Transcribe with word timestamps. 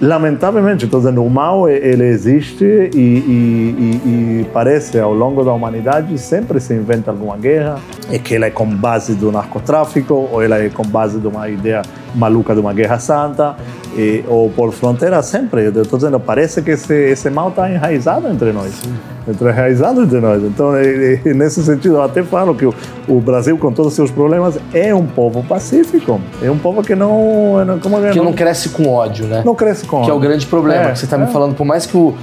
lamentavelmente, 0.00 0.86
dizendo, 0.86 1.24
o 1.24 1.30
mal 1.30 1.68
ele 1.68 2.04
existe 2.04 2.64
e, 2.64 2.98
e, 2.98 4.00
e, 4.04 4.46
parece 4.52 4.98
ao 4.98 5.12
longo 5.12 5.44
da 5.44 5.52
humanidade 5.52 6.16
sempre 6.18 6.58
se 6.60 6.74
inventa 6.74 7.10
alguma 7.10 7.36
guerra 7.36 7.78
e 8.10 8.18
que 8.18 8.34
ela 8.34 8.46
é 8.46 8.50
com 8.50 8.66
base 8.66 9.14
do 9.14 9.30
narcotráfico 9.30 10.28
ou 10.32 10.42
ela 10.42 10.58
é 10.58 10.68
com 10.70 10.84
base 10.84 11.18
de 11.18 11.26
uma 11.26 11.48
ideia 11.48 11.82
maluca 12.14 12.54
de 12.54 12.60
uma 12.60 12.72
guerra 12.72 12.98
santa 12.98 13.56
e, 13.96 14.24
ou 14.26 14.50
por 14.50 14.72
fronteira 14.72 15.22
sempre. 15.22 15.64
Estou 15.66 15.98
dizendo, 15.98 16.18
parece 16.18 16.62
que 16.62 16.72
esse, 16.72 16.94
esse 16.94 17.28
mal 17.30 17.50
está 17.50 17.70
enraizado 17.70 18.28
entre 18.28 18.52
nós. 18.52 18.72
Está 18.72 19.09
enraizado 19.28 20.02
entre 20.02 20.20
nós. 20.20 20.42
Então, 20.42 20.72
e, 20.80 21.20
nesse 21.34 21.62
sentido, 21.62 21.96
eu 21.96 22.02
até 22.02 22.22
falo 22.22 22.54
que 22.54 22.66
o, 22.66 22.74
o, 23.08 23.20
Brasil, 23.20 23.56
com 23.58 23.72
todos 23.72 23.92
os 23.92 23.96
seus 23.96 24.10
problemas, 24.10 24.58
é 24.72 24.94
um 24.94 25.06
povo 25.06 25.42
pacífico. 25.42 26.20
É 26.42 26.50
um 26.50 26.58
povo 26.58 26.82
que 26.82 26.94
não... 26.94 27.78
Como 27.82 28.04
é, 28.04 28.10
que 28.10 28.18
não, 28.18 28.26
não 28.26 28.32
cresce 28.32 28.70
com 28.70 28.88
ódio, 28.88 29.26
né? 29.26 29.42
Não 29.44 29.54
cresce 29.54 29.86
com 29.86 29.96
ódio. 29.96 30.06
Que 30.06 30.10
é 30.10 30.14
o 30.14 30.20
grande 30.20 30.46
problema 30.46 30.84
é, 30.84 30.92
que 30.92 30.98
você 30.98 31.04
está 31.04 31.16
é. 31.16 31.20
me 31.20 31.32
falando. 31.32 31.54
Por 31.54 31.66
mais 31.66 31.86
que 31.86 31.96
o 31.96 32.14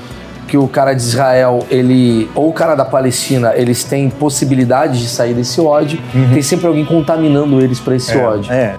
que 0.48 0.58
o 0.58 0.68
cara 0.68 0.94
de 0.94 1.02
Israel, 1.02 1.60
ele 1.70 2.30
ou 2.34 2.50
o 2.50 2.54
cara 2.54 2.74
da 2.74 2.86
Palestina, 2.86 3.54
eles 3.56 3.84
têm 3.84 4.10
possibilidade 4.10 5.00
de 5.00 5.10
sair 5.10 5.34
desse 5.34 5.60
ódio, 5.60 6.00
uhum. 6.16 6.34
tem 6.34 6.42
sempre 6.42 6.68
alguém 6.68 6.86
contaminando 6.86 7.60
eles 7.60 7.80
para 7.80 7.96
esse 7.96 8.18
é, 8.18 8.26
ódio. 8.26 8.52
É. 8.52 8.76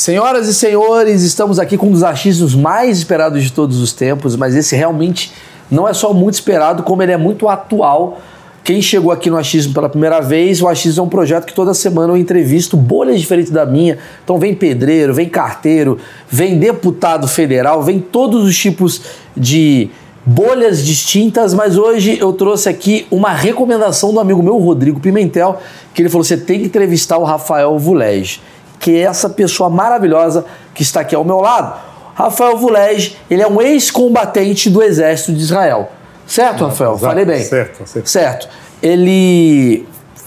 Senhoras 0.00 0.48
e 0.48 0.54
senhores, 0.54 1.20
estamos 1.20 1.58
aqui 1.58 1.76
com 1.76 1.88
um 1.88 1.90
dos 1.90 2.02
achismos 2.02 2.54
mais 2.54 2.96
esperados 2.96 3.44
de 3.44 3.52
todos 3.52 3.82
os 3.82 3.92
tempos, 3.92 4.34
mas 4.34 4.56
esse 4.56 4.74
realmente 4.74 5.30
não 5.70 5.86
é 5.86 5.92
só 5.92 6.14
muito 6.14 6.32
esperado, 6.32 6.82
como 6.82 7.02
ele 7.02 7.12
é 7.12 7.18
muito 7.18 7.46
atual. 7.46 8.18
Quem 8.64 8.80
chegou 8.80 9.12
aqui 9.12 9.28
no 9.28 9.36
Achismo 9.36 9.74
pela 9.74 9.90
primeira 9.90 10.18
vez, 10.20 10.62
o 10.62 10.68
Achismo 10.68 11.02
é 11.02 11.06
um 11.06 11.08
projeto 11.10 11.44
que 11.44 11.52
toda 11.52 11.74
semana 11.74 12.14
eu 12.14 12.16
entrevisto 12.16 12.78
bolhas 12.78 13.20
diferentes 13.20 13.52
da 13.52 13.66
minha. 13.66 13.98
Então 14.24 14.38
vem 14.38 14.54
pedreiro, 14.54 15.12
vem 15.12 15.28
carteiro, 15.28 15.98
vem 16.30 16.58
deputado 16.58 17.28
federal, 17.28 17.82
vem 17.82 18.00
todos 18.00 18.42
os 18.42 18.56
tipos 18.56 19.02
de 19.36 19.90
bolhas 20.24 20.82
distintas, 20.82 21.52
mas 21.52 21.76
hoje 21.76 22.16
eu 22.18 22.32
trouxe 22.32 22.70
aqui 22.70 23.06
uma 23.10 23.32
recomendação 23.32 24.14
do 24.14 24.20
amigo 24.20 24.42
meu, 24.42 24.56
Rodrigo 24.56 24.98
Pimentel, 24.98 25.60
que 25.92 26.00
ele 26.00 26.08
falou: 26.08 26.24
você 26.24 26.38
tem 26.38 26.60
que 26.60 26.64
entrevistar 26.64 27.18
o 27.18 27.24
Rafael 27.24 27.78
Vulege 27.78 28.40
que 28.80 28.96
é 28.96 29.02
essa 29.02 29.28
pessoa 29.28 29.70
maravilhosa 29.70 30.44
que 30.74 30.82
está 30.82 31.02
aqui 31.02 31.14
ao 31.14 31.22
meu 31.22 31.40
lado. 31.40 31.78
Rafael 32.14 32.56
Vulej, 32.56 33.16
ele 33.30 33.42
é 33.42 33.46
um 33.46 33.62
ex-combatente 33.62 34.68
do 34.68 34.82
exército 34.82 35.32
de 35.32 35.40
Israel. 35.40 35.90
Certo, 36.26 36.64
Rafael? 36.64 36.92
Exato, 36.92 37.06
Falei 37.06 37.24
bem. 37.24 37.42
Certo, 37.42 37.86
certo. 37.86 38.08
Certo. 38.08 38.48
Ele 38.82 39.86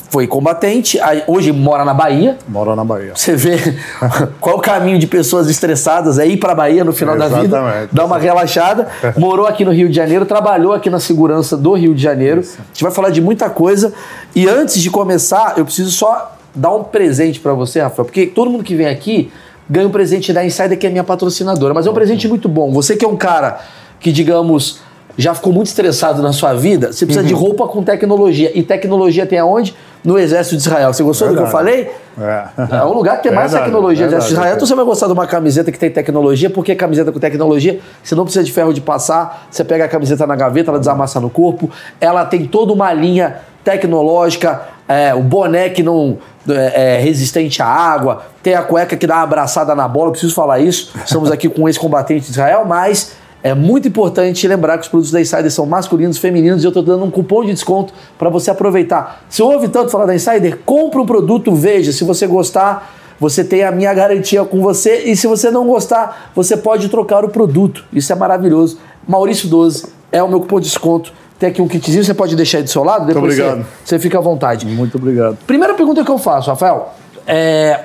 foi 0.09 0.27
combatente, 0.27 0.99
hoje 1.25 1.51
mora 1.51 1.83
na 1.83 1.93
Bahia. 1.93 2.37
Mora 2.47 2.75
na 2.75 2.83
Bahia. 2.83 3.13
Você 3.15 3.35
vê 3.35 3.57
qual 4.39 4.57
o 4.57 4.61
caminho 4.61 4.99
de 4.99 5.07
pessoas 5.07 5.49
estressadas 5.49 6.19
é 6.19 6.27
ir 6.27 6.37
para 6.37 6.51
a 6.51 6.55
Bahia 6.55 6.83
no 6.83 6.93
final 6.93 7.15
Exatamente. 7.15 7.49
da 7.49 7.71
vida, 7.71 7.89
dar 7.91 8.05
uma 8.05 8.19
relaxada. 8.19 8.87
Morou 9.17 9.47
aqui 9.47 9.65
no 9.65 9.71
Rio 9.71 9.89
de 9.89 9.95
Janeiro, 9.95 10.23
trabalhou 10.23 10.71
aqui 10.71 10.87
na 10.87 10.99
segurança 10.99 11.57
do 11.57 11.73
Rio 11.73 11.95
de 11.95 12.03
Janeiro. 12.03 12.41
Isso. 12.41 12.59
A 12.59 12.73
gente 12.73 12.83
vai 12.83 12.91
falar 12.91 13.09
de 13.09 13.21
muita 13.21 13.49
coisa. 13.49 13.91
E 14.35 14.47
antes 14.47 14.79
de 14.79 14.91
começar, 14.91 15.55
eu 15.57 15.65
preciso 15.65 15.89
só 15.89 16.37
dar 16.53 16.73
um 16.73 16.83
presente 16.83 17.39
para 17.39 17.53
você, 17.53 17.81
Rafael, 17.81 18.05
porque 18.05 18.27
todo 18.27 18.49
mundo 18.49 18.63
que 18.63 18.75
vem 18.75 18.87
aqui 18.87 19.31
ganha 19.69 19.87
um 19.87 19.91
presente 19.91 20.33
da 20.33 20.45
Insider, 20.45 20.77
que 20.77 20.85
é 20.85 20.89
minha 20.89 21.03
patrocinadora. 21.03 21.73
Mas 21.73 21.87
é 21.87 21.89
um 21.89 21.93
presente 21.93 22.27
muito 22.27 22.49
bom. 22.49 22.71
Você 22.71 22.95
que 22.95 23.05
é 23.05 23.07
um 23.07 23.15
cara 23.15 23.59
que, 23.99 24.11
digamos, 24.11 24.81
já 25.17 25.33
ficou 25.33 25.53
muito 25.53 25.67
estressado 25.67 26.21
na 26.21 26.33
sua 26.33 26.53
vida, 26.53 26.91
você 26.91 27.05
precisa 27.05 27.21
uhum. 27.21 27.27
de 27.27 27.33
roupa 27.33 27.67
com 27.67 27.83
tecnologia. 27.83 28.51
E 28.53 28.63
tecnologia 28.63 29.25
tem 29.25 29.39
aonde? 29.39 29.75
No 30.03 30.19
Exército 30.19 30.57
de 30.57 30.63
Israel. 30.63 30.91
Você 30.91 31.01
gostou 31.01 31.29
Verdade. 31.29 31.47
do 31.47 31.49
que 31.49 31.55
eu 31.55 31.59
falei? 31.59 31.91
É. 32.19 32.77
é 32.77 32.83
um 32.83 32.93
lugar 32.93 33.17
que 33.17 33.23
tem 33.23 33.31
mais 33.31 33.51
Verdade. 33.51 33.71
tecnologia. 33.71 34.07
Verdade. 34.07 34.15
Exército 34.15 34.33
de 34.33 34.39
Israel. 34.39 34.55
Então 34.55 34.67
você 34.67 34.75
vai 34.75 34.85
gostar 34.85 35.07
de 35.07 35.13
uma 35.13 35.25
camiseta 35.25 35.71
que 35.71 35.79
tem 35.79 35.89
tecnologia, 35.89 36.49
porque 36.49 36.75
camiseta 36.75 37.11
com 37.11 37.19
tecnologia, 37.19 37.79
você 38.03 38.15
não 38.15 38.25
precisa 38.25 38.43
de 38.43 38.51
ferro 38.51 38.73
de 38.73 38.81
passar, 38.81 39.47
você 39.49 39.63
pega 39.63 39.85
a 39.85 39.87
camiseta 39.87 40.27
na 40.27 40.35
gaveta, 40.35 40.71
ela 40.71 40.79
desamassa 40.79 41.21
no 41.21 41.29
corpo, 41.29 41.69
ela 42.01 42.25
tem 42.25 42.45
toda 42.45 42.73
uma 42.73 42.91
linha 42.91 43.37
tecnológica, 43.63 44.61
é, 44.87 45.13
o 45.13 45.21
boné 45.21 45.69
que 45.69 45.81
não 45.81 46.17
é, 46.47 46.95
é, 46.95 46.99
resistente 46.99 47.61
à 47.61 47.67
água, 47.67 48.23
tem 48.41 48.53
a 48.53 48.61
cueca 48.61 48.97
que 48.97 49.07
dá 49.07 49.15
uma 49.15 49.23
abraçada 49.23 49.73
na 49.73 49.87
bola, 49.87 50.11
preciso 50.11 50.33
falar 50.33 50.59
isso. 50.59 50.91
Estamos 51.05 51.31
aqui 51.31 51.47
com 51.47 51.63
um 51.63 51.67
ex-combatente 51.67 52.25
de 52.25 52.31
Israel, 52.31 52.65
mas 52.65 53.13
é 53.41 53.53
muito 53.53 53.87
importante 53.87 54.47
lembrar 54.47 54.77
que 54.77 54.83
os 54.83 54.87
produtos 54.87 55.11
da 55.11 55.19
Insider 55.19 55.51
são 55.51 55.65
masculinos, 55.65 56.17
femininos 56.17 56.63
e 56.63 56.65
eu 56.65 56.69
estou 56.69 56.83
dando 56.83 57.03
um 57.03 57.11
cupom 57.11 57.43
de 57.43 57.53
desconto 57.53 57.93
para 58.17 58.29
você 58.29 58.49
aproveitar. 58.49 59.23
Se 59.29 59.41
ouve 59.41 59.67
tanto 59.67 59.91
falar 59.91 60.05
da 60.05 60.15
Insider, 60.15 60.59
compra 60.65 61.01
um 61.01 61.05
produto, 61.05 61.53
veja. 61.53 61.91
Se 61.91 62.05
você 62.05 62.25
gostar, 62.25 62.93
você 63.19 63.43
tem 63.43 63.63
a 63.63 63.71
minha 63.71 63.93
garantia 63.93 64.43
com 64.45 64.61
você 64.61 65.03
e 65.05 65.15
se 65.15 65.27
você 65.27 65.51
não 65.51 65.67
gostar, 65.67 66.31
você 66.33 66.55
pode 66.55 66.87
trocar 66.89 67.25
o 67.25 67.29
produto. 67.29 67.83
Isso 67.91 68.11
é 68.13 68.15
maravilhoso. 68.15 68.79
Maurício 69.05 69.49
12 69.49 69.87
é 70.09 70.23
o 70.23 70.27
meu 70.29 70.39
cupom 70.39 70.59
de 70.59 70.67
desconto 70.67 71.11
tem 71.43 71.49
aqui 71.49 71.61
um 71.61 71.67
kitzinho, 71.67 72.03
você 72.03 72.13
pode 72.13 72.35
deixar 72.37 72.59
aí 72.59 72.63
do 72.63 72.69
seu 72.69 72.83
lado, 72.83 73.05
depois 73.05 73.35
Muito 73.35 73.41
obrigado. 73.41 73.67
Você, 73.83 73.97
você 73.97 73.99
fica 73.99 74.17
à 74.17 74.21
vontade. 74.21 74.65
Muito 74.65 74.97
obrigado. 74.97 75.37
Primeira 75.45 75.73
pergunta 75.73 76.03
que 76.03 76.09
eu 76.09 76.17
faço, 76.17 76.49
Rafael, 76.49 76.93
é 77.27 77.81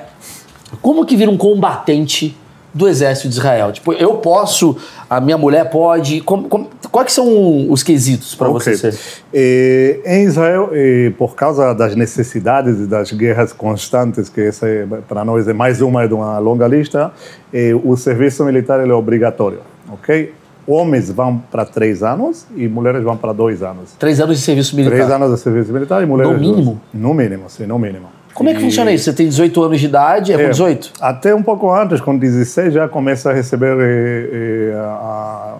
como 0.81 1.05
que 1.05 1.15
vira 1.17 1.29
um 1.29 1.37
combatente 1.37 2.37
do 2.73 2.87
exército 2.87 3.27
de 3.27 3.35
Israel? 3.35 3.73
Tipo, 3.73 3.91
eu 3.93 4.15
posso, 4.17 4.77
a 5.09 5.19
minha 5.19 5.37
mulher 5.37 5.69
pode. 5.69 6.21
Como, 6.21 6.47
como, 6.47 6.69
quais 6.89 7.11
são 7.11 7.69
os 7.69 7.83
quesitos 7.83 8.33
para 8.33 8.49
okay. 8.49 8.75
você 8.75 8.91
ser? 8.93 8.99
É, 9.33 9.99
em 10.05 10.23
Israel, 10.23 10.69
é, 10.71 11.11
por 11.17 11.35
causa 11.35 11.73
das 11.73 11.95
necessidades 11.95 12.79
e 12.79 12.85
das 12.85 13.11
guerras 13.11 13.51
constantes, 13.51 14.29
que 14.29 14.39
essa 14.39 14.69
é, 14.69 14.85
para 15.07 15.25
nós 15.25 15.49
é 15.49 15.53
mais 15.53 15.81
uma 15.81 16.07
de 16.07 16.13
uma 16.13 16.37
longa 16.39 16.67
lista, 16.67 17.11
é, 17.53 17.73
o 17.73 17.97
serviço 17.97 18.45
militar 18.45 18.79
é 18.79 18.93
obrigatório, 18.93 19.59
ok? 19.91 20.38
Homens 20.69 21.11
vão 21.11 21.41
para 21.51 21.65
três 21.65 22.03
anos 22.03 22.45
e 22.55 22.67
mulheres 22.67 23.03
vão 23.03 23.17
para 23.17 23.33
dois 23.33 23.63
anos. 23.63 23.93
Três 23.97 24.19
anos 24.19 24.37
de 24.37 24.43
serviço 24.43 24.75
militar? 24.75 24.95
Três 24.95 25.11
anos 25.11 25.33
de 25.33 25.39
serviço 25.39 25.73
militar 25.73 26.03
e 26.03 26.05
mulheres... 26.05 26.31
No 26.31 26.39
mínimo? 26.39 26.81
Dois. 26.93 27.03
No 27.03 27.13
mínimo, 27.13 27.49
sim, 27.49 27.65
no 27.65 27.79
mínimo. 27.79 28.19
Como 28.33 28.49
é 28.49 28.53
que 28.53 28.61
funciona 28.61 28.89
isso? 28.91 29.03
Você 29.03 29.13
tem 29.13 29.27
18 29.27 29.63
anos 29.63 29.79
de 29.81 29.85
idade, 29.87 30.31
é, 30.31 30.35
é 30.35 30.43
com 30.43 30.49
18? 30.49 30.93
Até 31.01 31.35
um 31.35 31.43
pouco 31.43 31.69
antes, 31.73 31.99
com 31.99 32.17
16, 32.17 32.73
já 32.73 32.87
começa 32.87 33.31
a 33.31 33.33
receber 33.33 33.75
é, 33.79 34.71
é, 34.71 34.75
a, 34.79 35.55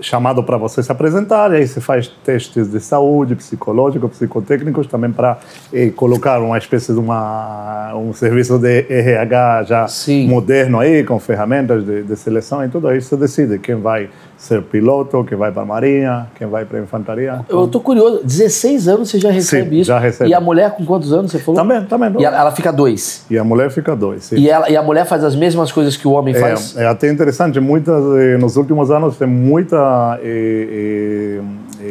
chamado 0.00 0.42
para 0.42 0.56
você 0.56 0.82
se 0.82 0.90
apresentar, 0.90 1.52
e 1.52 1.58
aí 1.58 1.68
você 1.68 1.80
faz 1.80 2.08
testes 2.24 2.68
de 2.68 2.80
saúde, 2.80 3.36
psicológico, 3.36 4.08
psicotécnicos, 4.08 4.86
também 4.86 5.12
para 5.12 5.38
é, 5.72 5.90
colocar 5.90 6.40
uma 6.40 6.58
espécie 6.58 6.92
de 6.92 6.98
uma, 6.98 7.94
um 7.94 8.12
serviço 8.12 8.58
de 8.58 8.86
RH 8.88 9.62
já 9.62 9.88
Sim. 9.88 10.26
moderno 10.26 10.80
aí, 10.80 11.04
com 11.04 11.20
ferramentas 11.20 11.84
de, 11.84 12.02
de 12.02 12.16
seleção 12.16 12.64
e 12.64 12.68
tudo, 12.68 12.88
aí 12.88 13.00
você 13.00 13.16
decide 13.16 13.58
quem 13.58 13.76
vai 13.76 14.08
ser 14.36 14.62
piloto, 14.62 15.24
quem 15.24 15.36
vai 15.36 15.50
para 15.50 15.62
a 15.62 15.64
Marinha, 15.64 16.26
quem 16.34 16.46
vai 16.46 16.64
para 16.64 16.78
a 16.78 16.82
Infantaria. 16.82 17.40
Eu 17.48 17.64
estou 17.64 17.80
curioso, 17.80 18.20
16 18.22 18.88
anos 18.88 19.10
você 19.10 19.18
já 19.18 19.30
recebe 19.30 19.70
sim, 19.70 19.76
isso? 19.80 19.88
já 19.88 19.98
recebe. 19.98 20.30
E 20.30 20.34
a 20.34 20.40
mulher 20.40 20.72
com 20.72 20.84
quantos 20.84 21.12
anos 21.12 21.30
você 21.30 21.38
falou? 21.38 21.60
Também, 21.60 21.84
também. 21.84 22.12
E 22.18 22.24
ela, 22.24 22.38
ela 22.38 22.52
fica 22.52 22.72
dois? 22.72 23.24
E 23.30 23.38
a 23.38 23.44
mulher 23.44 23.70
fica 23.70 23.96
dois, 23.96 24.24
sim. 24.24 24.36
E, 24.36 24.50
ela, 24.50 24.68
e 24.68 24.76
a 24.76 24.82
mulher 24.82 25.06
faz 25.06 25.24
as 25.24 25.34
mesmas 25.34 25.72
coisas 25.72 25.96
que 25.96 26.06
o 26.06 26.12
homem 26.12 26.34
é, 26.34 26.38
faz? 26.38 26.76
É 26.76 26.86
até 26.86 27.10
interessante, 27.10 27.58
muitas, 27.60 28.02
eh, 28.18 28.36
nos 28.36 28.56
últimos 28.56 28.90
anos 28.90 29.16
tem 29.16 29.26
muita 29.26 30.18
eh, 30.22 31.38
eh, 31.40 31.40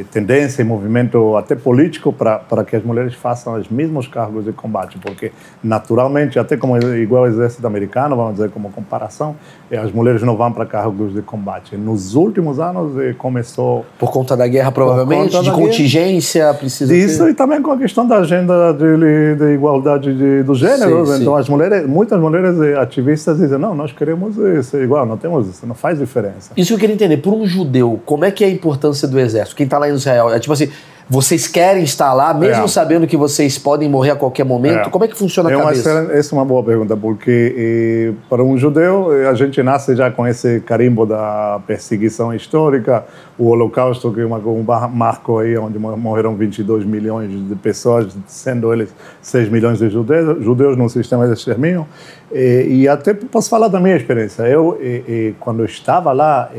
tendência 0.03 0.61
e 0.61 0.65
movimento 0.65 1.35
até 1.35 1.55
político 1.55 2.11
para 2.11 2.63
que 2.63 2.75
as 2.75 2.83
mulheres 2.83 3.13
façam 3.13 3.53
os 3.55 3.69
mesmos 3.69 4.07
cargos 4.07 4.45
de 4.45 4.51
combate, 4.51 4.97
porque 4.97 5.31
naturalmente, 5.63 6.37
até 6.37 6.57
como 6.57 6.77
igual 6.77 7.23
ao 7.23 7.29
exército 7.29 7.65
americano, 7.65 8.15
vamos 8.15 8.35
dizer 8.35 8.49
como 8.49 8.69
comparação, 8.69 9.35
eh, 9.69 9.77
as 9.77 9.91
mulheres 9.91 10.21
não 10.21 10.35
vão 10.35 10.51
para 10.51 10.65
cargos 10.65 11.13
de 11.13 11.21
combate. 11.21 11.75
Nos 11.75 12.15
últimos 12.15 12.59
anos 12.59 12.97
eh, 12.99 13.13
começou... 13.17 13.85
Por 13.97 14.11
conta 14.11 14.35
da 14.35 14.47
guerra, 14.47 14.71
provavelmente? 14.71 15.39
De 15.39 15.51
contingência? 15.51 16.45
Guerra. 16.45 16.53
Precisa 16.55 16.95
Isso 16.95 17.23
ter... 17.23 17.31
e 17.31 17.33
também 17.33 17.61
com 17.61 17.71
a 17.71 17.77
questão 17.77 18.07
da 18.07 18.17
agenda 18.17 18.73
de, 18.73 19.35
de 19.35 19.53
igualdade 19.53 20.13
de, 20.13 20.43
do 20.43 20.55
gênero. 20.55 21.05
Sim, 21.05 21.21
então, 21.21 21.33
sim. 21.33 21.39
as 21.39 21.49
mulheres, 21.49 21.87
muitas 21.87 22.19
mulheres 22.19 22.59
eh, 22.59 22.79
ativistas 22.79 23.37
dizem, 23.37 23.57
não, 23.57 23.75
nós 23.75 23.91
queremos 23.91 24.35
ser 24.65 24.83
igual, 24.83 25.05
não 25.05 25.17
temos 25.17 25.47
isso, 25.47 25.65
não 25.65 25.75
faz 25.75 25.99
diferença. 25.99 26.51
Isso 26.55 26.73
eu 26.73 26.77
queria 26.77 26.93
entender. 26.93 27.17
Por 27.17 27.33
um 27.33 27.45
judeu, 27.45 27.99
como 28.05 28.25
é 28.25 28.31
que 28.31 28.43
é 28.43 28.47
a 28.47 28.49
importância 28.49 29.07
do 29.07 29.19
exército? 29.19 29.55
Quem 29.55 29.65
está 29.65 29.77
lá 29.77 29.84
em 29.89 29.95
Israel, 29.95 30.33
é 30.33 30.39
tipo 30.39 30.53
assim, 30.53 30.69
vocês 31.07 31.47
querem 31.47 31.83
estar 31.83 32.13
lá, 32.13 32.33
mesmo 32.33 32.63
é. 32.63 32.67
sabendo 32.67 33.05
que 33.05 33.15
vocês 33.15 33.59
podem 33.59 33.87
morrer 33.87 34.11
a 34.11 34.15
qualquer 34.15 34.43
momento? 34.43 34.87
É. 34.87 34.89
Como 34.89 35.05
é 35.05 35.07
que 35.07 35.15
funciona 35.15 35.49
a 35.49 35.53
é 35.53 35.57
cabeça? 35.57 36.01
Uma, 36.01 36.13
essa 36.13 36.33
é 36.33 36.37
uma 36.37 36.45
boa 36.45 36.63
pergunta, 36.63 36.97
porque 36.97 38.15
para 38.27 38.43
um 38.43 38.57
judeu, 38.57 39.11
a 39.29 39.33
gente 39.35 39.61
nasce 39.61 39.95
já 39.95 40.09
com 40.09 40.25
esse 40.25 40.61
carimbo 40.61 41.05
da 41.05 41.61
perseguição 41.67 42.33
histórica, 42.33 43.05
o 43.37 43.49
Holocausto, 43.49 44.11
que 44.11 44.21
é 44.21 44.25
um 44.25 44.65
marco 44.91 45.37
aí, 45.37 45.55
onde 45.57 45.77
morreram 45.77 46.35
22 46.35 46.83
milhões 46.85 47.29
de 47.29 47.55
pessoas, 47.55 48.17
sendo 48.25 48.73
eles 48.73 48.89
6 49.21 49.49
milhões 49.49 49.77
de 49.77 49.89
judeus, 49.89 50.43
judeus 50.43 50.75
no 50.75 50.89
sistema 50.89 51.27
de 51.27 51.33
extermínio. 51.33 51.85
E, 52.31 52.81
e 52.81 52.87
até 52.87 53.13
posso 53.13 53.49
falar 53.49 53.67
da 53.67 53.79
minha 53.79 53.95
experiência. 53.95 54.43
Eu, 54.43 54.77
e, 54.81 54.85
e, 55.07 55.35
quando 55.39 55.59
eu 55.59 55.65
estava 55.65 56.11
lá, 56.11 56.49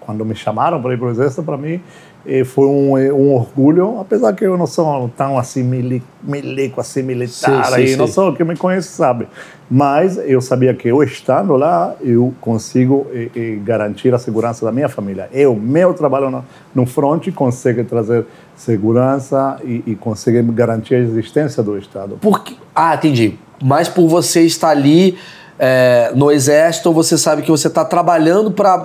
quando 0.00 0.24
me 0.26 0.34
chamaram 0.34 0.80
para 0.82 0.92
ir 0.92 0.98
para 0.98 1.08
o 1.08 1.10
exército, 1.10 1.42
para 1.42 1.56
mim, 1.56 1.80
E 2.24 2.44
foi 2.44 2.66
um, 2.66 2.96
um 3.12 3.34
orgulho, 3.34 3.98
apesar 3.98 4.32
que 4.32 4.44
eu 4.44 4.56
não 4.56 4.66
sou 4.66 5.10
tão 5.16 5.36
assim 5.36 5.62
milico, 5.62 6.80
assim 6.80 7.02
militar, 7.02 7.64
sim, 7.64 7.70
sim, 7.70 7.74
aí, 7.74 7.96
não 7.96 8.06
sou 8.06 8.32
quem 8.32 8.46
me 8.46 8.56
conhece 8.56 8.88
sabe. 8.88 9.26
Mas 9.68 10.18
eu 10.18 10.40
sabia 10.40 10.72
que 10.74 10.86
eu 10.86 11.02
estando 11.02 11.56
lá, 11.56 11.96
eu 12.00 12.32
consigo 12.40 13.06
e, 13.12 13.30
e 13.34 13.56
garantir 13.56 14.14
a 14.14 14.18
segurança 14.18 14.64
da 14.64 14.70
minha 14.70 14.88
família. 14.88 15.28
Eu, 15.32 15.56
meu 15.56 15.94
trabalho 15.94 16.30
no, 16.30 16.44
no 16.74 16.86
front, 16.86 17.28
consegue 17.32 17.82
trazer 17.82 18.24
segurança 18.54 19.58
e, 19.64 19.82
e 19.86 19.94
consegue 19.96 20.42
garantir 20.42 20.94
a 20.94 20.98
existência 20.98 21.62
do 21.62 21.76
Estado. 21.76 22.18
Por 22.20 22.44
que? 22.44 22.56
Ah, 22.74 22.94
entendi. 22.94 23.34
Mas 23.62 23.88
por 23.88 24.06
você 24.08 24.42
estar 24.42 24.68
ali 24.68 25.16
é, 25.64 26.10
no 26.16 26.28
exército, 26.32 26.92
você 26.92 27.16
sabe 27.16 27.42
que 27.42 27.50
você 27.50 27.68
está 27.68 27.84
trabalhando 27.84 28.50
para. 28.50 28.84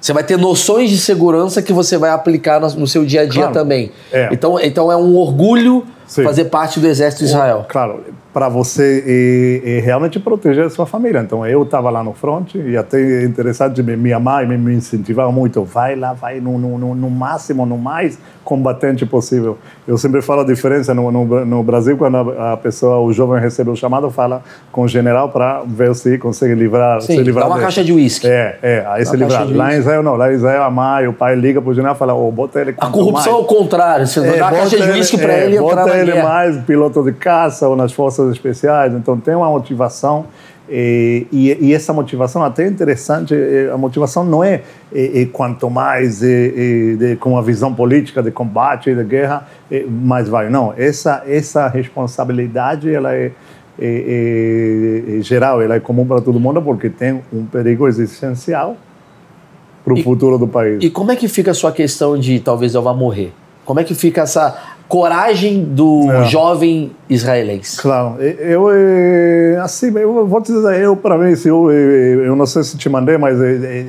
Você 0.00 0.10
vai 0.10 0.24
ter 0.24 0.38
noções 0.38 0.88
de 0.88 0.96
segurança 0.96 1.60
que 1.60 1.70
você 1.70 1.98
vai 1.98 2.08
aplicar 2.08 2.58
no, 2.58 2.66
no 2.76 2.86
seu 2.86 3.04
dia 3.04 3.20
a 3.20 3.24
dia 3.26 3.42
claro. 3.42 3.52
também. 3.52 3.92
É. 4.10 4.30
Então, 4.32 4.58
então 4.58 4.90
é 4.90 4.96
um 4.96 5.16
orgulho 5.16 5.84
Sim. 6.14 6.22
fazer 6.22 6.44
parte 6.44 6.78
do 6.78 6.86
exército 6.86 7.24
de 7.24 7.30
Israel. 7.30 7.66
Claro, 7.68 8.04
para 8.32 8.48
você 8.48 9.02
e, 9.06 9.62
e, 9.68 9.80
realmente 9.80 10.20
proteger 10.20 10.64
a 10.64 10.70
sua 10.70 10.86
família. 10.86 11.20
Então 11.20 11.44
eu 11.46 11.62
estava 11.62 11.90
lá 11.90 12.02
no 12.02 12.12
front 12.12 12.54
e 12.54 12.76
até 12.76 13.24
interessante, 13.24 13.82
minha 13.82 14.20
mãe 14.20 14.46
me 14.46 14.74
incentivava 14.74 15.32
muito, 15.32 15.64
vai 15.64 15.96
lá, 15.96 16.12
vai 16.12 16.40
no, 16.40 16.58
no, 16.58 16.94
no 16.94 17.10
máximo, 17.10 17.66
no 17.66 17.78
mais 17.78 18.18
combatente 18.44 19.06
possível. 19.06 19.56
Eu 19.86 19.96
sempre 19.96 20.20
falo 20.20 20.42
a 20.42 20.44
diferença 20.44 20.92
no, 20.92 21.10
no, 21.10 21.44
no 21.44 21.62
Brasil, 21.62 21.96
quando 21.96 22.16
a, 22.16 22.52
a, 22.52 22.56
pessoa, 22.56 22.98
o 22.98 23.12
jovem 23.12 23.40
recebe 23.40 23.70
o 23.70 23.76
chamado, 23.76 24.10
fala 24.10 24.42
com 24.70 24.82
o 24.82 24.88
general 24.88 25.30
para 25.30 25.62
ver 25.66 25.94
se 25.94 26.18
consegue 26.18 26.54
livrar. 26.54 27.00
Sim, 27.00 27.16
se 27.16 27.22
livrar 27.22 27.44
dá 27.44 27.50
uma 27.50 27.54
dele. 27.56 27.66
caixa 27.66 27.84
de 27.84 27.92
uísque. 27.92 28.26
É, 28.26 28.58
é, 28.62 28.84
aí 28.86 29.04
dá 29.04 29.10
se 29.10 29.16
livrar. 29.16 29.48
Lá 29.48 29.74
em 29.74 29.78
Israel 29.78 30.02
não, 30.02 30.16
lá 30.16 30.32
em 30.32 30.34
Israel 30.34 30.62
a 30.64 30.70
mãe, 30.70 31.06
o 31.06 31.12
pai 31.12 31.34
liga 31.34 31.62
para 31.62 31.70
o 31.70 31.74
general 31.74 31.94
e 31.94 31.98
fala, 31.98 32.14
oh, 32.14 32.30
bota 32.30 32.60
ele 32.60 32.74
A 32.78 32.86
corrupção 32.88 33.32
é 33.32 33.36
o 33.36 33.44
contrário, 33.44 34.06
você 34.06 34.20
é, 34.20 34.36
dá 34.36 34.48
a 34.48 34.50
caixa 34.50 34.76
de 34.76 34.90
uísque 34.90 35.16
para 35.16 35.32
é, 35.32 35.44
ele 35.46 35.56
entrar 35.56 35.84
Bota 35.84 35.96
ele 36.10 36.22
mais 36.22 36.56
piloto 36.64 37.02
de 37.02 37.12
caça 37.12 37.68
ou 37.68 37.76
nas 37.76 37.92
forças 37.92 38.32
especiais, 38.32 38.92
então 38.94 39.18
tem 39.18 39.34
uma 39.34 39.48
motivação 39.48 40.26
e, 40.68 41.26
e, 41.30 41.58
e, 41.60 41.74
essa 41.74 41.92
motivação 41.92 42.42
até 42.42 42.64
é 42.64 42.68
interessante, 42.68 43.34
a 43.72 43.76
motivação 43.76 44.24
não 44.24 44.42
é, 44.42 44.62
é, 44.94 45.22
é 45.22 45.26
quanto 45.26 45.68
mais 45.68 46.22
é, 46.22 46.96
de, 46.96 47.16
com 47.16 47.36
a 47.36 47.42
visão 47.42 47.74
política 47.74 48.22
de 48.22 48.30
combate 48.30 48.88
e 48.88 48.94
de 48.94 49.04
guerra, 49.04 49.46
mais 49.86 50.26
vai. 50.26 50.48
Não, 50.48 50.72
essa, 50.76 51.22
essa 51.26 51.68
responsabilidade 51.68 52.92
ela 52.92 53.14
é, 53.14 53.32
é, 53.78 55.18
geral, 55.20 55.60
ela 55.60 55.74
é 55.74 55.80
comum 55.80 56.06
para 56.06 56.22
todo 56.22 56.40
mundo 56.40 56.62
porque 56.62 56.88
tem 56.88 57.22
um 57.30 57.44
perigo 57.44 57.86
existencial 57.86 58.76
para 59.84 59.92
o 59.92 60.02
futuro 60.02 60.38
do 60.38 60.48
país. 60.48 60.82
E 60.82 60.88
como 60.88 61.12
é 61.12 61.16
que 61.16 61.28
fica 61.28 61.50
a 61.50 61.54
sua 61.54 61.72
questão 61.72 62.18
de 62.18 62.40
talvez 62.40 62.74
eu 62.74 62.80
vá 62.80 62.94
morrer? 62.94 63.34
Como 63.66 63.80
é 63.80 63.84
que 63.84 63.94
fica 63.94 64.22
essa 64.22 64.73
coragem 64.88 65.64
do 65.64 66.10
é. 66.10 66.24
jovem 66.24 66.92
israelense. 67.08 67.80
Claro, 67.80 68.20
eu, 68.20 68.68
assim, 69.62 69.96
eu 69.96 70.26
vou 70.26 70.40
te 70.40 70.52
dizer, 70.52 70.80
eu 70.80 70.96
para 70.96 71.16
mim, 71.16 71.34
se 71.34 71.48
eu, 71.48 71.70
eu 71.70 72.36
não 72.36 72.46
sei 72.46 72.62
se 72.62 72.76
te 72.76 72.88
mandei, 72.88 73.16
mas 73.16 73.38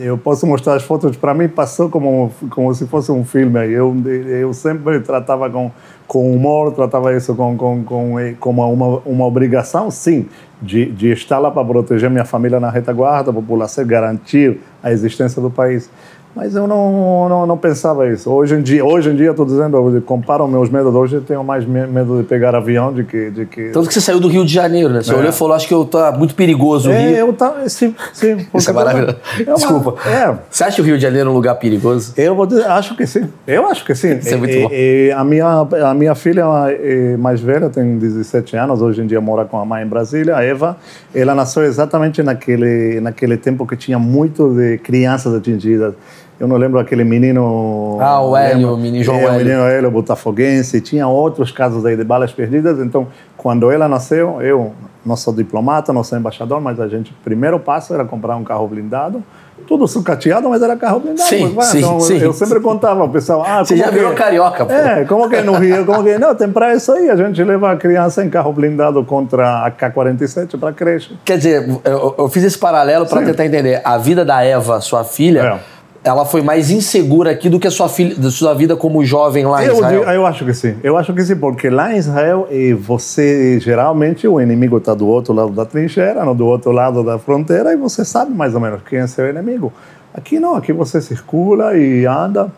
eu 0.01 0.17
posso 0.17 0.47
mostrar 0.47 0.75
as 0.75 0.83
fotos. 0.83 1.15
Para 1.17 1.33
mim 1.33 1.47
passou 1.47 1.89
como 1.89 2.31
como 2.49 2.73
se 2.73 2.85
fosse 2.87 3.11
um 3.11 3.23
filme. 3.23 3.71
Eu 3.71 3.95
eu 4.05 4.53
sempre 4.53 4.99
tratava 5.01 5.49
com 5.49 5.71
com 6.07 6.31
humor, 6.31 6.71
tratava 6.71 7.15
isso 7.15 7.35
com 7.35 7.57
com, 7.57 7.83
com 7.83 8.15
como 8.39 8.71
uma 8.71 9.01
uma 9.05 9.25
obrigação, 9.25 9.91
sim, 9.91 10.27
de, 10.61 10.85
de 10.91 11.11
estar 11.11 11.39
lá 11.39 11.51
para 11.51 11.63
proteger 11.65 12.09
minha 12.09 12.25
família 12.25 12.59
na 12.59 12.69
retaguarda, 12.69 13.31
a 13.31 13.33
população, 13.33 13.85
garantir 13.85 14.59
a 14.81 14.91
existência 14.91 15.41
do 15.41 15.49
país. 15.49 15.89
Mas 16.35 16.53
eu 16.53 16.67
não, 16.67 17.29
não, 17.29 17.47
não, 17.47 17.57
pensava 17.57 18.09
isso. 18.09 18.29
Hoje 18.29 18.55
em 18.55 18.61
dia, 18.61 18.83
hoje 18.83 19.09
em 19.09 19.15
dia 19.15 19.31
estou 19.31 19.45
dizendo, 19.45 20.01
comparo 20.05 20.45
meus 20.49 20.69
medos 20.69 20.93
hoje, 20.93 21.15
eu 21.15 21.21
tenho 21.21 21.41
mais 21.45 21.65
medo 21.65 22.17
de 22.17 22.23
pegar 22.23 22.53
avião 22.53 22.93
de 22.93 23.05
que, 23.05 23.31
de 23.31 23.45
que... 23.45 23.69
Tanto 23.69 23.87
que 23.87 23.93
você 23.93 24.01
saiu 24.01 24.19
do 24.19 24.27
Rio 24.27 24.43
de 24.43 24.53
Janeiro, 24.53 24.89
né? 24.89 25.01
Você 25.01 25.13
é. 25.13 25.15
olhou 25.15 25.29
e 25.29 25.31
falou, 25.31 25.53
acho 25.53 25.65
que 25.65 25.73
eu 25.73 25.85
tá 25.85 26.11
muito 26.11 26.35
perigoso 26.35 26.89
o 26.89 26.91
é, 26.91 27.07
Rio. 27.07 27.17
eu 27.17 27.33
tá, 27.33 27.69
sim, 27.69 27.95
sim. 28.11 28.45
Isso 28.53 28.69
é 28.69 28.73
maravilhoso. 28.73 29.15
É 29.39 29.43
uma, 29.43 29.55
Desculpa. 29.55 30.09
É. 30.09 30.37
Você 30.49 30.65
acha 30.65 30.81
o 30.81 30.85
Rio 30.85 30.97
de 30.97 31.03
Janeiro 31.03 31.29
um 31.29 31.33
lugar 31.33 31.55
perigoso? 31.55 32.13
Eu 32.17 32.35
vou 32.35 32.45
dizer, 32.45 32.65
acho 32.65 32.97
que 32.97 33.07
sim. 33.07 33.29
Eu 33.47 33.67
acho 33.67 33.85
que 33.85 33.95
sim. 33.95 34.17
Isso 34.17 34.33
é 34.33 34.35
muito 34.35 34.59
bom. 34.59 34.69
E, 34.73 35.13
a, 35.15 35.23
minha, 35.23 35.67
a 35.89 35.93
minha 35.93 36.15
filha 36.15 36.43
é 36.69 37.15
mais 37.15 37.39
velha, 37.39 37.69
tem 37.69 37.97
17 37.97 38.57
anos, 38.57 38.81
hoje 38.81 39.01
em 39.01 39.07
dia 39.07 39.21
mora 39.21 39.45
com 39.45 39.57
a 39.57 39.63
mãe 39.63 39.85
em 39.85 39.87
Brasília, 39.87 40.35
a 40.35 40.43
Eva, 40.43 40.75
ela 41.13 41.33
nasceu 41.33 41.63
exatamente 41.63 42.21
naquele, 42.21 42.99
naquele 42.99 43.37
tempo 43.37 43.65
que 43.65 43.77
tinha 43.77 43.97
muito 43.97 44.53
de 44.53 44.77
crianças 44.79 45.33
atingidas 45.33 45.93
eu 46.39 46.47
não 46.47 46.57
lembro 46.57 46.79
aquele 46.79 47.03
menino. 47.03 47.97
Ah, 48.01 48.21
o 48.21 48.35
Hélio, 48.35 48.73
o 48.73 48.77
menino 48.77 49.03
João 49.03 49.17
é, 49.17 49.23
Hélio. 49.23 49.35
O 49.35 49.37
menino 49.37 49.61
Hélio, 49.61 49.91
botafoguense. 49.91 50.81
Tinha 50.81 51.07
outros 51.07 51.51
casos 51.51 51.85
aí 51.85 51.95
de 51.95 52.03
balas 52.03 52.33
perdidas. 52.33 52.79
Então, 52.79 53.07
quando 53.37 53.71
ela 53.71 53.87
nasceu, 53.87 54.41
eu 54.41 54.73
não 55.05 55.15
sou 55.15 55.33
diplomata, 55.33 55.93
não 55.93 56.03
sou 56.03 56.17
embaixador, 56.17 56.59
mas 56.59 56.79
a 56.79 56.87
gente, 56.87 57.13
primeiro 57.23 57.59
passo 57.59 57.93
era 57.93 58.03
comprar 58.03 58.35
um 58.35 58.43
carro 58.43 58.67
blindado. 58.67 59.23
Tudo 59.65 59.87
sucateado, 59.87 60.49
mas 60.49 60.61
era 60.61 60.75
carro 60.75 60.99
blindado. 60.99 61.29
Sim, 61.29 61.53
mas, 61.55 61.67
sim, 61.67 61.77
então, 61.79 61.99
sim, 62.01 62.17
eu 62.17 62.33
sempre 62.33 62.59
contava 62.59 63.01
ao 63.01 63.09
pessoal. 63.09 63.43
Ah, 63.47 63.63
Você 63.63 63.77
já 63.77 63.89
virou 63.89 64.11
que... 64.11 64.17
carioca, 64.17 64.65
pô. 64.65 64.73
É, 64.73 65.05
como 65.05 65.29
que 65.29 65.39
no 65.41 65.53
Rio? 65.53 65.85
Como 65.85 66.03
que... 66.03 66.17
Não, 66.17 66.35
tem 66.35 66.51
para 66.51 66.75
isso 66.75 66.91
aí. 66.91 67.09
A 67.09 67.15
gente 67.15 67.41
leva 67.41 67.71
a 67.71 67.77
criança 67.77 68.23
em 68.23 68.29
carro 68.29 68.51
blindado 68.51 69.03
contra 69.05 69.65
a 69.65 69.71
K-47 69.71 70.59
para 70.59 70.73
creche. 70.73 71.17
Quer 71.23 71.37
dizer, 71.37 71.79
eu, 71.85 72.15
eu 72.17 72.29
fiz 72.29 72.43
esse 72.43 72.57
paralelo 72.57 73.05
para 73.05 73.21
tentar 73.23 73.45
entender. 73.45 73.81
A 73.85 73.97
vida 73.97 74.25
da 74.25 74.43
Eva, 74.43 74.81
sua 74.81 75.05
filha. 75.05 75.61
É 75.71 75.74
ela 76.05 76.23
foi 76.23 76.43
mais 76.43 76.69
insegura 76.69 77.31
aqui 77.31 77.49
do 77.49 77.59
que 77.59 77.65
a 77.65 77.71
sua, 77.71 77.89
filha, 77.89 78.15
da 78.15 78.29
sua 78.29 78.53
vida 78.53 78.75
como 78.75 79.03
jovem 79.03 79.43
lá 79.43 79.63
em 79.63 79.67
eu, 79.67 79.73
Israel? 79.73 80.03
Eu 80.03 80.25
acho 80.27 80.45
que 80.45 80.53
sim. 80.53 80.75
Eu 80.83 80.95
acho 80.97 81.11
que 81.11 81.23
sim, 81.23 81.35
porque 81.35 81.67
lá 81.67 81.91
em 81.91 81.97
Israel, 81.97 82.47
você 82.79 83.59
geralmente 83.59 84.27
o 84.27 84.39
inimigo 84.39 84.77
está 84.77 84.93
do 84.93 85.07
outro 85.07 85.33
lado 85.33 85.51
da 85.51 85.65
trincheira, 85.65 86.23
não 86.23 86.35
do 86.35 86.45
outro 86.45 86.71
lado 86.71 87.03
da 87.03 87.17
fronteira, 87.17 87.73
e 87.73 87.75
você 87.75 88.05
sabe 88.05 88.31
mais 88.31 88.53
ou 88.53 88.61
menos 88.61 88.81
quem 88.87 88.99
é 88.99 89.07
seu 89.07 89.27
inimigo. 89.27 89.73
Aqui 90.13 90.39
não, 90.39 90.55
aqui 90.55 90.71
você 90.71 91.01
circula 91.01 91.75
e 91.75 92.05
anda. 92.05 92.51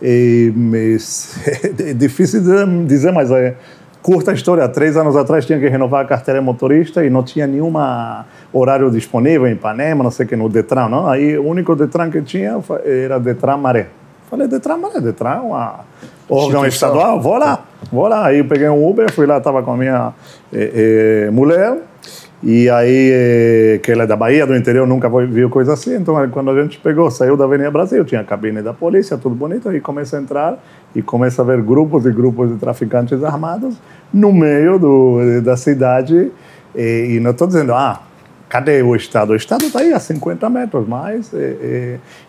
E, 0.00 0.50
é 1.78 1.92
difícil 1.92 2.40
dizer, 2.86 3.12
mas 3.12 3.30
é, 3.30 3.54
curta 4.02 4.30
a 4.30 4.34
história. 4.34 4.66
Três 4.66 4.96
anos 4.96 5.14
atrás 5.14 5.44
tinha 5.44 5.60
que 5.60 5.68
renovar 5.68 6.06
a 6.06 6.08
carteira 6.08 6.40
de 6.40 6.46
motorista 6.46 7.04
e 7.04 7.10
não 7.10 7.22
tinha 7.22 7.46
nenhuma 7.46 8.24
horário 8.58 8.90
disponível 8.90 9.46
em 9.48 9.52
Ipanema, 9.52 10.04
não 10.04 10.10
sei 10.10 10.24
o 10.24 10.28
que, 10.28 10.36
no 10.36 10.48
Detran, 10.48 10.88
não? 10.88 11.08
Aí 11.08 11.36
o 11.36 11.44
único 11.44 11.74
Detran 11.74 12.10
que 12.10 12.22
tinha 12.22 12.58
era 12.84 13.18
Detran 13.18 13.56
Maré. 13.56 13.88
Falei, 14.30 14.46
Detran 14.46 14.78
Maré, 14.78 15.00
Detran 15.00 15.30
é 15.30 15.40
uma 15.40 15.80
órgão 16.28 16.64
estadual, 16.64 17.20
vou 17.20 17.36
lá, 17.36 17.64
vou 17.90 18.08
lá. 18.08 18.26
Aí 18.26 18.38
eu 18.38 18.44
peguei 18.44 18.68
um 18.68 18.88
Uber, 18.88 19.10
fui 19.12 19.26
lá, 19.26 19.38
estava 19.38 19.62
com 19.62 19.72
a 19.72 19.76
minha 19.76 20.12
eh, 20.52 21.26
eh, 21.26 21.30
mulher, 21.30 21.78
e 22.42 22.68
aí, 22.68 23.10
eh, 23.12 23.80
que 23.82 23.90
ela 23.90 24.04
é 24.04 24.06
da 24.06 24.16
Bahia, 24.16 24.46
do 24.46 24.54
interior, 24.54 24.86
nunca 24.86 25.08
viu 25.08 25.48
coisa 25.48 25.72
assim. 25.72 25.94
Então, 25.94 26.14
quando 26.30 26.50
a 26.50 26.62
gente 26.62 26.78
pegou, 26.78 27.10
saiu 27.10 27.36
da 27.36 27.44
Avenida 27.44 27.70
Brasil, 27.70 28.04
tinha 28.04 28.20
a 28.20 28.24
cabine 28.24 28.60
da 28.60 28.72
polícia, 28.72 29.16
tudo 29.16 29.34
bonito, 29.34 29.72
e 29.72 29.80
começa 29.80 30.18
a 30.18 30.20
entrar 30.20 30.62
e 30.94 31.02
começa 31.02 31.42
a 31.42 31.44
ver 31.44 31.62
grupos 31.62 32.04
e 32.06 32.10
grupos 32.10 32.50
de 32.50 32.56
traficantes 32.56 33.24
armados 33.24 33.76
no 34.12 34.32
meio 34.32 34.78
do, 34.78 35.40
da 35.42 35.56
cidade. 35.56 36.30
E, 36.74 37.16
e 37.16 37.20
não 37.20 37.30
estou 37.30 37.46
dizendo, 37.46 37.72
ah, 37.72 38.02
cadê 38.48 38.82
o 38.82 38.94
Estado? 38.94 39.32
O 39.32 39.36
Estado 39.36 39.64
está 39.66 39.80
aí 39.80 39.92
a 39.92 40.00
50 40.00 40.48
metros 40.50 40.86
mais. 40.86 41.32
E, 41.32 41.36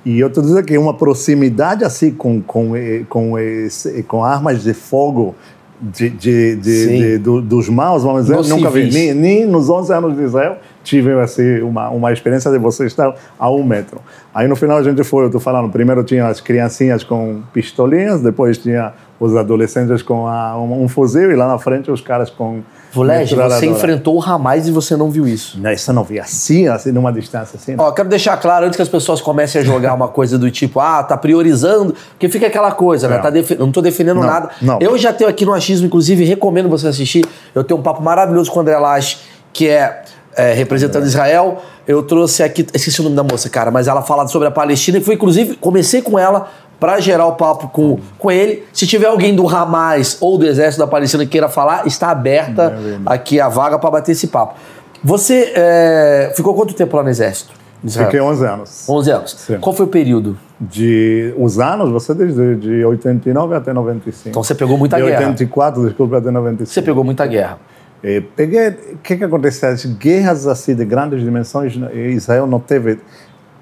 e, 0.05 0.12
e 0.12 0.19
eu 0.19 0.27
estou 0.27 0.43
dizendo 0.43 0.63
que 0.63 0.77
uma 0.77 0.93
proximidade 0.93 1.84
assim 1.84 2.12
com, 2.12 2.41
com, 2.41 2.72
com, 3.10 3.38
esse, 3.38 4.03
com 4.03 4.24
armas 4.24 4.63
de 4.63 4.74
fogo 4.74 5.36
de, 5.79 6.10
de, 6.10 6.55
de, 6.55 6.88
de 6.88 7.17
do, 7.17 7.41
dos 7.41 7.67
maus, 7.69 8.03
vamos 8.03 8.25
dizer, 8.25 8.53
nunca 8.53 8.69
vi. 8.69 8.89
Nem, 8.89 9.13
nem 9.13 9.45
nos 9.45 9.69
11 9.69 9.93
anos 9.93 10.15
de 10.15 10.24
Israel 10.24 10.57
tive 10.84 11.12
assim, 11.19 11.62
uma, 11.62 11.89
uma 11.89 12.13
experiência 12.13 12.50
de 12.51 12.57
você 12.57 12.86
estar 12.86 13.13
a 13.38 13.51
um 13.51 13.63
metro. 13.63 14.00
Aí 14.34 14.48
no 14.48 14.55
final 14.55 14.77
a 14.77 14.84
gente 14.84 15.03
foi, 15.03 15.24
eu 15.24 15.27
estou 15.27 15.41
falando, 15.41 15.69
primeiro 15.69 16.03
tinha 16.03 16.27
as 16.27 16.39
criancinhas 16.39 17.03
com 17.03 17.41
pistolinhas, 17.51 18.22
depois 18.22 18.57
tinha 18.57 18.93
os 19.19 19.36
adolescentes 19.36 20.01
com 20.01 20.27
a, 20.27 20.57
um, 20.57 20.84
um, 20.84 20.88
fuzil 20.88 21.31
e 21.31 21.36
lá 21.36 21.48
na 21.48 21.57
frente 21.57 21.91
os 21.91 22.01
caras 22.01 22.29
com 22.29 22.62
Volege, 22.95 23.35
você 23.35 23.65
enfrentou 23.65 24.15
o 24.15 24.19
Ramais 24.19 24.67
e 24.69 24.71
você 24.71 24.95
não 24.95 25.11
viu 25.11 25.27
isso. 25.27 25.59
Não, 25.59 25.69
isso 25.69 25.91
eu 25.91 25.93
não 25.93 26.03
vi 26.03 26.17
assim, 26.17 26.67
assim, 26.69 26.93
numa 26.93 27.11
distância 27.11 27.57
assim. 27.57 27.75
Ó, 27.77 27.91
quero 27.91 28.07
deixar 28.07 28.37
claro, 28.37 28.65
antes 28.65 28.77
que 28.77 28.81
as 28.81 28.87
pessoas 28.87 29.19
comecem 29.19 29.59
a 29.59 29.63
jogar 29.63 29.93
uma 29.93 30.07
coisa 30.07 30.37
do 30.37 30.49
tipo, 30.49 30.79
ah, 30.79 31.03
tá 31.03 31.17
priorizando, 31.17 31.93
porque 32.11 32.29
fica 32.29 32.47
aquela 32.47 32.71
coisa, 32.71 33.09
né? 33.09 33.17
Tá 33.17 33.29
eu 33.29 33.65
não 33.65 33.71
tô 33.71 33.81
defendendo 33.81 34.21
não, 34.21 34.27
nada. 34.27 34.49
Não. 34.61 34.79
Eu 34.79 34.97
já 34.97 35.11
tenho 35.11 35.29
aqui 35.29 35.45
no 35.45 35.53
Achismo, 35.53 35.87
inclusive, 35.87 36.23
recomendo 36.23 36.69
você 36.69 36.87
assistir. 36.87 37.25
Eu 37.53 37.65
tenho 37.65 37.79
um 37.79 37.83
papo 37.83 38.01
maravilhoso 38.01 38.49
com 38.49 38.59
o 38.59 38.61
André 38.61 38.77
Lache, 38.77 39.17
que 39.51 39.67
é, 39.67 40.03
é 40.37 40.53
representando 40.53 41.03
é. 41.03 41.07
Israel. 41.07 41.61
Eu 41.85 42.01
trouxe 42.01 42.41
aqui, 42.41 42.65
esqueci 42.73 43.01
o 43.01 43.03
nome 43.03 43.15
da 43.15 43.23
moça, 43.23 43.49
cara, 43.49 43.69
mas 43.69 43.87
ela 43.87 44.01
fala 44.01 44.25
sobre 44.27 44.47
a 44.47 44.51
Palestina, 44.51 44.97
e 44.97 45.01
foi, 45.01 45.15
inclusive, 45.15 45.55
comecei 45.57 46.01
com 46.01 46.17
ela 46.17 46.49
para 46.79 47.00
gerar 47.00 47.25
o 47.25 47.34
papo 47.34 47.67
com, 47.70 48.00
com 48.17 48.32
ele. 48.32 48.63
Se 48.74 48.86
tiver 48.86 49.08
alguém 49.08 49.36
do 49.36 49.48
Hamas 49.48 50.17
ou 50.22 50.38
do 50.38 50.46
Exército 50.46 50.84
da 50.84 50.88
Palestina 50.88 51.24
que 51.24 51.32
queira 51.32 51.50
falar, 51.50 51.86
está 51.88 52.10
aberta 52.10 52.77
aqui 53.05 53.39
a 53.39 53.50
vaga 53.50 53.79
para 53.79 53.91
bater 53.91 54.12
esse 54.12 54.27
papo. 54.27 54.55
Você 55.03 55.53
é, 55.55 56.34
ficou 56.36 56.53
quanto 56.55 56.74
tempo 56.74 56.96
lá 56.98 57.03
no 57.03 57.10
Exército? 57.10 57.53
Israel. 57.84 58.08
Fiquei 58.08 58.22
11 58.22 58.46
anos. 58.46 58.89
11 58.89 59.12
anos. 59.12 59.32
Sim. 59.32 59.58
Qual 59.60 59.75
foi 59.75 59.86
o 59.86 59.89
período? 59.89 60.38
De, 60.60 61.34
os 61.38 61.60
anos, 61.60 61.91
você 61.91 62.13
desde 62.13 62.55
de 62.55 62.86
89 62.86 63.55
até 63.55 63.72
95. 63.72 64.29
Então 64.29 64.44
você 64.44 64.55
pegou 64.55 64.77
muita 64.77 64.98
de 64.98 65.03
guerra. 65.03 65.20
De 65.20 65.25
84, 65.25 65.86
desculpa, 65.86 66.17
até 66.17 66.32
95. 66.32 66.74
Você 66.74 66.82
pegou 66.82 67.03
muita 67.03 67.25
guerra. 67.27 67.60
É, 68.03 68.22
peguei. 68.36 68.70
O 68.70 68.98
que, 69.03 69.17
que 69.17 69.24
acontece? 69.24 69.65
As 69.65 69.86
guerras 69.86 70.48
assim 70.48 70.75
de 70.75 70.86
grandes 70.86 71.22
dimensões, 71.22 71.75
Israel 71.94 72.48
não 72.48 72.60
teve 72.60 73.00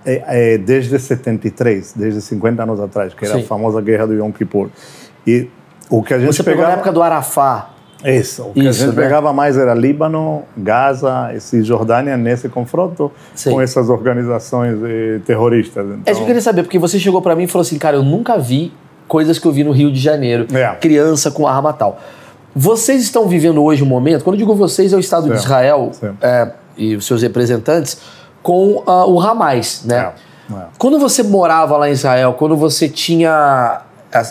é, 0.05 0.53
é, 0.53 0.57
desde 0.57 0.97
73, 0.97 1.93
desde 1.95 2.21
50 2.21 2.63
anos 2.63 2.79
atrás, 2.79 3.13
que 3.13 3.25
era 3.25 3.35
Sim. 3.35 3.41
a 3.41 3.45
famosa 3.45 3.81
guerra 3.81 4.07
do 4.07 4.13
Yom 4.13 4.31
Kippur. 4.31 4.69
E 5.25 5.49
o 5.89 6.03
que 6.03 6.13
a 6.13 6.19
gente 6.19 6.33
Você 6.33 6.43
pegava... 6.43 6.63
pegou 6.63 6.71
na 6.71 6.77
época 6.77 6.91
do 6.91 7.01
Arafá. 7.01 7.69
Isso, 8.03 8.43
o 8.43 8.53
que 8.53 8.59
Isso, 8.59 8.83
a 8.83 8.87
gente 8.87 8.97
né? 8.97 9.03
pegava 9.03 9.31
mais 9.31 9.57
era 9.57 9.73
Líbano, 9.73 10.43
Gaza 10.57 11.31
e 11.33 11.39
Cisjordânia 11.39 12.17
nesse 12.17 12.49
confronto 12.49 13.09
Sim. 13.33 13.51
com 13.51 13.61
essas 13.61 13.89
organizações 13.89 14.77
eh, 14.83 15.19
terroristas. 15.25 15.85
Então... 15.85 16.01
É 16.05 16.11
isso 16.11 16.19
que 16.19 16.23
eu 16.23 16.27
queria 16.27 16.41
saber, 16.41 16.63
porque 16.63 16.77
você 16.77 16.99
chegou 16.99 17.21
para 17.21 17.33
mim 17.33 17.43
e 17.43 17.47
falou 17.47 17.61
assim, 17.61 17.77
cara, 17.77 17.95
eu 17.95 18.03
nunca 18.03 18.37
vi 18.37 18.73
coisas 19.07 19.39
que 19.39 19.47
eu 19.47 19.53
vi 19.53 19.63
no 19.63 19.71
Rio 19.71 19.89
de 19.89 19.99
Janeiro, 19.99 20.47
é. 20.53 20.75
criança 20.75 21.31
com 21.31 21.47
arma 21.47 21.71
tal. 21.71 21.97
Vocês 22.55 23.01
estão 23.01 23.27
vivendo 23.27 23.63
hoje 23.63 23.83
um 23.83 23.87
momento, 23.87 24.23
quando 24.23 24.35
eu 24.35 24.39
digo 24.39 24.53
vocês, 24.53 24.91
é 24.91 24.97
o 24.97 24.99
Estado 24.99 25.29
de 25.29 25.35
Israel 25.35 25.91
é, 26.21 26.51
e 26.77 26.95
os 26.95 27.05
seus 27.05 27.21
representantes, 27.21 27.97
com 28.43 28.83
uh, 28.85 29.09
o 29.09 29.19
Hamas, 29.19 29.81
né? 29.85 30.11
É. 30.19 30.33
É. 30.53 30.65
Quando 30.77 30.99
você 30.99 31.23
morava 31.23 31.77
lá 31.77 31.89
em 31.89 31.93
Israel, 31.93 32.33
quando 32.33 32.55
você 32.55 32.89
tinha 32.89 33.81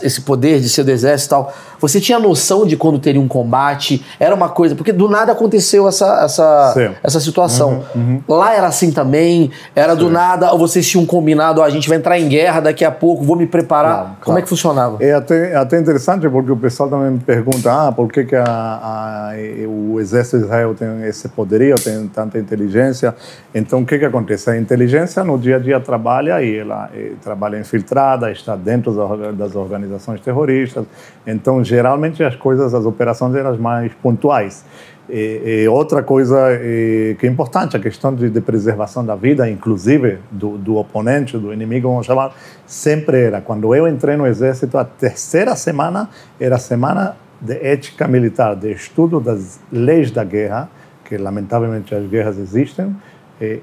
esse 0.02 0.21
poder 0.21 0.61
de 0.61 0.69
ser 0.69 0.85
do 0.85 0.90
exército 0.90 1.28
e 1.28 1.31
tal, 1.31 1.54
você 1.89 2.01
tinha 2.01 2.19
noção 2.19 2.65
de 2.65 2.77
quando 2.77 2.99
teria 2.99 3.21
um 3.21 3.29
combate? 3.29 4.05
Era 4.19 4.35
uma 4.35 4.49
coisa. 4.49 4.75
Porque 4.75 4.93
do 4.93 5.09
nada 5.09 5.33
aconteceu 5.33 5.89
essa, 5.89 6.25
essa, 6.25 6.93
essa 7.03 7.21
situação. 7.21 7.83
Uhum, 7.95 8.23
uhum. 8.29 8.37
Lá 8.37 8.55
era 8.55 8.69
assim 8.69 8.93
também? 8.93 9.51
Era 9.75 9.95
Sim. 9.95 9.99
do 9.99 10.11
nada? 10.11 10.53
Ou 10.53 10.59
vocês 10.59 10.89
tinham 10.89 11.05
combinado, 11.05 11.61
oh, 11.61 11.65
a 11.65 11.71
gente 11.71 11.89
vai 11.89 11.99
entrar 11.99 12.19
em 12.19 12.29
guerra 12.29 12.61
daqui 12.61 12.85
a 12.85 12.91
pouco, 12.91 13.25
vou 13.25 13.37
me 13.37 13.47
preparar? 13.47 13.97
Claro, 13.97 14.17
Como 14.23 14.39
é 14.39 14.43
que 14.43 14.49
funcionava? 14.49 14.97
É 15.01 15.12
até, 15.12 15.53
é 15.53 15.57
até 15.57 15.79
interessante 15.79 16.29
porque 16.29 16.53
o 16.53 16.57
pessoal 16.57 16.89
também 16.89 17.11
me 17.11 17.19
pergunta: 17.19 17.89
ah, 17.89 17.93
por 17.93 18.11
que, 18.11 18.25
que 18.25 18.37
a, 18.37 18.45
a, 18.45 19.33
o 19.69 20.01
exército 20.01 20.39
de 20.39 20.45
Israel 20.45 20.75
tem 20.75 21.05
esse 21.05 21.29
poderio, 21.29 21.75
tem 21.75 22.07
tanta 22.09 22.39
inteligência? 22.39 23.15
Então 23.55 23.81
o 23.81 23.87
que, 23.87 23.99
que 23.99 24.05
acontece? 24.05 24.51
A 24.51 24.57
inteligência 24.57 25.25
no 25.25 25.39
dia 25.39 25.57
a 25.57 25.59
dia 25.59 25.81
trabalha 25.81 26.43
e 26.43 26.59
ela 26.59 26.91
eh, 26.95 27.12
trabalha 27.23 27.59
infiltrada, 27.59 28.31
está 28.31 28.57
dentro 28.57 28.93
das 29.33 29.55
organizações 29.55 30.21
terroristas. 30.21 30.85
Então, 31.27 31.62
geralmente 31.73 32.23
as 32.23 32.37
coisas, 32.37 32.75
as 32.75 32.85
operações 32.85 33.35
eram 33.35 33.57
mais 33.57 33.91
pontuais. 33.95 34.62
E, 35.09 35.62
e 35.64 35.69
outra 35.69 36.02
coisa 36.02 36.37
e, 36.52 37.17
que 37.19 37.26
é 37.26 37.31
importante, 37.31 37.76
a 37.76 37.81
questão 37.81 38.14
de, 38.14 38.29
de, 38.29 38.41
preservação 38.43 39.05
da 39.05 39.17
vida, 39.17 39.49
inclusive 39.50 40.19
do, 40.31 40.59
do, 40.59 40.76
oponente, 40.76 41.38
do 41.38 41.52
inimigo, 41.52 41.88
vamos 41.88 42.07
chamar, 42.07 42.35
sempre 42.67 43.23
era. 43.23 43.41
Quando 43.41 43.75
eu 43.75 43.88
entrei 43.88 44.17
no 44.17 44.26
exército, 44.26 44.76
a 44.76 44.85
terceira 44.85 45.57
semana 45.57 46.11
era 46.38 46.57
a 46.57 46.59
semana 46.59 47.17
de 47.41 47.55
ética 47.55 48.07
militar, 48.07 48.55
de 48.55 48.71
estudo 48.71 49.19
das 49.19 49.59
leis 49.73 50.11
da 50.11 50.25
guerra, 50.25 50.69
que 51.07 51.17
lamentavelmente 51.17 51.95
as 51.95 52.07
guerras 52.07 52.38
existem. 52.38 52.95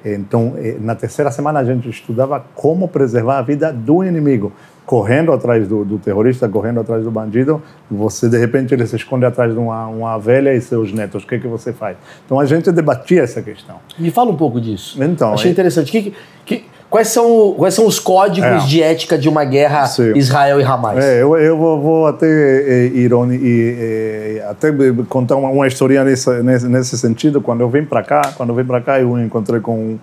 Então, 0.04 0.56
na 0.82 0.94
terceira 0.94 1.32
semana 1.32 1.60
a 1.60 1.64
gente 1.64 1.90
estudava 1.90 2.44
como 2.54 2.90
preservar 2.90 3.38
a 3.38 3.42
vida 3.42 3.72
do 3.72 4.04
inimigo 4.04 4.52
correndo 4.90 5.32
atrás 5.32 5.68
do, 5.68 5.86
do, 5.86 6.00
terrorista, 6.00 6.50
correndo 6.50 6.80
atrás 6.80 7.04
do 7.04 7.12
bandido, 7.12 7.62
você 7.92 8.28
de 8.28 8.40
repente 8.40 8.74
ele 8.74 8.88
se 8.88 8.96
esconde 8.96 9.24
atrás 9.24 9.54
de 9.54 9.60
uma, 9.60 9.86
uma 9.86 10.18
velha 10.18 10.52
e 10.52 10.60
seus 10.60 10.92
netos. 10.92 11.24
O 11.24 11.28
que 11.28 11.36
é 11.36 11.38
que 11.38 11.48
você 11.48 11.72
faz? 11.72 11.96
Então 12.26 12.40
a 12.40 12.46
gente 12.46 12.72
debatia 12.72 13.22
essa 13.22 13.40
questão. 13.40 13.76
Me 14.00 14.10
fala 14.10 14.32
um 14.32 14.36
pouco 14.36 14.60
disso. 14.60 14.98
Então, 15.04 15.32
achei 15.32 15.52
é... 15.52 15.54
interessante. 15.54 15.92
Que, 15.92 16.12
que, 16.44 16.66
quais 16.90 17.10
são 17.10 17.54
quais 17.56 17.76
são 17.76 17.86
os 17.86 18.00
códigos 18.00 18.64
é. 18.64 18.66
de 18.66 18.82
ética 18.82 19.16
de 19.16 19.30
uma 19.30 19.46
guerra 19.46 19.86
Sim. 19.86 20.18
Israel 20.18 20.60
e 20.60 20.64
Hamas? 20.64 21.06
É, 21.06 21.22
eu, 21.22 21.38
eu 21.38 21.56
vou, 21.56 21.80
vou 21.80 22.08
até 22.08 22.26
é, 22.26 22.86
ironi, 22.88 23.36
e, 23.36 24.42
até 24.50 24.72
contar 25.08 25.36
uma, 25.36 25.50
uma 25.50 25.68
história 25.68 26.04
nesse, 26.04 26.32
nesse, 26.42 26.68
nesse 26.68 26.98
sentido. 26.98 27.42
Quando 27.42 27.62
eu 27.62 27.70
vim 27.70 27.86
para 27.86 28.02
cá, 28.02 28.34
quando 28.36 28.50
eu 28.50 28.56
vim 28.56 28.66
para 28.66 28.82
cá, 28.82 29.00
eu 29.00 29.20
encontrei 29.20 29.60
com 29.60 30.00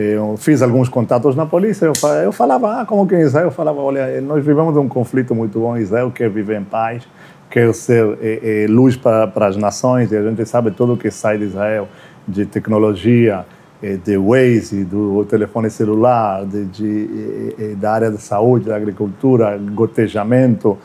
eu 0.00 0.36
fiz 0.36 0.62
alguns 0.62 0.88
contatos 0.88 1.34
na 1.34 1.44
polícia, 1.44 1.90
eu, 2.22 2.32
falava, 2.32 2.80
ah, 2.80 2.86
como 2.86 3.04
que 3.04 3.16
em 3.16 3.22
Israel? 3.22 3.46
Eu 3.46 3.50
falava, 3.50 3.80
olha, 3.80 4.20
nós 4.20 4.44
vivemos 4.44 4.76
um 4.76 4.86
conflito 4.86 5.34
muito 5.34 5.58
bom, 5.58 5.76
Israel 5.76 6.12
quer 6.12 6.30
viver 6.30 6.60
em 6.60 6.62
paz, 6.62 7.02
quer 7.50 7.74
ser 7.74 8.16
é, 8.22 8.62
é, 8.62 8.66
luz 8.68 8.96
para, 8.96 9.26
para 9.26 9.48
as 9.48 9.56
nações, 9.56 10.12
e 10.12 10.16
a 10.16 10.22
gente 10.22 10.46
sabe 10.46 10.70
tudo 10.70 10.96
que 10.96 11.10
sai 11.10 11.36
de 11.36 11.46
Israel, 11.46 11.88
de 12.28 12.46
tecnologia, 12.46 13.44
é, 13.82 13.96
de 13.96 14.16
Waze, 14.16 14.84
do 14.84 15.24
telefone 15.24 15.68
celular, 15.68 16.46
de, 16.46 16.64
de, 16.66 17.74
da 17.74 17.92
área 17.92 18.10
da 18.12 18.18
saúde, 18.18 18.66
da 18.66 18.76
agricultura, 18.76 19.58
gotejamento, 19.58 20.78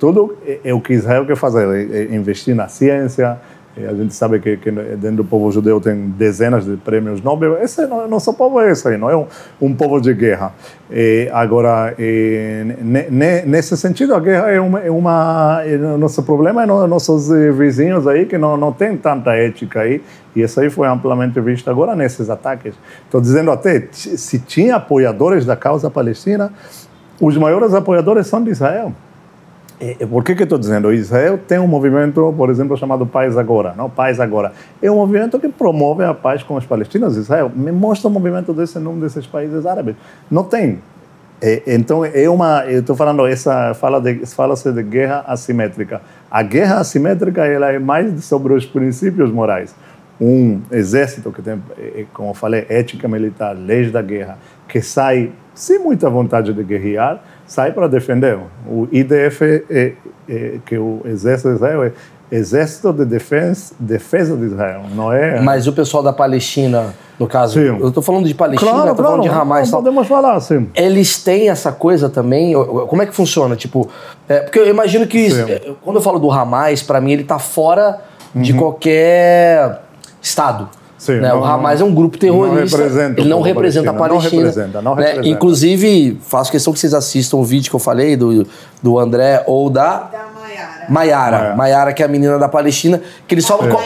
tudo 0.00 0.36
é, 0.64 0.74
o 0.74 0.80
que 0.80 0.94
Israel 0.94 1.24
quer 1.24 1.36
fazer, 1.36 2.12
investir 2.12 2.56
na 2.56 2.66
ciência, 2.66 3.38
a 3.84 3.94
gente 3.94 4.14
sabe 4.14 4.38
que, 4.40 4.56
que, 4.56 4.70
dentro 4.70 5.16
do 5.16 5.24
povo 5.24 5.50
judeu 5.52 5.80
tem 5.80 6.08
dezenas 6.10 6.64
de 6.64 6.76
prêmios 6.76 7.20
Nobel. 7.20 7.62
Esse 7.62 7.86
não, 7.86 8.08
nosso 8.08 8.32
povo 8.32 8.60
é 8.60 8.70
esse 8.70 8.88
aí, 8.88 8.96
não 8.96 9.10
é 9.10 9.16
um, 9.16 9.26
um 9.60 9.74
povo 9.74 10.00
de 10.00 10.14
guerra. 10.14 10.52
E, 10.90 11.28
agora, 11.32 11.94
ne, 11.98 13.42
nesse 13.42 13.76
sentido, 13.76 14.14
a 14.14 14.20
guerra 14.20 14.50
é 14.50 14.60
uma, 14.60 14.80
é 14.80 14.90
uma 14.90 15.60
nosso 15.98 16.22
problema 16.22 16.62
é 16.62 16.66
nossos 16.66 17.28
vizinhos 17.56 18.06
aí 18.06 18.24
que 18.24 18.38
não 18.38 18.56
não 18.56 18.72
tem 18.72 18.96
tanta 18.96 19.34
ética 19.34 19.80
aí. 19.80 20.02
E 20.34 20.42
isso 20.42 20.60
aí 20.60 20.70
foi 20.70 20.86
amplamente 20.86 21.40
visto 21.40 21.70
agora 21.70 21.94
nesses 21.94 22.30
ataques. 22.30 22.74
Estou 23.04 23.20
dizendo 23.20 23.50
até 23.50 23.88
se 23.90 24.38
tinha 24.38 24.76
apoiadores 24.76 25.44
da 25.44 25.56
causa 25.56 25.90
palestina, 25.90 26.52
os 27.20 27.36
maiores 27.36 27.74
apoiadores 27.74 28.26
são 28.26 28.42
de 28.42 28.50
Israel. 28.50 28.92
É, 29.80 29.96
é, 30.00 30.06
por 30.06 30.24
que, 30.24 30.34
que 30.34 30.42
estou 30.42 30.58
dizendo? 30.58 30.92
Israel 30.92 31.38
tem 31.38 31.58
um 31.58 31.66
movimento, 31.66 32.32
por 32.36 32.48
exemplo, 32.48 32.76
chamado 32.76 33.06
Paz 33.06 33.36
Agora. 33.36 33.74
Não? 33.76 33.90
Paz 33.90 34.18
Agora. 34.18 34.52
É 34.82 34.90
um 34.90 34.96
movimento 34.96 35.38
que 35.38 35.48
promove 35.48 36.02
a 36.04 36.14
paz 36.14 36.42
com 36.42 36.54
os 36.54 36.64
palestinos. 36.64 37.16
Israel 37.16 37.50
me 37.54 37.72
mostra 37.72 38.08
um 38.08 38.12
movimento 38.12 38.52
desse 38.54 38.78
num 38.78 38.98
desses 38.98 39.26
países 39.26 39.66
árabes. 39.66 39.94
Não 40.30 40.44
tem. 40.44 40.80
É, 41.42 41.62
então, 41.66 42.02
é 42.04 42.28
uma. 42.30 42.64
Eu 42.64 42.80
estou 42.80 42.96
falando, 42.96 43.26
essa 43.26 43.74
fala 43.74 44.00
de, 44.00 44.24
fala-se 44.24 44.72
de 44.72 44.82
guerra 44.82 45.24
assimétrica. 45.26 46.00
A 46.30 46.42
guerra 46.42 46.80
assimétrica 46.80 47.44
ela 47.44 47.70
é 47.70 47.78
mais 47.78 48.24
sobre 48.24 48.54
os 48.54 48.64
princípios 48.64 49.30
morais. 49.30 49.74
Um 50.20 50.62
exército 50.70 51.30
que 51.30 51.42
tem, 51.42 51.62
é, 51.78 52.04
como 52.12 52.30
eu 52.30 52.34
falei, 52.34 52.66
ética 52.68 53.06
militar, 53.06 53.54
leis 53.54 53.92
da 53.92 54.00
guerra, 54.00 54.38
que 54.66 54.80
sai 54.80 55.32
sem 55.54 55.78
muita 55.78 56.08
vontade 56.08 56.52
de 56.52 56.62
guerrear 56.62 57.22
sai 57.46 57.72
para 57.72 57.86
defender. 57.86 58.38
O 58.66 58.88
IDF, 58.90 59.42
é, 59.70 59.92
é, 60.28 60.58
que 60.66 60.76
o 60.76 61.00
Exército 61.04 61.50
de 61.50 61.54
Israel 61.56 61.84
é 61.84 61.92
Exército 62.30 62.92
de 62.92 63.04
Defesa, 63.04 63.72
Defesa 63.78 64.36
de 64.36 64.46
Israel, 64.46 64.82
não 64.94 65.12
é? 65.12 65.40
Mas 65.40 65.68
o 65.68 65.72
pessoal 65.72 66.02
da 66.02 66.12
Palestina, 66.12 66.92
no 67.20 67.28
caso, 67.28 67.54
sim. 67.54 67.66
eu 67.66 67.88
estou 67.88 68.02
falando 68.02 68.26
de 68.26 68.34
Palestina, 68.34 68.68
claro, 68.68 68.90
estou 68.90 69.04
claro, 69.04 69.22
falando 69.22 69.32
de 69.32 69.40
Hamas. 69.40 69.70
Não, 69.70 69.78
podemos 69.78 70.08
falar, 70.08 70.40
sim. 70.40 70.68
Eles 70.74 71.22
têm 71.22 71.48
essa 71.48 71.70
coisa 71.70 72.08
também? 72.08 72.52
Como 72.52 73.00
é 73.00 73.06
que 73.06 73.14
funciona? 73.14 73.54
Tipo, 73.54 73.88
é, 74.28 74.40
porque 74.40 74.58
eu 74.58 74.68
imagino 74.68 75.06
que 75.06 75.28
é, 75.40 75.72
quando 75.82 75.96
eu 75.96 76.02
falo 76.02 76.18
do 76.18 76.28
Hamas, 76.30 76.82
para 76.82 77.00
mim 77.00 77.12
ele 77.12 77.22
está 77.22 77.38
fora 77.38 78.00
uhum. 78.34 78.42
de 78.42 78.52
qualquer 78.54 79.82
estado. 80.26 80.68
Sim, 80.98 81.20
né? 81.20 81.28
não, 81.28 81.40
o 81.40 81.44
Hamas 81.44 81.80
é 81.80 81.84
um 81.84 81.94
grupo 81.94 82.16
terrorista. 82.16 82.78
Não 82.78 83.10
ele 83.16 83.28
não 83.28 83.40
representa 83.42 83.90
a 83.90 83.94
Palestina. 83.94 84.42
Não 84.42 84.48
representa, 84.48 84.82
não 84.82 84.94
né? 84.94 85.02
representa. 85.02 85.28
Né? 85.28 85.34
Inclusive, 85.34 86.18
faço 86.22 86.50
questão 86.50 86.72
que 86.72 86.78
vocês 86.78 86.94
assistam 86.94 87.36
o 87.36 87.44
vídeo 87.44 87.68
que 87.68 87.76
eu 87.76 87.80
falei 87.80 88.16
do, 88.16 88.46
do 88.82 88.98
André 88.98 89.44
ou 89.46 89.68
da. 89.68 89.98
Da 89.98 90.26
Maiara. 90.88 91.54
Maiara. 91.54 91.92
Que 91.92 92.02
é 92.02 92.06
a 92.06 92.08
menina 92.08 92.38
da 92.38 92.48
Palestina, 92.48 93.00
que 93.26 93.34
eles 93.34 93.46
falam. 93.46 93.68
Com... 93.68 93.82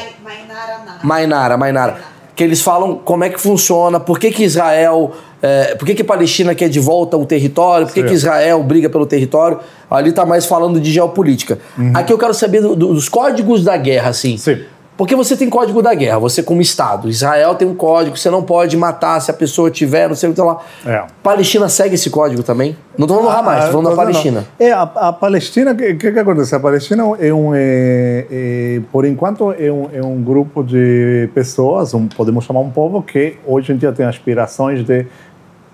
Mainara, 1.02 1.56
Mainara. 1.56 1.96
Que 2.36 2.44
eles 2.44 2.62
falam 2.62 2.94
como 3.04 3.24
é 3.24 3.28
que 3.28 3.40
funciona, 3.40 3.98
por 3.98 4.18
que, 4.18 4.30
que 4.30 4.44
Israel. 4.44 5.12
É, 5.42 5.74
por 5.74 5.86
que, 5.86 5.94
que 5.94 6.02
a 6.02 6.04
Palestina 6.04 6.54
quer 6.54 6.68
de 6.68 6.78
volta 6.78 7.16
o 7.16 7.24
território? 7.24 7.86
Por 7.86 7.94
que, 7.94 8.02
que 8.02 8.12
Israel 8.12 8.62
briga 8.62 8.90
pelo 8.90 9.06
território? 9.06 9.58
Ali 9.90 10.10
está 10.10 10.26
mais 10.26 10.44
falando 10.44 10.78
de 10.78 10.92
geopolítica. 10.92 11.58
Uhum. 11.78 11.92
Aqui 11.94 12.12
eu 12.12 12.18
quero 12.18 12.34
saber 12.34 12.60
do, 12.60 12.76
do, 12.76 12.94
dos 12.94 13.08
códigos 13.08 13.64
da 13.64 13.74
guerra, 13.76 14.10
assim. 14.10 14.36
Sim. 14.36 14.60
Porque 15.00 15.16
você 15.16 15.34
tem 15.34 15.48
código 15.48 15.80
da 15.80 15.94
guerra, 15.94 16.18
você 16.18 16.42
como 16.42 16.60
Estado. 16.60 17.08
Israel 17.08 17.54
tem 17.54 17.66
um 17.66 17.74
código, 17.74 18.18
você 18.18 18.28
não 18.28 18.42
pode 18.42 18.76
matar 18.76 19.18
se 19.18 19.30
a 19.30 19.32
pessoa 19.32 19.70
tiver, 19.70 20.06
não 20.06 20.14
sei 20.14 20.28
o 20.28 20.34
que 20.34 20.40
lá. 20.42 20.58
É. 20.84 21.04
Palestina 21.22 21.70
segue 21.70 21.94
esse 21.94 22.10
código 22.10 22.42
também? 22.42 22.76
Não 22.98 23.06
estou 23.06 23.16
falando 23.16 23.32
do 23.32 23.38
Hamas, 23.38 23.64
estou 23.64 23.82
falando 23.82 23.96
da 23.96 23.96
Palestina. 23.96 24.40
Não. 24.40 24.66
É, 24.66 24.72
a, 24.72 24.82
a 24.82 25.10
Palestina, 25.10 25.72
o 25.72 25.74
que, 25.74 25.94
que, 25.94 26.12
que, 26.12 26.18
acontece? 26.18 26.54
A 26.54 26.60
Palestina 26.60 27.02
é 27.18 27.32
um, 27.32 27.54
é, 27.54 28.26
é, 28.30 28.80
por 28.92 29.06
enquanto, 29.06 29.54
é 29.58 29.72
um, 29.72 29.88
é 29.90 30.02
um 30.04 30.22
grupo 30.22 30.62
de 30.62 31.30
pessoas, 31.32 31.94
um, 31.94 32.06
podemos 32.06 32.44
chamar 32.44 32.60
um 32.60 32.70
povo, 32.70 33.02
que 33.02 33.38
hoje 33.46 33.72
em 33.72 33.78
dia 33.78 33.92
tem 33.92 34.04
aspirações 34.04 34.84
de 34.84 35.06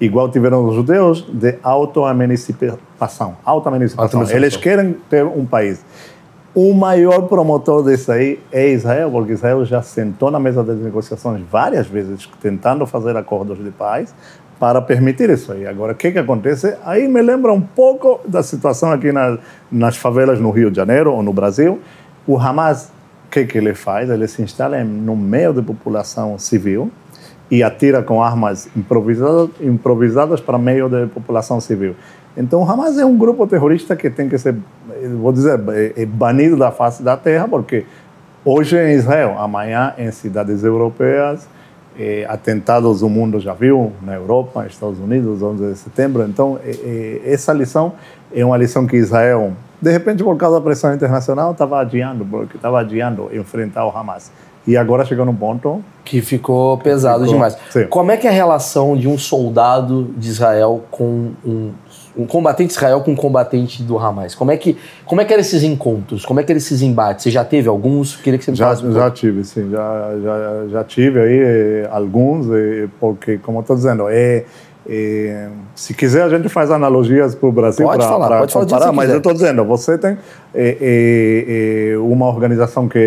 igual 0.00 0.30
tiveram 0.30 0.68
os 0.68 0.76
judeus, 0.76 1.26
de 1.32 1.56
auto-emancipação. 1.64 3.36
Auto-emancipação. 3.44 4.22
Eles 4.30 4.56
querem 4.56 4.94
ter 5.10 5.24
um 5.24 5.44
país. 5.44 5.84
O 6.56 6.72
maior 6.72 7.28
promotor 7.28 7.84
disso 7.84 8.10
aí 8.10 8.40
é 8.50 8.70
Israel, 8.70 9.10
porque 9.10 9.34
Israel 9.34 9.62
já 9.66 9.82
sentou 9.82 10.30
na 10.30 10.40
mesa 10.40 10.64
das 10.64 10.78
negociações 10.78 11.42
várias 11.52 11.86
vezes, 11.86 12.26
tentando 12.40 12.86
fazer 12.86 13.14
acordos 13.14 13.62
de 13.62 13.70
paz 13.70 14.14
para 14.58 14.80
permitir 14.80 15.28
isso 15.28 15.52
aí. 15.52 15.66
Agora, 15.66 15.92
o 15.92 15.94
que, 15.94 16.10
que 16.10 16.18
acontece? 16.18 16.74
Aí 16.82 17.06
me 17.08 17.20
lembra 17.20 17.52
um 17.52 17.60
pouco 17.60 18.20
da 18.26 18.42
situação 18.42 18.90
aqui 18.90 19.12
na, 19.12 19.36
nas 19.70 19.98
favelas 19.98 20.40
no 20.40 20.50
Rio 20.50 20.70
de 20.70 20.76
Janeiro 20.78 21.12
ou 21.12 21.22
no 21.22 21.30
Brasil. 21.30 21.78
O 22.26 22.38
Hamas, 22.38 22.90
o 23.26 23.30
que, 23.30 23.44
que 23.44 23.58
ele 23.58 23.74
faz? 23.74 24.08
Ele 24.08 24.26
se 24.26 24.40
instala 24.40 24.82
no 24.82 25.14
meio 25.14 25.52
da 25.52 25.62
população 25.62 26.38
civil 26.38 26.90
e 27.50 27.62
atira 27.62 28.02
com 28.02 28.22
armas 28.22 28.66
improvisadas, 28.74 29.50
improvisadas 29.60 30.40
para 30.40 30.56
meio 30.56 30.88
da 30.88 31.06
população 31.06 31.60
civil. 31.60 31.94
Então, 32.36 32.62
o 32.62 32.70
Hamas 32.70 32.98
é 32.98 33.04
um 33.04 33.16
grupo 33.16 33.46
terrorista 33.46 33.96
que 33.96 34.10
tem 34.10 34.28
que 34.28 34.36
ser, 34.38 34.54
vou 35.20 35.32
dizer, 35.32 35.58
é, 35.70 36.02
é 36.02 36.06
banido 36.06 36.56
da 36.56 36.70
face 36.70 37.02
da 37.02 37.16
terra, 37.16 37.48
porque 37.48 37.86
hoje 38.44 38.76
em 38.76 38.94
Israel, 38.94 39.36
amanhã 39.38 39.94
em 39.96 40.10
cidades 40.10 40.62
europeias, 40.62 41.48
atentados 42.28 43.02
o 43.02 43.08
mundo 43.08 43.40
já 43.40 43.54
viu, 43.54 43.92
na 44.02 44.14
Europa, 44.14 44.66
Estados 44.66 44.98
Unidos, 44.98 45.42
11 45.42 45.72
de 45.72 45.78
setembro. 45.78 46.22
Então, 46.24 46.58
essa 47.24 47.52
lição 47.52 47.94
é 48.34 48.44
uma 48.44 48.56
lição 48.56 48.86
que 48.86 48.96
Israel, 48.96 49.52
de 49.80 49.90
repente, 49.90 50.22
por 50.22 50.36
causa 50.36 50.56
da 50.56 50.62
pressão 50.62 50.92
internacional, 50.94 51.52
estava 51.52 51.80
adiando, 51.80 52.24
porque 52.24 52.56
estava 52.56 52.80
adiando 52.80 53.30
enfrentar 53.32 53.86
o 53.86 53.96
Hamas. 53.96 54.30
E 54.66 54.76
agora 54.76 55.04
chegou 55.04 55.24
num 55.24 55.34
ponto 55.34 55.82
que 56.04 56.20
ficou 56.20 56.76
pesado 56.78 57.20
ficou, 57.20 57.34
demais. 57.34 57.56
Sim. 57.70 57.86
Como 57.86 58.10
é 58.10 58.16
que 58.16 58.26
é 58.26 58.30
a 58.30 58.32
relação 58.32 58.96
de 58.96 59.06
um 59.06 59.16
soldado 59.16 60.12
de 60.16 60.28
Israel 60.28 60.84
com 60.90 61.30
um 61.44 61.70
um 62.16 62.26
combatente 62.26 62.68
de 62.68 62.74
Israel 62.74 63.00
com 63.00 63.12
um 63.12 63.16
combatente 63.16 63.82
do 63.82 63.98
Hamas. 63.98 64.34
Como 64.34 64.50
é 64.50 64.56
que 64.56 64.76
como 65.04 65.20
é 65.20 65.24
que 65.24 65.32
eram 65.32 65.40
esses 65.40 65.62
encontros? 65.62 66.24
Como 66.24 66.40
é 66.40 66.42
que 66.42 66.50
eram 66.50 66.58
esses 66.58 66.82
embates? 66.82 67.24
Você 67.24 67.30
já 67.30 67.44
teve 67.44 67.68
alguns? 67.68 68.16
Queria 68.16 68.38
que 68.38 68.44
você 68.44 68.50
me 68.50 68.56
já, 68.56 68.72
um 68.72 68.92
Já 68.92 69.10
tive, 69.10 69.44
sim. 69.44 69.70
Já, 69.70 70.14
já, 70.22 70.68
já 70.68 70.84
tive 70.84 71.20
aí 71.20 71.38
eh, 71.38 71.88
alguns, 71.90 72.46
eh, 72.50 72.88
porque, 72.98 73.38
como 73.38 73.60
estou 73.60 73.76
dizendo, 73.76 74.08
é, 74.08 74.44
é, 74.88 75.48
se 75.74 75.92
quiser 75.94 76.22
a 76.22 76.28
gente 76.28 76.48
faz 76.48 76.70
analogias 76.70 77.34
para 77.34 77.48
o 77.48 77.52
Brasil 77.52 77.86
para 77.86 78.06
comparar, 78.06 78.48
falar 78.48 78.92
mas 78.92 79.10
eu 79.10 79.16
estou 79.16 79.32
dizendo, 79.32 79.64
você 79.64 79.98
tem 79.98 80.16
é, 80.54 81.92
é, 81.92 81.98
uma 81.98 82.26
organização 82.26 82.88
que 82.88 82.98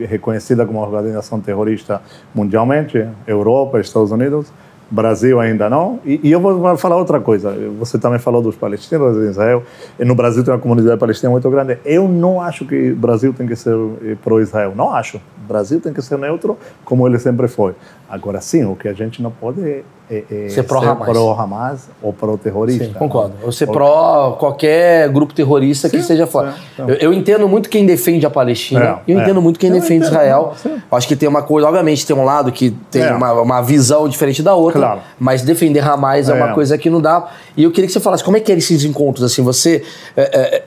é 0.00 0.04
reconhecida 0.04 0.66
como 0.66 0.80
uma 0.80 0.86
organização 0.86 1.40
terrorista 1.40 2.02
mundialmente, 2.34 3.06
Europa, 3.26 3.80
Estados 3.80 4.10
Unidos, 4.10 4.52
Brasil 4.92 5.40
ainda 5.40 5.70
não. 5.70 5.98
E, 6.04 6.20
e, 6.22 6.30
eu 6.30 6.38
vou 6.38 6.76
falar 6.76 6.96
outra 6.96 7.18
coisa. 7.18 7.56
Você 7.78 7.98
também 7.98 8.18
falou 8.18 8.42
dos 8.42 8.54
palestinos 8.54 9.16
em 9.16 9.30
Israel. 9.30 9.62
E 9.98 10.04
no 10.04 10.14
Brasil 10.14 10.44
tem 10.44 10.52
uma 10.52 10.60
comunidade 10.60 11.00
palestina 11.00 11.30
muito 11.30 11.48
grande. 11.50 11.78
Eu 11.84 12.06
não 12.06 12.40
acho 12.40 12.66
que 12.66 12.92
o 12.92 12.96
Brasil 12.96 13.32
tem 13.32 13.46
que 13.46 13.56
ser 13.56 13.74
eh, 14.04 14.16
pró-Israel. 14.22 14.74
Não 14.76 14.94
acho. 14.94 15.18
O 15.52 15.54
Brasil 15.54 15.80
tem 15.80 15.92
que 15.92 16.00
ser 16.00 16.16
neutro, 16.16 16.56
como 16.82 17.06
ele 17.06 17.18
sempre 17.18 17.46
foi. 17.46 17.74
Agora, 18.08 18.40
sim, 18.40 18.64
o 18.64 18.74
que 18.74 18.88
a 18.88 18.94
gente 18.94 19.20
não 19.20 19.30
pode 19.30 19.60
é 19.60 19.82
é, 20.12 20.24
é, 20.30 20.48
ser 20.50 20.64
pró-Hamas 20.64 21.08
pró 21.08 21.34
-Hamas 21.34 21.80
ou 22.02 22.12
pró-terrorista. 22.12 22.84
Sim, 22.84 22.92
concordo. 22.92 23.32
Ou 23.42 23.50
ser 23.50 23.66
pró 23.66 24.32
qualquer 24.32 25.08
grupo 25.08 25.32
terrorista 25.32 25.88
sim, 25.88 25.96
que 25.96 26.02
esteja 26.02 26.26
fora. 26.26 26.54
Então. 26.74 26.90
Eu, 26.90 26.96
eu, 26.96 27.12
entendo 27.14 27.48
muito 27.48 27.70
quem 27.70 27.86
defende 27.86 28.26
a 28.26 28.30
Palestina 28.30 29.00
e 29.06 29.12
é, 29.12 29.14
eu 29.14 29.22
entendo 29.22 29.40
muito 29.40 29.58
quem 29.58 29.70
eu 29.70 29.76
defende 29.76 30.04
entendo, 30.04 30.10
Israel. 30.10 30.54
Acho 30.90 31.08
que 31.08 31.16
tem 31.16 31.26
uma 31.26 31.42
coisa, 31.42 31.66
obviamente 31.66 32.06
tem 32.06 32.14
um 32.14 32.24
lado 32.24 32.52
que 32.52 32.72
tem 32.90 33.02
é. 33.02 33.12
uma, 33.12 33.32
uma 33.40 33.62
visão 33.62 34.06
diferente 34.06 34.42
da 34.42 34.54
outra, 34.54 34.80
claro. 34.80 35.00
mas 35.18 35.42
defender 35.42 35.80
Hamas 35.80 36.28
é. 36.28 36.34
uma 36.34 36.52
coisa 36.52 36.76
que 36.76 36.90
não 36.90 37.00
dá. 37.00 37.30
E 37.56 37.64
eu 37.64 37.70
queria 37.70 37.86
que 37.86 37.92
você 37.92 38.00
falasse, 38.00 38.22
como 38.22 38.36
é 38.36 38.40
que 38.40 38.52
eram 38.52 38.58
esses 38.58 38.84
encontros? 38.84 39.24
Assim, 39.24 39.42
você 39.42 39.82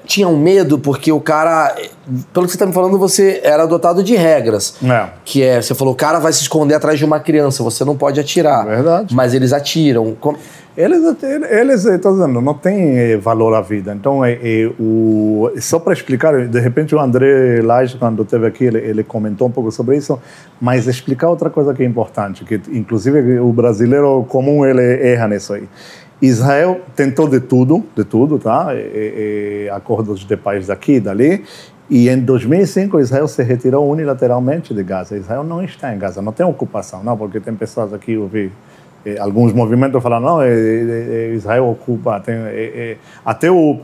tinha 0.06 0.28
um 0.28 0.38
medo 0.38 0.80
porque 0.80 1.12
o 1.12 1.20
cara, 1.20 1.76
pelo 2.34 2.46
que 2.46 2.52
você 2.52 2.56
está 2.56 2.66
me 2.66 2.74
falando, 2.74 2.98
você 2.98 3.42
era 3.44 3.66
dotado 3.66 4.04
de 4.04 4.16
regras. 4.16 4.76
Que 5.24 5.42
é, 5.42 5.62
você 5.62 5.74
falou, 5.74 5.94
o 5.94 5.98
cara 5.98 6.20
vai 6.20 6.32
se 6.32 6.42
esconder 6.42 6.76
atrás 6.76 7.00
de 7.00 7.06
uma 7.06 7.20
criança, 7.20 7.64
você 7.64 7.84
não 7.84 7.98
pode 7.98 8.20
atirar. 8.20 8.66
Verdade. 8.66 9.16
Mas 9.16 9.34
eles 9.34 9.52
atiram. 9.52 10.16
Eles, 10.78 11.02
eles 11.24 11.86
estou 11.86 12.12
dizendo, 12.12 12.42
não 12.42 12.54
tem 12.54 12.98
eh, 12.98 13.18
valor 13.18 13.54
à 13.54 13.62
vida. 13.62 13.94
Então, 13.94 14.26
é, 14.26 14.34
é 14.34 14.70
o, 14.78 15.50
só 15.58 15.80
para 15.80 15.94
explicar, 15.94 16.48
de 16.48 16.60
repente 16.60 16.94
o 16.94 17.00
André 17.00 17.62
Lage, 17.62 17.98
quando 17.98 18.24
esteve 18.24 18.46
aqui, 18.46 18.66
ele, 18.66 18.80
ele, 18.80 19.04
comentou 19.04 19.48
um 19.48 19.52
pouco 19.52 19.72
sobre 19.72 19.96
isso, 19.96 20.20
mas 20.60 20.86
explicar 20.86 21.30
outra 21.30 21.50
coisa 21.50 21.74
que 21.74 21.82
é 21.82 21.86
importante, 21.86 22.44
que 22.44 22.60
inclusive 22.74 23.40
o 23.40 23.54
brasileiro 23.54 24.26
comum 24.28 24.66
ele 24.66 24.82
erra 24.82 25.30
nisso 25.30 25.54
aí. 25.54 25.64
Israel 26.22 26.82
tentou 26.96 27.28
de 27.28 27.40
tudo, 27.40 27.84
de 27.96 28.04
tudo, 28.04 28.40
tá? 28.40 28.74
E, 28.74 29.66
e, 29.66 29.70
acordos 29.70 30.26
de 30.26 30.38
paz 30.38 30.68
daqui 30.68 31.00
dali, 31.00 31.44
e 31.90 32.10
em 32.10 32.20
2005, 32.20 33.00
Israel 33.00 33.28
se 33.28 33.44
retirou 33.44 33.90
unilateralmente 33.90 34.74
de 34.74 34.84
Gaza. 34.84 35.16
Israel 35.16 35.44
não 35.44 35.64
está 35.64 35.94
em 35.94 36.00
Gaza, 36.00 36.22
não 36.22 36.32
tem 36.32 36.46
ocupação, 36.46 37.04
não, 37.04 37.16
porque 37.16 37.40
tem 37.40 37.54
pessoas 37.54 37.94
aqui, 37.94 38.14
eu 38.14 38.28
vi 38.28 38.52
eh, 39.06 39.20
alguns 39.20 39.54
movimentos 39.54 40.02
falam 40.02 40.20
não, 40.20 40.42
eh, 40.42 40.48
eh, 40.50 41.34
Israel 41.36 41.70
ocupa, 41.70 42.20
tem, 42.20 42.36
até 43.24 43.52
o, 43.52 43.80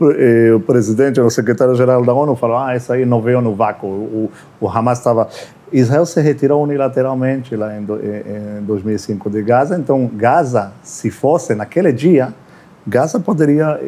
o, 0.56 0.60
presidente, 0.60 1.20
o 1.20 1.30
secretário-geral 1.30 2.04
da 2.04 2.12
ONU 2.12 2.34
falou, 2.34 2.56
ah, 2.56 2.74
isso 2.74 2.92
aí 2.92 3.06
não 3.06 3.20
veio 3.22 3.40
no 3.40 3.54
vácuo, 3.54 3.86
o, 3.86 4.30
o 4.60 4.68
Hamas 4.68 4.98
estava... 4.98 5.28
Israel 5.72 6.04
se 6.04 6.20
retirou 6.20 6.62
unilateralmente 6.62 7.54
lá 7.56 7.72
em, 7.74 7.82
em 7.82 8.62
2005 8.62 9.30
de 9.30 9.42
Gaza, 9.42 9.78
então 9.78 10.10
Gaza, 10.12 10.72
se 10.82 11.08
fosse 11.08 11.54
naquele 11.54 11.92
dia, 11.92 12.34
Gaza 12.84 13.20
poderia 13.20 13.80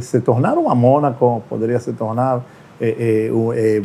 se 0.00 0.20
tornar 0.20 0.54
uma 0.54 0.74
Mônaco, 0.74 1.42
poderia 1.48 1.78
se 1.78 1.92
tornar 1.92 2.42
é, 2.84 2.88
é, 2.88 3.78
é, 3.78 3.82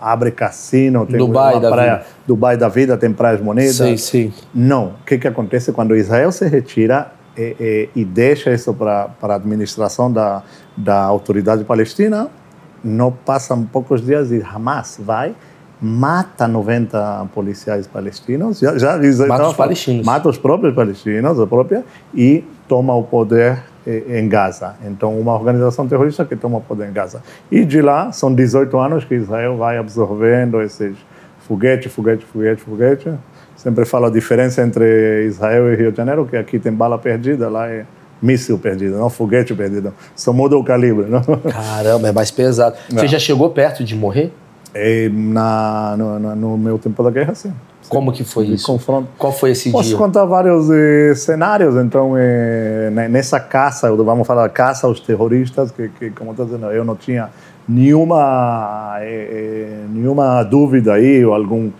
abre 0.00 0.32
cassino, 0.32 1.06
tem 1.06 1.16
Dubai 1.16 1.54
uma 1.54 1.70
praia, 1.70 1.96
vida. 1.98 2.06
Dubai 2.26 2.56
da 2.56 2.68
vida, 2.68 2.96
tem 2.96 3.12
praias 3.12 3.40
bonitas. 3.40 3.76
Sim, 3.76 3.96
sim. 3.96 4.32
Não. 4.52 4.86
O 5.00 5.04
que, 5.06 5.16
que 5.16 5.28
acontece 5.28 5.72
quando 5.72 5.94
Israel 5.94 6.32
se 6.32 6.48
retira 6.48 7.12
e 7.36 8.04
deixa 8.04 8.52
isso 8.52 8.74
para 8.74 9.10
a 9.22 9.34
administração 9.34 10.12
da, 10.12 10.42
da 10.76 11.02
autoridade 11.02 11.62
palestina? 11.62 12.28
Não 12.82 13.12
passam 13.12 13.64
poucos 13.64 14.04
dias 14.04 14.32
e 14.32 14.42
Hamas 14.42 14.98
vai 15.00 15.34
mata 15.84 16.46
90 16.46 17.28
policiais 17.34 17.88
palestinos, 17.88 18.60
já, 18.60 18.78
já 18.78 18.96
mata 19.26 19.48
os 19.48 19.56
palestinos, 19.56 20.06
mata 20.06 20.28
os 20.28 20.38
próprios 20.38 20.72
palestinos, 20.76 21.40
a 21.40 21.46
própria, 21.46 21.84
e 22.14 22.44
toma 22.68 22.94
o 22.94 23.02
poder 23.02 23.64
em 23.86 24.28
Gaza. 24.28 24.74
Então, 24.84 25.18
uma 25.18 25.32
organização 25.34 25.86
terrorista 25.88 26.24
que 26.24 26.36
toma 26.36 26.60
poder 26.60 26.88
em 26.88 26.92
Gaza. 26.92 27.22
E 27.50 27.64
de 27.64 27.80
lá, 27.82 28.12
são 28.12 28.32
18 28.34 28.78
anos 28.78 29.04
que 29.04 29.14
Israel 29.14 29.56
vai 29.56 29.78
absorvendo 29.78 30.60
esses 30.62 30.96
foguete, 31.46 31.88
foguete, 31.88 32.24
foguete, 32.24 32.62
foguete. 32.62 33.12
Sempre 33.56 33.84
falo 33.84 34.06
a 34.06 34.10
diferença 34.10 34.62
entre 34.62 35.24
Israel 35.26 35.72
e 35.72 35.76
Rio 35.76 35.90
de 35.90 35.96
Janeiro, 35.96 36.26
que 36.26 36.36
aqui 36.36 36.58
tem 36.58 36.72
bala 36.72 36.98
perdida, 36.98 37.48
lá 37.48 37.68
é 37.68 37.84
míssil 38.20 38.58
perdido, 38.58 38.96
não 38.96 39.10
foguete 39.10 39.54
perdido. 39.54 39.92
Só 40.14 40.32
muda 40.32 40.56
o 40.56 40.64
calibre. 40.64 41.06
Não? 41.06 41.20
Caramba, 41.20 42.08
é 42.08 42.12
mais 42.12 42.30
pesado. 42.30 42.76
Você 42.88 43.08
já 43.08 43.18
chegou 43.18 43.50
perto 43.50 43.84
de 43.84 43.96
morrer? 43.96 44.32
É, 44.74 45.08
na, 45.10 45.94
no, 45.98 46.36
no, 46.36 46.58
meu 46.58 46.78
tempo 46.78 47.02
da 47.02 47.10
guerra, 47.10 47.34
sim. 47.34 47.52
Como 47.88 48.10
que 48.10 48.24
foi 48.24 48.46
isso? 48.46 48.66
Confronto. 48.66 49.08
Qual 49.18 49.32
foi 49.32 49.50
esse 49.50 49.70
Posso 49.70 49.88
dia? 49.88 49.96
Posso 49.96 50.06
contar 50.06 50.24
vários 50.24 50.70
eh, 50.70 51.14
cenários. 51.14 51.76
Então, 51.76 52.14
eh, 52.16 52.90
nessa 53.10 53.38
caça, 53.38 53.94
vamos 53.94 54.26
falar 54.26 54.48
caça 54.48 54.86
aos 54.86 54.98
terroristas, 55.00 55.70
que, 55.70 55.88
que 55.88 56.10
como 56.10 56.30
estou 56.30 56.46
dizendo, 56.46 56.66
eu 56.70 56.84
não 56.84 56.96
tinha 56.96 57.28
nenhuma 57.68 58.96
eh, 59.00 59.84
nenhuma 59.92 60.42
dúvida 60.42 60.94
aí 60.94 61.24
ou 61.24 61.34
algum 61.34 61.70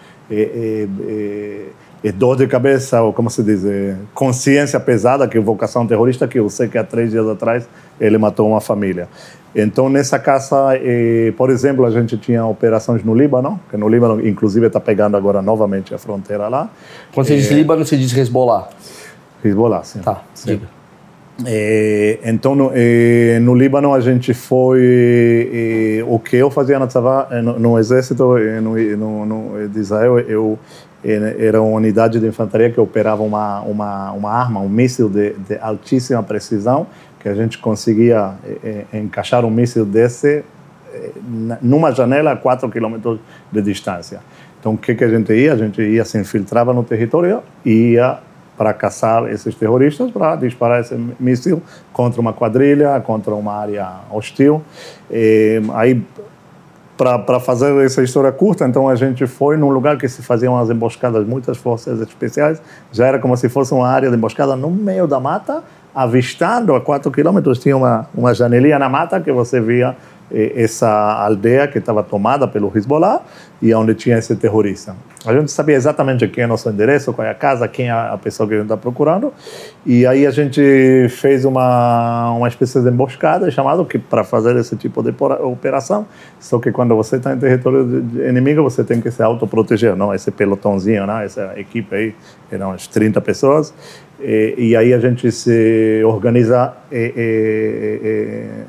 dor 2.14 2.36
de 2.36 2.46
cabeça 2.46 3.00
ou 3.02 3.12
como 3.12 3.30
se 3.30 3.42
diz 3.42 3.62
consciência 4.14 4.78
pesada 4.80 5.26
que 5.28 5.38
vocação 5.38 5.86
terrorista 5.86 6.26
que 6.26 6.38
eu 6.38 6.48
sei 6.48 6.68
que 6.68 6.78
há 6.78 6.84
três 6.84 7.10
dias 7.10 7.28
atrás 7.28 7.66
ele 8.04 8.18
matou 8.18 8.48
uma 8.48 8.60
família 8.60 9.08
então, 9.54 9.88
nessa 9.88 10.18
caça, 10.18 10.56
eh, 10.76 11.32
por 11.36 11.50
exemplo, 11.50 11.84
a 11.84 11.90
gente 11.90 12.16
tinha 12.16 12.44
operações 12.44 13.04
no 13.04 13.14
Líbano, 13.14 13.60
que 13.70 13.76
no 13.76 13.86
Líbano, 13.86 14.26
inclusive, 14.26 14.66
está 14.66 14.80
pegando 14.80 15.16
agora 15.16 15.42
novamente 15.42 15.94
a 15.94 15.98
fronteira 15.98 16.48
lá. 16.48 16.70
Quando 17.14 17.26
você 17.26 17.34
eh, 17.34 17.36
diz 17.36 17.50
Líbano, 17.50 17.84
você 17.84 17.96
diz 17.96 18.16
Hezbollah? 18.16 18.70
Hezbollah, 19.44 19.84
sim. 19.84 20.00
Tá, 20.00 20.22
sim. 20.34 20.54
diga. 20.54 20.66
Eh, 21.46 22.18
então, 22.24 22.54
no, 22.54 22.70
eh, 22.74 23.38
no, 23.42 23.54
Líbano, 23.54 23.92
a 23.92 24.00
gente 24.00 24.32
foi. 24.32 24.80
Eh, 26.00 26.04
o 26.06 26.18
que 26.18 26.36
eu 26.36 26.50
fazia 26.50 26.78
na 26.78 26.86
Tzavá, 26.86 27.28
eh, 27.30 27.42
no, 27.42 27.58
no 27.58 27.78
exército 27.78 28.24
no, 28.62 29.26
no, 29.26 29.68
de 29.68 29.80
Israel, 29.80 30.18
eu 30.18 30.58
era 31.04 31.60
uma 31.60 31.76
unidade 31.76 32.20
de 32.20 32.26
infantaria 32.28 32.70
que 32.70 32.80
operava 32.80 33.22
uma, 33.22 33.60
uma, 33.62 34.12
uma 34.12 34.30
arma, 34.30 34.60
um 34.60 34.68
míssil 34.68 35.08
de, 35.08 35.32
de 35.32 35.58
altíssima 35.60 36.22
precisão, 36.22 36.86
que 37.22 37.28
a 37.28 37.34
gente 37.34 37.58
conseguia 37.58 38.34
é, 38.64 38.98
encaixar 38.98 39.44
um 39.44 39.50
míssil 39.50 39.84
desse 39.84 40.44
numa 41.62 41.90
janela 41.92 42.32
a 42.32 42.36
4 42.36 42.68
quilômetros 42.68 43.18
de 43.50 43.62
distância. 43.62 44.20
Então, 44.60 44.74
o 44.74 44.78
que, 44.78 44.94
que 44.94 45.04
a 45.04 45.08
gente 45.08 45.32
ia? 45.32 45.54
A 45.54 45.56
gente 45.56 45.82
ia, 45.82 46.04
se 46.04 46.18
infiltrava 46.18 46.72
no 46.72 46.84
território 46.84 47.42
e 47.64 47.92
ia 47.92 48.18
para 48.56 48.72
caçar 48.72 49.26
esses 49.32 49.54
terroristas, 49.54 50.10
para 50.10 50.36
disparar 50.36 50.80
esse 50.80 50.94
míssil 51.18 51.62
contra 51.92 52.20
uma 52.20 52.32
quadrilha, 52.32 53.00
contra 53.00 53.34
uma 53.34 53.54
área 53.54 53.88
hostil. 54.10 54.62
E, 55.10 55.60
aí, 55.74 56.00
para 56.96 57.40
fazer 57.40 57.74
essa 57.84 58.02
história 58.02 58.30
curta, 58.30 58.64
então 58.64 58.88
a 58.88 58.94
gente 58.94 59.26
foi 59.26 59.56
num 59.56 59.70
lugar 59.70 59.96
que 59.96 60.08
se 60.08 60.22
faziam 60.22 60.56
as 60.56 60.70
emboscadas, 60.70 61.26
muitas 61.26 61.56
forças 61.56 62.00
especiais, 62.00 62.62
já 62.92 63.06
era 63.06 63.18
como 63.18 63.36
se 63.36 63.48
fosse 63.48 63.74
uma 63.74 63.88
área 63.88 64.08
de 64.08 64.16
emboscada 64.16 64.54
no 64.54 64.70
meio 64.70 65.08
da 65.08 65.18
mata, 65.18 65.64
avistando 65.94 66.74
a 66.74 66.80
4 66.80 67.10
quilômetros, 67.10 67.58
tinha 67.58 67.76
uma, 67.76 68.08
uma 68.14 68.34
janelinha 68.34 68.78
na 68.78 68.88
mata 68.88 69.20
que 69.20 69.32
você 69.32 69.60
via 69.60 69.96
essa 70.32 70.88
aldeia 70.88 71.68
que 71.68 71.78
estava 71.78 72.02
tomada 72.02 72.48
pelo 72.48 72.72
Hezbollah 72.74 73.20
e 73.60 73.72
onde 73.74 73.94
tinha 73.94 74.16
esse 74.16 74.34
terrorista. 74.34 74.96
A 75.24 75.32
gente 75.32 75.52
sabia 75.52 75.76
exatamente 75.76 76.26
quem 76.26 76.42
é 76.42 76.46
nosso 76.46 76.68
endereço, 76.68 77.12
qual 77.12 77.26
é 77.26 77.30
a 77.30 77.34
casa, 77.34 77.68
quem 77.68 77.88
é 77.88 77.92
a 77.92 78.18
pessoa 78.20 78.48
que 78.48 78.54
a 78.54 78.56
gente 78.56 78.64
está 78.64 78.76
procurando. 78.76 79.32
E 79.86 80.04
aí 80.04 80.26
a 80.26 80.30
gente 80.30 81.08
fez 81.10 81.44
uma, 81.44 82.32
uma 82.32 82.48
espécie 82.48 82.80
de 82.80 82.88
emboscada 82.88 83.48
chamado 83.50 83.84
que 83.84 83.98
para 83.98 84.24
fazer 84.24 84.56
esse 84.56 84.74
tipo 84.74 85.02
de 85.02 85.14
operação. 85.42 86.06
Só 86.40 86.58
que 86.58 86.72
quando 86.72 86.96
você 86.96 87.16
está 87.16 87.34
em 87.34 87.38
território 87.38 88.04
inimigo, 88.28 88.62
você 88.62 88.82
tem 88.82 89.00
que 89.00 89.10
se 89.10 89.22
autoproteger, 89.22 89.94
não? 89.94 90.12
Esse 90.12 90.30
pelotãozinho, 90.32 91.06
não? 91.06 91.20
essa 91.20 91.52
equipe 91.56 91.94
aí, 91.94 92.14
eram 92.50 92.70
umas 92.70 92.86
30 92.88 93.20
pessoas. 93.20 93.72
E, 94.24 94.54
e, 94.56 94.76
aí 94.76 94.94
a 94.94 95.00
gente 95.00 95.32
se 95.32 96.00
organiza 96.04 96.72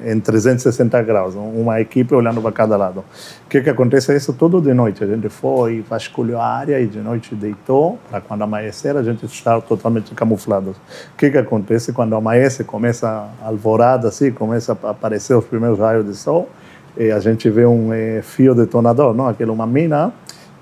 em 0.04 0.20
360 0.20 1.00
graus, 1.04 1.36
uma 1.36 1.80
equipe 1.80 2.16
olhando 2.16 2.42
para 2.42 2.52
cada 2.52 2.76
lado. 2.76 3.02
O 3.46 3.50
que, 3.50 3.62
que 3.62 3.70
acontece? 3.70 4.16
Isso 4.16 4.34
tudo 4.34 4.60
de 4.60 4.74
noite. 4.74 5.04
A 5.04 5.08
gente 5.08 5.30
foi, 5.30 5.86
vasculhou 5.88 6.40
a 6.40 6.48
área 6.48 6.80
e 6.80 6.88
de 6.88 6.98
noite 6.98 7.36
deitou, 7.36 8.00
para 8.10 8.20
quando 8.20 8.42
amanhecer 8.42 8.98
a 8.98 9.04
gente 9.04 9.28
estar 9.28 9.62
totalmente 9.62 10.16
camuflado. 10.16 10.72
O 10.72 11.18
que, 11.18 11.30
que 11.30 11.38
acontece? 11.38 11.94
Quando 11.94 12.16
amanhece, 12.16 12.64
começa 12.64 13.08
a 13.08 13.48
alvorada, 13.48 14.08
assim, 14.08 14.32
começa 14.32 14.76
a 14.84 14.90
aparecer 14.90 15.36
os 15.36 15.46
primeiros 15.46 15.78
raios 15.78 16.04
de 16.04 16.16
sol, 16.16 16.50
e 16.98 17.12
a 17.12 17.20
gente 17.20 17.48
vê 17.50 17.66
um 17.66 17.90
fio 18.24 18.56
detonador, 18.56 19.14
não? 19.14 19.28
Aquela 19.28 19.52
uma 19.52 19.68
mina 19.68 20.12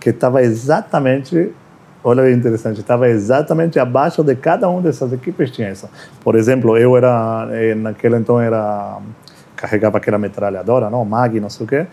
que 0.01 0.09
estava 0.09 0.41
exatamente 0.41 1.53
olha 2.03 2.23
que 2.23 2.31
interessante, 2.31 2.79
estava 2.79 3.07
exatamente 3.09 3.79
abaixo 3.79 4.23
de 4.23 4.35
cada 4.35 4.67
uma 4.69 4.81
dessas 4.81 5.11
equipes 5.13 5.51
tinha 5.51 5.71
isso. 5.71 5.89
Por 6.23 6.35
exemplo, 6.35 6.77
eu 6.77 6.97
era, 6.97 7.47
eh, 7.51 7.75
naquele 7.75 8.17
então 8.17 8.39
era, 8.39 8.99
carregava 9.55 9.97
aquela 9.97 10.17
metralhadora, 10.17 10.89
não, 10.89 11.05
MAG, 11.05 11.39
não 11.39 11.49
sei 11.49 11.65
o 11.65 11.69
quê, 11.69 11.87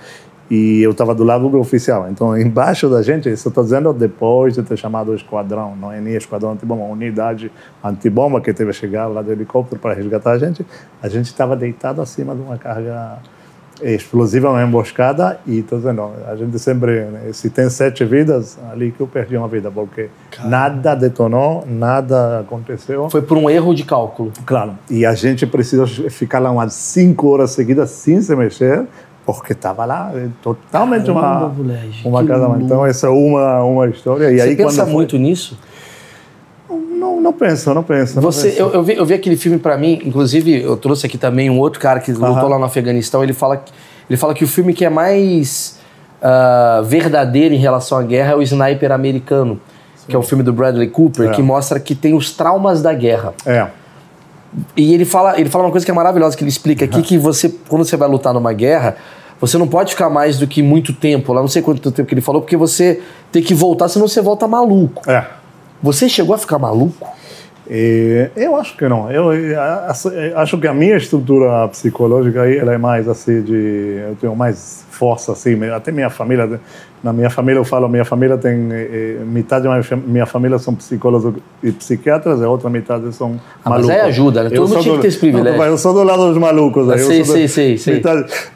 e 0.51 0.81
eu 0.83 0.93
estava 0.93 1.15
do 1.15 1.25
lado 1.25 1.49
do 1.49 1.61
oficial. 1.61 2.09
Então, 2.11 2.37
embaixo 2.39 2.89
da 2.89 3.03
gente, 3.03 3.29
isso 3.29 3.49
estou 3.49 3.63
dizendo 3.63 3.93
depois 3.93 4.55
de 4.55 4.63
ter 4.63 4.77
chamado 4.77 5.11
o 5.11 5.15
esquadrão, 5.15 5.77
não 5.77 5.93
é 5.93 6.01
nem 6.01 6.15
esquadrão 6.15 6.53
antibomba, 6.53 6.85
unidade 6.85 7.53
antibomba 7.85 8.41
que 8.41 8.53
teve 8.53 8.71
a 8.71 8.73
chegar 8.73 9.07
lá 9.07 9.23
do 9.23 9.31
helicóptero 9.31 9.81
para 9.81 9.95
resgatar 9.95 10.33
a 10.33 10.39
gente, 10.39 10.65
a 11.03 11.09
gente 11.09 11.27
estava 11.27 11.55
deitado 11.55 12.01
acima 12.01 12.35
de 12.35 12.41
uma 12.41 12.57
carga 12.57 13.19
explosiva, 13.83 14.51
uma 14.51 14.63
emboscada, 14.63 15.39
e 15.47 15.59
estou 15.61 15.79
dizendo, 15.79 16.11
a 16.27 16.37
gente 16.37 16.59
sempre, 16.59 17.05
né, 17.05 17.31
se 17.33 17.51
tem 17.51 17.69
sete 17.71 18.05
vidas, 18.05 18.59
ali 18.71 18.91
que 18.91 19.01
eu 19.01 19.07
perdi 19.07 19.37
uma 19.37 19.49
vida, 19.49 19.71
porque 19.71 20.11
Caramba. 20.31 20.51
nada 20.51 20.95
detonou, 20.95 21.65
nada 21.67 22.41
aconteceu. 22.41 23.09
Foi 23.11 23.23
por 23.23 23.37
um 23.37 23.49
erro 23.49 23.75
de 23.75 23.85
cálculo. 23.85 24.33
Claro, 24.45 24.79
e 24.91 25.05
a 25.07 25.15
gente 25.15 25.47
precisa 25.47 25.87
ficar 25.87 26.39
lá 26.39 26.51
umas 26.51 26.73
cinco 26.73 27.29
horas 27.29 27.51
seguidas 27.51 27.91
sem 27.91 28.21
se 28.21 28.35
mexer, 28.35 28.87
porque 29.25 29.53
estava 29.53 29.85
lá 29.85 30.11
é 30.15 30.27
totalmente 30.43 31.05
Caramba, 31.05 31.21
uma, 31.21 31.49
moleque, 31.49 32.09
uma 32.09 32.25
casa. 32.25 32.57
Então, 32.63 32.87
essa 32.87 33.09
é 33.09 33.11
uma, 33.11 33.63
uma 33.63 33.87
história. 33.87 34.31
E 34.31 34.39
Você 34.39 34.43
aí, 34.43 34.57
pensa 34.57 34.85
quando 34.85 34.93
muito 34.93 35.19
nisso? 35.19 35.59
Não, 36.99 37.21
não 37.21 37.33
penso, 37.33 37.73
não 37.73 37.83
penso. 37.83 38.21
Você. 38.21 38.55
Eu, 38.57 38.73
eu, 38.73 38.83
vi, 38.83 38.95
eu 38.97 39.07
vi 39.07 39.15
aquele 39.15 39.37
filme 39.37 39.59
para 39.59 39.77
mim, 39.79 40.01
inclusive 40.05 40.63
eu 40.63 40.77
trouxe 40.77 41.07
aqui 41.07 41.17
também 41.17 41.49
um 41.49 41.59
outro 41.59 41.79
cara 41.81 42.01
que 42.01 42.11
lutou 42.11 42.49
lá 42.49 42.59
no 42.59 42.65
Afeganistão. 42.65 43.23
Ele 43.23 43.33
fala, 43.33 43.57
que, 43.57 43.73
ele 44.11 44.17
fala 44.17 44.35
que 44.35 44.43
o 44.43 44.49
filme 44.49 44.75
que 44.75 44.85
é 44.85 44.91
mais 44.91 45.79
uh, 46.21 46.83
verdadeiro 46.83 47.55
em 47.55 47.59
relação 47.59 47.99
à 47.99 48.03
guerra 48.03 48.33
é 48.33 48.37
o 48.37 48.43
Sniper 48.43 48.91
Americano, 48.91 49.61
Sim. 49.97 50.07
que 50.09 50.17
é 50.17 50.19
o 50.19 50.23
filme 50.23 50.43
do 50.43 50.53
Bradley 50.53 50.89
Cooper, 50.89 51.31
é. 51.31 51.33
que 51.33 51.43
mostra 51.43 51.79
que 51.79 51.95
tem 51.95 52.15
os 52.15 52.33
traumas 52.33 52.83
da 52.83 52.93
guerra. 52.93 53.33
É. 53.47 53.69
E 54.77 54.95
ele 54.95 55.05
fala, 55.05 55.39
ele 55.39 55.49
fala 55.49 55.65
uma 55.65 55.71
coisa 55.71 55.85
que 55.85 55.91
é 55.91 55.95
maravilhosa, 55.95 56.37
que 56.37 56.43
ele 56.43 56.51
explica 56.51 56.85
aqui, 56.85 57.03
que 57.03 57.19
você, 57.19 57.55
quando 57.69 57.85
você 57.85 57.97
vai 57.97 58.09
lutar 58.09 58.33
numa 58.33 58.53
guerra, 58.53 58.97
você 59.41 59.57
não 59.57 59.69
pode 59.69 59.91
ficar 59.93 60.09
mais 60.11 60.39
do 60.39 60.47
que 60.47 60.63
muito 60.63 60.93
tempo, 60.93 61.33
lá 61.33 61.41
não 61.41 61.49
sei 61.49 61.63
quanto 61.63 61.93
tempo 61.93 62.09
que 62.09 62.15
ele 62.15 62.21
falou, 62.21 62.41
porque 62.41 62.57
você 62.57 63.01
tem 63.31 63.43
que 63.43 63.55
voltar, 63.55 63.89
senão 63.89 64.09
você 64.09 64.21
volta 64.21 64.49
maluco. 64.49 65.09
É. 65.09 65.25
Você 65.83 66.09
chegou 66.09 66.35
a 66.35 66.39
ficar 66.39 66.59
maluco? 66.59 67.07
E 67.71 68.31
eu 68.35 68.57
acho 68.57 68.77
que 68.77 68.89
não. 68.89 69.11
Eu, 69.11 69.33
eu, 69.33 69.61
acho 70.39 70.59
que 70.59 70.67
a 70.67 70.73
minha 70.73 70.97
estrutura 70.97 71.69
psicológica 71.69 72.49
ela 72.51 72.73
é 72.73 72.79
mais 72.79 73.07
assim 73.07 73.43
de 73.43 74.01
eu 74.09 74.17
tenho 74.17 74.35
mais 74.35 74.85
força 74.91 75.33
assim. 75.33 75.63
Até 75.65 75.93
minha 75.93 76.09
família 76.09 76.61
na 77.03 77.13
minha 77.13 77.31
família, 77.31 77.61
eu 77.61 77.65
falo, 77.65 77.89
minha 77.89 78.05
família 78.05 78.37
tem. 78.37 78.69
Eh, 78.73 79.19
metade 79.25 79.65
da 79.65 79.97
minha 79.97 80.27
família 80.27 80.59
são 80.59 80.75
psicólogos 80.75 81.35
e 81.63 81.71
psiquiatras, 81.71 82.43
a 82.43 82.49
outra 82.49 82.69
metade 82.69 83.13
são 83.15 83.41
ah, 83.65 83.71
malucos. 83.71 83.89
Mas 83.89 84.03
aí 84.03 84.09
ajuda, 84.09 84.45
né? 84.45 84.51
Todo 84.51 84.69
mundo 84.69 84.83
tinha 84.83 84.95
que 84.97 85.03
ter 85.03 85.09
esse 85.09 85.19
privilégio. 85.19 85.59
Não, 85.59 85.67
eu 85.67 85.79
sou 85.79 85.95
do 85.95 86.03
lado 86.03 86.29
dos 86.29 86.37
malucos. 86.39 86.91
Aí, 86.91 86.99
sei, 86.99 87.25
sei, 87.25 87.49
sei, 87.49 87.79
sei. 87.79 88.03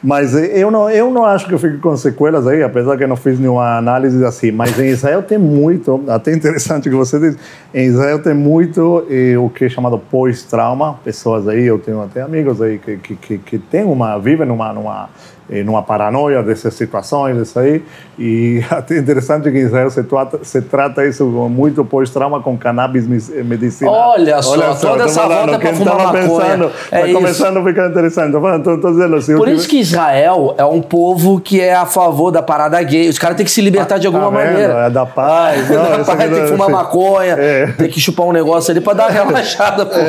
Mas 0.03 0.35
eu 0.35 0.69
não, 0.69 0.89
eu 0.89 1.09
não 1.09 1.25
acho 1.25 1.47
que 1.47 1.53
eu 1.53 1.59
fique 1.59 1.77
com 1.77 1.95
sequelas 1.95 2.45
aí, 2.45 2.61
apesar 2.61 2.97
que 2.97 3.03
eu 3.05 3.07
não 3.07 3.15
fiz 3.15 3.39
nenhuma 3.39 3.77
análise 3.77 4.23
assim. 4.25 4.51
Mas 4.51 4.77
em 4.77 4.89
Israel 4.89 5.23
tem 5.23 5.37
muito, 5.37 6.03
até 6.09 6.33
interessante 6.33 6.89
que 6.89 6.95
você 6.95 7.19
diz, 7.19 7.37
em 7.73 7.85
Israel 7.85 8.19
tem 8.19 8.33
muito 8.33 9.05
eh, 9.09 9.37
o 9.37 9.49
que 9.49 9.65
é 9.65 9.69
chamado 9.69 9.97
pós-trauma. 9.97 10.99
Pessoas 11.03 11.47
aí, 11.47 11.63
eu 11.63 11.79
tenho 11.79 12.01
até 12.01 12.21
amigos 12.21 12.61
aí 12.61 12.77
que, 12.77 12.97
que, 12.97 13.15
que, 13.15 13.37
que 13.37 13.57
tem 13.57 13.85
uma, 13.85 14.17
vivem 14.17 14.45
numa, 14.45 14.73
numa 14.73 15.09
numa 15.49 15.83
paranoia 15.83 16.41
dessas 16.41 16.73
situações, 16.73 17.37
isso 17.37 17.59
aí. 17.59 17.83
E 18.17 18.63
até 18.69 18.97
interessante 18.97 19.51
que 19.51 19.57
em 19.57 19.61
Israel 19.61 19.89
se 19.89 20.03
trata, 20.03 20.39
se 20.43 20.61
trata 20.61 21.05
isso 21.05 21.25
muito 21.25 21.83
pós-trauma 21.83 22.41
com 22.41 22.57
cannabis 22.57 23.07
medicinal. 23.07 23.93
Olha 23.93 24.41
só, 24.41 24.51
Olha 24.51 24.73
só 24.75 24.91
toda 24.91 25.03
essa 25.05 25.27
volta 25.27 25.59
para 25.59 25.73
fumar 25.73 25.97
maconha. 25.97 26.21
Pensando, 26.21 26.71
é 26.91 27.07
tá 27.07 27.13
começando 27.13 27.57
a 27.57 27.63
ficar 27.63 27.89
interessante. 27.89 28.35
Estou, 28.35 28.75
estou 28.75 28.91
dizendo 28.91 29.15
assim, 29.15 29.35
Por 29.35 29.47
isso 29.47 29.67
que 29.67 29.79
Israel 29.79 30.55
é 30.57 30.65
um 30.65 30.81
povo 30.81 31.39
que 31.39 31.59
é 31.59 31.73
a 31.73 31.85
favor 31.85 32.31
da 32.31 32.41
parada 32.41 32.81
gay. 32.81 33.09
Os 33.09 33.19
caras 33.19 33.37
têm 33.37 33.45
que 33.45 33.51
se 33.51 33.61
libertar 33.61 33.97
de 33.97 34.07
alguma 34.07 34.25
tá 34.25 34.31
maneira. 34.31 34.73
É 34.85 34.89
da 34.89 35.05
paz. 35.05 35.69
Não, 35.69 35.97
da 35.97 36.03
paz, 36.03 36.17
tem 36.17 36.41
que 36.41 36.47
fumar 36.47 36.69
maconha, 36.69 37.33
é. 37.33 37.67
tem 37.67 37.89
que 37.89 37.99
chupar 37.99 38.25
um 38.25 38.31
negócio 38.31 38.71
ali 38.71 38.81
para 38.81 38.93
dar 38.93 39.09
uma 39.09 39.11
relaxada. 39.25 39.85
Pô. 39.85 39.99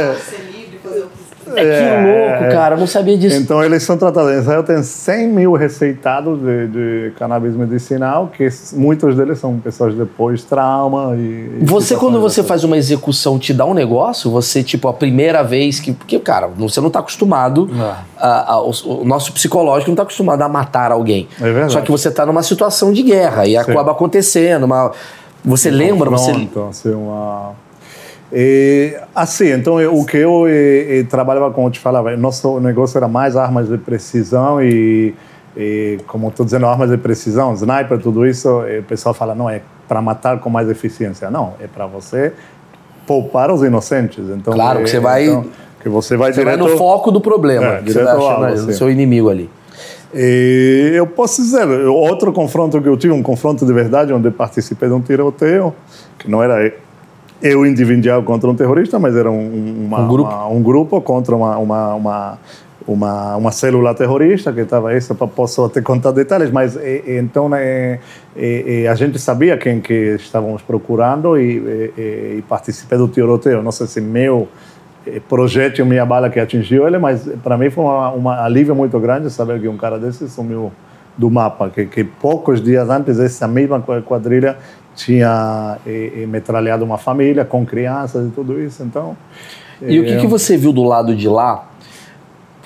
É. 1.56 1.64
É, 1.64 1.78
que 1.78 2.40
louco, 2.40 2.54
cara, 2.54 2.74
eu 2.74 2.78
não 2.80 2.86
sabia 2.86 3.16
disso. 3.16 3.36
Então 3.36 3.62
eles 3.62 3.82
são 3.82 3.96
tratados. 3.96 4.32
Em 4.32 4.38
Israel 4.38 4.62
tem 4.62 4.82
100 4.82 5.28
mil 5.28 5.52
receitados 5.52 6.40
de, 6.40 6.68
de 6.68 7.12
cannabis 7.18 7.54
medicinal, 7.54 8.30
que 8.34 8.48
muitos 8.72 9.16
deles 9.16 9.38
são 9.38 9.58
pessoas 9.58 9.94
depois 9.94 10.44
trauma 10.44 11.14
e. 11.16 11.58
Você, 11.62 11.96
quando 11.96 12.20
você 12.20 12.42
faz 12.42 12.64
uma 12.64 12.76
execução, 12.76 13.38
te 13.38 13.52
dá 13.52 13.64
um 13.64 13.74
negócio? 13.74 14.30
Você, 14.30 14.62
tipo, 14.62 14.88
a 14.88 14.92
primeira 14.92 15.42
vez 15.42 15.80
que. 15.80 15.92
Porque, 15.92 16.18
cara, 16.18 16.46
você 16.48 16.80
não 16.80 16.88
está 16.88 17.00
acostumado. 17.00 17.68
A, 18.16 18.52
a, 18.52 18.60
o, 18.62 18.70
o, 18.84 19.04
nosso 19.04 19.32
psicológico 19.32 19.90
não 19.90 19.94
está 19.94 20.02
acostumado 20.02 20.42
a 20.42 20.48
matar 20.48 20.92
alguém. 20.92 21.28
É 21.40 21.44
verdade. 21.44 21.72
Só 21.72 21.80
que 21.80 21.90
você 21.90 22.08
está 22.08 22.24
numa 22.24 22.42
situação 22.42 22.92
de 22.92 23.02
guerra 23.02 23.46
e 23.46 23.56
acaba 23.56 23.92
acontecendo. 23.92 24.64
Uma, 24.64 24.92
você 25.44 25.70
lembra? 25.70 26.10
Você... 26.10 26.30
Assim, 26.70 26.90
uma 26.90 27.52
e, 28.34 28.96
assim, 29.14 29.52
então 29.52 29.76
o 29.94 30.04
que 30.04 30.16
eu 30.16 30.44
trabalhava, 31.08 31.50
como 31.52 31.68
eu 31.68 31.70
te 31.70 31.80
falava, 31.80 32.16
nosso 32.16 32.58
negócio 32.58 32.98
era 32.98 33.06
mais 33.06 33.36
armas 33.36 33.68
de 33.68 33.78
precisão 33.78 34.60
e, 34.60 35.14
e 35.56 35.98
como 36.06 36.28
estou 36.28 36.44
dizendo, 36.44 36.66
armas 36.66 36.90
de 36.90 36.96
precisão, 36.98 37.54
sniper, 37.54 37.98
tudo 37.98 38.26
isso, 38.26 38.48
o 38.60 38.82
pessoal 38.82 39.14
fala, 39.14 39.34
não, 39.34 39.48
é 39.48 39.62
para 39.86 40.02
matar 40.02 40.40
com 40.40 40.50
mais 40.50 40.68
eficiência. 40.68 41.30
Não, 41.30 41.54
é 41.60 41.66
para 41.66 41.86
você 41.86 42.32
poupar 43.06 43.50
os 43.50 43.62
inocentes. 43.62 44.24
Então, 44.30 44.52
claro, 44.52 44.82
que 44.82 44.90
você 44.90 44.98
vai... 44.98 45.26
Então, 45.26 45.44
que 45.80 45.88
você 45.90 46.16
vai 46.16 46.32
você 46.32 46.40
direto... 46.40 46.60
vai 46.60 46.70
no 46.70 46.78
foco 46.78 47.10
do 47.10 47.20
problema, 47.20 47.66
é, 47.66 47.82
direto 47.82 48.08
ao 48.08 48.42
o 48.42 48.72
seu 48.72 48.90
inimigo 48.90 49.28
ali. 49.28 49.50
E 50.14 50.92
eu 50.94 51.06
posso 51.06 51.42
dizer, 51.42 51.66
outro 51.86 52.32
confronto 52.32 52.80
que 52.80 52.88
eu 52.88 52.96
tive, 52.96 53.12
um 53.12 53.22
confronto 53.22 53.66
de 53.66 53.72
verdade, 53.72 54.10
onde 54.10 54.30
participei 54.30 54.88
de 54.88 54.94
um 54.94 55.02
tiroteio, 55.02 55.74
que 56.18 56.30
não 56.30 56.42
era 56.42 56.72
eu 57.44 57.66
individual 57.66 58.22
contra 58.22 58.48
um 58.48 58.54
terrorista, 58.54 58.98
mas 58.98 59.14
era 59.14 59.30
um, 59.30 59.84
uma, 59.86 60.00
um, 60.00 60.08
grupo? 60.08 60.30
Uma, 60.30 60.48
um 60.48 60.62
grupo 60.62 61.00
contra 61.02 61.36
uma, 61.36 61.58
uma, 61.58 61.94
uma, 61.94 62.38
uma, 62.88 63.36
uma 63.36 63.52
célula 63.52 63.94
terrorista 63.94 64.50
que 64.50 64.60
estava 64.60 64.96
isso, 64.96 65.14
posso 65.14 65.62
até 65.62 65.82
contar 65.82 66.12
detalhes, 66.12 66.50
mas 66.50 66.74
e, 66.74 67.18
então 67.18 67.50
né, 67.50 68.00
e, 68.34 68.86
a 68.88 68.94
gente 68.94 69.18
sabia 69.18 69.58
quem 69.58 69.78
que 69.78 70.14
estávamos 70.14 70.62
procurando 70.62 71.38
e, 71.38 71.58
e, 71.98 72.36
e 72.38 72.44
participei 72.48 72.96
do 72.96 73.08
tiroteio. 73.08 73.62
Não 73.62 73.72
sei 73.72 73.86
se 73.88 74.00
meu 74.00 74.48
projétil, 75.28 75.84
minha 75.84 76.06
bala 76.06 76.30
que 76.30 76.40
atingiu 76.40 76.88
ele, 76.88 76.96
mas 76.96 77.28
para 77.42 77.58
mim 77.58 77.68
foi 77.68 77.84
uma, 77.84 78.10
uma 78.10 78.42
alívio 78.42 78.74
muito 78.74 78.98
grande 78.98 79.28
saber 79.28 79.60
que 79.60 79.68
um 79.68 79.76
cara 79.76 79.98
desse 79.98 80.30
sumiu 80.30 80.72
do 81.16 81.30
mapa, 81.30 81.68
que, 81.68 81.84
que 81.84 82.02
poucos 82.02 82.60
dias 82.60 82.88
antes 82.88 83.20
essa 83.20 83.46
mesma 83.46 83.80
quadrilha 83.80 84.56
tinha 84.94 85.78
e, 85.86 86.22
e 86.22 86.26
metralhado 86.26 86.84
uma 86.84 86.98
família 86.98 87.44
com 87.44 87.64
crianças 87.64 88.26
e 88.28 88.30
tudo 88.30 88.60
isso. 88.60 88.82
Então. 88.82 89.16
E 89.82 89.96
é... 89.96 90.00
o 90.00 90.04
que, 90.04 90.16
que 90.18 90.26
você 90.26 90.56
viu 90.56 90.72
do 90.72 90.82
lado 90.82 91.14
de 91.14 91.28
lá 91.28 91.68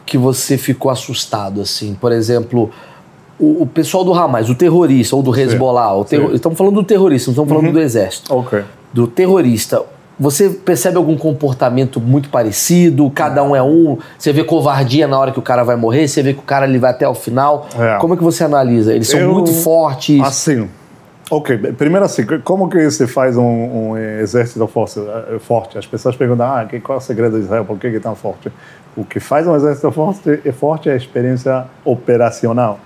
que 0.05 0.19
você 0.19 0.57
ficou 0.57 0.91
assustado 0.91 1.61
assim? 1.61 1.95
Por 1.95 2.13
exemplo, 2.13 2.71
o, 3.39 3.63
o, 3.63 3.67
pessoal 3.67 4.05
do 4.05 4.13
Hamas, 4.13 4.49
o 4.49 4.55
terrorista 4.55 5.15
ou 5.15 5.23
do 5.23 5.39
Hezbollah, 5.39 5.97
o 5.97 6.05
terror, 6.05 6.35
estamos 6.35 6.59
falando 6.59 6.75
do 6.75 6.85
terrorista, 6.85 7.31
não 7.31 7.33
estamos 7.33 7.49
falando 7.49 7.67
uhum. 7.67 7.73
do 7.73 7.81
exército. 7.81 8.35
Ok. 8.35 8.63
Do 8.93 9.07
terrorista. 9.07 9.83
Você 10.21 10.51
percebe 10.51 10.97
algum 10.97 11.17
comportamento 11.17 12.01
muito 12.01 12.29
parecido? 12.29 13.09
Cada 13.11 13.45
um 13.45 13.55
é 13.55 13.63
um? 13.63 13.99
Você 14.19 14.33
vê 14.33 14.43
covardia 14.43 15.07
na 15.07 15.17
hora 15.17 15.31
que 15.31 15.39
o 15.39 15.43
cara 15.43 15.63
vai 15.63 15.77
morrer? 15.77 16.09
Você 16.09 16.23
vê 16.25 16.35
que 16.35 16.41
o 16.41 16.43
cara 16.43 16.67
ele 16.67 16.79
vai 16.79 16.91
até 16.91 17.09
o 17.09 17.15
final? 17.15 17.69
É. 17.79 17.99
Como 18.01 18.15
é 18.15 18.17
que 18.17 18.25
você 18.25 18.43
analisa? 18.43 18.93
Eles 18.93 19.07
são 19.07 19.21
Eu, 19.21 19.33
muito 19.33 19.53
fortes? 19.53 20.21
Assim, 20.21 20.69
ok. 21.31 21.59
Primeiro 21.73 22.05
assim, 22.05 22.25
como 22.45 22.69
que 22.69 22.91
se 22.91 23.07
faz 23.07 23.37
um, 23.37 23.43
um 23.43 23.97
exército 23.97 24.67
forte, 24.67 25.01
forte? 25.41 25.79
As 25.79 25.87
pessoas 25.87 26.17
perguntam, 26.17 26.47
ah, 26.47 26.67
qual 26.83 26.99
é 26.99 27.01
o 27.01 27.05
segredo 27.05 27.37
de 27.37 27.45
Israel? 27.45 27.65
Por 27.65 27.79
que 27.79 27.89
é 27.89 28.01
tão 28.01 28.15
forte? 28.15 28.51
O 28.97 29.05
que 29.05 29.21
faz 29.21 29.47
um 29.47 29.55
exército 29.55 29.91
forte, 29.93 30.41
é 30.45 30.53
forte 30.53 30.89
é 30.89 30.93
a 30.93 30.97
experiência 30.97 31.65
operacional. 31.85 32.81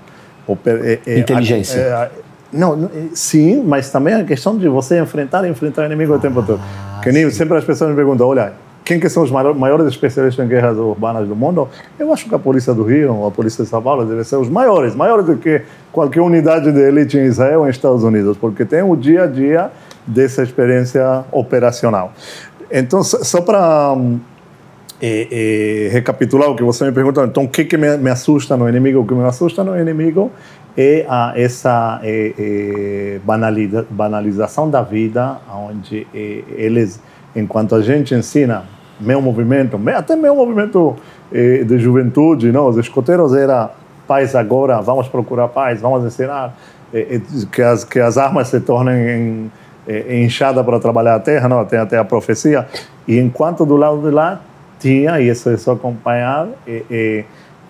Oper, 0.46 0.81
é, 0.83 0.98
é, 1.07 1.18
Inteligência. 1.18 1.78
É, 1.78 2.11
não, 2.52 2.90
sim, 3.14 3.62
mas 3.62 3.90
também 3.90 4.14
a 4.14 4.24
questão 4.24 4.59
de 4.59 4.68
você 4.68 5.00
enfrentar 5.00 5.48
enfrentar 5.48 5.83
o 5.83 5.87
inimigo 5.87 6.14
o 6.14 6.18
tempo 6.18 6.42
todo. 6.42 6.61
Ah, 6.62 7.00
que 7.02 7.11
nem 7.11 7.31
sempre 7.31 7.57
as 7.57 7.64
pessoas 7.64 7.90
me 7.90 7.96
perguntam, 7.96 8.28
olha, 8.28 8.52
quem 8.85 8.99
que 8.99 9.09
são 9.09 9.23
os 9.23 9.31
maiores 9.31 9.87
especialistas 9.87 10.45
em 10.45 10.49
guerras 10.49 10.77
urbanas 10.77 11.29
do 11.29 11.37
mundo? 11.37 11.68
Eu 11.99 12.12
acho 12.12 12.29
que 12.29 12.35
a 12.35 12.38
polícia 12.38 12.75
do 12.75 12.83
Rio, 12.83 13.27
a 13.27 13.31
polícia 13.31 13.62
de 13.62 13.71
São 13.71 13.81
Paulo, 13.81 14.05
deve 14.05 14.25
ser 14.25 14.37
os 14.37 14.49
maiores, 14.49 14.95
maiores 14.95 15.25
do 15.25 15.37
que 15.37 15.62
qualquer 15.92 16.21
unidade 16.21 16.73
de 16.73 16.81
elite 16.81 17.16
em 17.16 17.25
Israel 17.25 17.61
ou 17.61 17.66
em 17.66 17.71
Estados 17.71 18.03
Unidos, 18.03 18.37
porque 18.37 18.64
tem 18.64 18.83
o 18.83 18.97
dia 18.97 19.25
a 19.25 19.27
dia 19.27 19.71
dessa 20.07 20.42
experiência 20.42 21.25
operacional. 21.31 22.12
Então, 22.71 23.05
só 23.05 23.40
para 23.40 23.97
é, 25.01 25.87
é, 25.87 25.88
recapitular 25.88 26.49
o 26.49 26.57
que 26.57 26.62
você 26.62 26.85
me 26.85 26.92
perguntou, 26.92 27.25
então 27.25 27.45
o 27.45 27.49
que, 27.49 27.64
que 27.64 27.77
me, 27.77 27.97
me, 27.97 28.09
assusta 28.11 28.57
no 28.57 28.68
inimigo? 28.68 29.01
O 29.01 29.07
que 29.07 29.14
me 29.14 29.25
assusta 29.25 29.62
no 29.62 29.79
inimigo 29.79 30.31
é 30.77 31.05
a, 31.09 31.35
essa 31.37 32.01
é, 32.03 33.21
banaliza, 33.25 33.87
banalização 33.90 34.71
da 34.71 34.81
vida, 34.81 35.38
onde 35.53 36.07
eles, 36.12 37.01
enquanto 37.35 37.75
a 37.75 37.83
gente 37.83 38.14
ensina 38.14 38.64
meu 39.01 39.21
movimento, 39.21 39.81
até 39.95 40.14
meu 40.14 40.35
movimento 40.35 40.97
é, 41.33 41.64
de 41.64 41.79
juventude, 41.79 42.53
não? 42.53 42.68
os 42.68 42.77
escoteiros 42.77 43.35
era 43.35 43.71
paz 44.07 44.35
agora, 44.35 44.81
vamos 44.81 45.09
procurar 45.09 45.49
paz, 45.49 45.81
vamos 45.81 46.05
ensinar 46.05 46.57
que 47.51 47.62
as, 47.62 47.85
que 47.85 47.99
as 47.99 48.18
armas 48.18 48.49
se 48.49 48.61
tornem 48.61 49.51
enxada 50.09 50.62
para 50.62 50.79
trabalhar 50.79 51.14
a 51.14 51.21
terra, 51.21 51.49
não? 51.49 51.64
tem 51.64 51.79
até 51.79 51.99
a 51.99 52.05
profecia, 52.05 52.66
e 53.09 53.18
enquanto 53.18 53.64
do 53.64 53.77
lado 53.77 54.01
de 54.03 54.11
lá 54.11 54.40
tinha, 54.79 55.18
e 55.21 55.29
isso 55.29 55.49
é 55.49 55.57
só 55.57 55.73
acompanhar, 55.73 56.49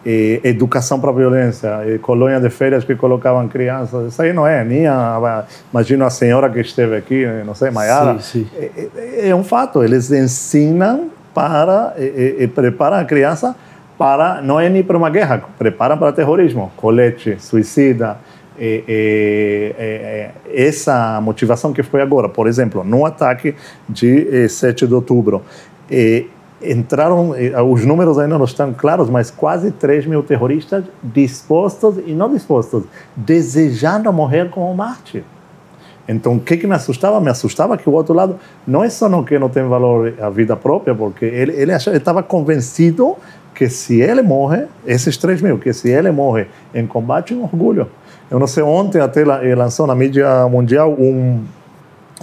é, 0.04 0.40
é, 0.42 0.48
educação 0.48 0.98
para 0.98 1.10
a 1.10 1.12
violência, 1.12 1.70
colônia 2.02 2.40
de 2.40 2.50
férias 2.50 2.82
que 2.82 2.94
colocavam 2.96 3.46
crianças, 3.46 4.12
isso 4.12 4.20
aí 4.20 4.32
não 4.32 4.44
é, 4.44 4.64
nem 4.64 4.86
a, 4.86 5.44
imagino 5.72 6.04
a 6.04 6.10
senhora 6.10 6.50
que 6.50 6.60
esteve 6.60 6.96
aqui, 6.96 7.24
não 7.46 7.54
sei, 7.54 7.70
Maiara, 7.70 8.18
sim, 8.18 8.44
sim. 8.44 8.70
É, 8.96 9.28
é, 9.28 9.34
um 9.34 9.44
fato, 9.44 9.82
eles 9.84 10.10
ensinam 10.10 11.08
para, 11.32 11.94
e, 11.96 12.48
preparam 12.48 12.96
a 12.96 13.04
criança 13.04 13.54
para, 13.96 14.42
não 14.42 14.58
é 14.58 14.68
nem 14.68 14.82
para 14.82 14.96
uma 14.96 15.08
guerra, 15.08 15.44
preparam 15.56 15.96
para 15.96 16.12
terrorismo, 16.12 16.72
colete, 16.76 17.36
suicida, 17.38 18.18
essa 20.52 21.20
motivação 21.20 21.72
que 21.72 21.82
foi 21.82 22.02
agora, 22.02 22.28
por 22.28 22.46
exemplo, 22.46 22.84
no 22.84 23.06
ataque 23.06 23.54
de 23.88 24.48
7 24.48 24.86
de 24.86 24.94
outubro, 24.94 25.42
entraram, 26.64 27.34
eh, 27.34 27.60
os 27.62 27.84
números 27.84 28.18
ainda 28.18 28.36
não 28.36 28.44
estão 28.44 28.72
claros, 28.72 29.08
mas 29.10 29.30
quase 29.30 29.70
3 29.70 30.06
mil 30.06 30.22
terroristas 30.22 30.84
dispostos, 31.02 31.96
e 32.06 32.12
não 32.12 32.32
dispostos, 32.32 32.84
desejando 33.16 34.12
morrer 34.12 34.50
como 34.50 34.74
mártir. 34.74 35.24
Então, 36.08 36.34
o 36.34 36.40
que, 36.40 36.56
que 36.56 36.66
me 36.66 36.74
assustava? 36.74 37.20
Me 37.20 37.30
assustava 37.30 37.76
que 37.76 37.88
o 37.88 37.92
outro 37.92 38.12
lado 38.12 38.36
não 38.66 38.82
é 38.82 38.90
só 38.90 39.08
no 39.08 39.24
que 39.24 39.38
não 39.38 39.48
tem 39.48 39.66
valor 39.66 40.14
a 40.20 40.28
vida 40.28 40.56
própria, 40.56 40.94
porque 40.94 41.24
ele, 41.24 41.52
ele 41.52 41.72
estava 41.72 42.22
convencido 42.22 43.16
que 43.54 43.68
se 43.68 44.00
ele 44.00 44.22
morre, 44.22 44.64
esses 44.86 45.16
3 45.16 45.40
mil, 45.42 45.58
que 45.58 45.72
se 45.72 45.90
ele 45.90 46.10
morre 46.10 46.46
em 46.74 46.86
combate, 46.86 47.32
é 47.32 47.36
um 47.36 47.44
orgulho. 47.44 47.86
Eu 48.30 48.38
não 48.38 48.46
sei, 48.46 48.62
ontem 48.62 49.00
até 49.00 49.24
lançou 49.54 49.86
na 49.86 49.94
mídia 49.94 50.48
mundial 50.48 50.92
um 50.92 51.42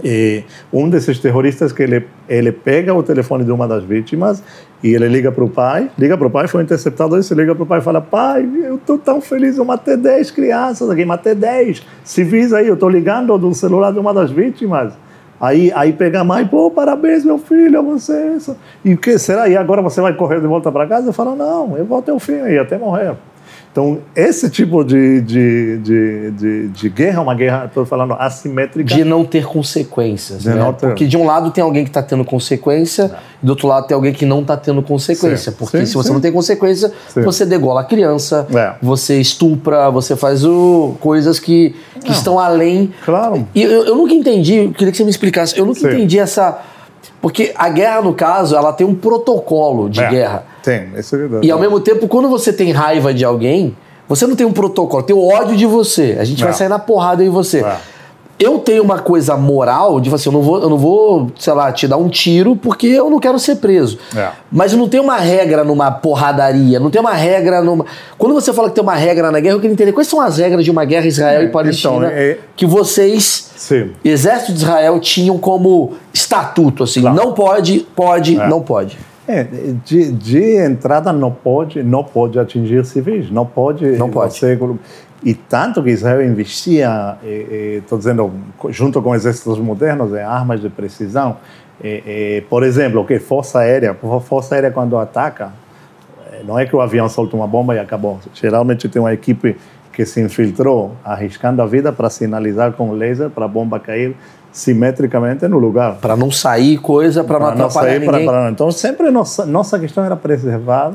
e 0.03 0.43
um 0.71 0.89
desses 0.89 1.19
terroristas 1.19 1.71
que 1.71 1.83
ele 1.83 2.07
ele 2.29 2.51
pega 2.51 2.93
o 2.93 3.01
telefone 3.01 3.43
de 3.43 3.51
uma 3.51 3.67
das 3.67 3.83
vítimas 3.83 4.43
e 4.83 4.93
ele 4.93 5.07
liga 5.07 5.31
para 5.31 5.43
o 5.43 5.49
pai, 5.49 5.89
liga 5.97 6.15
para 6.15 6.27
o 6.27 6.29
pai, 6.29 6.47
foi 6.47 6.62
interceptado 6.62 7.17
isso, 7.17 7.33
liga 7.33 7.55
para 7.55 7.63
o 7.63 7.65
pai 7.65 7.79
e 7.79 7.81
fala, 7.81 7.99
pai, 7.99 8.47
eu 8.63 8.75
estou 8.75 8.99
tão 8.99 9.19
feliz, 9.19 9.57
eu 9.57 9.65
matei 9.65 9.97
10 9.97 10.31
crianças 10.31 10.89
aqui, 10.89 11.03
matei 11.03 11.33
10 11.33 11.83
civis 12.03 12.53
aí, 12.53 12.67
eu 12.67 12.75
estou 12.75 12.88
ligando 12.88 13.35
do 13.38 13.53
celular 13.53 13.91
de 13.91 13.99
uma 13.99 14.13
das 14.13 14.29
vítimas. 14.29 14.93
Aí, 15.41 15.71
aí 15.73 15.93
pega 15.93 16.19
a 16.19 16.23
mãe, 16.23 16.45
pô, 16.45 16.69
parabéns, 16.69 17.23
meu 17.23 17.38
filho, 17.38 17.81
você. 17.81 18.38
E 18.83 18.93
o 18.93 18.97
que 18.97 19.17
será? 19.17 19.47
E 19.47 19.55
agora 19.55 19.81
você 19.81 20.01
vai 20.01 20.13
correr 20.13 20.41
de 20.41 20.47
volta 20.47 20.69
para 20.69 20.85
casa? 20.85 21.07
Eu 21.07 21.13
falo, 21.13 21.33
não, 21.33 21.77
eu 21.77 21.85
vou 21.85 21.99
até 21.99 22.12
o 22.12 22.19
fim 22.19 22.41
aí, 22.41 22.57
até 22.57 22.77
morrer. 22.77 23.15
Então, 23.79 23.99
esse 24.13 24.49
tipo 24.49 24.83
de, 24.83 25.21
de, 25.21 25.77
de, 25.77 26.31
de, 26.31 26.67
de 26.67 26.89
guerra 26.89 27.19
é 27.19 27.21
uma 27.21 27.33
guerra, 27.33 27.65
estou 27.65 27.85
falando, 27.85 28.13
assimétrica. 28.19 28.93
De 28.93 29.05
não 29.05 29.23
ter 29.23 29.45
consequências. 29.45 30.43
De 30.43 30.49
né? 30.49 30.75
ter... 30.77 30.87
Porque 30.87 31.07
de 31.07 31.15
um 31.15 31.25
lado 31.25 31.49
tem 31.49 31.63
alguém 31.63 31.85
que 31.85 31.89
está 31.89 32.03
tendo 32.03 32.25
consequência, 32.25 33.07
não. 33.07 33.15
e 33.41 33.45
do 33.45 33.51
outro 33.51 33.69
lado 33.69 33.87
tem 33.87 33.95
alguém 33.95 34.11
que 34.11 34.25
não 34.25 34.41
está 34.41 34.57
tendo 34.57 34.83
consequência. 34.83 35.53
Sim. 35.53 35.57
Porque 35.57 35.77
sim, 35.77 35.85
se 35.85 35.93
você 35.93 36.09
sim. 36.09 36.13
não 36.13 36.19
tem 36.19 36.29
consequência, 36.29 36.91
você 37.15 37.45
degola 37.45 37.79
a 37.79 37.83
criança, 37.85 38.45
é. 38.53 38.73
você 38.81 39.17
estupra, 39.21 39.89
você 39.89 40.13
faz 40.13 40.43
o, 40.43 40.97
coisas 40.99 41.39
que, 41.39 41.73
que 42.03 42.11
estão 42.11 42.37
além. 42.37 42.93
Claro. 43.05 43.47
E 43.55 43.63
eu, 43.63 43.85
eu 43.85 43.95
nunca 43.95 44.13
entendi, 44.13 44.73
queria 44.77 44.91
que 44.91 44.97
você 44.97 45.05
me 45.05 45.09
explicasse, 45.09 45.57
eu 45.57 45.65
nunca 45.65 45.79
entendi 45.79 46.19
essa 46.19 46.59
porque 47.21 47.51
a 47.55 47.69
guerra, 47.69 48.01
no 48.01 48.13
caso, 48.13 48.55
ela 48.55 48.71
tem 48.73 48.85
um 48.85 48.95
protocolo 48.95 49.89
de 49.89 50.01
é, 50.01 50.09
guerra. 50.09 50.43
Tem, 50.63 50.89
isso 50.97 51.15
é 51.15 51.17
verdade. 51.17 51.47
E 51.47 51.51
ao 51.51 51.59
mesmo 51.59 51.79
tempo, 51.79 52.07
quando 52.07 52.29
você 52.29 52.53
tem 52.53 52.71
raiva 52.71 53.13
de 53.13 53.25
alguém, 53.25 53.75
você 54.07 54.25
não 54.25 54.35
tem 54.35 54.45
um 54.45 54.53
protocolo, 54.53 55.03
tem 55.03 55.15
o 55.15 55.27
ódio 55.27 55.55
de 55.55 55.65
você. 55.65 56.17
A 56.19 56.23
gente 56.23 56.41
é. 56.41 56.45
vai 56.45 56.53
sair 56.53 56.69
na 56.69 56.79
porrada 56.79 57.23
em 57.23 57.29
você. 57.29 57.59
É 57.59 57.77
eu 58.39 58.58
tenho 58.60 58.82
uma 58.82 58.99
coisa 58.99 59.36
moral 59.36 59.99
de 59.99 60.13
assim, 60.13 60.30
eu 60.30 60.34
não 60.34 60.41
vou, 60.41 60.62
eu 60.62 60.69
não 60.69 60.78
vou, 60.78 61.30
sei 61.38 61.54
lá, 61.54 61.71
te 61.73 61.88
dar 61.88 61.97
um 61.97 62.08
tiro 62.08 62.56
porque 62.56 62.88
eu 62.88 63.10
não 63.10 63.19
quero 63.19 63.38
ser 63.38 63.58
preso. 63.58 63.99
É. 64.15 64.30
Mas 64.49 64.71
não 64.71 64.88
tem 64.88 64.99
uma 64.99 65.17
regra 65.17 65.65
numa 65.65 65.91
porradaria, 65.91 66.80
não 66.80 66.89
tem 66.89 67.02
uma 67.02 67.13
regra 67.13 67.62
numa. 67.62 67.86
Quando 68.17 68.34
você 68.34 68.54
fala 68.54 68.69
que 68.69 68.75
tem 68.75 68.84
uma 68.84 68.95
regra 68.95 69.30
na 69.30 69.41
guerra, 69.41 69.56
eu 69.56 69.60
queria 69.60 69.73
entender 69.73 69.91
quais 69.91 70.08
são 70.08 70.21
as 70.21 70.38
regras 70.38 70.63
de 70.63 70.71
uma 70.71 70.86
guerra 70.86 71.06
Israel 71.06 71.41
é, 71.41 71.45
e 71.45 71.49
Palestina 71.49 71.97
então, 71.97 72.10
é... 72.10 72.38
que 72.56 72.65
vocês, 72.65 73.52
Sim. 73.58 73.91
exército 74.06 74.54
de 74.54 74.60
Israel, 74.60 74.99
tinham 75.02 75.38
como 75.38 75.93
estatuto, 76.13 76.84
assim, 76.84 77.02
claro. 77.02 77.17
não 77.17 77.34
pode, 77.34 77.86
pode, 77.93 78.39
é. 78.39 78.47
não 78.47 78.62
pode. 78.62 78.97
É, 79.28 79.45
de, 79.86 80.12
de 80.12 80.56
entrada 80.56 81.13
não 81.13 81.32
pode, 81.32 81.84
não 81.84 82.04
pode 82.04 82.39
atingir 82.39 82.84
civis, 82.84 83.30
não 83.30 83.45
pode. 83.45 83.86
Não 83.91 84.10
pode. 84.10 84.34
Você, 84.34 84.58
e 85.23 85.34
tanto 85.34 85.84
que 85.84 85.89
Israel 85.89 86.25
investia, 86.25 87.17
estou 87.77 87.97
dizendo, 87.97 88.32
junto 88.69 89.01
com 89.01 89.13
exércitos 89.13 89.60
modernos, 89.60 90.13
em 90.13 90.21
armas 90.21 90.62
de 90.62 90.69
precisão. 90.69 91.38
por 92.49 92.63
exemplo, 92.63 93.05
que 93.05 93.19
força 93.19 93.60
aérea, 93.60 93.93
força 94.21 94.55
aérea 94.55 94.71
quando 94.71 94.97
ataca, 94.97 95.51
não 96.45 96.58
é 96.58 96.65
que 96.65 96.75
o 96.75 96.79
avião 96.79 97.10
solta 97.10 97.36
uma 97.36 97.47
bomba 97.47 97.75
e 97.75 97.79
acabou. 97.79 98.19
Geralmente 98.34 98.88
tem 98.88 99.01
uma 99.01 99.13
equipe 99.13 99.58
que 99.91 100.05
se 100.05 100.21
infiltrou, 100.21 100.95
arriscando 101.03 101.62
a 101.62 101.65
vida 101.65 101.91
para 101.91 102.10
sinalizar 102.10 102.71
com 102.71 102.91
laser 102.93 103.29
para 103.29 103.43
a 103.43 103.47
bomba 103.47 103.77
cair 103.79 104.15
simetricamente 104.51 105.45
no 105.47 105.60
lugar. 105.60 105.95
Para 105.95 106.15
não 106.15 106.32
sair 106.32 106.77
coisa, 106.77 107.23
para 107.23 107.39
não 107.39 107.47
atrapalhar 107.47 107.89
sair, 107.89 107.99
ninguém. 107.99 108.25
Pra, 108.25 108.34
pra, 108.34 108.49
então 108.49 108.71
sempre 108.71 109.12
nossa, 109.12 109.45
nossa 109.45 109.77
questão 109.77 110.05
era 110.05 110.15
preservar 110.15 110.93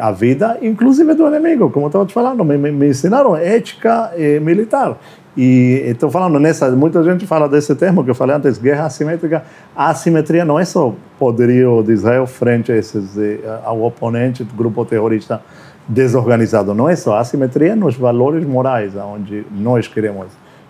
a 0.00 0.10
vida, 0.12 0.58
inclusive 0.62 1.14
do 1.14 1.26
inimigo, 1.26 1.70
como 1.70 1.86
estava 1.86 2.06
te 2.06 2.12
falando, 2.12 2.44
me, 2.44 2.56
me 2.56 2.88
ensinaram 2.88 3.36
ética 3.36 4.12
eh, 4.16 4.38
militar. 4.40 4.96
E 5.36 5.82
estou 5.86 6.10
falando 6.10 6.38
nessa, 6.38 6.70
muita 6.70 7.02
gente 7.02 7.26
fala 7.26 7.48
desse 7.48 7.74
termo 7.74 8.04
que 8.04 8.10
eu 8.10 8.14
falei 8.14 8.36
antes, 8.36 8.56
guerra 8.56 8.86
assimétrica. 8.86 9.42
A 9.74 9.90
assimetria 9.90 10.44
não 10.44 10.60
é 10.60 10.64
só 10.64 10.94
poderio 11.18 11.82
de 11.82 11.92
Israel 11.92 12.24
frente 12.26 12.70
a 12.70 12.76
esses, 12.76 13.18
eh, 13.18 13.40
ao 13.64 13.82
oponente 13.82 14.44
do 14.44 14.54
grupo 14.54 14.84
terrorista 14.84 15.42
desorganizado, 15.88 16.72
não 16.72 16.88
é 16.88 16.96
só. 16.96 17.14
A 17.14 17.20
assimetria 17.20 17.74
nos 17.74 17.96
valores 17.96 18.46
morais, 18.46 18.94
onde 18.96 19.44
nós 19.50 19.88
queremos 19.88 20.28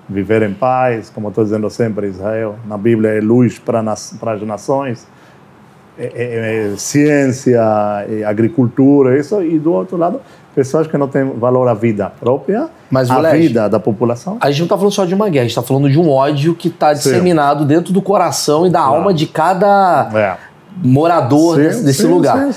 viver 0.09 0.43
em 0.43 0.53
paz, 0.53 1.11
como 1.11 1.29
estou 1.29 1.45
dizendo 1.45 1.69
sempre, 1.71 2.09
Israel, 2.09 2.57
na 2.67 2.77
Bíblia 2.77 3.11
é 3.11 3.21
luz 3.21 3.59
para, 3.59 3.83
nas, 3.83 4.19
as 4.21 4.43
nações, 4.43 5.07
é, 5.98 6.04
é, 6.04 6.72
é, 6.72 6.76
ciência, 6.76 7.61
é, 8.09 8.24
agricultura, 8.24 9.18
isso, 9.18 9.40
e 9.42 9.59
do 9.59 9.72
outro 9.72 9.96
lado, 9.96 10.20
pessoas 10.54 10.87
que 10.87 10.96
não 10.96 11.09
têm 11.09 11.24
valor 11.24 11.68
à 11.68 11.74
vida 11.74 12.11
própria, 12.20 12.68
Mas, 12.90 13.11
à 13.11 13.20
vida 13.33 13.68
da 13.68 13.78
população. 13.78 14.37
A 14.40 14.50
gente 14.50 14.61
não 14.61 14.66
está 14.66 14.76
falando 14.76 14.92
só 14.92 15.04
de 15.04 15.14
uma 15.14 15.28
guerra, 15.28 15.42
a 15.42 15.48
gente 15.48 15.59
está 15.59 15.62
falando 15.62 15.90
de 15.90 15.98
um 15.98 16.11
ódio 16.11 16.54
que 16.54 16.68
está 16.68 16.92
disseminado 16.92 17.61
sim. 17.61 17.66
dentro 17.66 17.92
do 17.92 18.02
coração 18.02 18.66
e 18.66 18.70
da 18.70 18.80
claro. 18.80 18.94
alma 18.96 19.14
de 19.14 19.26
cada 19.26 20.11
é. 20.14 20.37
morador 20.83 21.57
sim, 21.57 21.62
desse, 21.62 21.85
desse 21.85 22.02
sim, 22.02 22.09
lugar. 22.09 22.48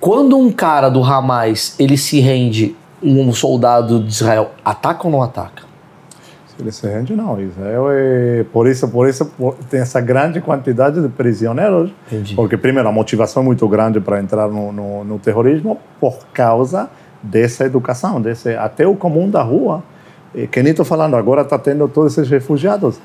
Quando 0.00 0.36
um 0.36 0.50
cara 0.50 0.88
do 0.88 1.02
Hamas 1.02 1.74
ele 1.78 1.96
se 1.96 2.20
rende 2.20 2.76
um 3.02 3.32
soldado 3.32 4.00
de 4.00 4.10
Israel 4.10 4.50
ataca 4.64 5.06
ou 5.06 5.12
não 5.12 5.22
ataca? 5.22 5.69
Ele 6.60 6.72
se 6.72 6.86
rende, 6.86 7.14
não. 7.14 7.40
Israel 7.40 7.86
é. 7.90 8.44
Por 8.52 8.66
isso, 8.66 8.88
por 8.88 9.08
isso 9.08 9.24
por... 9.24 9.54
tem 9.70 9.80
essa 9.80 10.00
grande 10.00 10.40
quantidade 10.40 11.00
de 11.00 11.08
prisioneiros. 11.08 11.90
Entendi. 12.06 12.34
Porque, 12.34 12.56
primeiro, 12.56 12.88
a 12.88 12.92
motivação 12.92 13.42
é 13.42 13.46
muito 13.46 13.66
grande 13.68 14.00
para 14.00 14.20
entrar 14.20 14.48
no, 14.48 14.72
no, 14.72 15.04
no, 15.04 15.18
terrorismo 15.18 15.78
por 16.00 16.26
causa 16.32 16.90
dessa 17.22 17.64
educação, 17.64 18.20
desse, 18.20 18.54
até 18.54 18.86
o 18.86 18.94
comum 18.94 19.28
da 19.28 19.42
rua. 19.42 19.82
Que 20.52 20.62
nem 20.62 20.70
estou 20.70 20.84
falando, 20.84 21.16
agora 21.16 21.42
está 21.42 21.58
tendo 21.58 21.88
todos 21.88 22.16
esses 22.16 22.30
refugiados. 22.30 23.00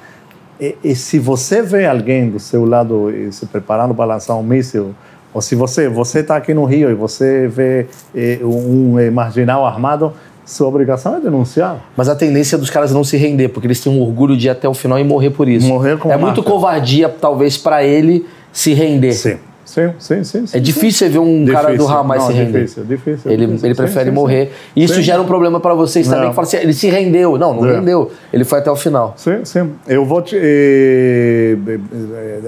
E, 0.59 0.77
e, 0.83 0.95
se 0.95 1.17
você 1.17 1.61
vê 1.61 1.87
alguém 1.87 2.29
do 2.29 2.39
seu 2.39 2.65
lado 2.65 3.11
se 3.31 3.47
preparando 3.47 3.95
para 3.95 4.05
lançar 4.05 4.35
um 4.35 4.43
míssil, 4.43 4.93
ou 5.33 5.41
se 5.41 5.55
você 5.55 5.89
você 5.89 6.19
está 6.19 6.37
aqui 6.37 6.53
no 6.53 6.63
Rio 6.65 6.89
e 6.89 6.93
você 6.93 7.47
vê 7.47 7.87
um 8.41 9.11
marginal 9.11 9.65
armado, 9.65 10.13
sua 10.45 10.67
obrigação 10.67 11.15
é 11.15 11.19
denunciar. 11.19 11.83
Mas 11.97 12.07
a 12.07 12.15
tendência 12.15 12.57
dos 12.57 12.69
caras 12.69 12.91
não 12.91 13.03
se 13.03 13.17
render, 13.17 13.49
porque 13.49 13.67
eles 13.67 13.79
têm 13.79 13.91
um 13.91 14.01
orgulho 14.01 14.37
de 14.37 14.47
ir 14.47 14.49
até 14.51 14.69
o 14.69 14.73
final 14.73 14.99
e 14.99 15.03
morrer 15.03 15.31
por 15.31 15.49
isso. 15.49 15.67
Morrer 15.67 15.97
com 15.97 16.11
É 16.11 16.17
muito 16.17 16.43
covardia, 16.43 17.09
talvez, 17.09 17.57
para 17.57 17.83
ele 17.83 18.25
se 18.53 18.73
render. 18.73 19.13
Sim. 19.13 19.37
Sim, 19.65 19.91
sim, 19.97 20.23
sim. 20.23 20.45
sim 20.45 20.57
é 20.57 20.59
difícil 20.59 21.09
ver 21.09 21.17
um 21.17 21.43
difícil. 21.43 21.53
cara 21.53 21.75
do 21.75 21.87
Hamas 21.87 22.19
não, 22.19 22.27
se 22.27 22.33
render. 22.33 22.61
Difícil, 22.61 22.85
difícil. 22.85 23.31
Ele, 23.31 23.45
difícil. 23.47 23.67
ele 23.67 23.75
prefere 23.75 24.09
sim, 24.09 24.15
morrer. 24.15 24.53
E 24.75 24.83
isso 24.83 25.01
gera 25.01 25.21
um 25.21 25.25
problema 25.25 25.59
para 25.59 25.73
vocês 25.73 26.07
também, 26.07 26.29
que 26.29 26.35
fala 26.35 26.47
assim, 26.47 26.57
ele 26.57 26.73
se 26.73 26.87
rendeu. 26.87 27.37
Não, 27.37 27.53
não 27.53 27.65
é. 27.67 27.75
rendeu. 27.75 28.11
Ele 28.31 28.43
foi 28.43 28.59
até 28.59 28.69
o 28.69 28.75
final. 28.75 29.13
Sim, 29.17 29.43
sim. 29.43 29.71
Eu 29.87 30.05
vou 30.05 30.21
te... 30.21 30.37
Eh, 30.39 31.57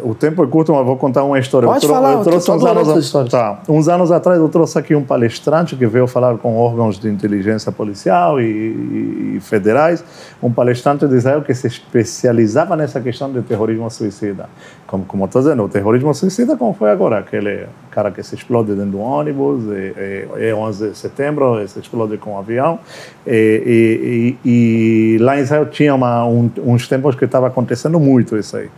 o 0.04 0.14
tempo 0.14 0.44
é 0.44 0.48
curto, 0.48 0.74
mas 0.74 0.86
vou 0.86 0.96
contar 0.96 1.24
uma 1.24 1.40
história. 1.40 1.68
Pode 1.68 1.86
eu 1.86 1.90
falar, 1.90 2.14
eu 2.14 2.24
trouxe 2.24 2.52
uns 2.52 2.64
anos, 2.64 3.04
história. 3.04 3.30
tá. 3.30 3.62
uns 3.68 3.88
anos 3.88 4.12
atrás 4.12 4.40
eu 4.40 4.50
trouxe 4.50 4.78
aqui 4.78 4.94
um 4.96 5.04
palestrante 5.04 5.76
que 5.76 5.86
veio 5.88 6.08
falar 6.08 6.38
com 6.38 6.56
órgãos 6.58 7.00
de 7.00 7.10
inteligência 7.10 7.72
policial 7.72 8.40
e, 8.40 9.36
e 9.36 9.40
federais, 9.42 10.04
um 10.42 10.52
palestrante 10.52 11.08
de 11.08 11.16
Israel 11.16 11.42
que 11.42 11.54
se 11.54 11.68
especializava 11.68 12.76
nessa 12.76 13.02
questão 13.02 13.32
de 13.32 13.42
terrorismo 13.42 13.90
suicida. 13.90 14.50
Como, 14.86 15.04
como 15.06 15.26
estou 15.26 15.42
dizendo, 15.42 15.64
o 15.64 15.70
terrorismo 15.70 16.14
suicida 16.14 16.56
como 16.56 16.74
foi 16.74 16.90
agora, 16.90 17.07
aquele 17.14 17.66
cara 17.92 18.12
que 18.12 18.22
se 18.22 18.36
explode 18.36 18.74
dentro 18.74 18.92
do 18.92 19.00
ônibus, 19.00 19.64
é, 19.72 20.28
é, 20.38 20.50
é 20.50 20.56
11 20.56 20.90
de 20.90 20.98
setembro, 20.98 21.68
se 21.68 21.80
explode 21.80 22.18
com 22.18 22.34
um 22.34 22.38
avião. 22.38 22.80
E, 23.26 24.38
e, 24.44 25.16
e, 25.16 25.18
lá 25.20 25.38
em 25.38 25.42
Israel 25.42 25.66
tinha 25.66 25.94
uma, 25.96 26.26
um, 26.26 26.50
uns 26.64 26.88
tempos 26.88 27.16
que 27.16 27.26
estava 27.26 27.48
acontecendo 27.48 28.00
muito 28.00 28.38
isso 28.38 28.58
aí. 28.58 28.70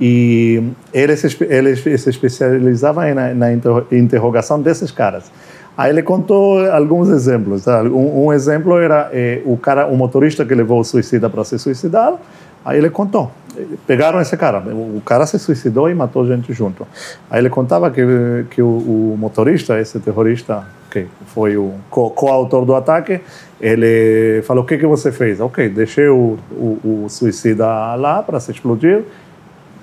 E 0.00 0.62
ele 0.92 1.16
se, 1.16 1.44
ele 1.44 1.74
se 1.76 2.10
especializava 2.10 3.14
na, 3.14 3.32
na 3.34 3.52
interrogação 3.92 4.60
desses 4.60 4.90
caras. 4.90 5.30
Aí 5.76 5.90
ele 5.90 6.02
contou 6.02 6.64
alguns 6.70 7.10
exemplos. 7.10 7.64
Tá? 7.64 7.82
Um, 7.82 8.26
um, 8.26 8.32
exemplo 8.32 8.78
era 8.78 9.10
eh, 9.12 9.42
o 9.44 9.58
cara, 9.58 9.86
o 9.86 9.96
motorista 9.96 10.44
que 10.44 10.54
levou 10.54 10.80
o 10.80 10.84
suicida 10.84 11.28
para 11.28 11.44
se 11.44 11.58
suicidar. 11.58 12.14
Aí 12.66 12.78
ele 12.78 12.90
contou. 12.90 13.30
Pegaram 13.86 14.20
esse 14.20 14.36
cara. 14.36 14.58
O 14.58 15.00
cara 15.00 15.24
se 15.24 15.38
suicidou 15.38 15.88
e 15.88 15.94
matou 15.94 16.26
gente 16.26 16.52
junto. 16.52 16.84
Aí 17.30 17.40
ele 17.40 17.48
contava 17.48 17.88
que 17.92 18.02
que 18.50 18.60
o, 18.60 18.66
o 18.66 19.16
motorista, 19.16 19.80
esse 19.80 20.00
terrorista 20.00 20.66
que 20.90 21.06
foi 21.26 21.56
o 21.56 21.74
coautor 21.88 22.60
co 22.60 22.66
do 22.66 22.74
ataque, 22.74 23.20
ele 23.60 24.42
falou: 24.42 24.64
"O 24.64 24.66
que 24.66 24.76
que 24.76 24.86
você 24.86 25.12
fez?" 25.12 25.40
Ok, 25.40 25.68
deixei 25.68 26.08
o, 26.08 26.36
o, 26.50 27.04
o 27.04 27.08
suicida 27.08 27.66
lá 27.94 28.20
para 28.20 28.40
se 28.40 28.50
explodir. 28.50 29.04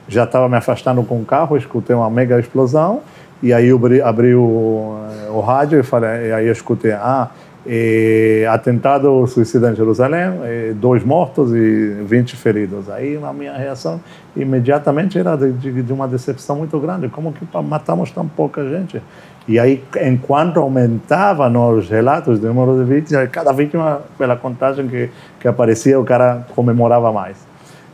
Já 0.09 0.25
estava 0.25 0.49
me 0.49 0.57
afastando 0.57 1.01
com 1.03 1.21
o 1.21 1.25
carro, 1.25 1.55
escutei 1.55 1.95
uma 1.95 2.09
mega 2.09 2.37
explosão. 2.37 3.01
E 3.41 3.53
aí 3.53 3.69
eu 3.69 3.77
abri, 3.77 4.01
abri 4.01 4.35
o, 4.35 4.97
o 5.29 5.41
rádio 5.41 5.79
e 5.79 5.83
falei, 5.83 6.29
e 6.29 6.31
aí 6.31 6.47
eu 6.47 6.53
escutei, 6.53 6.91
ah, 6.93 7.29
e, 7.65 8.45
atentado 8.49 9.25
suicida 9.27 9.71
em 9.71 9.75
Jerusalém, 9.75 10.29
dois 10.75 11.03
mortos 11.03 11.53
e 11.53 12.03
20 12.05 12.35
feridos. 12.35 12.89
Aí 12.89 13.19
a 13.21 13.33
minha 13.33 13.53
reação 13.53 14.01
imediatamente 14.35 15.17
era 15.17 15.35
de, 15.35 15.51
de, 15.53 15.81
de, 15.81 15.93
uma 15.93 16.07
decepção 16.07 16.57
muito 16.57 16.79
grande. 16.79 17.07
Como 17.09 17.31
que 17.31 17.45
matamos 17.63 18.11
tão 18.11 18.27
pouca 18.27 18.67
gente? 18.67 19.01
E 19.47 19.59
aí, 19.59 19.83
enquanto 20.01 20.59
aumentava 20.59 21.49
nos 21.49 21.89
relatos 21.89 22.39
do 22.39 22.47
número 22.53 22.83
de 22.83 22.93
vítimas, 22.93 23.29
cada 23.29 23.51
vítima, 23.51 24.01
pela 24.17 24.35
contagem 24.35 24.87
que, 24.87 25.09
que 25.39 25.47
aparecia, 25.47 25.99
o 25.99 26.05
cara 26.05 26.45
comemorava 26.55 27.11
mais. 27.11 27.37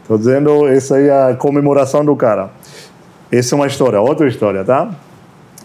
Estou 0.01 0.17
dizendo, 0.17 0.67
essa 0.67 0.99
é 0.99 1.32
a 1.32 1.36
comemoração 1.36 2.03
do 2.03 2.15
cara. 2.15 2.49
Essa 3.32 3.53
é 3.53 3.55
uma 3.55 3.67
história, 3.67 3.99
outra 4.01 4.27
história, 4.27 4.63
tá? 4.63 4.89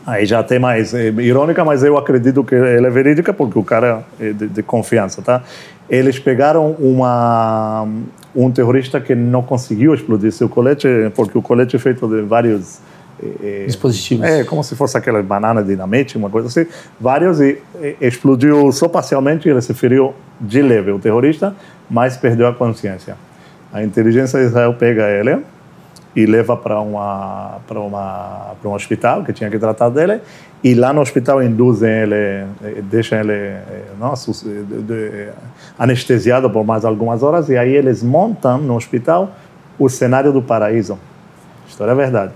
Aí 0.07 0.27
já 0.27 0.43
tem 0.43 0.59
mais 0.59 0.93
é, 0.93 1.09
irônica, 1.09 1.65
mas 1.65 1.83
eu 1.83 1.97
acredito 1.97 2.45
que 2.45 2.55
ela 2.55 2.87
é 2.87 2.91
verídica 2.91 3.33
porque 3.33 3.59
o 3.59 3.65
cara 3.65 4.03
é 4.21 4.33
de, 4.33 4.49
de, 4.49 4.63
confiança, 4.63 5.23
tá? 5.23 5.43
Eles 5.89 6.19
pegaram 6.19 6.73
uma 6.73 7.87
um 8.35 8.51
terrorista 8.51 9.01
que 9.01 9.15
não 9.15 9.43
conseguiu 9.43 9.95
explodir 9.95 10.33
seu 10.33 10.49
colete 10.49 10.89
porque 11.15 11.39
o 11.39 11.43
colete 11.43 11.77
é 11.77 11.79
feito 11.79 12.07
de 12.07 12.21
vários 12.23 12.81
é, 13.43 13.65
dispositivos. 13.67 14.27
É 14.27 14.45
como 14.45 14.63
se 14.63 14.75
fosse 14.77 14.97
aquela 14.99 15.23
banana 15.23 15.63
dinamite, 15.63 16.19
uma 16.19 16.29
coisa 16.29 16.49
assim. 16.49 16.67
Vários 17.01 17.41
e, 17.41 17.59
e 17.81 17.97
explodiu 18.01 18.71
só 18.73 18.89
parcialmente. 18.89 19.49
Ele 19.49 19.61
se 19.63 19.73
feriu 19.73 20.15
de 20.41 20.61
leve, 20.61 20.91
o 20.91 20.99
terrorista, 20.99 21.55
mas 21.89 22.17
perdeu 22.17 22.47
a 22.47 22.53
consciência. 22.53 23.17
A 23.73 23.83
inteligência 23.83 24.39
de 24.39 24.47
Israel 24.47 24.75
pega 24.75 25.09
ele 25.09 25.39
e 26.15 26.27
leva 26.27 26.57
para 26.57 26.81
uma 26.81 27.59
para 27.67 27.81
uma 27.81 28.55
para 28.61 28.71
um 28.71 28.75
hospital 28.75 29.25
que 29.25 29.33
tinha 29.33 29.51
que 29.51 29.59
tratar 29.59 29.89
dele. 29.89 30.21
E 30.63 30.75
lá 30.75 30.93
no 30.93 31.01
hospital 31.01 31.43
induzem 31.43 31.91
ele 31.91 32.47
deixam 32.85 33.19
ele 33.19 33.57
nossa, 33.99 34.33
anestesiado 35.79 36.49
por 36.49 36.65
mais 36.65 36.85
algumas 36.85 37.23
horas. 37.23 37.49
E 37.49 37.57
aí 37.57 37.75
eles 37.75 38.03
montam 38.03 38.59
no 38.59 38.77
hospital 38.77 39.33
o 39.79 39.89
cenário 39.89 40.33
do 40.33 40.41
paraíso. 40.41 40.99
História 41.67 41.93
é 41.93 41.95
verdade 41.95 42.33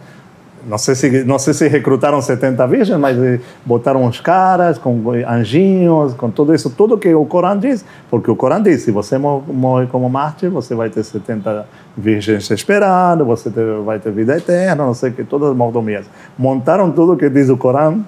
não 0.68 0.76
sei 0.78 0.94
se 0.94 1.24
não 1.24 1.38
sei 1.38 1.54
se 1.54 1.66
recrutaram 1.66 2.20
70 2.20 2.66
virgens, 2.66 2.98
mas 2.98 3.16
eh, 3.18 3.40
botaram 3.64 4.04
uns 4.04 4.20
caras 4.20 4.76
com 4.76 5.10
anjinhos, 5.26 6.12
com 6.14 6.30
tudo 6.30 6.54
isso, 6.54 6.68
tudo 6.68 6.98
que 6.98 7.12
o 7.14 7.24
Corão 7.24 7.58
diz, 7.58 7.84
porque 8.10 8.30
o 8.30 8.36
Corão 8.36 8.62
diz, 8.62 8.82
se 8.82 8.90
você 8.90 9.16
morre 9.16 9.86
como 9.86 10.08
mártir, 10.10 10.50
você 10.50 10.74
vai 10.74 10.90
ter 10.90 11.02
70 11.02 11.66
virgens 11.96 12.50
esperando, 12.50 13.24
você 13.24 13.50
vai 13.84 13.98
ter 13.98 14.12
vida 14.12 14.36
eterna, 14.36 14.84
não 14.84 14.94
sei 14.94 15.10
o 15.10 15.12
que, 15.14 15.24
todas 15.24 15.50
as 15.50 15.56
mordomias. 15.56 16.06
Montaram 16.38 16.90
tudo 16.90 17.16
que 17.16 17.30
diz 17.30 17.48
o 17.48 17.56
Corão 17.56 18.04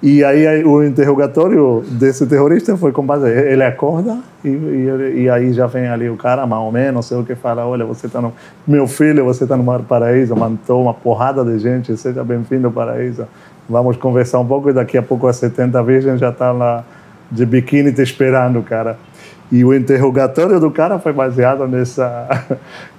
e 0.00 0.22
aí 0.22 0.64
o 0.64 0.84
interrogatório 0.84 1.82
desse 1.90 2.24
terrorista 2.26 2.76
foi 2.76 2.92
com 2.92 3.04
base, 3.04 3.28
ele 3.28 3.64
acorda 3.64 4.18
e, 4.44 4.48
e, 4.48 5.22
e, 5.22 5.30
aí 5.30 5.52
já 5.52 5.66
vem 5.66 5.88
ali 5.88 6.08
o 6.08 6.16
cara, 6.16 6.46
Maomé, 6.46 6.92
não 6.92 7.02
sei 7.02 7.18
o 7.18 7.24
que, 7.24 7.34
fala, 7.34 7.66
olha, 7.66 7.84
você 7.84 8.06
está 8.06 8.20
no, 8.20 8.32
meu 8.64 8.86
filho, 8.86 9.24
você 9.24 9.42
está 9.42 9.56
no 9.56 9.64
mar 9.64 9.80
paraíso, 9.80 10.36
matou 10.36 10.82
uma 10.82 10.94
porrada 10.94 11.44
de 11.44 11.58
gente, 11.58 11.96
seja 11.96 12.22
bem-vindo 12.22 12.68
ao 12.68 12.72
paraíso. 12.72 13.26
Vamos 13.68 13.96
conversar 13.96 14.38
um 14.38 14.46
pouco 14.46 14.70
e 14.70 14.72
daqui 14.72 14.96
a 14.96 15.02
pouco 15.02 15.26
as 15.26 15.36
70 15.36 15.82
virgens 15.82 16.20
já 16.20 16.30
estão 16.30 16.56
lá 16.56 16.84
de 17.30 17.44
biquíni 17.44 17.92
te 17.92 18.00
esperando, 18.00 18.62
cara. 18.62 18.96
E 19.50 19.64
o 19.64 19.74
interrogatório 19.74 20.60
do 20.60 20.70
cara 20.70 20.98
foi 20.98 21.12
baseado 21.12 21.66
nessa. 21.66 22.46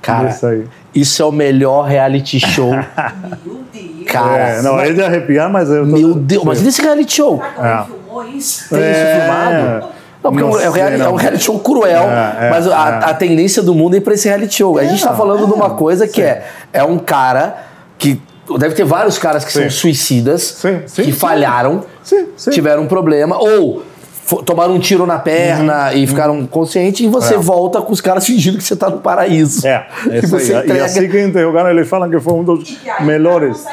Cara, 0.01 0.23
nessa 0.23 0.49
aí. 0.49 0.65
isso 0.93 1.21
é 1.21 1.25
o 1.25 1.31
melhor 1.31 1.83
reality 1.83 2.39
show. 2.39 2.71
Cara, 4.11 4.49
é, 4.49 4.61
não, 4.61 4.79
é 4.79 4.91
de 4.91 5.01
arrepiar, 5.01 5.49
mas 5.49 5.69
eu. 5.69 5.85
Tô... 5.89 5.95
Meu 5.97 6.13
Deus, 6.13 6.43
mas 6.43 6.65
esse 6.65 6.81
reality 6.81 7.15
show. 7.15 7.41
Filmou 7.85 8.25
isso? 8.27 8.69
Tem 8.69 8.79
isso 8.79 8.99
É. 8.99 9.19
filmado? 9.19 9.87
Não, 10.21 10.31
porque 10.33 10.43
Não 10.43 10.49
é, 10.59 10.67
um 10.67 10.71
sei, 10.73 10.81
reality, 10.81 11.01
é 11.01 11.05
um 11.07 11.11
não. 11.11 11.15
reality 11.15 11.43
show 11.45 11.59
cruel, 11.59 12.03
É, 12.09 12.47
é, 12.47 12.49
mas 12.49 12.67
a, 12.67 12.71
é. 12.71 13.09
a 13.09 13.13
tendência 13.13 13.63
do 13.63 13.73
mundo 13.73 13.93
é 13.93 13.97
ir 13.97 14.01
pra 14.01 14.13
esse 14.13 14.27
reality 14.27 14.55
show. 14.55 14.77
a 14.77 14.83
gente 14.83 14.95
está 14.95 15.11
não, 15.11 15.17
falando 15.17 15.47
de 15.47 15.53
uma 15.53 15.67
é, 15.67 15.69
coisa 15.69 16.07
que 16.07 16.21
é, 16.21 16.45
é 16.73 16.83
um 16.83 16.97
cara 16.97 17.55
que. 17.97 18.21
Deve 18.57 18.73
ter 18.73 18.83
vários 18.83 19.17
caras 19.19 19.45
que 19.45 19.51
são 19.53 19.61
Sim. 19.63 19.69
suicidas, 19.69 20.41
Sim, 20.41 20.81
sim, 20.87 21.03
que 21.03 21.11
sim. 21.11 21.17
falharam, 21.17 21.83
Sim, 22.03 22.29
sim. 22.35 22.49
tiveram 22.49 22.81
um 22.81 22.87
problema, 22.87 23.37
ou 23.37 23.83
tomaram 24.43 24.73
um 24.73 24.79
tiro 24.79 25.05
na 25.05 25.19
perna 25.19 25.93
e 25.93 26.05
ficaram 26.07 26.45
conscientes, 26.47 27.01
e 27.01 27.07
você 27.07 27.35
Uhum. 27.35 27.39
É. 27.41 27.43
volta 27.43 27.81
com 27.81 27.93
os 27.93 28.01
caras 28.01 28.25
fingindo 28.25 28.57
que 28.57 28.63
você 28.63 28.75
tá 28.75 28.89
no 28.89 28.97
paraíso. 28.99 29.65
É, 29.67 29.85
e 30.11 30.17
essa 30.17 30.27
você 30.27 30.53
aí. 30.53 30.61
E 30.61 30.63
entrega. 30.65 30.85
assim 30.85 31.07
que 31.07 31.21
interrogaram, 31.21 31.69
eles 31.69 31.87
falam 31.87 32.09
que 32.09 32.19
foi 32.19 32.33
um 32.33 32.43
dos 32.43 32.69
E 32.99 33.03
melhores. 33.03 33.63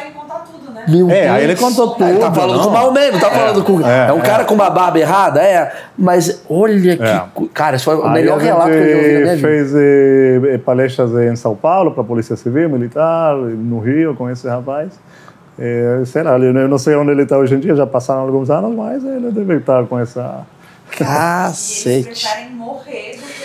Meu 0.89 1.11
É, 1.11 1.23
Deus. 1.23 1.35
aí 1.35 1.45
ele 1.45 1.57
contou 1.57 1.91
tudo. 1.91 2.09
Ele 2.09 2.19
tá 2.19 2.33
falando 2.33 2.57
não. 2.57 2.65
com 2.65 2.71
o 2.71 2.73
Maomé, 2.73 3.11
não 3.11 3.19
tá 3.21 3.31
falando 3.31 3.65
com. 3.65 3.87
É, 3.87 4.09
é, 4.09 4.13
um 4.13 4.21
cara 4.21 4.45
com 4.45 4.55
uma 4.55 4.71
barba 4.71 4.99
errada, 4.99 5.41
é. 5.43 5.73
Mas 5.99 6.43
olha 6.49 6.97
que. 6.97 7.03
É. 7.03 7.23
Cara, 7.53 7.77
isso 7.77 7.85
foi 7.85 7.97
o 7.97 8.05
Aí 8.05 8.13
melhor 8.13 8.39
relato 8.39 8.71
que 8.71 8.77
eu 8.77 8.89
já 8.91 8.97
ouvi 8.97 9.13
na 9.13 9.19
minha 9.21 9.27
gente 9.27 9.37
vida. 9.37 9.49
fez 9.49 9.75
eh, 9.75 10.41
eh, 10.55 10.59
palestras 10.59 11.11
em 11.13 11.37
São 11.37 11.55
Paulo 11.57 11.91
para 11.93 12.03
a 12.03 12.07
Polícia 12.07 12.37
Civil, 12.37 12.69
Militar, 12.69 13.35
no 13.37 13.81
Rio 13.81 14.15
com 14.15 14.31
esse 14.31 14.47
rapaz. 14.49 14.93
Eh, 15.59 16.03
sei 16.05 16.23
lá, 16.23 16.39
eu 16.39 16.69
não 16.69 16.79
sei 16.79 16.95
onde 16.97 17.11
ele 17.11 17.23
está 17.23 17.39
hoje 17.39 17.55
em 17.55 17.59
dia, 17.61 17.75
já 17.75 17.87
passaram 17.87 18.21
alguns 18.23 18.51
anos, 18.51 18.75
mas 18.77 19.03
ele 19.05 19.31
deve 19.31 19.55
estar 19.57 19.85
com 19.87 19.99
essa... 19.99 20.41
E 20.89 21.03
eles 21.03 21.09
Cacete. 21.09 22.05
preferem 22.05 22.51
morrer 22.51 23.17
do. 23.17 23.36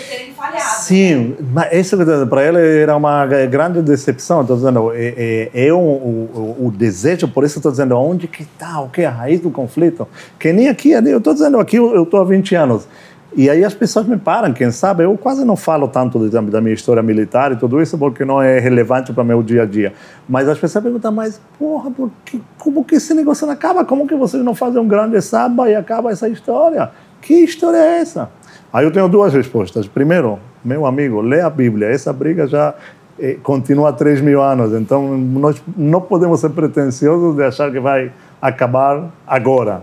Sim, 0.82 1.36
mas 1.52 1.72
isso 1.72 1.96
para 2.28 2.44
ele 2.44 2.80
era 2.80 2.96
uma 2.96 3.24
grande 3.26 3.80
decepção. 3.80 4.40
Estou 4.40 4.56
dizendo, 4.56 4.92
é, 4.92 5.50
é, 5.54 5.66
é 5.68 5.72
o, 5.72 5.78
o, 5.78 6.66
o 6.66 6.70
desejo, 6.70 7.28
por 7.28 7.44
isso 7.44 7.58
estou 7.58 7.70
dizendo, 7.70 7.96
onde 7.96 8.26
que 8.26 8.42
está, 8.42 8.80
o 8.80 8.88
que 8.88 9.02
é 9.02 9.06
a 9.06 9.10
raiz 9.10 9.40
do 9.40 9.50
conflito? 9.50 10.08
Que 10.38 10.52
nem 10.52 10.68
aqui, 10.68 10.90
eu 10.90 11.18
estou 11.18 11.32
dizendo 11.32 11.58
aqui, 11.60 11.76
eu 11.76 12.02
estou 12.02 12.20
há 12.20 12.24
20 12.24 12.54
anos. 12.56 12.88
E 13.34 13.48
aí 13.48 13.64
as 13.64 13.72
pessoas 13.72 14.06
me 14.06 14.18
param, 14.18 14.52
quem 14.52 14.70
sabe, 14.70 15.04
eu 15.04 15.16
quase 15.16 15.42
não 15.44 15.56
falo 15.56 15.88
tanto 15.88 16.18
da 16.28 16.60
minha 16.60 16.74
história 16.74 17.02
militar 17.02 17.52
e 17.52 17.56
tudo 17.56 17.80
isso 17.80 17.96
porque 17.96 18.26
não 18.26 18.42
é 18.42 18.58
relevante 18.58 19.10
para 19.10 19.22
o 19.22 19.26
meu 19.26 19.42
dia 19.42 19.62
a 19.62 19.66
dia. 19.66 19.94
Mas 20.28 20.48
as 20.48 20.58
pessoas 20.58 20.82
perguntam, 20.82 21.12
mas 21.12 21.40
porra, 21.58 21.90
que, 22.26 22.42
como 22.58 22.84
que 22.84 22.96
esse 22.96 23.14
negócio 23.14 23.46
não 23.46 23.54
acaba? 23.54 23.84
Como 23.86 24.06
que 24.06 24.14
vocês 24.14 24.44
não 24.44 24.54
fazem 24.54 24.82
um 24.82 24.86
grande 24.86 25.20
samba 25.22 25.70
e 25.70 25.74
acaba 25.74 26.10
essa 26.10 26.28
história? 26.28 26.90
Que 27.22 27.34
história 27.34 27.78
é 27.78 28.00
essa? 28.00 28.28
Aí 28.70 28.84
eu 28.84 28.90
tenho 28.90 29.08
duas 29.08 29.32
respostas. 29.32 29.86
Primeiro, 29.86 30.38
meu 30.64 30.86
amigo, 30.86 31.20
lê 31.20 31.40
a 31.40 31.50
Bíblia. 31.50 31.88
Essa 31.88 32.12
briga 32.12 32.46
já 32.46 32.74
eh, 33.18 33.36
continua 33.42 33.90
há 33.90 33.92
3 33.92 34.20
mil 34.20 34.42
anos, 34.42 34.72
então 34.72 35.16
nós 35.16 35.62
não 35.76 36.00
podemos 36.00 36.40
ser 36.40 36.50
pretensiosos 36.50 37.36
de 37.36 37.42
achar 37.42 37.70
que 37.70 37.80
vai 37.80 38.12
acabar 38.40 39.10
agora. 39.26 39.82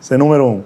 Esse 0.00 0.14
é 0.14 0.16
número 0.16 0.46
um. 0.46 0.62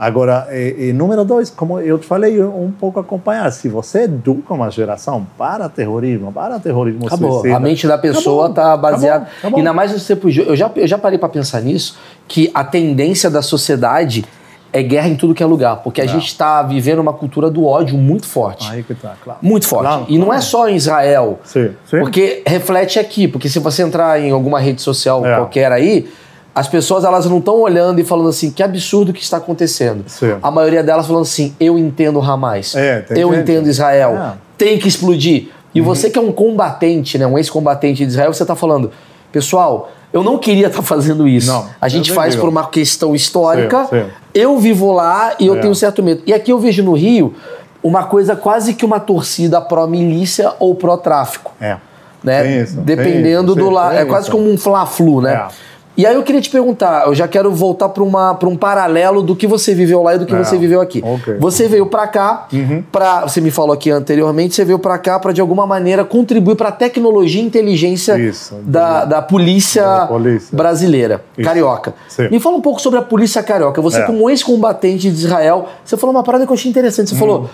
Agora, 0.00 0.48
e, 0.50 0.88
e, 0.88 0.92
número 0.94 1.26
dois, 1.26 1.50
como 1.50 1.78
eu 1.78 1.98
te 1.98 2.06
falei, 2.06 2.42
um 2.42 2.72
pouco 2.72 2.98
acompanhar. 2.98 3.52
Se 3.52 3.68
você 3.68 4.04
educa 4.04 4.54
uma 4.54 4.70
geração 4.70 5.26
para 5.36 5.68
terrorismo, 5.68 6.32
para 6.32 6.58
terrorismo 6.58 7.06
Acabou. 7.06 7.32
Suicida, 7.32 7.56
a 7.56 7.60
mente 7.60 7.86
da 7.86 7.98
pessoa 7.98 8.48
está 8.48 8.74
baseada. 8.78 9.28
Acabou. 9.40 9.58
Ainda 9.58 9.74
mais 9.74 9.92
no 9.92 10.00
tempo 10.00 10.30
eu 10.30 10.56
já 10.56 10.72
Eu 10.74 10.86
já 10.86 10.96
parei 10.96 11.18
para 11.18 11.28
pensar 11.28 11.60
nisso, 11.60 11.98
que 12.26 12.50
a 12.54 12.64
tendência 12.64 13.28
da 13.28 13.42
sociedade 13.42 14.24
é 14.72 14.82
guerra 14.82 15.08
em 15.08 15.16
tudo 15.16 15.34
que 15.34 15.42
é 15.42 15.46
lugar, 15.46 15.76
porque 15.76 16.00
a 16.00 16.06
gente 16.06 16.26
está 16.26 16.62
vivendo 16.62 17.00
uma 17.00 17.12
cultura 17.12 17.50
do 17.50 17.66
ódio 17.66 17.96
muito 17.96 18.26
forte. 18.26 18.70
Aí 18.70 18.82
que 18.82 18.94
tá, 18.94 19.14
claro. 19.22 19.38
Muito 19.42 19.66
forte. 19.66 19.82
Claro, 19.82 20.06
e 20.08 20.18
não 20.18 20.32
é 20.32 20.40
só 20.40 20.68
em 20.68 20.76
Israel. 20.76 21.40
Sim, 21.44 21.70
sim. 21.88 21.98
Porque 21.98 22.42
reflete 22.46 22.98
aqui, 22.98 23.26
porque 23.26 23.48
se 23.48 23.58
você 23.58 23.82
entrar 23.82 24.20
em 24.20 24.30
alguma 24.30 24.60
rede 24.60 24.80
social 24.80 25.26
é. 25.26 25.34
qualquer 25.34 25.72
aí, 25.72 26.08
as 26.54 26.68
pessoas 26.68 27.04
elas 27.04 27.26
não 27.26 27.38
estão 27.38 27.60
olhando 27.60 28.00
e 28.00 28.04
falando 28.04 28.28
assim, 28.28 28.50
que 28.50 28.62
absurdo 28.62 29.12
que 29.12 29.22
está 29.22 29.38
acontecendo. 29.38 30.04
Sim. 30.06 30.36
A 30.42 30.50
maioria 30.50 30.82
delas 30.82 31.06
falando 31.06 31.22
assim, 31.22 31.54
eu 31.58 31.78
entendo 31.78 32.20
Hamas, 32.20 32.74
é, 32.76 33.04
eu 33.10 33.30
gente. 33.30 33.42
entendo 33.42 33.68
Israel, 33.68 34.16
é. 34.16 34.32
tem 34.56 34.78
que 34.78 34.86
explodir. 34.86 35.48
E 35.74 35.80
uhum. 35.80 35.86
você 35.86 36.10
que 36.10 36.18
é 36.18 36.22
um 36.22 36.32
combatente, 36.32 37.16
né, 37.18 37.26
um 37.26 37.38
ex-combatente 37.38 38.04
de 38.04 38.10
Israel, 38.10 38.32
você 38.32 38.42
está 38.42 38.56
falando, 38.56 38.90
pessoal, 39.32 39.90
eu 40.12 40.24
não 40.24 40.38
queria 40.38 40.66
estar 40.66 40.80
tá 40.80 40.84
fazendo 40.84 41.28
isso. 41.28 41.46
Não, 41.46 41.66
a 41.80 41.88
gente 41.88 42.12
faz 42.12 42.34
por 42.34 42.48
uma 42.48 42.66
questão 42.66 43.14
histórica, 43.14 43.84
sim, 43.84 44.00
sim. 44.00 44.06
Eu 44.34 44.58
vivo 44.58 44.92
lá 44.92 45.34
e 45.38 45.46
eu 45.46 45.56
é. 45.56 45.60
tenho 45.60 45.74
certo 45.74 46.02
medo. 46.02 46.22
E 46.26 46.32
aqui 46.32 46.52
eu 46.52 46.58
vejo 46.58 46.82
no 46.82 46.92
Rio 46.92 47.34
uma 47.82 48.04
coisa 48.04 48.36
quase 48.36 48.74
que 48.74 48.84
uma 48.84 49.00
torcida 49.00 49.60
pró-milícia 49.60 50.52
ou 50.58 50.74
pró-tráfico. 50.74 51.52
É. 51.60 51.76
Né? 52.22 52.62
Isso, 52.62 52.80
Dependendo 52.80 53.52
isso, 53.52 53.60
do 53.60 53.70
lado. 53.70 53.96
É 53.96 54.04
quase 54.04 54.30
como 54.30 54.50
um 54.50 54.58
fla-flu, 54.58 55.22
né? 55.22 55.34
É. 55.34 55.48
E 55.96 56.06
aí 56.06 56.14
eu 56.14 56.22
queria 56.22 56.40
te 56.40 56.48
perguntar, 56.48 57.06
eu 57.06 57.14
já 57.14 57.26
quero 57.26 57.52
voltar 57.52 57.88
para 57.88 58.48
um 58.48 58.56
paralelo 58.56 59.22
do 59.22 59.34
que 59.34 59.46
você 59.46 59.74
viveu 59.74 60.02
lá 60.02 60.14
e 60.14 60.18
do 60.18 60.24
que 60.24 60.34
é, 60.34 60.38
você 60.42 60.56
viveu 60.56 60.80
aqui. 60.80 61.02
Okay. 61.04 61.36
Você 61.38 61.68
veio 61.68 61.86
para 61.86 62.06
cá, 62.06 62.46
uhum. 62.52 62.82
para 62.90 63.22
você 63.22 63.40
me 63.40 63.50
falou 63.50 63.72
aqui 63.72 63.90
anteriormente, 63.90 64.54
você 64.54 64.64
veio 64.64 64.78
para 64.78 64.96
cá 64.98 65.18
para 65.18 65.32
de 65.32 65.40
alguma 65.40 65.66
maneira 65.66 66.04
contribuir 66.04 66.54
para 66.54 66.68
a 66.68 66.72
tecnologia 66.72 67.42
e 67.42 67.44
inteligência 67.44 68.16
Isso, 68.18 68.54
da, 68.62 69.04
da 69.04 69.20
polícia, 69.20 69.82
da 69.82 70.06
polícia. 70.06 70.56
brasileira, 70.56 71.24
Isso. 71.36 71.46
carioca. 71.46 71.94
Sim. 72.08 72.28
Me 72.30 72.40
fala 72.40 72.56
um 72.56 72.62
pouco 72.62 72.80
sobre 72.80 72.98
a 72.98 73.02
polícia 73.02 73.42
carioca. 73.42 73.82
Você 73.82 74.00
É. 74.00 74.02
como 74.02 74.30
ex-combatente 74.30 75.10
de 75.10 75.24
Israel, 75.24 75.66
você 75.84 75.96
falou 75.96 76.14
uma 76.14 76.22
parada 76.22 76.46
que 76.46 76.52
eu 76.52 76.54
achei 76.54 76.70
interessante. 76.70 77.10
Você 77.10 77.16
falou, 77.16 77.50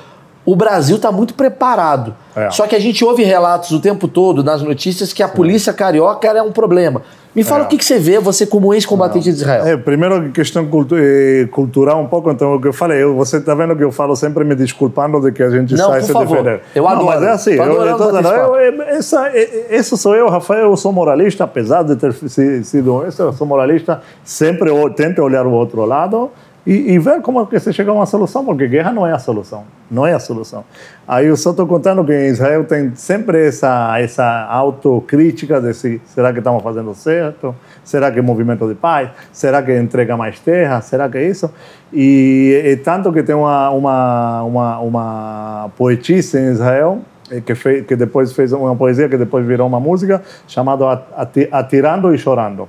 o 0.46 0.54
Brasil 0.56 0.96
está 0.96 1.10
muito 1.12 1.34
preparado. 1.34 2.14
É. 2.34 2.50
Só 2.50 2.66
que 2.66 2.76
a 2.76 2.78
gente 2.80 3.04
ouve 3.04 3.24
relatos 3.24 3.70
o 3.72 3.80
tempo 3.80 4.06
todo 4.06 4.44
nas 4.44 4.62
notícias 4.62 5.12
que 5.12 5.22
a 5.22 5.28
polícia 5.28 5.72
carioca 5.72 6.28
é 6.28 6.40
um 6.42 6.52
problema. 6.52 7.02
Me 7.34 7.42
fala 7.44 7.64
É. 7.64 7.66
o 7.66 7.68
que, 7.68 7.76
que 7.76 7.84
você 7.84 7.98
vê, 7.98 8.18
você 8.18 8.46
como 8.46 8.72
ex-combatente 8.72 9.24
de 9.24 9.30
Israel. 9.36 9.66
É, 9.66 9.76
primeiro, 9.76 10.30
questão 10.32 10.64
cultu 10.66 10.94
eh, 10.98 11.46
cultural 11.52 12.00
um 12.00 12.06
pouco, 12.06 12.30
então, 12.30 12.54
o 12.54 12.60
que 12.60 12.68
eu 12.68 12.72
falei, 12.72 13.02
eu, 13.02 13.14
você 13.14 13.36
está 13.36 13.54
vendo 13.54 13.76
que 13.76 13.84
eu 13.84 13.92
falo 13.92 14.16
sempre 14.16 14.42
me 14.44 14.54
desculpando 14.54 15.20
de 15.20 15.32
que 15.32 15.42
a 15.42 15.50
gente 15.50 15.74
Não, 15.74 15.90
sai 15.90 16.00
se 16.02 16.12
favor. 16.12 16.38
defender. 16.38 16.60
Eu 16.74 16.84
Não, 16.84 16.90
adoro. 16.90 17.06
Mas 17.06 17.22
é 17.22 17.28
assim, 17.30 17.50
eu, 17.52 17.64
eu, 17.64 17.96
tô 17.98 18.08
eu, 18.10 18.54
eu- 18.56 18.82
essa, 18.84 19.30
esse 19.34 19.96
sou 19.98 20.14
eu, 20.14 20.28
Rafael, 20.30 20.70
eu 20.70 20.76
sou 20.78 20.92
moralista, 20.92 21.44
apesar 21.44 21.82
de 21.82 21.96
ter 21.96 22.12
si- 22.14 22.64
sido 22.64 23.04
esse, 23.06 23.20
eu 23.20 23.32
sou 23.34 23.46
moralista, 23.46 24.00
sempre 24.24 24.70
tento 24.94 25.20
olhar 25.20 25.44
o 25.46 25.50
outro 25.52 25.84
lado 25.84 26.30
e, 26.66 26.92
e 26.92 26.98
ver 26.98 27.22
como 27.22 27.46
que 27.46 27.60
se 27.60 27.72
chega 27.72 27.90
a 27.90 27.94
uma 27.94 28.06
solução, 28.06 28.44
porque 28.44 28.66
guerra 28.66 28.92
não 28.92 29.06
é 29.06 29.12
a 29.12 29.18
solução, 29.18 29.64
não 29.90 30.04
é 30.06 30.12
a 30.12 30.18
solução. 30.18 30.64
Aí 31.06 31.26
eu 31.26 31.36
só 31.36 31.50
estou 31.50 31.66
contando 31.66 32.04
que 32.04 32.12
Israel 32.12 32.64
tem 32.64 32.92
sempre 32.96 33.46
essa, 33.46 33.96
essa 34.00 34.46
autocrítica 34.50 35.60
de 35.60 35.72
se, 35.72 36.00
será 36.06 36.32
que 36.32 36.38
estamos 36.38 36.62
fazendo 36.62 36.94
certo? 36.94 37.54
Será 37.84 38.10
que 38.10 38.18
é 38.18 38.22
movimento 38.22 38.66
de 38.66 38.74
paz? 38.74 39.10
Será 39.32 39.62
que 39.62 39.76
entrega 39.78 40.16
mais 40.16 40.40
terra? 40.40 40.80
Será 40.80 41.08
que 41.08 41.18
é 41.18 41.28
isso? 41.28 41.50
E, 41.92 42.80
tanto 42.84 43.12
que 43.12 43.22
tem 43.22 43.34
uma, 43.34 43.70
uma, 43.70 44.42
uma, 44.42 44.78
uma 44.80 45.70
poetisa 45.76 46.40
em 46.40 46.50
Israel 46.50 46.98
eh, 47.30 47.40
que, 47.40 47.54
fez, 47.54 47.86
que 47.86 47.94
depois 47.94 48.32
fez 48.32 48.52
uma 48.52 48.74
poesia 48.74 49.08
que 49.08 49.16
depois 49.16 49.46
virou 49.46 49.68
uma 49.68 49.78
música 49.78 50.20
chamada 50.48 51.04
Ati- 51.16 51.48
Atirando 51.52 52.12
e 52.12 52.18
Chorando, 52.18 52.68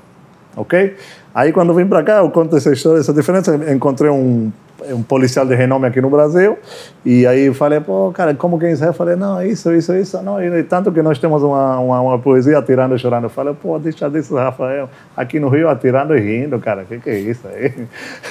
ok? 0.55 0.95
Aí 1.37 1.53
quando 1.53 1.71
vim 1.75 1.85
para 1.85 2.01
cá 2.01 2.17
eu 2.17 2.31
conto 2.31 2.57
essa 2.57 2.73
história, 2.73 2.99
essa 2.99 3.13
diferença, 3.13 3.55
encontrei 3.71 4.09
um 4.09 4.51
um 4.89 5.01
policial 5.01 5.45
de 5.45 5.55
renome 5.55 5.87
aqui 5.87 5.99
no 5.99 6.09
Brasil 6.09 6.57
e 7.05 7.25
aí 7.25 7.53
falei, 7.53 7.79
pô, 7.79 8.11
cara, 8.11 8.33
como 8.33 8.59
que 8.59 8.65
é 8.65 8.71
Israel? 8.71 8.91
Eu 8.91 8.93
falei, 8.93 9.15
não, 9.15 9.41
isso, 9.43 9.73
isso, 9.73 9.93
isso, 9.93 10.21
não, 10.21 10.41
e 10.41 10.63
tanto 10.63 10.91
que 10.91 11.01
nós 11.01 11.19
temos 11.19 11.41
uma, 11.43 11.79
uma, 11.79 12.01
uma 12.01 12.19
poesia 12.19 12.57
atirando 12.57 12.95
e 12.95 12.99
chorando. 12.99 13.25
Eu 13.25 13.29
falei, 13.29 13.53
pô, 13.53 13.77
deixa 13.79 14.09
disso, 14.09 14.35
Rafael, 14.35 14.89
aqui 15.15 15.39
no 15.39 15.49
Rio 15.49 15.69
atirando 15.69 16.15
e 16.15 16.19
rindo, 16.19 16.59
cara, 16.59 16.85
que 16.85 16.99
que 16.99 17.09
é 17.09 17.19
isso 17.19 17.47
aí? 17.47 17.73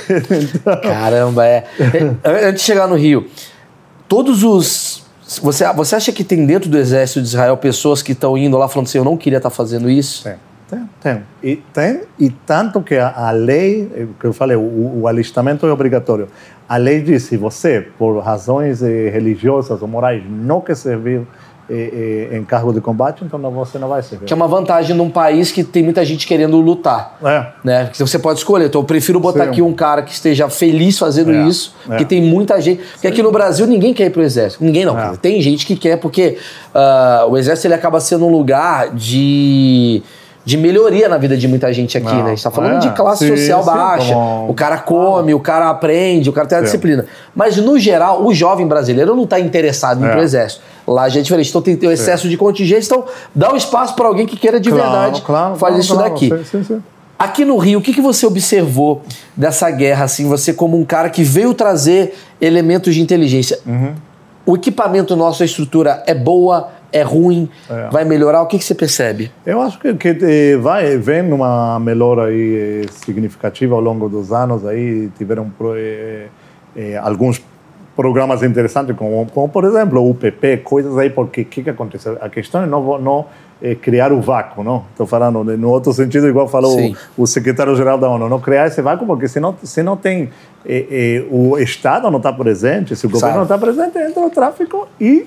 Então, 0.56 0.80
Caramba, 0.80 1.46
é. 1.46 1.64
É, 2.22 2.48
Antes 2.48 2.62
de 2.62 2.66
chegar 2.66 2.86
no 2.86 2.96
Rio, 2.96 3.26
todos 4.08 4.42
os. 4.42 5.04
Você, 5.42 5.64
você 5.72 5.96
acha 5.96 6.12
que 6.12 6.22
tem 6.22 6.46
dentro 6.46 6.70
do 6.70 6.78
exército 6.78 7.20
de 7.20 7.26
Israel 7.26 7.56
pessoas 7.56 8.02
que 8.02 8.12
estão 8.12 8.38
indo 8.38 8.56
lá 8.56 8.68
falando 8.68 8.86
assim, 8.86 8.98
eu 8.98 9.04
não 9.04 9.16
queria 9.16 9.38
estar 9.38 9.50
fazendo 9.50 9.90
isso? 9.90 10.22
Tem, 10.22 10.34
tem, 10.68 10.90
tem. 11.00 11.22
E, 11.42 11.56
tem, 11.56 12.02
e 12.18 12.30
tanto 12.30 12.80
que 12.82 12.96
a, 12.96 13.12
a 13.28 13.30
lei, 13.30 14.08
que 14.18 14.26
eu 14.26 14.32
falei, 14.32 14.56
o, 14.56 15.00
o 15.02 15.08
alistamento 15.08 15.66
é 15.66 15.72
obrigatório. 15.72 16.28
A 16.68 16.76
lei 16.76 17.00
diz, 17.00 17.22
se 17.24 17.36
você, 17.36 17.86
por 17.96 18.18
razões 18.18 18.82
eh, 18.82 19.08
religiosas 19.08 19.80
ou 19.80 19.86
morais, 19.86 20.22
não 20.28 20.60
quer 20.60 20.74
servir 20.74 21.22
eh, 21.70 22.28
eh, 22.32 22.36
em 22.36 22.44
cargo 22.44 22.72
de 22.72 22.80
combate, 22.80 23.24
então 23.24 23.38
não, 23.38 23.52
você 23.52 23.78
não 23.78 23.88
vai 23.88 24.02
servir. 24.02 24.24
Que 24.24 24.32
é 24.32 24.36
uma 24.36 24.48
vantagem 24.48 24.94
num 24.96 25.08
país 25.08 25.52
que 25.52 25.62
tem 25.62 25.84
muita 25.84 26.04
gente 26.04 26.26
querendo 26.26 26.60
lutar. 26.60 27.16
É. 27.24 27.46
Né? 27.62 27.84
Porque 27.84 28.04
você 28.04 28.18
pode 28.18 28.40
escolher. 28.40 28.66
Então 28.66 28.80
eu 28.80 28.84
prefiro 28.84 29.20
botar 29.20 29.44
Sim. 29.44 29.50
aqui 29.50 29.62
um 29.62 29.72
cara 29.72 30.02
que 30.02 30.12
esteja 30.12 30.48
feliz 30.48 30.98
fazendo 30.98 31.32
É, 31.32 31.46
isso, 31.46 31.74
é. 31.84 31.88
porque 31.88 32.04
tem 32.04 32.20
muita 32.20 32.60
gente. 32.60 32.82
Porque 32.92 33.06
aqui 33.06 33.22
no 33.22 33.30
Brasil 33.30 33.66
ninguém 33.66 33.94
quer 33.94 34.06
ir 34.06 34.10
pro 34.10 34.22
exército. 34.22 34.64
Ninguém 34.64 34.84
não. 34.84 34.98
É. 34.98 35.16
Tem 35.16 35.40
gente 35.40 35.64
que 35.64 35.76
quer, 35.76 35.98
porque 35.98 36.38
ah, 36.74 37.26
o 37.28 37.36
exército 37.36 37.68
ele 37.68 37.74
acaba 37.74 38.00
sendo 38.00 38.26
um 38.26 38.32
lugar 38.32 38.90
de. 38.92 40.02
De 40.46 40.56
melhoria 40.56 41.08
na 41.08 41.18
vida 41.18 41.36
de 41.36 41.48
muita 41.48 41.72
gente 41.72 41.98
aqui, 41.98 42.06
Não, 42.06 42.18
né? 42.22 42.26
A 42.26 42.28
gente 42.36 42.44
tá 42.44 42.52
falando 42.52 42.76
é, 42.76 42.78
de 42.78 42.90
classe 42.92 43.26
sim, 43.26 43.36
social 43.36 43.64
sim, 43.64 43.66
baixa. 43.68 44.14
como- 44.14 44.48
O 44.50 44.54
cara 44.54 44.78
come, 44.78 45.34
o 45.34 45.40
cara 45.40 45.68
aprende, 45.68 46.30
o 46.30 46.32
cara 46.32 46.46
tem 46.46 46.56
a 46.56 46.60
Sim. 46.60 46.64
disciplina. 46.66 47.04
Mas, 47.34 47.56
no 47.56 47.76
geral, 47.80 48.24
o 48.24 48.32
jovem 48.32 48.64
brasileiro 48.64 49.16
não 49.16 49.24
está 49.24 49.40
interessado 49.40 50.00
em 50.00 50.06
ir 50.06 50.08
É. 50.08 50.12
pro 50.12 50.22
exército. 50.22 50.62
Lá 50.86 51.08
já 51.08 51.18
é 51.18 51.22
diferente. 51.24 51.48
Então 51.50 51.60
tem, 51.60 51.76
tem 51.76 51.88
o 51.88 51.92
excesso 51.92 52.28
de 52.28 52.36
contingência. 52.36 52.86
Então 52.94 53.04
dá 53.34 53.52
um 53.52 53.56
espaço 53.56 53.96
para 53.96 54.06
alguém 54.06 54.24
que 54.24 54.36
queira 54.36 54.60
de 54.60 54.70
Claro, 54.70 54.84
verdade 54.88 55.22
claro, 55.22 55.56
fazer 55.56 55.84
claro, 55.94 56.14
isso 56.14 56.30
daqui. 56.30 56.80
Aqui 57.18 57.44
no 57.44 57.56
Rio, 57.56 57.80
o 57.80 57.82
que, 57.82 57.92
que 57.92 58.00
você 58.00 58.24
observou 58.24 59.02
dessa 59.36 59.68
guerra, 59.70 60.04
assim, 60.04 60.28
você 60.28 60.52
como 60.52 60.78
um 60.78 60.84
cara 60.84 61.10
que 61.10 61.24
veio 61.24 61.54
trazer 61.54 62.14
elementos 62.40 62.94
de 62.94 63.00
inteligência? 63.00 63.58
Uhum. 63.66 63.94
O 64.44 64.54
equipamento 64.54 65.16
nosso, 65.16 65.42
a 65.42 65.46
estrutura 65.46 66.04
é 66.06 66.14
boa, 66.14 66.68
é 66.92 67.02
ruim, 67.02 67.48
É. 67.68 67.88
vai 67.90 68.04
melhorar? 68.04 68.42
O 68.42 68.46
que, 68.46 68.58
que 68.58 68.64
você 68.64 68.74
percebe? 68.74 69.30
Eu 69.44 69.60
acho 69.60 69.78
que, 69.78 69.92
que 69.94 70.08
eh, 70.22 70.56
vai 70.56 70.96
vem 70.96 71.32
uma 71.32 71.78
melhora 71.80 72.24
aí 72.26 72.82
eh, 72.84 72.86
significativa 73.04 73.74
ao 73.74 73.80
longo 73.80 74.08
dos 74.08 74.32
anos 74.32 74.64
aí 74.66 75.08
tiveram 75.18 75.50
eh, 75.76 76.26
eh, 76.76 76.96
alguns 76.96 77.42
programas 77.96 78.42
interessantes 78.42 78.94
como, 78.96 79.26
como 79.32 79.48
por 79.48 79.64
exemplo 79.64 80.00
o 80.00 80.10
UPP 80.10 80.58
coisas 80.62 80.96
aí 80.98 81.08
porque 81.10 81.40
o 81.42 81.44
que 81.46 81.62
que 81.62 81.70
aconteceu 81.70 82.18
a 82.20 82.28
questão 82.28 82.62
é 82.62 82.66
não 82.66 82.98
não 82.98 83.24
eh, 83.62 83.74
criar 83.74 84.12
o 84.12 84.20
vácuo 84.20 84.62
não 84.62 84.84
estou 84.90 85.06
falando 85.06 85.42
no 85.42 85.70
outro 85.70 85.92
sentido 85.94 86.28
igual 86.28 86.46
falou 86.46 86.72
Sim. 86.72 86.94
o, 87.16 87.22
o 87.22 87.26
secretário 87.26 87.74
geral 87.74 87.96
da 87.98 88.08
ONU 88.10 88.28
não 88.28 88.38
criar 88.38 88.66
esse 88.66 88.82
vácuo 88.82 89.06
porque 89.06 89.26
se 89.28 89.40
não 89.40 89.54
se 89.62 89.82
não 89.82 89.96
tem 89.96 90.28
eh, 90.66 90.86
eh, 90.90 91.24
o 91.30 91.56
Estado 91.58 92.10
não 92.10 92.18
está 92.18 92.30
presente 92.32 92.94
se 92.94 93.06
o 93.06 93.08
governo 93.10 93.34
Sabe. 93.34 93.36
não 93.36 93.56
está 93.56 93.58
presente 93.58 93.98
entra 93.98 94.20
o 94.26 94.30
tráfico 94.30 94.86
e 95.00 95.26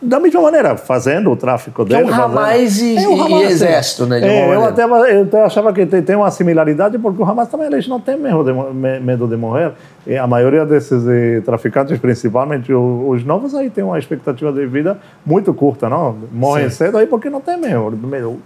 da 0.00 0.20
mesma 0.20 0.42
maneira, 0.42 0.76
fazendo 0.76 1.30
o 1.30 1.36
tráfico 1.36 1.84
Que 1.86 1.94
é 1.94 1.98
dele. 1.98 2.10
um 2.10 2.14
Hamas 2.14 2.78
e- 2.80 2.96
É 2.96 3.08
um 3.08 3.16
e 3.16 3.20
Hamas, 3.20 3.50
exército, 3.50 4.06
né, 4.06 4.20
É, 4.20 4.54
eu, 4.54 4.64
até, 4.64 4.84
eu 4.84 5.22
até 5.22 5.42
achava 5.42 5.72
que 5.72 5.86
tem, 5.86 6.02
tem 6.02 6.14
uma 6.16 6.30
similaridade, 6.30 6.98
porque 6.98 7.20
o 7.22 7.24
Hamas 7.24 7.48
também 7.48 7.66
eles 7.66 7.88
não 7.88 7.98
têm 7.98 8.16
medo 8.18 8.44
de, 8.44 8.52
medo 9.00 9.26
de 9.26 9.36
morrer. 9.36 9.72
E 10.06 10.16
a 10.16 10.26
maioria 10.26 10.64
desses 10.66 11.02
eh, 11.08 11.40
traficantes, 11.44 11.98
principalmente 11.98 12.72
o- 12.72 13.08
os 13.08 13.24
novos, 13.24 13.54
aí 13.54 13.70
tem 13.70 13.82
uma 13.82 13.98
expectativa 13.98 14.52
de 14.52 14.66
vida 14.66 14.98
muito 15.24 15.52
curta, 15.54 15.88
não? 15.88 16.14
Morrem 16.30 16.68
Sim. 16.70 16.76
cedo 16.76 16.98
aí 16.98 17.06
porque 17.06 17.28
não 17.30 17.40
tem 17.40 17.58
medo. 17.58 17.96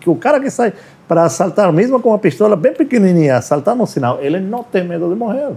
O 0.07 0.17
cara 0.17 0.39
que 0.41 0.51
sai 0.51 0.73
para 1.09 1.25
assaltar, 1.25 1.71
mesmo 1.73 2.01
com 2.01 2.11
uma 2.11 2.19
pistola 2.19 2.55
bem 2.57 2.73
pequenininha, 2.73 3.37
assaltar 3.37 3.75
no 3.75 3.87
sinal, 3.87 4.19
ele 4.23 4.39
não 4.41 4.63
tem 4.63 4.85
medo 4.85 5.09
de 5.09 5.17
morrer. 5.17 5.49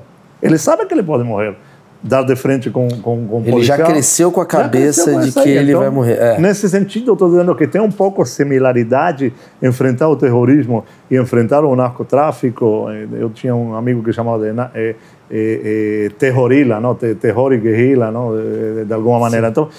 Ele 0.41 0.57
sabe 0.57 0.85
que 0.85 0.93
ele 0.93 1.03
pode 1.03 1.23
morrer. 1.23 1.55
Dar 2.03 2.23
de 2.23 2.35
frente 2.35 2.69
com, 2.69 2.87
com, 3.01 3.25
com 3.25 3.39
Ele 3.41 3.51
policial. 3.51 3.77
já 3.77 3.85
cresceu 3.85 4.31
com 4.31 4.41
a 4.41 4.45
cabeça 4.45 5.19
de 5.21 5.31
que 5.31 5.39
aí. 5.39 5.57
ele 5.57 5.71
então, 5.71 5.81
vai 5.81 5.89
morrer. 5.89 6.17
É. 6.19 6.39
Nesse 6.39 6.69
sentido, 6.69 7.11
eu 7.11 7.13
estou 7.13 7.29
dizendo 7.29 7.55
que 7.55 7.65
tem 7.65 7.81
um 7.81 7.91
pouco 7.91 8.25
similaridade 8.25 9.33
enfrentar 9.61 10.09
o 10.09 10.15
terrorismo 10.15 10.83
e 11.09 11.15
enfrentar 11.17 11.63
o 11.63 11.75
narcotráfico. 11.75 12.87
Eu 13.13 13.29
tinha 13.29 13.55
um 13.55 13.73
amigo 13.75 14.03
que 14.03 14.11
chamava 14.11 14.43
de 14.43 14.49
é, 14.75 14.95
é, 15.31 16.09
terrorila, 16.19 16.79
não? 16.79 16.93
terror 16.95 17.53
e 17.53 17.57
guerrilla, 17.57 18.11
não? 18.11 18.35
De, 18.35 18.85
de 18.85 18.93
alguma 18.93 19.19
maneira. 19.19 19.47
Sim. 19.47 19.51
Então, 19.51 19.69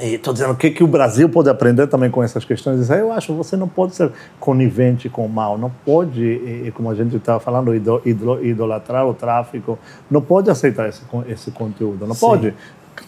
estou 0.00 0.32
dizendo 0.32 0.52
o 0.52 0.56
que, 0.56 0.70
que 0.70 0.84
o 0.84 0.86
Brasil 0.86 1.28
pode 1.28 1.48
aprender 1.48 1.86
também 1.86 2.10
com 2.10 2.22
essas 2.22 2.44
questões. 2.44 2.88
Eu 2.90 3.12
acho 3.12 3.28
que 3.28 3.32
você 3.32 3.56
não 3.56 3.68
pode 3.68 3.94
ser 3.94 4.10
conivente 4.38 5.08
com 5.08 5.24
o 5.24 5.28
mal, 5.28 5.56
não 5.56 5.70
pode, 5.84 6.72
como 6.74 6.90
a 6.90 6.94
gente 6.94 7.16
estava 7.16 7.40
falando, 7.40 7.74
idolatrar 7.74 9.06
o 9.06 9.14
tráfico, 9.14 9.78
não 10.10 10.20
pode 10.20 10.50
aceitar 10.50 10.88
esse, 10.88 11.02
esse 11.28 11.50
conteúdo, 11.50 12.06
não 12.06 12.14
Sim. 12.14 12.26
pode. 12.26 12.54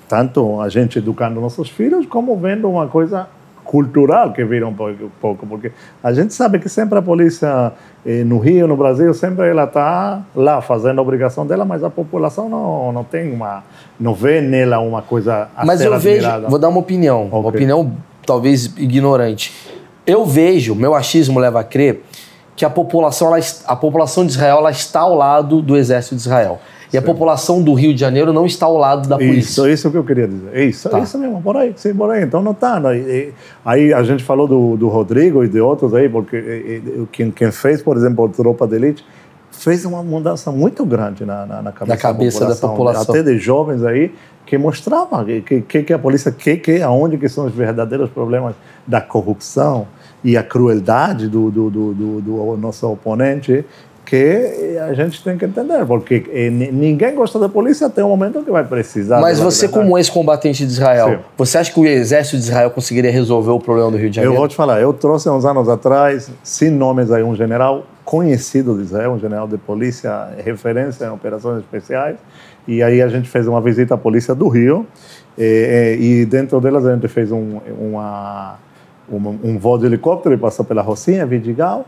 Tanto 0.09 0.61
a 0.61 0.69
gente 0.69 0.99
educando 0.99 1.41
nossos 1.41 1.69
filhos, 1.69 2.07
como 2.07 2.37
vendo 2.37 2.69
uma 2.69 2.89
coisa 2.89 3.29
cultural 3.71 4.33
que 4.33 4.45
vira 4.45 4.67
um 4.67 4.75
pouco, 5.21 5.47
porque 5.47 5.71
a 6.03 6.13
gente 6.13 6.35
sabe 6.35 6.59
que 6.59 6.69
sempre 6.69 6.99
a 6.99 7.03
polícia 7.03 7.71
eh, 8.05 8.25
no 8.25 8.41
Rio, 8.41 8.67
no 8.67 8.77
Brasil, 8.77 9.15
sempre 9.15 9.49
ela 9.49 9.63
está 9.63 10.23
lá 10.35 10.61
fazendo 10.61 10.99
a 10.99 11.03
obrigação 11.03 11.47
dela, 11.47 11.65
mas 11.65 11.85
a 11.85 11.89
população 11.89 12.49
não, 12.49 12.91
não 12.91 13.05
tem 13.05 13.33
uma, 13.33 13.63
não 13.99 14.13
vê 14.13 14.41
nela 14.41 14.81
uma 14.81 15.03
coisa 15.03 15.47
a 15.57 15.65
Mas 15.65 15.81
eu 15.83 15.95
admirada. 15.95 16.39
vejo, 16.39 16.51
vou 16.51 16.59
dar 16.59 16.69
uma 16.69 16.81
opinião, 16.81 17.27
okay. 17.27 17.39
uma 17.39 17.49
opinião 17.49 17.93
talvez 18.27 18.77
ignorante. 18.77 19.55
Eu 20.05 20.27
vejo, 20.27 20.75
meu 20.75 20.93
achismo 20.93 21.39
leva 21.39 21.61
a 21.61 21.65
crer 21.65 22.03
que 22.57 22.65
a 22.65 22.71
população, 22.71 23.29
ela, 23.29 23.45
a 23.67 23.77
população 23.77 24.27
de 24.27 24.33
Israel 24.33 24.59
ela 24.59 24.73
está 24.73 25.01
ao 25.01 25.15
lado 25.15 25.63
do 25.63 25.77
exército 25.77 26.17
de 26.17 26.23
Israel. 26.23 26.59
E 26.93 26.99
a 26.99 27.03
população 27.03 27.63
do 27.63 27.73
Rio 27.73 27.95
de 27.95 28.01
Janeiro 28.01 28.33
não 28.33 28.47
está 28.47 28.67
ao 28.67 28.77
lado 28.77 29.09
da 29.09 29.17
polícia. 29.17 29.39
Isso, 29.39 29.69
isso 29.69 29.87
é 29.87 29.89
o 29.89 29.93
que 29.93 29.99
eu 29.99 30.05
queria 30.05 30.27
dizer. 30.27 30.69
Isso, 30.69 30.89
tá. 30.89 30.99
isso 30.99 31.17
mesmo, 31.19 31.41
por 31.41 31.57
aí, 31.57 31.73
sim, 31.77 31.95
por 31.95 32.11
aí. 32.11 32.25
Então 32.25 32.43
não 32.43 32.53
está. 32.53 32.81
Aí 33.65 33.93
a 33.93 34.03
gente 34.03 34.25
falou 34.25 34.49
do, 34.49 34.77
do 34.77 34.89
Rodrigo 34.89 35.45
e 35.45 35.49
de 35.49 35.61
outros 35.61 35.95
aí, 35.95 36.09
porque 36.09 36.83
quem, 37.13 37.31
quem 37.31 37.53
fez, 37.53 37.81
por 37.83 37.97
exemplo, 37.97 38.25
a 38.25 38.29
Tropa 38.29 38.67
de 38.67 38.75
Elite, 38.75 39.05
fez 39.51 39.85
uma 39.85 40.03
mudança 40.03 40.51
muito 40.51 40.85
grande 40.85 41.25
na, 41.25 41.45
na, 41.45 41.63
na 41.63 41.73
cabeça, 41.73 41.99
cabeça 41.99 42.47
da, 42.47 42.55
população, 42.55 42.69
da, 42.69 42.77
população, 42.77 43.15
Até 43.15 43.23
de 43.23 43.39
jovens 43.39 43.85
aí 43.85 44.13
que 44.47 44.59
mostrava 44.59 45.25
que, 45.25 45.61
que, 45.61 45.83
que 45.83 45.93
a 45.93 45.99
polícia, 45.99 46.33
que, 46.33 46.57
que, 46.57 46.83
aonde 46.83 47.19
que 47.19 47.29
são 47.29 47.47
os 47.47 47.55
verdadeiros 47.55 48.11
problemas 48.11 48.55
da 48.87 49.01
corrupção 49.01 49.87
e 50.25 50.37
a 50.37 50.43
crueldade 50.43 51.29
do, 51.29 51.51
do, 51.51 51.71
do, 51.71 51.95
do, 51.95 52.21
do 52.21 52.57
nosso 52.57 52.91
oponente 52.91 53.65
que 54.11 54.77
a 54.89 54.93
gente 54.93 55.23
tem 55.23 55.39
que 55.39 55.45
entender, 55.45 55.87
porque 55.87 56.25
eh, 56.33 56.51
ninguém 56.51 57.15
gosta 57.15 57.39
da 57.39 57.49
polícia 57.49 57.87
até 57.87 58.03
o 58.03 58.09
momento 58.09 58.43
que 58.43 58.51
vai 58.51 58.65
precisar. 58.65 59.21
Mas 59.21 59.39
você, 59.39 59.69
como 59.69 59.97
ex-combatente 59.97 60.67
de 60.67 60.73
Israel, 60.73 61.11
Sim. 61.11 61.19
você 61.39 61.59
acha 61.59 61.73
que 61.73 61.79
o 61.79 61.87
exército 61.87 62.37
de 62.37 62.43
Israel 62.43 62.73
conseguiria 62.73 63.13
resolver 63.13 63.53
o 63.53 63.61
problema 63.61 63.89
do 63.89 63.97
Rio 63.97 64.11
de 64.11 64.17
Janeiro? 64.17 64.35
Eu 64.35 64.39
vou 64.41 64.49
te 64.49 64.57
falar, 64.57 64.81
eu 64.81 64.93
trouxe 64.93 65.31
uns 65.31 65.45
anos 65.45 65.69
atrás, 65.69 66.29
sem 66.43 66.71
nomes 66.71 67.13
aí, 67.13 67.23
um 67.23 67.37
general 67.37 67.87
conhecido 68.05 68.75
de 68.75 68.83
Israel, 68.83 69.13
um 69.13 69.19
general 69.21 69.47
de 69.47 69.57
polícia, 69.57 70.31
referência 70.45 71.05
em 71.05 71.11
operações 71.11 71.61
especiais, 71.61 72.17
e 72.67 72.83
aí 72.83 73.01
a 73.01 73.07
gente 73.07 73.29
fez 73.29 73.47
uma 73.47 73.61
visita 73.61 73.95
à 73.95 73.97
polícia 73.97 74.35
do 74.35 74.49
Rio, 74.49 74.85
e, 75.39 75.45
eh, 75.45 75.95
eh, 75.95 75.97
e 76.01 76.27
dentro 76.27 76.61
delas 76.61 76.85
a 76.85 76.93
gente 76.93 77.07
fez 77.07 77.31
um, 77.31 77.61
uma, 77.79 78.59
um, 79.09 79.39
um 79.45 79.57
voo 79.57 79.79
de 79.79 79.87
helicóptero, 79.87 80.35
e 80.35 80.39
passou 80.39 80.65
pela 80.65 80.83
Rocinha, 80.83 81.25
Vidigal, 81.25 81.87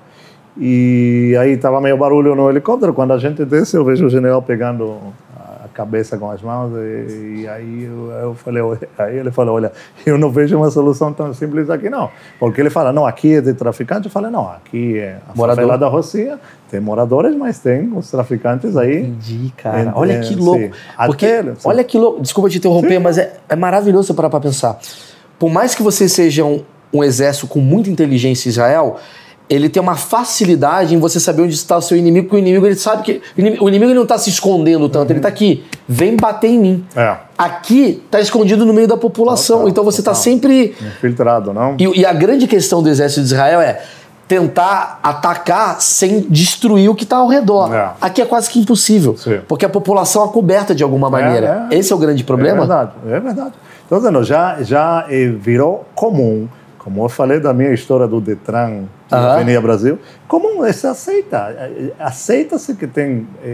e 0.56 1.34
aí 1.40 1.52
estava 1.52 1.80
meio 1.80 1.96
barulho 1.96 2.34
no 2.34 2.50
helicóptero. 2.50 2.92
Quando 2.92 3.12
a 3.12 3.18
gente 3.18 3.44
desce, 3.44 3.76
eu 3.76 3.84
vejo 3.84 4.06
o 4.06 4.10
general 4.10 4.42
pegando 4.42 4.98
a 5.34 5.68
cabeça 5.72 6.18
com 6.18 6.30
as 6.30 6.42
mãos. 6.42 6.72
E, 6.76 7.40
e 7.40 7.48
aí 7.48 7.84
eu, 7.84 8.10
eu, 8.10 8.34
falei, 8.34 8.62
aí 8.98 9.16
ele 9.16 9.30
falou: 9.30 9.54
Olha, 9.54 9.72
eu 10.04 10.18
não 10.18 10.30
vejo 10.30 10.56
uma 10.56 10.70
solução 10.70 11.12
tão 11.12 11.32
simples 11.32 11.70
aqui, 11.70 11.88
não. 11.88 12.10
Porque 12.38 12.60
ele 12.60 12.68
fala: 12.68 12.92
Não, 12.92 13.06
aqui 13.06 13.36
é 13.36 13.40
de 13.40 13.54
traficante. 13.54 14.06
Eu 14.06 14.10
falei: 14.10 14.30
Não, 14.30 14.46
aqui 14.46 14.98
é 14.98 15.18
a 15.26 15.34
Morador. 15.34 15.64
favela 15.64 15.78
da 15.78 15.88
Rocinha. 15.88 16.38
Tem 16.70 16.80
moradores, 16.80 17.34
mas 17.34 17.58
tem 17.58 17.90
os 17.94 18.10
traficantes 18.10 18.76
aí. 18.76 19.00
Entendi, 19.00 19.52
cara. 19.56 19.92
olha 19.94 20.20
que 20.20 20.34
louco. 20.34 20.70
Porque, 21.06 21.26
olha 21.64 21.84
que 21.84 21.96
louco. 21.98 22.20
Desculpa 22.20 22.50
te 22.50 22.58
interromper, 22.58 22.96
sim. 22.96 22.98
mas 22.98 23.16
é, 23.16 23.36
é 23.48 23.56
maravilhoso 23.56 24.14
parar 24.14 24.28
para 24.28 24.40
pensar. 24.40 24.78
Por 25.38 25.50
mais 25.50 25.74
que 25.74 25.82
você 25.82 26.08
seja 26.08 26.44
um, 26.44 26.62
um 26.92 27.02
exército 27.02 27.46
com 27.46 27.58
muita 27.58 27.90
inteligência 27.90 28.48
em 28.48 28.50
Israel 28.50 28.98
ele 29.52 29.68
tem 29.68 29.82
uma 29.82 29.96
facilidade 29.96 30.94
em 30.94 30.98
você 30.98 31.20
saber 31.20 31.42
onde 31.42 31.54
está 31.54 31.76
o 31.76 31.82
seu 31.82 31.94
inimigo, 31.94 32.26
porque 32.26 32.36
o 32.36 32.38
inimigo 32.38 32.64
ele 32.64 32.74
sabe 32.74 33.02
que. 33.02 33.22
O 33.60 33.68
inimigo, 33.68 33.92
não 33.92 34.04
está 34.04 34.16
se 34.16 34.30
escondendo 34.30 34.88
tanto, 34.88 35.04
uhum. 35.04 35.12
ele 35.12 35.18
está 35.18 35.28
aqui. 35.28 35.62
Vem 35.86 36.16
bater 36.16 36.48
em 36.48 36.58
mim. 36.58 36.86
É. 36.96 37.16
Aqui 37.36 38.02
está 38.04 38.18
escondido 38.18 38.64
no 38.64 38.72
meio 38.72 38.88
da 38.88 38.96
população. 38.96 39.58
Total, 39.58 39.68
então 39.68 39.84
você 39.84 40.00
está 40.00 40.14
sempre. 40.14 40.74
Infiltrado, 40.80 41.52
não? 41.52 41.76
E, 41.78 42.00
e, 42.00 42.06
a 42.06 42.14
grande 42.14 42.46
questão 42.46 42.82
do 42.82 42.88
exército 42.88 43.20
de 43.20 43.26
Israel 43.26 43.60
é 43.60 43.82
tentar 44.26 44.98
atacar 45.02 45.82
sem 45.82 46.20
destruir 46.30 46.88
o 46.88 46.94
que 46.94 47.04
está 47.04 47.18
ao 47.18 47.28
redor. 47.28 47.74
É. 47.74 47.90
Aqui 48.00 48.22
é 48.22 48.24
quase 48.24 48.48
que 48.48 48.58
impossível. 48.58 49.18
Sim. 49.18 49.40
Porque 49.46 49.66
a 49.66 49.68
população 49.68 50.24
é 50.24 50.28
coberta 50.28 50.74
de 50.74 50.82
alguma 50.82 51.10
maneira. 51.10 51.66
É, 51.70 51.74
é. 51.74 51.78
Esse 51.78 51.92
é 51.92 51.96
o 51.96 51.98
grande 51.98 52.24
problema. 52.24 52.56
É 52.56 52.60
verdade, 52.60 52.92
é 53.06 53.20
verdade. 53.20 53.52
Então, 53.84 54.24
já, 54.24 54.62
já 54.62 55.04
eh, 55.10 55.26
virou 55.26 55.84
comum 55.94 56.48
como 56.82 57.04
eu 57.04 57.08
falei 57.08 57.38
da 57.38 57.52
minha 57.52 57.72
história 57.72 58.08
do 58.08 58.20
Detran, 58.20 58.84
da 59.08 59.20
uhum. 59.20 59.30
Avenida 59.32 59.60
Brasil, 59.60 59.98
como 60.26 60.70
se 60.72 60.86
aceita? 60.86 61.54
Aceita-se 61.98 62.74
que 62.74 62.86
tem 62.86 63.26
é, 63.42 63.50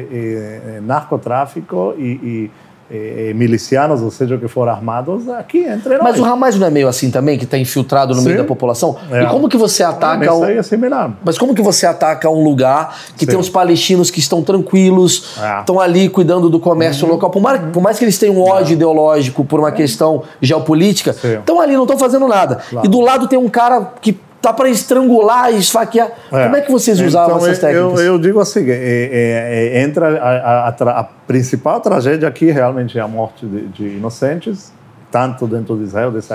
é, 0.76 0.80
narcotráfico 0.80 1.94
e, 1.98 2.02
e 2.02 2.50
eh, 2.90 3.32
milicianos, 3.34 4.02
ou 4.02 4.10
seja, 4.10 4.38
que 4.38 4.48
foram 4.48 4.72
armados 4.72 5.28
aqui 5.28 5.58
entre 5.58 5.96
nós. 5.96 6.02
Mas 6.02 6.20
o 6.20 6.24
Hamas 6.24 6.56
não 6.56 6.66
é 6.66 6.70
meio 6.70 6.88
assim 6.88 7.10
também, 7.10 7.36
que 7.36 7.44
está 7.44 7.58
infiltrado 7.58 8.14
no 8.14 8.20
Sim. 8.20 8.26
meio 8.26 8.38
da 8.38 8.44
população? 8.44 8.96
É. 9.10 9.24
E 9.24 9.26
como 9.26 9.48
que 9.48 9.56
você 9.56 9.82
ataca... 9.82 10.34
Um... 10.34 10.44
é 10.44 10.62
similar. 10.62 11.12
Mas 11.24 11.36
como 11.36 11.54
que 11.54 11.62
você 11.62 11.86
ataca 11.86 12.28
um 12.30 12.42
lugar 12.42 12.96
que 13.16 13.24
Sim. 13.24 13.32
tem 13.32 13.38
os 13.38 13.48
palestinos 13.48 14.10
que 14.10 14.20
estão 14.20 14.42
tranquilos, 14.42 15.36
é. 15.38 15.60
estão 15.60 15.78
ali 15.80 16.08
cuidando 16.08 16.48
do 16.48 16.58
comércio 16.58 17.06
uhum. 17.06 17.12
local, 17.12 17.30
por 17.30 17.42
mais, 17.42 17.60
por 17.72 17.82
mais, 17.82 17.98
que 17.98 18.04
eles 18.04 18.18
tenham 18.18 18.36
um 18.36 18.42
ódio 18.42 18.72
é. 18.72 18.74
ideológico 18.74 19.44
por 19.44 19.60
uma 19.60 19.72
questão 19.72 20.22
geopolítica, 20.40 21.10
estão 21.10 21.60
ali, 21.60 21.74
não 21.74 21.82
estão 21.82 21.98
fazendo 21.98 22.26
nada. 22.26 22.60
Claro. 22.70 22.86
E 22.86 22.90
do 22.90 23.00
lado 23.00 23.28
tem 23.28 23.38
um 23.38 23.48
cara 23.48 23.92
que 24.00 24.18
tá 24.40 24.52
para 24.52 24.68
estrangular 24.68 25.52
esfaquear. 25.52 26.10
É. 26.32 26.44
Como 26.44 26.56
é 26.56 26.60
que 26.60 26.70
vocês 26.70 27.00
usavam 27.00 27.36
então, 27.36 27.46
essas 27.46 27.58
técnicas? 27.58 28.00
Eu, 28.00 28.06
eu 28.06 28.18
digo 28.18 28.40
assim, 28.40 28.68
é, 28.68 28.72
é, 28.72 29.78
é, 29.78 29.82
entra 29.82 30.18
a, 30.18 30.68
a, 30.68 31.00
a, 31.00 31.04
principal 31.04 31.80
tragédia 31.80 32.28
aqui 32.28 32.50
realmente 32.50 32.98
é 32.98 33.00
a 33.00 33.08
morte 33.08 33.46
de, 33.46 33.66
de 33.68 33.84
inocentes, 33.96 34.72
tanto 35.10 35.46
dentro 35.46 35.76
de 35.76 35.84
Israel, 35.84 36.10
desse, 36.10 36.32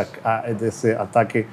desse 0.60 0.91
ataque 0.91 1.45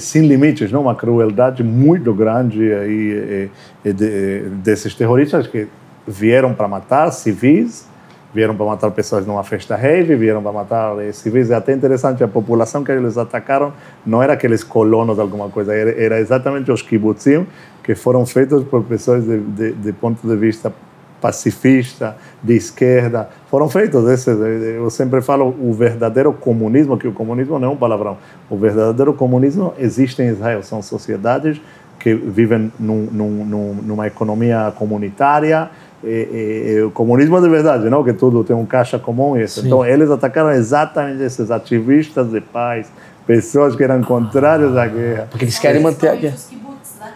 sem 0.00 0.26
limites, 0.26 0.72
não? 0.72 0.80
uma 0.80 0.94
crueldade 0.94 1.62
muito 1.62 2.12
grande 2.14 2.72
aí, 2.72 3.50
de, 3.84 4.48
desses 4.62 4.94
terroristas 4.94 5.46
que 5.46 5.68
vieram 6.06 6.54
para 6.54 6.66
matar 6.66 7.10
civis, 7.10 7.86
vieram 8.34 8.56
para 8.56 8.66
matar 8.66 8.90
pessoas 8.90 9.24
numa 9.26 9.44
festa 9.44 9.76
rave, 9.76 10.16
vieram 10.16 10.42
para 10.42 10.52
matar 10.52 10.96
civis. 11.12 11.50
É 11.50 11.54
até 11.54 11.72
interessante, 11.72 12.24
a 12.24 12.28
população 12.28 12.82
que 12.82 12.90
eles 12.90 13.16
atacaram 13.16 13.72
não 14.04 14.22
era 14.22 14.32
aqueles 14.32 14.64
colonos 14.64 15.14
de 15.14 15.22
alguma 15.22 15.48
coisa, 15.48 15.72
era, 15.72 15.90
era 15.90 16.20
exatamente 16.20 16.72
os 16.72 16.82
kibbutzim, 16.82 17.46
que 17.82 17.94
foram 17.94 18.26
feitos 18.26 18.64
por 18.64 18.82
pessoas 18.82 19.24
de, 19.24 19.38
de, 19.38 19.72
de, 19.72 19.92
ponto 19.92 20.26
de 20.26 20.36
vista 20.36 20.72
pacifista, 21.20 22.16
de 22.42 22.54
esquerda, 22.54 23.30
foram 23.48 23.68
feitos 23.68 24.06
esses. 24.10 24.36
Eu 24.76 24.90
sempre 24.90 25.22
falo 25.22 25.54
o 25.58 25.72
verdadeiro 25.72 26.32
comunismo, 26.32 26.98
que 26.98 27.08
o 27.08 27.12
comunismo 27.12 27.58
não 27.58 27.68
é 27.68 27.70
um 27.70 27.76
palavrão. 27.76 28.18
O 28.50 28.58
verdadeiro 28.58 29.14
comunismo 29.14 29.72
existe 29.78 30.20
em 30.22 30.28
Israel, 30.28 30.62
são 30.62 30.82
sociedades 30.82 31.58
que 31.98 32.14
vivem 32.14 32.70
num, 32.78 33.08
num, 33.10 33.74
numa 33.82 34.06
economia 34.06 34.70
comunitária, 34.76 35.70
é, 36.06 36.76
é, 36.78 36.84
o 36.84 36.90
comunismo 36.90 37.40
de 37.40 37.48
verdade, 37.48 37.88
não 37.88 38.04
que 38.04 38.12
tudo 38.12 38.44
tem 38.44 38.54
um 38.54 38.66
caixa 38.66 38.98
comum 38.98 39.36
isso. 39.36 39.60
Sim. 39.60 39.66
Então 39.66 39.84
eles 39.84 40.10
atacaram 40.10 40.50
exatamente 40.50 41.22
esses 41.22 41.50
ativistas 41.50 42.30
de 42.30 42.40
paz, 42.40 42.90
pessoas 43.26 43.74
que 43.74 43.82
eram 43.82 44.02
contrários 44.02 44.76
à 44.76 44.86
guerra. 44.86 45.28
Porque 45.30 45.44
eles 45.44 45.58
querem 45.58 45.82
manter 45.82 46.08
a 46.08 46.14
guerra. 46.14 46.36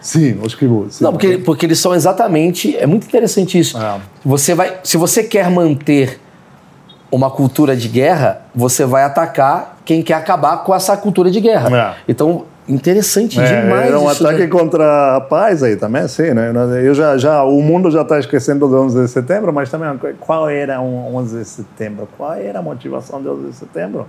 Sim, 0.01 0.39
os 0.41 0.55
kibbutz. 0.55 1.01
Não, 1.01 1.11
porque, 1.11 1.37
porque 1.39 1.65
eles 1.65 1.79
são 1.79 1.93
exatamente. 1.93 2.75
É 2.77 2.85
muito 2.85 3.05
interessante 3.05 3.59
isso. 3.59 3.77
É. 3.77 3.99
Você 4.23 4.53
vai, 4.53 4.79
se 4.83 4.97
você 4.97 5.23
quer 5.23 5.49
manter 5.49 6.19
uma 7.11 7.29
cultura 7.29 7.75
de 7.75 7.87
guerra, 7.87 8.41
você 8.55 8.85
vai 8.85 9.03
atacar 9.03 9.77
quem 9.83 10.01
quer 10.01 10.13
acabar 10.13 10.57
com 10.63 10.73
essa 10.73 10.95
cultura 10.95 11.31
de 11.31 11.41
guerra. 11.41 11.75
É. 11.75 11.95
Então, 12.07 12.45
Interessante 12.69 13.39
é, 13.39 13.61
demais. 13.61 13.87
Era 13.87 13.99
um 13.99 14.07
ataque 14.07 14.47
contra 14.47 15.15
a 15.15 15.21
paz 15.21 15.63
aí 15.63 15.75
também, 15.75 16.07
sim, 16.07 16.35
né? 16.35 16.51
Eu 16.83 16.93
já, 16.93 17.17
já, 17.17 17.43
o 17.43 17.59
mundo 17.63 17.89
já 17.89 18.03
está 18.03 18.19
esquecendo 18.19 18.67
do 18.67 18.79
11 18.79 19.01
de 19.01 19.07
setembro, 19.07 19.51
mas 19.51 19.71
também 19.71 19.89
qual 20.19 20.47
era 20.47 20.79
o 20.79 21.15
11 21.15 21.39
de 21.39 21.45
setembro? 21.45 22.07
Qual 22.15 22.31
era 22.33 22.59
a 22.59 22.61
motivação 22.61 23.19
do 23.19 23.31
11 23.31 23.47
de 23.49 23.55
setembro? 23.55 24.07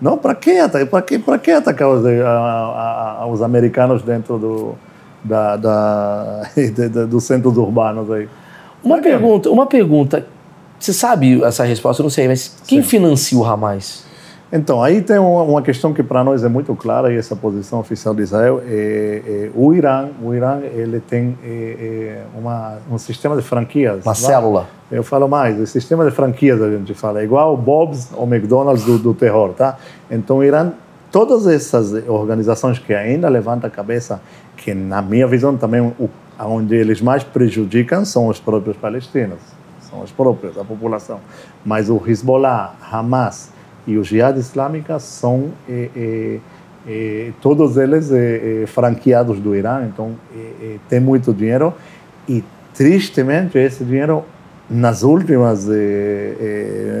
Não, 0.00 0.18
para 0.18 0.34
que 0.34 0.56
para 0.90 1.02
que 1.02 1.18
para 1.20 1.38
que 1.38 1.50
atacar 1.52 1.88
os, 1.88 2.04
a, 2.04 3.20
a, 3.20 3.26
os 3.28 3.40
americanos 3.40 4.02
dentro 4.02 4.36
do 4.36 4.74
da, 5.22 5.56
da, 5.56 6.42
dos 7.08 7.22
centros 7.22 7.56
urbanos 7.56 8.10
aí? 8.10 8.28
Uma 8.82 8.98
pergunta, 8.98 9.48
uma 9.48 9.66
pergunta. 9.66 10.26
Você 10.78 10.92
sabe 10.92 11.42
essa 11.44 11.64
resposta? 11.64 12.02
Eu 12.02 12.04
não 12.04 12.10
sei, 12.10 12.26
mas 12.26 12.56
quem 12.66 12.82
Sim. 12.82 12.88
financia 12.88 13.38
o 13.38 13.44
Hamas? 13.44 14.04
Então, 14.52 14.80
aí 14.80 15.02
tem 15.02 15.18
uma, 15.18 15.60
questão 15.60 15.92
que 15.92 16.04
para 16.04 16.22
nós 16.22 16.44
é 16.44 16.48
muito 16.48 16.74
clara 16.76 17.12
e 17.12 17.16
essa 17.16 17.34
posição 17.34 17.80
oficial 17.80 18.14
de 18.14 18.22
Israel. 18.22 18.62
É, 18.64 19.22
é, 19.26 19.50
o 19.54 19.74
Irã, 19.74 20.08
o 20.22 20.32
Irã, 20.32 20.60
ele 20.60 21.00
tem 21.00 21.36
é, 21.42 21.48
é 21.48 22.38
uma, 22.38 22.78
um 22.88 22.96
sistema 22.96 23.34
de 23.34 23.42
franquias. 23.42 24.04
Uma 24.04 24.14
célula. 24.14 24.68
Eu 24.90 25.02
falo 25.02 25.26
mais, 25.26 25.58
o 25.58 25.66
sistema 25.66 26.04
de 26.04 26.12
franquias 26.12 26.62
a 26.62 26.70
gente 26.70 26.94
fala, 26.94 27.20
é 27.20 27.24
igual 27.24 27.54
o 27.54 27.56
Bob's 27.56 28.10
ou 28.14 28.24
McDonald's 28.24 28.84
do, 28.84 28.98
do 28.98 29.12
terror, 29.12 29.52
tá? 29.52 29.78
Então, 30.08 30.38
o 30.38 30.44
Irã, 30.44 30.72
todas 31.10 31.48
essas 31.48 31.92
organizações 32.06 32.78
que 32.78 32.94
ainda 32.94 33.28
levantam 33.28 33.66
a 33.66 33.70
cabeça, 33.70 34.20
que 34.56 34.72
na 34.72 35.02
minha 35.02 35.26
visão 35.26 35.56
também, 35.56 35.80
o, 35.80 36.08
onde 36.38 36.76
eles 36.76 37.00
mais 37.00 37.24
prejudicam 37.24 38.04
são 38.04 38.28
os 38.28 38.38
próprios 38.38 38.76
palestinos, 38.76 39.40
são 39.90 40.02
os 40.02 40.12
próprios, 40.12 40.56
a 40.56 40.64
população. 40.64 41.18
Mas 41.64 41.90
o 41.90 42.00
Hezbollah, 42.06 42.74
Hamas, 42.92 43.55
e 43.86 43.96
os 43.96 44.08
Jihad 44.08 44.38
Islâmica 44.38 44.98
são 44.98 45.50
eh, 45.68 46.40
eh, 46.86 47.30
todos 47.40 47.76
eles 47.76 48.10
franqueados 48.68 49.40
do 49.40 49.56
Irã, 49.56 49.84
então 49.86 50.12
tem 50.88 51.00
muito 51.00 51.34
dinheiro 51.34 51.74
e 52.28 52.44
tristemente 52.72 53.58
esse 53.58 53.84
dinheiro 53.84 54.24
nas 54.70 55.02
últimas 55.02 55.66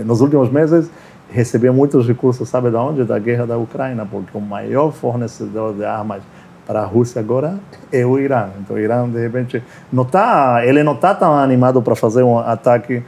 nos 0.04 0.20
últimos 0.20 0.50
meses 0.50 0.90
recebeu 1.30 1.72
muitos 1.72 2.06
recursos, 2.06 2.48
sabe 2.48 2.70
de 2.70 2.76
onde? 2.76 3.04
Da 3.04 3.18
guerra 3.18 3.46
da 3.46 3.56
Ucrânia, 3.56 4.06
porque 4.10 4.36
o 4.36 4.40
maior 4.40 4.92
fornecedor 4.92 5.74
de 5.74 5.84
armas 5.84 6.22
para 6.66 6.80
a 6.80 6.84
Rússia 6.84 7.20
agora 7.20 7.58
é 7.92 8.04
o 8.04 8.18
Irã. 8.18 8.48
Então 8.60 8.76
o 8.76 8.78
Irã 8.78 9.08
de 9.08 9.20
repente 9.20 9.62
não 9.92 10.04
tá, 10.04 10.62
ele 10.64 10.82
não 10.82 10.94
está 10.94 11.14
tão 11.14 11.36
animado 11.36 11.80
para 11.80 11.94
fazer 11.94 12.22
um 12.22 12.38
ataque 12.38 13.02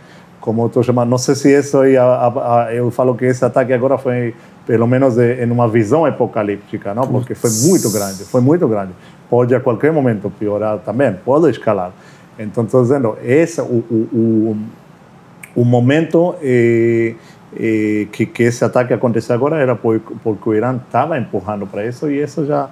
como 0.48 0.66
estou 0.66 0.82
chamando, 0.82 1.10
não 1.10 1.18
sei 1.18 1.34
se 1.34 1.52
isso 1.52 1.76
aí, 1.76 1.94
a, 1.94 2.04
a, 2.04 2.64
a, 2.64 2.74
eu 2.74 2.90
falo 2.90 3.14
que 3.14 3.26
esse 3.26 3.44
ataque 3.44 3.70
agora 3.70 3.98
foi, 3.98 4.34
pelo 4.66 4.86
menos, 4.86 5.18
em 5.18 5.44
uma 5.50 5.68
visão 5.68 6.06
apocalíptica, 6.06 6.94
não? 6.94 7.06
Porque 7.06 7.34
foi 7.34 7.50
muito 7.68 7.90
grande, 7.92 8.24
foi 8.24 8.40
muito 8.40 8.66
grande. 8.66 8.92
Pode 9.28 9.54
a 9.54 9.60
qualquer 9.60 9.92
momento 9.92 10.32
piorar 10.38 10.78
também, 10.78 11.12
pode 11.22 11.50
escalar. 11.50 11.92
Então, 12.38 12.64
estou 12.64 12.80
dizendo, 12.80 13.18
esse, 13.22 13.60
o, 13.60 13.64
o, 13.64 14.08
o, 14.14 14.56
o 15.54 15.64
momento 15.66 16.34
eh, 16.40 17.12
eh, 17.54 18.06
que, 18.10 18.24
que 18.24 18.44
esse 18.44 18.64
ataque 18.64 18.94
aconteceu 18.94 19.34
agora 19.34 19.58
era 19.58 19.76
porque, 19.76 20.14
porque 20.24 20.48
o 20.48 20.54
Irã 20.54 20.80
estava 20.82 21.18
empurrando 21.18 21.66
para 21.66 21.84
isso 21.84 22.10
e 22.10 22.22
isso 22.22 22.46
já 22.46 22.70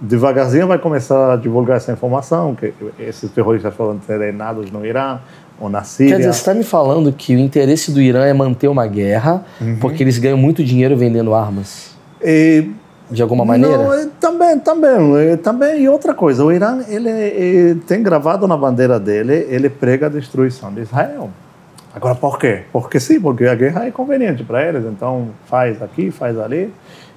devagarzinho 0.00 0.66
vai 0.66 0.78
começar 0.78 1.34
a 1.34 1.36
divulgar 1.36 1.76
essa 1.76 1.92
informação 1.92 2.56
que 2.56 2.74
esses 2.98 3.30
terroristas 3.30 3.72
foram 3.72 3.98
treinados 3.98 4.72
no 4.72 4.84
Irã 4.84 5.20
ou 5.60 5.68
na 5.68 5.82
Síria. 5.84 6.12
Quer 6.12 6.18
dizer, 6.18 6.32
você 6.32 6.38
está 6.38 6.54
me 6.54 6.64
falando 6.64 7.12
que 7.12 7.34
o 7.34 7.38
interesse 7.38 7.90
do 7.90 8.00
Irã 8.00 8.24
é 8.24 8.32
manter 8.32 8.68
uma 8.68 8.86
guerra 8.86 9.44
uhum. 9.60 9.76
porque 9.80 10.02
eles 10.02 10.18
ganham 10.18 10.38
muito 10.38 10.64
dinheiro 10.64 10.96
vendendo 10.96 11.34
armas? 11.34 11.92
E, 12.22 12.70
de 13.10 13.22
alguma 13.22 13.44
maneira? 13.44 13.78
Não, 13.78 14.08
também, 14.20 14.58
também, 14.58 15.36
também. 15.36 15.82
E 15.82 15.88
outra 15.88 16.14
coisa, 16.14 16.44
o 16.44 16.52
Irã 16.52 16.80
ele, 16.88 17.10
ele, 17.10 17.80
tem 17.86 18.02
gravado 18.02 18.46
na 18.48 18.56
bandeira 18.56 18.98
dele, 18.98 19.46
ele 19.48 19.68
prega 19.68 20.06
a 20.06 20.08
destruição 20.08 20.72
de 20.72 20.80
Israel. 20.80 21.30
Agora, 21.94 22.14
por 22.14 22.38
quê? 22.38 22.62
Porque 22.72 22.98
sim, 22.98 23.20
porque 23.20 23.44
a 23.44 23.54
guerra 23.54 23.84
é 23.84 23.90
conveniente 23.90 24.42
para 24.42 24.66
eles. 24.66 24.84
Então, 24.86 25.28
faz 25.46 25.82
aqui, 25.82 26.10
faz 26.10 26.38
ali. 26.38 26.72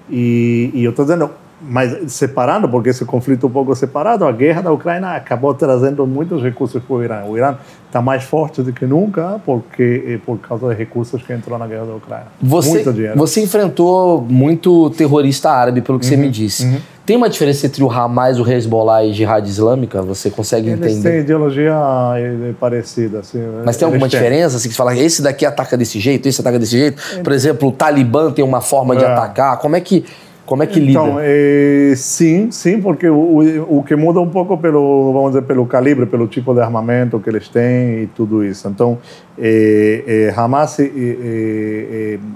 E, 0.10 0.70
e 0.74 0.84
eu 0.84 0.92
estou 0.92 1.06
dizendo, 1.06 1.32
mas 1.62 2.12
separando, 2.12 2.68
porque 2.68 2.90
esse 2.90 3.06
conflito 3.06 3.48
um 3.48 3.50
pouco 3.50 3.74
separado, 3.76 4.26
a 4.26 4.32
guerra 4.32 4.62
da 4.62 4.72
Ucrânia 4.72 5.12
acabou 5.12 5.54
trazendo 5.54 6.06
muitos 6.06 6.44
recursos 6.44 6.82
para 6.84 6.96
o 6.96 7.04
Irã. 7.04 7.24
O 7.26 7.38
Irã 7.38 7.56
está 7.88 8.02
mais 8.02 8.24
forte 8.24 8.62
do 8.62 8.74
que 8.74 8.86
nunca 8.86 9.40
porque 9.46 10.04
eh, 10.06 10.20
por 10.26 10.38
causa 10.38 10.68
dos 10.68 10.78
recursos 10.78 11.22
que 11.24 11.32
entrou 11.32 11.58
na 11.58 11.66
guerra 11.66 11.86
da 11.86 11.96
Ucrânia. 11.96 12.26
Você, 12.42 12.70
muito 12.70 12.94
dinheiro. 12.94 13.18
Você 13.18 13.42
enfrentou 13.42 14.22
muito 14.22 14.90
terrorista 14.92 15.50
árabe, 15.50 15.82
pelo 15.82 15.98
que 15.98 16.06
uhum, 16.06 16.12
você 16.12 16.18
me 16.18 16.30
disse. 16.30 16.66
Uhum. 16.66 16.78
Tem 17.06 17.16
uma 17.16 17.30
diferença 17.30 17.68
entre 17.68 17.84
o 17.84 17.90
Hamas, 17.90 18.40
o 18.40 18.52
Hezbollah 18.52 19.06
e 19.06 19.12
a 19.12 19.14
Jihad 19.14 19.48
Islâmica? 19.48 20.02
Você 20.02 20.30
consegue 20.30 20.70
Eles 20.70 20.80
entender? 20.80 20.92
Eles 20.92 21.04
têm 21.04 21.20
ideologia 21.20 21.78
eh, 22.18 22.54
parecida. 22.60 23.20
Assim, 23.20 23.40
Mas 23.64 23.78
tem 23.78 23.86
alguma 23.86 24.10
diferença? 24.10 24.58
Assim, 24.58 24.68
que 24.68 24.74
você 24.74 24.78
fala, 24.78 24.98
esse 24.98 25.22
daqui 25.22 25.46
ataca 25.46 25.78
desse 25.78 26.00
jeito, 26.00 26.28
esse 26.28 26.42
ataca 26.42 26.60
desse 26.60 26.78
jeito? 26.78 27.02
Por 27.24 27.32
exemplo, 27.32 27.70
o 27.70 27.72
Talibã 27.72 28.30
tem 28.32 28.44
uma 28.44 28.60
forma 28.60 28.96
de 28.96 29.06
é. 29.06 29.08
atacar. 29.08 29.58
Como 29.60 29.76
é 29.76 29.80
que 29.80 30.04
como 30.46 30.62
é 30.62 30.68
que 30.68 30.80
lida? 30.80 30.92
Então, 30.92 31.18
é, 31.20 31.94
sim, 31.96 32.52
sim, 32.52 32.80
porque 32.80 33.10
o, 33.10 33.78
o 33.78 33.84
que 33.84 33.96
muda 33.96 34.20
um 34.20 34.30
pouco 34.30 34.58
pelo, 34.58 35.12
vamos 35.12 35.32
dizer, 35.32 35.42
pelo 35.44 35.66
calibre, 35.66 36.06
pelo 36.06 36.28
tipo 36.28 36.54
de 36.54 36.62
armamento 36.62 37.20
que 37.20 37.30
eles 37.30 37.50
têm 37.50 38.04
e 38.04 38.10
tudo 38.16 38.44
isso. 38.44 38.68
Então, 38.68 39.00
é, 39.40 40.04
é, 40.08 40.34
Hamas, 40.40 40.78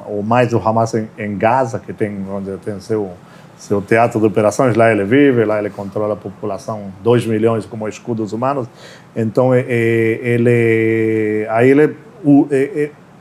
ou 0.08 0.24
mais 0.24 0.52
o 0.54 0.58
Hamas 0.58 0.96
em, 0.96 1.08
em, 1.20 1.38
Gaza, 1.38 1.78
que 1.78 1.94
tem, 1.94 2.18
vamos 2.26 2.46
dizer, 2.46 2.58
tem 2.58 2.80
seu 2.80 3.12
seu 3.58 3.82
teatro 3.82 4.22
de 4.22 4.26
operações, 4.26 4.74
lá 4.78 4.90
ele 4.90 5.04
vive, 5.04 5.44
lá 5.44 5.60
ele 5.60 5.70
controla 5.70 6.14
a 6.14 6.16
população, 6.16 6.94
2 7.04 7.26
milhões 7.26 7.66
como 7.66 7.90
escudos 7.90 8.32
humanos. 8.32 8.70
Então, 9.14 9.54
ele, 9.54 11.46
aí 11.50 11.70
ele 11.70 11.94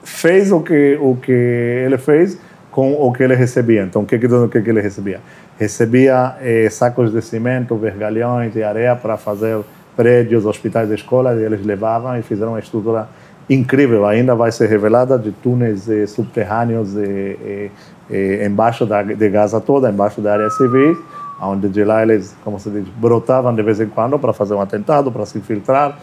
fez 0.04 0.52
o 0.52 0.60
que, 0.60 0.96
o 1.00 1.16
que 1.16 1.32
ele 1.32 1.98
fez 1.98 2.38
com 2.70 2.92
o 2.94 3.12
que 3.12 3.22
ele 3.22 3.34
recebia. 3.34 3.82
Então, 3.82 4.02
o 4.02 4.06
que, 4.06 4.18
que, 4.18 4.26
o 4.26 4.48
que, 4.48 4.60
que 4.60 4.70
ele 4.70 4.80
recebia? 4.80 5.20
Recebia 5.58 6.36
eh, 6.40 6.68
sacos 6.70 7.12
de 7.12 7.20
cimento, 7.22 7.76
vergalhões 7.76 8.54
e 8.54 8.62
areia 8.62 8.94
para 8.94 9.16
fazer 9.16 9.58
prédios, 9.96 10.46
hospitais, 10.46 10.90
escolas, 10.90 11.40
e 11.40 11.42
eles 11.42 11.64
levavam 11.66 12.16
e 12.16 12.22
fizeram 12.22 12.52
uma 12.52 12.60
estrutura 12.60 13.08
incrível, 13.50 14.06
ainda 14.06 14.34
vai 14.34 14.52
ser 14.52 14.68
revelada, 14.68 15.18
de 15.18 15.32
túneis 15.32 15.88
eh, 15.88 16.06
subterrâneos 16.06 16.94
eh, 16.96 17.70
eh, 18.10 18.46
embaixo 18.46 18.84
da, 18.84 19.02
de 19.02 19.28
Gaza 19.28 19.60
toda, 19.60 19.90
embaixo 19.90 20.20
da 20.20 20.34
área 20.34 20.50
civil, 20.50 21.02
onde 21.40 21.68
de 21.68 21.82
lá 21.82 22.02
eles, 22.02 22.36
como 22.44 22.60
se 22.60 22.68
diz, 22.68 22.86
brotavam 22.96 23.54
de 23.54 23.62
vez 23.62 23.80
em 23.80 23.86
quando 23.86 24.18
para 24.18 24.32
fazer 24.32 24.54
um 24.54 24.60
atentado, 24.60 25.10
para 25.10 25.24
se 25.24 25.38
infiltrar. 25.38 25.98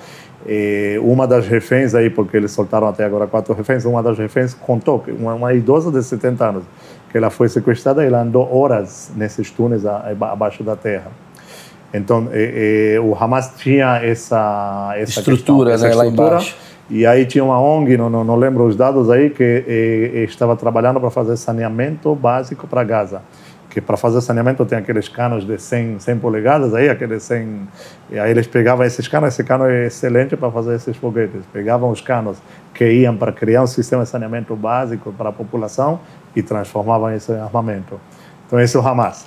E 0.47 0.99
uma 1.01 1.27
das 1.27 1.47
reféns 1.47 1.95
aí, 1.95 2.09
porque 2.09 2.37
eles 2.37 2.51
soltaram 2.51 2.87
até 2.87 3.03
agora 3.03 3.25
quatro 3.25 3.53
reféns, 3.53 3.83
uma 3.85 4.03
das 4.03 4.17
reféns 4.17 4.53
contou 4.53 4.99
que 4.99 5.11
uma, 5.11 5.33
uma 5.33 5.53
idosa 5.53 5.91
de 5.91 6.03
70 6.03 6.45
anos, 6.45 6.63
que 7.11 7.17
ela 7.17 7.29
foi 7.29 7.49
sequestrada 7.49 8.03
e 8.03 8.07
ela 8.07 8.21
andou 8.21 8.47
horas 8.55 9.11
nesses 9.15 9.49
túneis 9.49 9.83
abaixo 9.85 10.63
da 10.63 10.75
terra. 10.75 11.11
Então, 11.93 12.27
e, 12.31 12.95
e, 12.95 12.99
o 12.99 13.15
Hamas 13.15 13.53
tinha 13.57 13.97
essa, 14.03 14.93
essa 14.97 15.19
estrutura, 15.19 15.71
questão, 15.71 15.89
essa 15.89 15.97
né, 15.97 16.03
estrutura, 16.03 16.23
lá 16.23 16.35
embaixo. 16.35 16.55
E 16.89 17.05
aí 17.05 17.25
tinha 17.25 17.43
uma 17.43 17.59
ONG, 17.59 17.97
não, 17.97 18.09
não, 18.09 18.23
não 18.23 18.35
lembro 18.35 18.67
os 18.67 18.75
dados 18.75 19.09
aí, 19.09 19.31
que 19.31 19.63
e, 19.67 20.23
estava 20.25 20.55
trabalhando 20.55 20.99
para 20.99 21.09
fazer 21.09 21.37
saneamento 21.37 22.13
básico 22.13 22.67
para 22.67 22.83
Gaza 22.83 23.21
que 23.75 23.81
para 23.81 23.97
fazer 23.97 24.21
saneamento 24.21 24.65
tem 24.65 24.77
aqueles 24.77 25.09
canos 25.09 25.45
de 25.45 25.59
100, 25.59 25.99
100 25.99 26.19
polegadas 26.19 26.73
aí, 26.73 26.87
aqueles 26.87 27.23
100, 27.23 27.67
e 28.09 28.17
aí 28.17 28.31
eles 28.31 28.47
pegavam 28.47 28.85
esses 28.85 29.05
canos, 29.05 29.33
esse 29.33 29.43
cano 29.43 29.65
é 29.65 29.87
excelente 29.87 30.37
para 30.37 30.49
fazer 30.49 30.75
esses 30.75 30.95
foguetes, 30.95 31.41
pegavam 31.51 31.89
os 31.89 31.99
canos 31.99 32.37
que 32.73 32.89
iam 32.89 33.17
para 33.17 33.33
criar 33.33 33.63
um 33.63 33.67
sistema 33.67 34.03
de 34.03 34.07
saneamento 34.07 34.55
básico 34.55 35.11
para 35.11 35.27
a 35.27 35.33
população 35.33 35.99
e 36.33 36.41
transformavam 36.41 37.13
isso 37.13 37.33
em 37.33 37.37
armamento. 37.37 37.99
Então 38.47 38.57
esse 38.61 38.77
é 38.77 38.79
o 38.79 38.87
Hamas. 38.87 39.25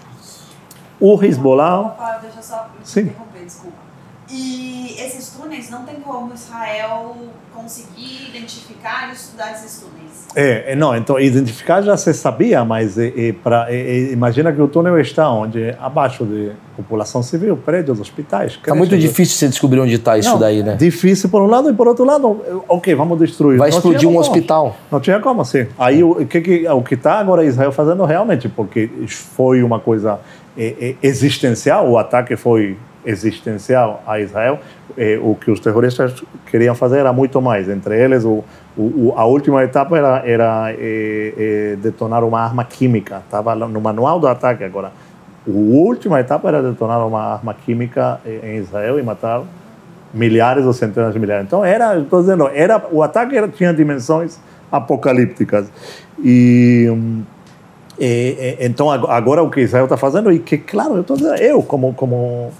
O 0.99 1.23
Hezbollah... 1.23 2.19
Deixa 2.23 2.41
só 2.41 2.71
Sim. 2.83 3.01
interromper, 3.01 3.45
desculpa. 3.45 3.77
E 4.31 4.78
esses 5.01 5.31
túneis 5.31 5.71
não 5.71 5.85
tem 5.85 5.97
como 5.97 6.33
Israel 6.35 7.17
conseguir 7.55 8.29
identificar 8.29 9.09
e 9.11 9.13
estudar 9.13 9.53
esses 9.53 9.81
túneis? 9.81 10.27
É, 10.35 10.73
é, 10.73 10.77
não, 10.77 10.95
então 10.95 11.19
identificar 11.19 11.83
já 11.83 11.97
se 11.97 12.13
sabia, 12.13 12.65
mas 12.65 12.99
é, 12.99 13.13
é, 13.17 13.33
pra, 13.33 13.69
imagina 13.73 14.53
que 14.53 14.61
o 14.61 14.69
túnel 14.69 14.99
está 15.01 15.31
onde? 15.31 15.75
Abaixo 15.81 16.25
de 16.25 16.53
população 16.77 17.23
civil, 17.23 17.57
prédios, 17.57 17.99
hospitais. 18.01 18.53
Está 18.53 18.75
muito 18.75 18.97
difícil 18.97 19.37
você 19.37 19.49
descobrir 19.49 19.81
onde 19.81 19.95
está 19.95 20.19
isso 20.19 20.31
não, 20.31 20.39
daí, 20.39 20.63
né? 20.63 20.77
Difícil 20.77 21.29
por 21.29 21.43
um 21.43 21.47
lado 21.47 21.71
e 21.71 21.73
por 21.73 21.89
outro 21.89 22.05
lado, 22.05 22.41
ok, 22.69 22.95
vamos 22.95 23.19
destruir. 23.19 23.59
Vai 23.59 23.71
não 23.71 23.77
explodir 23.77 24.09
um 24.09 24.13
como. 24.13 24.21
hospital. 24.21 24.77
Não 24.91 25.01
tinha 25.01 25.19
como, 25.21 25.45
sim. 25.45 25.67
Aí 25.79 26.05
o 26.05 26.27
que 26.27 26.41
que 26.41 26.69
o 26.69 26.83
que 26.83 26.95
está 26.95 27.19
agora 27.19 27.45
Israel 27.45 27.73
fazendo 27.73 28.05
realmente, 28.05 28.49
porque 28.49 28.91
foi 29.09 29.63
uma 29.63 29.81
coisa 29.81 30.21
é, 30.57 30.75
é, 30.81 30.95
existencial, 31.07 31.89
o 31.89 31.97
ataque 31.97 32.37
foi 32.37 32.77
existencial 33.09 34.03
a 34.07 34.21
Israel, 34.21 34.61
eh, 34.97 35.19
o 35.23 35.35
que 35.35 35.51
os 35.51 35.59
terroristas 35.61 36.23
queriam 36.51 36.75
fazer 36.75 36.99
era 36.99 37.13
muito 37.13 37.41
mais. 37.41 37.69
Entre 37.69 37.99
eles, 37.99 38.25
o, 38.25 38.45
o, 38.77 39.15
a 39.17 39.25
última 39.25 39.65
etapa 39.65 39.97
era, 39.97 40.23
era 40.27 40.73
eh, 40.73 41.35
eh, 41.39 41.77
detonar 41.83 42.23
uma 42.23 42.41
arma 42.41 42.65
química. 42.65 43.23
Estava 43.25 43.55
no 43.55 43.81
manual 43.81 44.21
do 44.21 44.29
ataque 44.29 44.63
agora. 44.63 44.89
A 45.47 45.51
última 45.51 46.21
etapa 46.21 46.49
era 46.49 46.63
detonar 46.63 47.07
uma 47.07 47.21
arma 47.21 47.55
química 47.55 48.21
em 48.27 48.57
Israel 48.59 48.99
e 48.99 49.03
matar 49.03 49.43
milhares 50.13 50.67
ou 50.67 50.73
centenas 50.73 51.15
de 51.15 51.19
milhares. 51.19 51.47
Então 51.47 51.65
era, 51.65 51.99
estou 51.99 52.21
dizendo, 52.21 52.49
era 52.53 52.85
o 52.91 53.03
ataque 53.03 53.37
era, 53.37 53.49
tinha 53.49 53.73
dimensões 53.73 54.39
apocalípticas 54.71 55.71
e 56.23 56.87
então 58.61 58.91
agora 58.91 59.43
o 59.43 59.51
que 59.51 59.61
Israel 59.61 59.85
está 59.85 59.97
fazendo 59.97 60.31
e 60.31 60.39
que 60.39 60.59
claro 60.59 60.97
eu 60.97 61.01
estou 61.01 61.17
dizendo 61.17 61.37
eu 61.37 61.63
como 61.63 61.95
como 61.95 62.53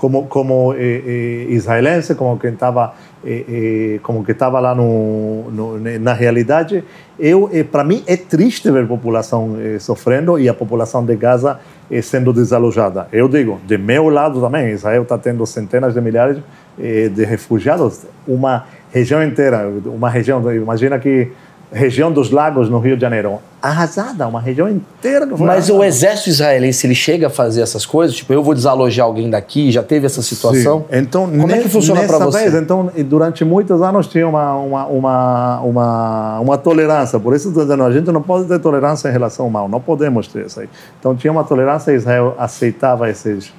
como, 0.00 0.28
como 0.28 0.72
eh, 0.72 0.78
eh, 0.78 1.46
israelense, 1.50 2.14
como 2.14 2.38
quem 2.38 2.54
estava 2.54 2.94
eh, 3.22 4.00
como 4.02 4.24
que 4.24 4.32
estava 4.32 4.58
lá 4.58 4.74
no, 4.74 5.50
no, 5.50 5.78
na 6.00 6.14
realidade, 6.14 6.82
eu 7.18 7.50
para 7.70 7.84
mim 7.84 8.02
é 8.06 8.16
triste 8.16 8.70
ver 8.70 8.84
a 8.84 8.86
população 8.86 9.56
sofrendo 9.78 10.38
e 10.38 10.48
a 10.48 10.54
população 10.54 11.04
de 11.04 11.14
Gaza 11.16 11.60
sendo 12.02 12.32
desalojada. 12.32 13.08
Eu 13.12 13.28
digo, 13.28 13.60
de 13.66 13.76
meu 13.76 14.08
lado 14.08 14.40
também, 14.40 14.70
Israel 14.70 15.02
está 15.02 15.18
tendo 15.18 15.44
centenas 15.44 15.92
de 15.92 16.00
milhares 16.00 16.38
de 16.78 17.24
refugiados, 17.26 18.06
uma 18.26 18.64
região 18.90 19.22
inteira, 19.22 19.70
uma 19.84 20.08
região, 20.08 20.40
imagina 20.50 20.98
que 20.98 21.30
região 21.72 22.10
dos 22.10 22.30
lagos 22.30 22.68
no 22.68 22.78
Rio 22.78 22.96
de 22.96 23.02
Janeiro, 23.02 23.38
arrasada, 23.62 24.26
uma 24.26 24.40
região 24.40 24.68
inteira. 24.68 25.26
Mas 25.26 25.40
arrasada. 25.40 25.74
o 25.74 25.84
exército 25.84 26.30
israelense, 26.30 26.86
ele 26.86 26.94
chega 26.94 27.28
a 27.28 27.30
fazer 27.30 27.62
essas 27.62 27.86
coisas? 27.86 28.16
Tipo, 28.16 28.32
eu 28.32 28.42
vou 28.42 28.54
desalojar 28.54 29.06
alguém 29.06 29.30
daqui, 29.30 29.70
já 29.70 29.82
teve 29.82 30.06
essa 30.06 30.22
situação? 30.22 30.80
Sim. 30.90 30.98
Então, 30.98 31.26
Como 31.26 31.46
nesse, 31.46 31.60
é 31.60 31.62
que 31.62 31.68
funciona 31.68 32.02
para 32.04 32.18
você? 32.18 32.50
Vez, 32.50 32.54
então, 32.54 32.90
durante 33.06 33.44
muitos 33.44 33.80
anos 33.82 34.06
tinha 34.08 34.26
uma, 34.26 34.56
uma, 34.56 34.86
uma, 34.86 35.60
uma, 35.60 36.40
uma 36.40 36.58
tolerância, 36.58 37.20
por 37.20 37.34
isso 37.34 37.48
estou 37.48 37.62
dizendo, 37.62 37.84
a 37.84 37.92
gente 37.92 38.10
não 38.10 38.22
pode 38.22 38.48
ter 38.48 38.58
tolerância 38.58 39.08
em 39.08 39.12
relação 39.12 39.44
ao 39.46 39.50
mal, 39.50 39.68
não 39.68 39.80
podemos 39.80 40.26
ter 40.26 40.46
isso 40.46 40.60
aí. 40.60 40.68
Então 40.98 41.14
tinha 41.14 41.30
uma 41.30 41.44
tolerância, 41.44 41.92
Israel 41.92 42.34
aceitava 42.38 43.08
esses 43.08 43.52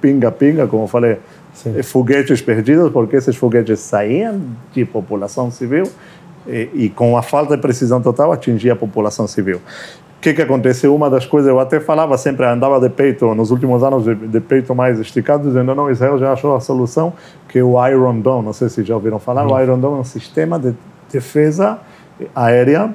pinga-pinga, 0.00 0.66
como 0.66 0.84
eu 0.84 0.88
falei, 0.88 1.18
Sim. 1.54 1.82
foguetes 1.82 2.42
perdidos, 2.42 2.92
porque 2.92 3.16
esses 3.16 3.34
foguetes 3.34 3.80
saíam 3.80 4.40
de 4.72 4.84
população 4.84 5.50
civil 5.50 5.90
e, 6.46 6.70
e, 6.74 6.88
com 6.90 7.16
a 7.16 7.22
falta 7.22 7.56
de 7.56 7.62
precisão 7.62 8.00
total 8.00 8.32
atingir 8.32 8.70
a 8.70 8.76
população 8.76 9.26
civil. 9.26 9.56
O 9.56 10.20
que, 10.20 10.34
que 10.34 10.42
acontece? 10.42 10.88
Uma 10.88 11.08
das 11.08 11.26
coisas, 11.26 11.48
eu 11.48 11.60
até 11.60 11.78
falava 11.78 12.16
sempre, 12.18 12.46
andava 12.46 12.80
de 12.80 12.88
peito, 12.88 13.34
nos 13.34 13.50
últimos 13.50 13.82
anos, 13.82 14.04
de, 14.04 14.14
de 14.14 14.40
peito 14.40 14.74
mais 14.74 14.98
esticado, 14.98 15.46
dizendo: 15.46 15.74
não, 15.74 15.90
Israel 15.90 16.18
já 16.18 16.32
achou 16.32 16.56
a 16.56 16.60
solução, 16.60 17.12
que 17.48 17.58
é 17.58 17.62
o 17.62 17.86
Iron 17.86 18.20
Dome, 18.20 18.46
não 18.46 18.52
sei 18.52 18.68
se 18.68 18.82
já 18.82 18.94
ouviram 18.94 19.18
falar, 19.18 19.46
uhum. 19.46 19.54
o 19.54 19.60
Iron 19.60 19.78
Dome 19.78 19.98
é 19.98 20.00
um 20.00 20.04
sistema 20.04 20.58
de 20.58 20.74
defesa 21.10 21.78
aérea 22.34 22.92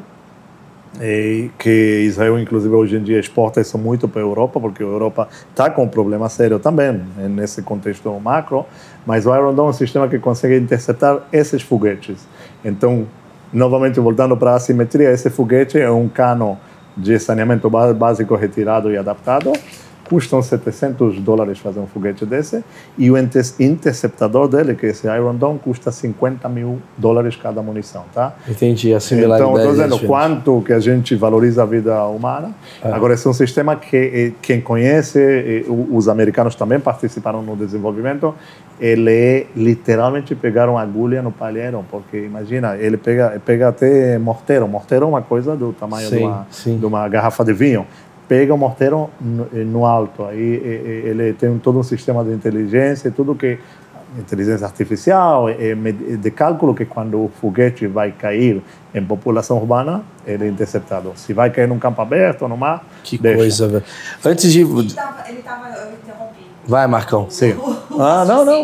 que 1.58 2.04
Israel, 2.06 2.38
inclusive, 2.38 2.74
hoje 2.74 2.97
em 2.97 3.04
dia 3.04 3.20
exporta 3.20 3.62
isso 3.62 3.78
muito 3.78 4.08
para 4.08 4.22
a 4.22 4.26
Europa, 4.26 4.60
porque 4.60 4.84
a 4.84 4.86
Europa 4.86 5.28
está 5.49 5.70
com 5.70 5.84
um 5.84 5.88
problema 5.88 6.28
sério 6.28 6.60
também, 6.60 6.91
né, 6.91 7.28
nesse 7.30 7.62
contexto 7.62 8.10
macro, 8.20 8.66
mas 9.06 9.26
o 9.26 9.34
Iron 9.34 9.54
Dome 9.54 9.68
é 9.68 9.72
um 9.72 9.74
sistema 9.74 10.08
que 10.08 10.20
consegue 10.20 10.58
interceptar 10.58 11.20
esses 11.32 11.62
foguetes. 11.62 12.28
Então, 12.64 13.08
Novamente, 13.54 13.99
voltando 13.99 14.38
para 14.38 14.52
a 14.52 14.56
assimetria, 14.56 15.12
esse 15.12 15.30
foguete 15.30 15.80
é 15.80 15.91
um 15.91 16.08
cano 16.08 16.58
de 16.95 17.20
saneamento 17.20 17.70
básico 17.70 18.36
retirado 18.36 18.91
e 18.91 18.97
adaptado 18.97 19.52
custam 20.12 20.41
700 20.41 21.22
dólares 21.22 21.57
fazer 21.59 21.80
um 21.80 21.88
foguete 21.88 22.26
desse, 22.26 22.62
e 22.97 23.09
o 23.09 23.16
interceptador 23.18 24.49
dele, 24.49 24.76
que 24.76 24.86
é 24.86 24.89
esse 24.89 25.07
Iron 25.07 25.36
Dome, 25.36 25.57
custa 25.57 25.89
50 25.89 26.49
mil 26.49 26.80
dólares 26.97 27.38
cada 27.38 27.62
munição, 27.62 28.03
tá? 28.14 28.36
Entendi, 28.45 28.93
a 28.93 28.99
similaridade. 28.99 29.49
Então, 29.49 29.57
estou 29.57 29.72
dizendo 29.72 30.05
quanto 30.05 30.62
que 30.66 30.74
a 30.74 30.82
gente 30.82 31.16
valoriza 31.16 31.64
a 31.64 31.66
vida 31.66 32.03
humana. 32.07 32.51
É. 32.84 32.91
Agora, 32.91 33.14
esse 33.14 33.26
é 33.26 33.30
um 33.30 33.34
sistema 33.34 33.78
que 33.78 33.95
eh, 33.95 34.32
quem 34.41 34.59
conhece, 34.59 35.18
eh, 35.18 35.64
os 35.70 36.09
americanos 36.09 36.55
também 36.55 36.78
participaram 36.78 37.41
no 37.41 37.55
desenvolvimento, 37.55 38.36
ele 38.82 39.12
é 39.12 39.45
literalmente 39.55 40.36
pegar 40.36 40.68
uma 40.68 40.82
agulha 40.82 41.22
no 41.22 41.32
palheiro, 41.32 41.86
porque 41.89 42.18
imagina, 42.18 42.76
ele 42.76 42.97
pega, 42.97 43.41
pega 43.45 43.70
até 43.70 44.18
morteiro. 44.18 44.68
Morteiro 44.68 45.05
é 45.05 45.07
uma 45.07 45.22
coisa 45.22 45.55
do 45.55 45.72
tamanho 45.72 46.09
sim, 46.09 46.18
de, 46.18 46.24
uma, 46.24 46.47
de 46.80 46.86
uma 46.86 47.07
garrafa 47.07 47.45
de 47.45 47.53
vinho 47.53 47.88
pega 48.32 48.53
o 48.53 48.57
morteiro 48.57 49.09
no, 49.19 49.45
no 49.65 49.86
alto. 49.86 50.23
Aí 50.23 50.39
ele 50.39 51.34
tem 51.34 51.59
todo 51.59 51.77
um 51.79 51.84
sistema 51.84 52.23
de 52.23 52.32
inteligência, 52.32 53.11
tudo 53.11 53.36
que 53.36 53.59
inteligência 54.17 54.65
artificial, 54.65 55.47
de 55.49 56.32
cálculo 56.32 56.73
que 56.73 56.86
quando 56.86 57.25
o 57.25 57.32
foguete 57.41 57.88
vai 57.88 58.13
cair 58.13 58.61
em 58.95 59.03
população 59.03 59.57
urbana, 59.57 60.01
ele 60.25 60.45
é 60.45 60.47
interceptado. 60.47 61.11
Se 61.17 61.34
vai 61.34 61.49
cair 61.49 61.67
num 61.67 61.77
campo 61.77 62.01
aberto, 62.01 62.47
no 62.47 62.55
mar, 62.55 62.86
Que 63.03 63.17
deixa. 63.17 63.38
coisa, 63.38 63.67
velho. 63.67 63.84
Antes 64.23 64.53
de... 64.53 64.61
Ele 64.61 64.88
estava, 64.88 65.29
ele 65.29 65.41
tava, 65.41 65.67
eu 65.67 65.91
interrompi. 65.91 66.45
Vai, 66.65 66.88
Marcão. 66.88 67.27
Sim. 67.29 67.53
Ah, 67.99 68.23
não, 68.25 68.45
não. 68.45 68.63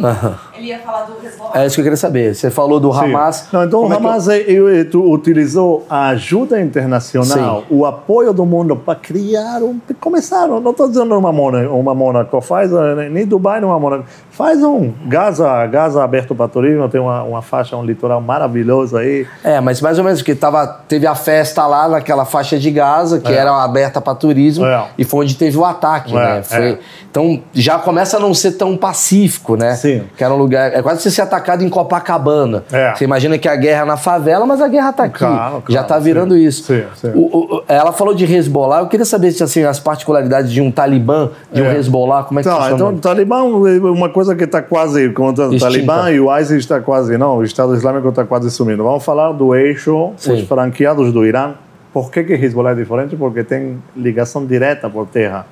Ele 0.57 0.67
ia 0.67 0.79
falar 0.79 1.03
do 1.03 1.25
Hezbollah. 1.25 1.61
É 1.61 1.65
isso 1.65 1.75
que 1.75 1.81
eu 1.81 1.85
queria 1.85 1.97
saber. 1.97 2.35
Você 2.35 2.49
falou 2.49 2.79
do 2.79 2.91
Hamas. 2.91 3.47
Não, 3.51 3.63
então 3.63 3.81
Como 3.81 3.93
o 3.93 3.97
Hamas 3.97 4.27
é 4.27 4.39
que... 4.39 4.97
utilizou 4.97 5.85
a 5.89 6.09
ajuda 6.09 6.59
internacional, 6.59 7.61
Sim. 7.61 7.65
o 7.69 7.85
apoio 7.85 8.33
do 8.33 8.45
mundo 8.45 8.75
para 8.75 8.95
criar 8.95 9.61
um. 9.61 9.79
Começaram, 9.99 10.59
não 10.59 10.71
estou 10.71 10.87
dizendo 10.87 11.17
uma 11.17 11.31
Mônaco, 11.31 11.73
uma 11.75 11.93
Mônaco, 11.93 12.41
faz, 12.41 12.71
eh, 12.71 13.09
nem 13.09 13.25
Dubai, 13.25 13.61
não 13.61 13.69
é 13.69 13.71
uma 13.71 13.79
Mônaco. 13.79 14.05
Faz 14.31 14.63
um 14.63 14.93
Gaza, 15.05 15.65
Gaza 15.67 16.03
aberto 16.03 16.35
para 16.35 16.47
turismo, 16.47 16.87
tem 16.89 17.01
uma, 17.01 17.23
uma 17.23 17.41
faixa, 17.41 17.75
um 17.75 17.83
litoral 17.83 18.21
maravilhoso 18.21 18.97
aí. 18.97 19.27
É, 19.43 19.59
mas 19.59 19.81
mais 19.81 19.97
ou 19.97 20.03
menos 20.03 20.21
que 20.21 20.35
tava, 20.35 20.67
teve 20.87 21.07
a 21.07 21.15
festa 21.15 21.65
lá 21.65 21.87
naquela 21.87 22.25
faixa 22.25 22.57
de 22.57 22.69
Gaza, 22.71 23.19
que 23.19 23.31
é. 23.31 23.35
era 23.35 23.63
aberta 23.63 23.99
para 23.99 24.13
turismo, 24.15 24.65
é. 24.65 24.85
e 24.97 25.03
foi 25.03 25.25
onde 25.25 25.35
teve 25.35 25.57
o 25.57 25.65
ataque, 25.65 26.15
é. 26.15 26.19
né? 26.19 26.43
Foi, 26.43 26.71
é. 26.71 26.79
então 27.09 27.41
já 27.53 27.79
começa 27.79 28.17
a 28.17 28.19
não 28.19 28.33
ser 28.33 28.53
tão 28.53 28.77
pacífico, 28.77 29.55
né? 29.55 29.75
Sim. 29.75 30.03
Que 30.15 30.23
era 30.23 30.33
um 30.33 30.37
lugar. 30.47 30.73
É 30.73 30.81
quase 30.81 31.01
você 31.01 31.11
ser 31.11 31.21
atacado 31.21 31.63
em 31.63 31.69
Copacabana. 31.69 32.63
É. 32.71 32.95
Você 32.95 33.03
imagina 33.03 33.37
que 33.37 33.47
a 33.47 33.55
guerra 33.55 33.83
é 33.83 33.85
na 33.85 33.97
favela, 33.97 34.45
mas 34.45 34.61
a 34.61 34.67
guerra 34.67 34.89
está 34.89 35.03
aqui. 35.03 35.19
Claro, 35.19 35.35
claro, 35.35 35.63
já 35.69 35.81
está 35.81 35.99
virando 35.99 36.33
sim. 36.33 36.45
isso. 36.45 36.63
Sim, 36.63 36.83
sim. 36.95 37.11
O, 37.13 37.57
o, 37.57 37.63
ela 37.67 37.91
falou 37.91 38.13
de 38.13 38.25
Hezbollah, 38.25 38.79
eu 38.79 38.87
queria 38.87 39.05
saber 39.05 39.31
se 39.31 39.43
assim, 39.43 39.63
as 39.63 39.79
particularidades 39.79 40.51
de 40.51 40.61
um 40.61 40.71
Talibã, 40.71 41.29
de 41.51 41.61
um 41.61 41.65
é. 41.65 41.77
Hezbollah, 41.77 42.23
como 42.23 42.39
é 42.39 42.43
que 42.43 42.49
tá, 42.49 42.71
Então, 42.71 42.93
o 42.93 42.97
Talibã 42.97 43.37
é 43.37 43.79
uma 43.79 44.09
coisa 44.09 44.35
que 44.35 44.43
está 44.43 44.61
quase. 44.61 45.09
Contando, 45.09 45.55
o 45.55 45.59
Talibã 45.59 46.11
e 46.11 46.19
o 46.19 46.35
ISIS 46.37 46.59
está 46.59 46.79
quase. 46.79 47.17
Não, 47.17 47.37
o 47.37 47.43
Estado 47.43 47.75
Islâmico 47.75 48.09
está 48.09 48.25
quase 48.25 48.49
sumindo. 48.51 48.83
Vamos 48.83 49.03
falar 49.03 49.31
do 49.31 49.55
eixo, 49.55 50.11
os 50.15 50.41
franqueados 50.41 51.11
do 51.11 51.25
Irã. 51.25 51.53
Por 51.93 52.11
que, 52.11 52.23
que 52.23 52.33
Hezbollah 52.33 52.71
é 52.71 52.75
diferente? 52.75 53.15
Porque 53.15 53.43
tem 53.43 53.81
ligação 53.95 54.45
direta 54.45 54.89
por 54.89 55.07
terra 55.07 55.45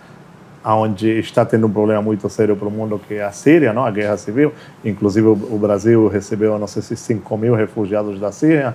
onde 0.74 1.20
está 1.20 1.46
tendo 1.46 1.68
um 1.68 1.72
problema 1.72 2.02
muito 2.02 2.28
sério 2.30 2.56
para 2.56 2.68
o 2.68 2.72
mundo, 2.72 3.00
que 3.08 3.16
é 3.16 3.24
a 3.24 3.32
Síria, 3.32 3.72
não? 3.72 3.86
a 3.86 3.92
guerra 3.92 4.18
civil. 4.18 4.52
Inclusive, 4.84 5.28
o 5.28 5.58
Brasil 5.60 6.08
recebeu, 6.08 6.58
não 6.58 6.68
sei 6.68 6.82
se 6.82 6.96
5 6.96 7.38
mil 7.38 7.54
refugiados 7.54 8.20
da 8.20 8.32
Síria. 8.32 8.74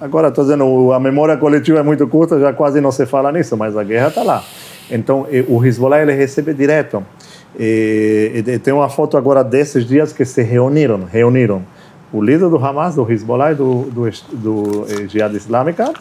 Agora, 0.00 0.28
estou 0.28 0.44
dizendo, 0.44 0.92
a 0.92 1.00
memória 1.00 1.36
coletiva 1.36 1.78
é 1.78 1.82
muito 1.82 2.06
curta, 2.08 2.38
já 2.38 2.52
quase 2.52 2.80
não 2.80 2.92
se 2.92 3.06
fala 3.06 3.30
nisso, 3.32 3.56
mas 3.56 3.76
a 3.76 3.84
guerra 3.84 4.08
está 4.08 4.22
lá. 4.22 4.44
Então, 4.90 5.26
o 5.48 5.64
Hezbollah 5.64 6.02
ele 6.02 6.12
recebe 6.12 6.52
direto. 6.52 7.02
E, 7.58 8.44
e, 8.46 8.58
tem 8.58 8.72
uma 8.72 8.88
foto 8.88 9.16
agora 9.16 9.44
desses 9.44 9.86
dias 9.86 10.12
que 10.12 10.24
se 10.24 10.42
reuniram, 10.42 11.04
reuniram 11.04 11.62
o 12.12 12.22
líder 12.22 12.48
do 12.48 12.56
Hamas, 12.56 12.94
do 12.94 13.10
Hezbollah 13.10 13.52
e 13.52 13.54
do, 13.54 13.84
do, 13.84 14.10
do, 14.10 14.10
do 14.32 14.86
eh, 14.88 15.08
Jihad 15.08 15.34
Islâmica, 15.34 15.92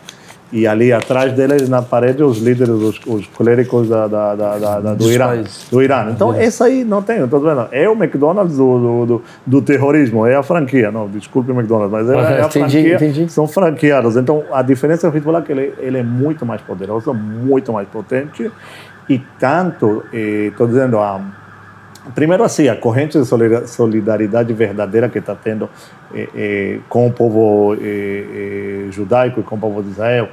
e 0.52 0.68
ali 0.68 0.91
atrás 0.91 1.34
deles 1.34 1.70
na 1.70 1.82
parede 1.82 2.24
os 2.24 2.39
líderes, 2.39 2.74
os, 2.74 2.99
os 3.06 3.28
clérigos 3.28 3.88
da, 3.88 4.08
da, 4.08 4.36
da, 4.36 4.80
da 4.80 4.93
do, 4.93 5.12
Irã, 5.12 5.43
do 5.72 5.82
Irã. 5.82 6.12
Então 6.12 6.34
é. 6.34 6.45
essa 6.45 6.66
aí 6.66 6.84
não 6.84 7.02
tem, 7.02 7.24
estou 7.24 7.39
vendo. 7.39 7.68
É 7.72 7.88
o 7.88 7.93
McDonald's 7.93 8.58
do, 8.58 8.80
do, 8.80 9.06
do, 9.06 9.24
do, 9.45 9.62
terrorismo, 9.62 10.26
é 10.26 10.36
a 10.36 10.43
franquia. 10.43 10.91
Não, 10.91 11.08
desculpe 11.08 11.52
o 11.52 11.56
McDonald's, 11.56 11.91
mas 11.91 12.10
é, 12.10 12.14
é 12.14 12.41
a 12.41 12.45
entendi, 12.45 12.52
franquia. 12.52 12.95
Entendi. 12.95 13.32
São 13.32 13.47
franqueados. 13.47 14.18
Então 14.18 14.43
a 14.52 14.62
diferença 14.62 15.10
do 15.10 15.16
Hezbollah 15.16 15.39
é 15.39 15.41
que 15.43 15.52
ele, 15.52 15.74
ele 15.80 15.97
é 15.97 16.04
muito 16.04 16.45
mais 16.45 16.62
poderoso, 16.62 17.14
muito 17.14 17.72
mais 17.72 17.88
potente 17.88 18.52
e 19.10 19.20
tanto, 19.39 20.04
estou 20.14 20.68
eh, 20.68 20.70
dizendo, 20.70 20.97
a 20.99 21.20
Primeiro, 22.16 22.43
assim, 22.43 22.68
a 22.68 22.76
corrente 22.76 23.20
de 23.20 23.68
solidariedade 23.68 24.52
verdadeira 24.54 25.08
que 25.08 25.20
está 25.20 25.36
tendo 25.36 25.70
eh, 26.14 26.30
eh, 26.36 26.80
com 26.89 27.08
o 27.08 27.12
povo 27.12 27.76
eh, 27.80 28.88
judaico 28.89 29.39
e 29.39 29.43
com 29.43 29.56
o 29.56 29.60
povo 29.60 29.84
de 29.84 29.89
Israel, 29.89 30.30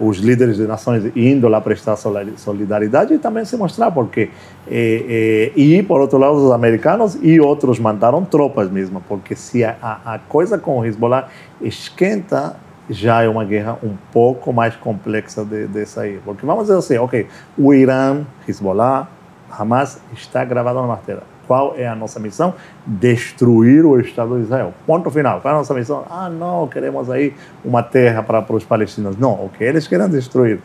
os 0.00 0.16
líderes 0.16 0.56
de 0.56 0.66
nações 0.66 1.12
indo 1.14 1.46
lá 1.46 1.60
prestar 1.60 1.94
solidariedade 2.36 3.12
e 3.12 3.18
também 3.18 3.44
se 3.44 3.54
mostrar, 3.54 3.90
porque. 3.90 4.30
e, 4.66 5.84
por 5.86 6.00
outro 6.00 6.18
lado, 6.18 6.46
os 6.46 6.50
americanos 6.50 7.18
e 7.20 7.38
outros 7.38 7.78
mandaram 7.78 8.24
tropas 8.24 8.70
mesmo, 8.70 9.02
porque 9.06 9.36
se 9.36 9.62
a, 9.62 9.76
a 9.82 10.18
coisa 10.26 10.56
com 10.56 10.78
o 10.78 10.86
Hezbollah 10.86 11.28
esquenta, 11.60 12.56
já 12.88 13.22
é 13.22 13.28
uma 13.28 13.44
guerra 13.44 13.78
um 13.82 13.94
pouco 14.10 14.54
mais 14.54 14.74
complexa 14.74 15.44
de, 15.44 15.66
de 15.66 15.84
sair. 15.84 16.20
Porque 16.24 16.46
vamos 16.46 16.64
dizer 16.64 16.78
assim, 16.78 16.96
ok, 16.96 17.26
o 17.58 17.74
Irã, 17.74 18.22
Hezbollah, 18.48 19.06
Hamas 19.50 20.00
está 20.12 20.44
gravado 20.44 20.80
na 20.80 20.86
martela. 20.86 21.22
Qual 21.46 21.74
é 21.76 21.88
a 21.88 21.94
nossa 21.94 22.20
missão? 22.20 22.52
Destruir 22.86 23.86
o 23.86 23.98
Estado 23.98 24.36
de 24.36 24.42
Israel. 24.42 24.74
Ponto 24.86 25.10
final. 25.10 25.40
Qual 25.40 25.52
é 25.52 25.56
a 25.56 25.58
nossa 25.58 25.72
missão? 25.72 26.04
Ah, 26.10 26.28
não, 26.28 26.68
queremos 26.68 27.08
aí 27.08 27.34
uma 27.64 27.82
terra 27.82 28.22
para, 28.22 28.42
para 28.42 28.54
os 28.54 28.64
palestinos. 28.64 29.16
Não, 29.16 29.32
o 29.32 29.48
que 29.48 29.64
eles 29.64 29.88
querem 29.88 30.08
destruir 30.10 30.60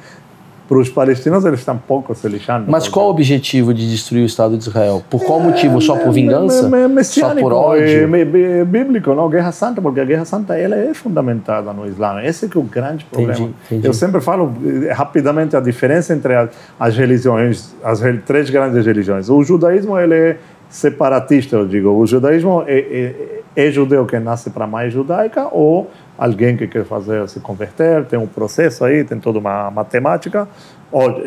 para 0.68 0.78
os 0.78 0.90
palestinos 0.90 1.44
eles 1.46 1.60
estão 1.60 1.78
pouco 1.78 2.16
se 2.16 2.28
lixando. 2.28 2.72
Mas 2.72 2.88
qual 2.88 3.08
o 3.08 3.10
objetivo 3.10 3.74
de 3.74 3.90
destruir 3.90 4.24
o 4.24 4.26
Estado 4.26 4.58
de 4.58 4.64
Israel? 4.64 5.04
Por 5.10 5.24
qual 5.24 5.40
é, 5.42 5.44
motivo? 5.44 5.82
Só 5.82 5.98
por 5.98 6.12
vingança? 6.12 6.70
Só 7.04 7.36
por 7.36 7.52
ódio? 7.54 8.16
É, 8.16 8.64
bíblico, 8.64 9.14
não? 9.14 9.30
Guerra 9.30 9.52
Santa, 9.52 9.82
porque 9.82 10.00
a 10.00 10.06
Guerra 10.06 10.26
Santa 10.26 10.58
ela 10.58 10.76
é 10.76 10.94
fundamentada 10.94 11.74
no 11.74 11.86
Islã. 11.86 12.22
Esse 12.24 12.46
é 12.46 12.48
que 12.48 12.58
é 12.58 12.60
o 12.60 12.64
grande 12.64 13.06
problema. 13.06 13.34
Entendi, 13.34 13.54
entendi. 13.66 13.88
Eu 13.88 13.94
sempre 13.94 14.22
falo 14.22 14.54
eh, 14.66 14.92
rapidamente 14.92 15.56
a 15.56 15.60
diferença 15.60 16.14
entre 16.14 16.36
as, 16.36 16.50
as 16.80 16.96
religiões, 16.96 17.74
as 17.84 18.02
três 18.26 18.50
grandes 18.50 18.86
religiões. 18.86 19.30
O 19.30 19.44
judaísmo 19.44 19.98
ele 19.98 20.16
é 20.16 20.38
separatista, 20.70 21.56
eu 21.56 21.68
digo. 21.68 21.90
O 21.90 22.06
judaísmo 22.06 22.64
é, 22.66 22.80
é, 22.80 23.68
é 23.68 23.72
judeu 23.72 24.06
que 24.06 24.18
nasce 24.18 24.50
para 24.50 24.66
mais 24.66 24.92
judaica 24.92 25.48
ou 25.52 25.90
alguém 26.24 26.56
que 26.56 26.68
quer 26.68 26.86
fazer 26.86 27.28
se 27.28 27.42
converter, 27.42 28.06
tem 28.06 28.18
um 28.18 28.28
processo 28.28 28.86
aí, 28.86 29.04
tem 29.04 29.20
toda 29.20 29.40
uma 29.40 29.70
matemática. 29.70 30.48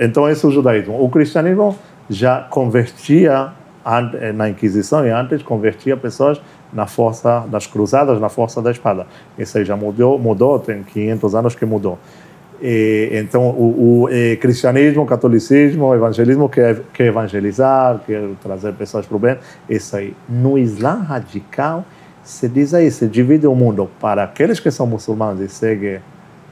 Então, 0.01 0.29
esse 0.29 0.45
é 0.45 0.49
o 0.49 0.51
judaísmo. 0.51 1.03
O 1.03 1.11
cristianismo 1.11 1.77
já 2.09 2.41
convertia 2.41 3.53
na 4.35 4.49
Inquisição 4.49 5.07
e 5.07 5.11
antes 5.11 5.43
convertia 5.43 5.97
pessoas 5.97 6.41
na 6.73 6.87
força 6.87 7.45
das 7.49 7.67
cruzadas, 7.67 8.19
na 8.19 8.29
força 8.31 8.63
da 8.63 8.71
espada. 8.71 9.07
Isso 9.39 9.59
aí 9.59 9.65
já 9.65 9.77
mudou, 9.77 10.19
mudou 10.19 10.59
tem 10.59 10.83
500 10.83 11.35
anos 11.35 11.55
que 11.55 11.67
mudou. 11.67 11.99
E, 12.61 13.11
então, 13.13 13.51
o, 13.51 14.05
o 14.05 14.11
e, 14.11 14.37
cristianismo, 14.37 15.03
o 15.03 15.07
catolicismo, 15.07 15.85
o 15.85 15.95
evangelismo 15.95 16.49
quer, 16.49 16.81
quer 16.95 17.07
evangelizar, 17.09 18.01
quer 18.07 18.31
trazer 18.43 18.73
pessoas 18.73 19.05
para 19.05 19.17
o 19.17 19.21
bem. 19.21 19.37
Isso 19.69 19.95
aí. 19.95 20.15
No 20.27 20.57
Islã 20.57 21.03
radical, 21.03 21.85
se 22.27 22.49
diz 22.49 22.75
aí, 22.75 22.91
se 22.91 23.07
divide 23.07 23.47
o 23.47 23.55
mundo 23.55 23.89
para 24.01 24.25
aqueles 24.25 24.59
que 24.59 24.69
são 24.71 24.85
muçulmanos 24.85 25.41
e 25.41 25.49
seguem 25.49 26.01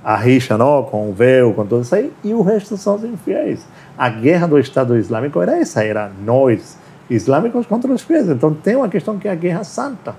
a 0.05 0.16
rixa 0.16 0.57
não, 0.57 0.85
com 0.85 1.11
o 1.11 1.12
véu, 1.12 1.53
com 1.53 1.66
tudo 1.66 1.83
isso 1.83 1.95
aí, 1.95 2.12
e 2.22 2.33
o 2.33 2.43
resto 2.43 2.77
são 2.77 2.95
os 2.95 3.05
infiéis. 3.05 3.66
A 3.99 4.09
guerra 4.09 4.47
do 4.47 4.57
Estado 4.59 4.97
Islâmico 4.97 5.43
era 5.43 5.59
essa, 5.59 5.83
era 5.83 6.12
nós, 6.25 6.79
islâmicos 7.11 7.66
contra 7.66 7.91
os 7.93 8.03
fiéis. 8.03 8.29
Então 8.29 8.55
tem 8.55 8.77
uma 8.77 8.89
questão 8.89 9.18
que 9.18 9.27
é 9.27 9.33
a 9.33 9.35
guerra 9.35 9.64
santa. 9.64 10.14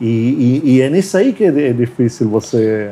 E, 0.00 0.06
e, 0.64 0.70
e 0.70 0.80
é 0.80 0.90
nisso 0.90 1.16
aí 1.16 1.32
que 1.32 1.44
é 1.44 1.72
difícil 1.72 2.28
você 2.28 2.90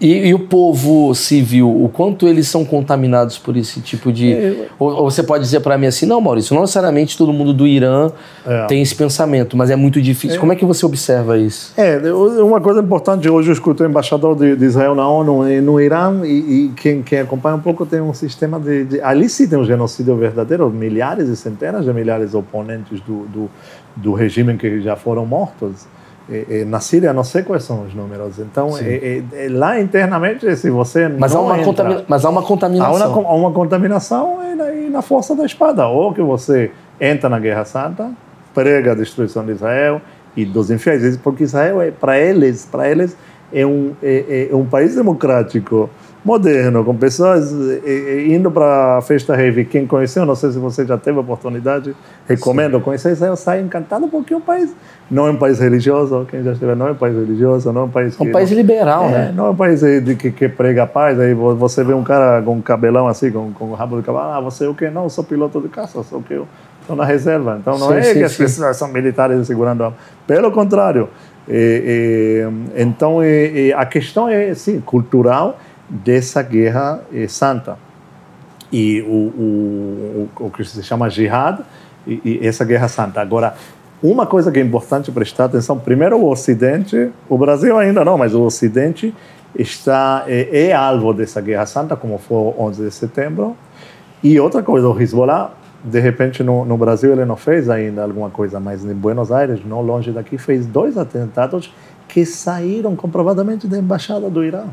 e, 0.00 0.28
e, 0.28 0.34
o 0.34 0.38
povo 0.38 1.14
civil, 1.14 1.68
o 1.68 1.88
quanto 1.88 2.26
eles 2.26 2.48
são 2.48 2.64
contaminados 2.64 3.36
por 3.36 3.56
esse 3.56 3.80
tipo 3.80 4.10
de. 4.10 4.32
É, 4.32 4.66
ou, 4.78 4.90
ou, 4.90 5.10
você 5.10 5.22
pode 5.22 5.44
dizer 5.44 5.60
para 5.60 5.76
mim 5.76 5.86
assim, 5.86 6.06
não, 6.06 6.20
Maurício, 6.20 6.54
não 6.54 6.62
necessariamente 6.62 7.18
todo 7.18 7.32
mundo 7.32 7.52
do 7.52 7.66
Irã 7.66 8.10
é. 8.46 8.66
tem 8.66 8.80
esse 8.80 8.94
pensamento, 8.94 9.56
mas 9.56 9.68
é 9.68 9.76
muito 9.76 10.00
difícil. 10.00 10.38
É. 10.38 10.40
Como 10.40 10.52
é 10.52 10.56
que 10.56 10.64
você 10.64 10.86
observa 10.86 11.36
isso? 11.36 11.74
É, 11.76 12.00
uma 12.42 12.60
coisa 12.60 12.80
importante, 12.80 13.28
hoje 13.28 13.50
eu 13.50 13.52
escutei 13.52 13.86
o 13.86 13.90
embaixador 13.90 14.34
de, 14.34 14.56
de 14.56 14.64
Israel 14.64 14.94
na 14.94 15.06
ONU 15.06 15.44
no 15.60 15.80
Irã, 15.80 16.20
e, 16.24 16.28
e 16.28 16.72
quem, 16.76 17.02
quem, 17.02 17.20
acompanha 17.20 17.56
um 17.56 17.60
pouco 17.60 17.84
tem 17.84 18.00
um 18.00 18.14
sistema 18.14 18.58
de, 18.58 18.84
de, 18.84 19.00
Ali 19.02 19.28
sim 19.28 19.46
tem 19.46 19.58
um 19.58 19.64
genocídio 19.64 20.16
verdadeiro, 20.16 20.70
milhares 20.70 21.28
e 21.28 21.36
centenas 21.36 21.84
de 21.84 21.92
milhares 21.92 22.30
de 22.30 22.36
oponentes 22.36 23.00
do, 23.00 23.26
do, 23.26 23.50
do 23.96 24.14
regime 24.14 24.56
que 24.56 24.80
já 24.80 24.96
foram 24.96 25.26
mortos. 25.26 25.86
É, 26.30 26.60
é, 26.60 26.64
na 26.64 26.78
Síria 26.78 27.12
não 27.12 27.24
sei 27.24 27.42
quais 27.42 27.64
são 27.64 27.82
os 27.82 27.92
números. 27.92 28.38
Então, 28.38 28.78
é, 28.78 29.22
é, 29.32 29.48
lá 29.50 29.80
internamente, 29.80 30.56
se 30.56 30.70
você 30.70 31.08
mas 31.08 31.34
não 31.34 31.40
há 31.40 31.54
uma 31.54 31.60
entra, 31.60 32.04
mas 32.06 32.24
há 32.24 32.30
uma 32.30 32.42
contaminação. 32.42 32.94
Há 32.94 33.18
uma, 33.18 33.28
há 33.28 33.34
uma 33.34 33.50
contaminação 33.50 34.38
na, 34.56 34.70
na, 34.90 35.02
força 35.02 35.34
da 35.34 35.44
espada. 35.44 35.88
Ou 35.88 36.14
que 36.14 36.22
você 36.22 36.70
entra 37.00 37.28
na 37.28 37.40
Guerra 37.40 37.64
Santa, 37.64 38.10
prega 38.54 38.92
a 38.92 38.94
destruição 38.94 39.44
de 39.44 39.52
Israel 39.52 40.00
e 40.36 40.44
dos 40.44 40.70
infiéis, 40.70 41.16
porque 41.16 41.42
Israel 41.42 41.82
é 41.82 41.90
para 41.90 42.16
eles, 42.18 42.64
para 42.64 42.88
eles 42.88 43.16
é 43.52 43.66
um 43.66 43.92
é, 44.00 44.48
é 44.52 44.54
um 44.54 44.64
país 44.64 44.94
democrático 44.94 45.90
moderno, 46.24 46.84
com 46.84 46.94
pessoas 46.94 47.50
indo 48.26 48.50
para 48.50 48.98
a 48.98 49.02
festa 49.02 49.34
rave. 49.34 49.64
Quem 49.64 49.86
conheceu, 49.86 50.26
não 50.26 50.34
sei 50.34 50.50
se 50.50 50.58
você 50.58 50.84
já 50.84 50.98
teve 50.98 51.18
a 51.18 51.20
oportunidade, 51.20 51.94
recomendo 52.28 52.76
Sim. 52.78 52.82
conhecer 52.84 53.12
Israel, 53.12 53.36
sai 53.36 53.60
encantado 53.60 54.06
porque 54.08 54.34
é 54.34 54.36
um 54.36 54.40
país, 54.40 54.74
não 55.10 55.26
é 55.26 55.30
um 55.30 55.36
país 55.36 55.58
religioso, 55.58 56.26
quem 56.30 56.42
já 56.42 56.52
esteve, 56.52 56.74
não 56.74 56.88
é 56.88 56.92
um 56.92 56.96
país 56.96 57.14
religioso, 57.14 57.72
não 57.72 57.82
é 57.82 57.84
um 57.84 57.90
país 57.90 58.16
que, 58.16 58.22
um 58.22 58.32
país 58.32 58.50
liberal, 58.50 59.04
é, 59.06 59.12
né? 59.12 59.32
Não 59.34 59.46
é 59.46 59.50
um 59.50 59.56
país 59.56 59.80
de, 59.80 60.14
que, 60.14 60.30
que 60.30 60.48
prega 60.48 60.82
a 60.82 60.86
paz, 60.86 61.18
aí 61.18 61.32
você 61.34 61.82
vê 61.82 61.94
um 61.94 62.04
cara 62.04 62.42
com 62.42 62.56
um 62.56 62.60
cabelão 62.60 63.08
assim, 63.08 63.30
com, 63.30 63.52
com 63.52 63.66
o 63.66 63.74
rabo 63.74 63.96
de 63.96 64.02
cavalo, 64.02 64.32
ah, 64.32 64.40
você 64.40 64.64
é 64.64 64.68
o 64.68 64.74
que? 64.74 64.90
Não, 64.90 65.08
sou 65.08 65.24
piloto 65.24 65.60
de 65.60 65.68
caça, 65.68 66.02
sou 66.02 66.18
o 66.18 66.22
que? 66.22 66.40
Estou 66.80 66.96
na 66.96 67.04
reserva. 67.04 67.58
Então 67.60 67.78
não 67.78 67.88
sim, 67.88 67.94
é 67.94 68.02
sim, 68.02 68.14
que 68.14 68.24
as 68.24 68.36
pessoas 68.36 68.76
são 68.76 68.88
militares 68.88 69.46
segurando 69.46 69.84
a... 69.84 69.92
Pelo 70.26 70.50
contrário. 70.50 71.08
E, 71.48 72.44
e, 72.76 72.82
então, 72.82 73.22
e, 73.22 73.72
a 73.72 73.84
questão 73.84 74.28
é, 74.28 74.54
sim, 74.54 74.80
cultural, 74.80 75.58
dessa 75.90 76.40
guerra 76.42 77.02
eh, 77.12 77.26
santa. 77.26 77.76
E 78.72 79.02
o, 79.02 79.12
o, 79.12 80.28
o, 80.46 80.50
que 80.50 80.64
se 80.64 80.80
chama 80.84 81.10
jihad, 81.10 81.60
e, 82.06 82.20
e, 82.24 82.46
essa 82.46 82.64
guerra 82.64 82.86
santa. 82.86 83.20
Agora, 83.20 83.54
uma 84.00 84.24
coisa 84.26 84.52
que 84.52 84.60
é 84.60 84.62
importante 84.62 85.10
prestar 85.10 85.46
atenção: 85.46 85.76
primeiro, 85.78 86.16
o 86.16 86.30
Ocidente, 86.30 87.10
o 87.28 87.36
Brasil 87.36 87.76
ainda 87.76 88.04
não, 88.04 88.16
mas 88.16 88.32
o 88.32 88.42
Ocidente 88.42 89.12
está 89.58 90.24
é, 90.28 90.68
é 90.68 90.72
alvo 90.72 91.12
dessa 91.12 91.40
guerra 91.40 91.66
santa, 91.66 91.96
como 91.96 92.16
foi 92.16 92.36
o 92.36 92.54
11 92.60 92.84
de 92.84 92.90
setembro. 92.92 93.56
E 94.22 94.38
outra 94.38 94.62
coisa, 94.62 94.88
o 94.88 95.00
Hezbollah, 95.00 95.50
de 95.82 95.98
repente 95.98 96.44
no, 96.44 96.64
no, 96.64 96.76
Brasil 96.76 97.10
ele 97.10 97.24
não 97.24 97.36
fez 97.36 97.68
ainda 97.68 98.04
alguma 98.04 98.30
coisa, 98.30 98.60
mas 98.60 98.84
em 98.84 98.94
Buenos 98.94 99.32
Aires, 99.32 99.60
não 99.64 99.80
longe 99.80 100.12
daqui, 100.12 100.38
fez 100.38 100.66
dois 100.66 100.96
atentados 100.96 101.74
que 102.06 102.24
saíram 102.24 102.94
comprovadamente 102.94 103.66
da 103.66 103.78
embaixada 103.78 104.28
do 104.30 104.44
Irã 104.44 104.66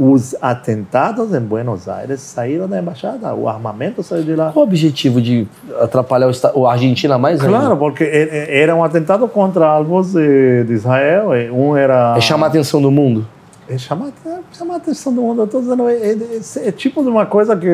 os 0.00 0.34
atentados 0.40 1.34
em 1.34 1.40
Buenos 1.40 1.86
Aires 1.86 2.22
saíram 2.22 2.66
da 2.66 2.78
embaixada, 2.78 3.34
o 3.34 3.46
armamento 3.46 4.02
saiu 4.02 4.22
de 4.22 4.34
lá. 4.34 4.50
Qual 4.50 4.64
o 4.64 4.66
objetivo 4.66 5.20
de 5.20 5.46
atrapalhar 5.78 6.30
o, 6.54 6.66
a 6.66 6.72
Argentina 6.72 7.18
mais 7.18 7.38
ainda? 7.42 7.58
Claro, 7.58 7.76
porque 7.76 8.02
era 8.48 8.74
um 8.74 8.82
atentado 8.82 9.28
contra 9.28 9.66
alvos 9.66 10.14
de, 10.14 10.64
de 10.64 10.72
Israel. 10.72 11.32
Um 11.52 11.76
era. 11.76 12.14
É 12.16 12.20
chamar 12.22 12.46
a 12.46 12.48
atenção 12.48 12.80
do 12.80 12.90
mundo? 12.90 13.26
É 13.68 13.76
chamar, 13.76 14.08
é 14.24 14.38
chamar 14.52 14.74
a 14.74 14.76
atenção 14.78 15.14
do 15.14 15.20
mundo. 15.20 15.42
Eu 15.42 15.44
estou 15.44 15.60
dizendo, 15.60 15.86
é, 15.86 15.94
é, 15.94 16.12
é, 16.12 16.68
é, 16.68 16.72
tipo 16.72 17.02
de 17.02 17.08
uma 17.10 17.26
coisa 17.26 17.54
que 17.54 17.68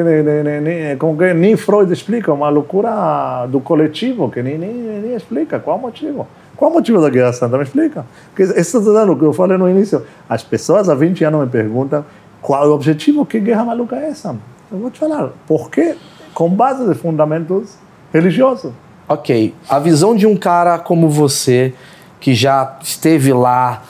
como 0.98 1.16
que 1.16 1.32
nem 1.32 1.56
Freud 1.56 1.92
explica, 1.92 2.32
uma 2.32 2.48
loucura 2.48 3.46
do 3.46 3.60
coletivo 3.60 4.28
que 4.28 4.42
nem, 4.42 4.58
nem, 4.58 4.74
nem 4.74 5.14
explica 5.14 5.60
qual 5.60 5.78
o 5.78 5.80
motivo. 5.80 6.26
Qual 6.56 6.70
o 6.70 6.74
motivo 6.74 7.00
da 7.00 7.10
Guerra 7.10 7.32
Santa? 7.32 7.56
Me 7.56 7.64
explica. 7.64 8.06
Porque 8.34 8.42
esse 8.58 8.76
é 8.76 8.78
o 8.78 9.16
que 9.16 9.24
eu 9.24 9.32
falei 9.32 9.58
no 9.58 9.68
início. 9.68 10.02
As 10.28 10.42
pessoas 10.42 10.88
há 10.88 10.94
20 10.94 11.24
anos 11.24 11.40
me 11.42 11.46
perguntam 11.48 12.04
qual 12.40 12.64
é 12.64 12.68
o 12.68 12.72
objetivo, 12.72 13.26
que 13.26 13.40
guerra 13.40 13.64
maluca 13.64 13.96
é 13.96 14.08
essa? 14.08 14.36
Eu 14.70 14.78
vou 14.78 14.90
te 14.90 14.98
falar. 14.98 15.30
Por 15.46 15.70
quê? 15.70 15.96
Com 16.32 16.48
base 16.48 16.86
de 16.86 16.94
fundamentos 16.94 17.74
religiosos. 18.12 18.72
Ok. 19.08 19.54
A 19.68 19.78
visão 19.78 20.16
de 20.16 20.26
um 20.26 20.36
cara 20.36 20.78
como 20.78 21.08
você, 21.08 21.74
que 22.20 22.34
já 22.34 22.78
esteve 22.82 23.32
lá, 23.32 23.82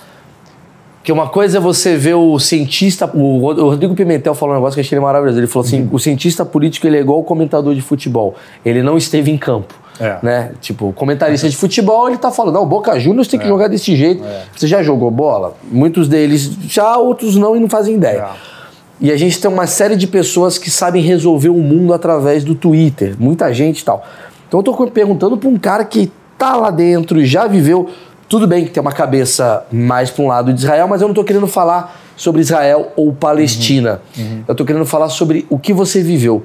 que 1.02 1.12
uma 1.12 1.28
coisa 1.28 1.58
é 1.58 1.60
você 1.60 1.96
ver 1.96 2.14
o 2.14 2.38
cientista, 2.38 3.08
o 3.14 3.52
Rodrigo 3.52 3.94
Pimentel 3.94 4.34
falou 4.34 4.54
um 4.54 4.58
negócio 4.58 4.74
que 4.74 4.80
eu 4.80 4.84
achei 4.84 4.98
maravilhoso. 4.98 5.38
Ele 5.38 5.46
falou 5.46 5.64
assim: 5.64 5.82
uhum. 5.82 5.90
o 5.92 5.98
cientista 5.98 6.44
político 6.44 6.86
ele 6.86 6.96
é 6.96 7.00
igual 7.00 7.20
o 7.20 7.24
comentador 7.24 7.74
de 7.74 7.80
futebol. 7.80 8.34
Ele 8.64 8.82
não 8.82 8.96
esteve 8.96 9.30
em 9.30 9.38
campo. 9.38 9.72
É. 10.00 10.18
Né? 10.22 10.52
Tipo, 10.60 10.92
comentarista 10.92 11.48
de 11.48 11.56
futebol, 11.56 12.08
ele 12.08 12.18
tá 12.18 12.30
falando, 12.30 12.54
não, 12.54 12.62
o 12.62 12.66
Boca 12.66 12.98
Juniors 12.98 13.28
tem 13.28 13.38
que 13.38 13.46
é. 13.46 13.48
jogar 13.48 13.68
desse 13.68 13.96
jeito. 13.96 14.24
É. 14.24 14.42
Você 14.54 14.66
já 14.66 14.82
jogou 14.82 15.10
bola? 15.10 15.54
Muitos 15.70 16.08
deles 16.08 16.50
já, 16.68 16.96
outros 16.96 17.36
não 17.36 17.56
e 17.56 17.60
não 17.60 17.68
fazem 17.68 17.94
ideia. 17.94 18.28
É. 18.52 18.56
E 18.98 19.12
a 19.12 19.16
gente 19.16 19.38
tem 19.40 19.50
uma 19.50 19.66
série 19.66 19.94
de 19.94 20.06
pessoas 20.06 20.56
que 20.56 20.70
sabem 20.70 21.02
resolver 21.02 21.50
o 21.50 21.58
mundo 21.58 21.92
através 21.92 22.44
do 22.44 22.54
Twitter. 22.54 23.14
Muita 23.18 23.52
gente 23.52 23.80
e 23.80 23.84
tal. 23.84 24.04
Então 24.48 24.60
eu 24.60 24.64
tô 24.64 24.86
perguntando 24.86 25.36
para 25.36 25.48
um 25.48 25.58
cara 25.58 25.84
que 25.84 26.10
tá 26.38 26.56
lá 26.56 26.70
dentro 26.70 27.20
e 27.20 27.26
já 27.26 27.46
viveu. 27.46 27.90
Tudo 28.28 28.46
bem 28.46 28.64
que 28.64 28.70
tem 28.70 28.80
uma 28.80 28.92
cabeça 28.92 29.64
mais 29.70 30.10
para 30.10 30.24
um 30.24 30.28
lado 30.28 30.52
de 30.52 30.60
Israel, 30.60 30.88
mas 30.88 31.00
eu 31.00 31.08
não 31.08 31.14
tô 31.14 31.22
querendo 31.22 31.46
falar 31.46 31.96
sobre 32.16 32.40
Israel 32.40 32.92
ou 32.96 33.12
Palestina. 33.12 34.00
Uhum. 34.16 34.24
Uhum. 34.24 34.44
Eu 34.48 34.54
tô 34.54 34.64
querendo 34.64 34.86
falar 34.86 35.10
sobre 35.10 35.46
o 35.50 35.58
que 35.58 35.72
você 35.72 36.02
viveu 36.02 36.42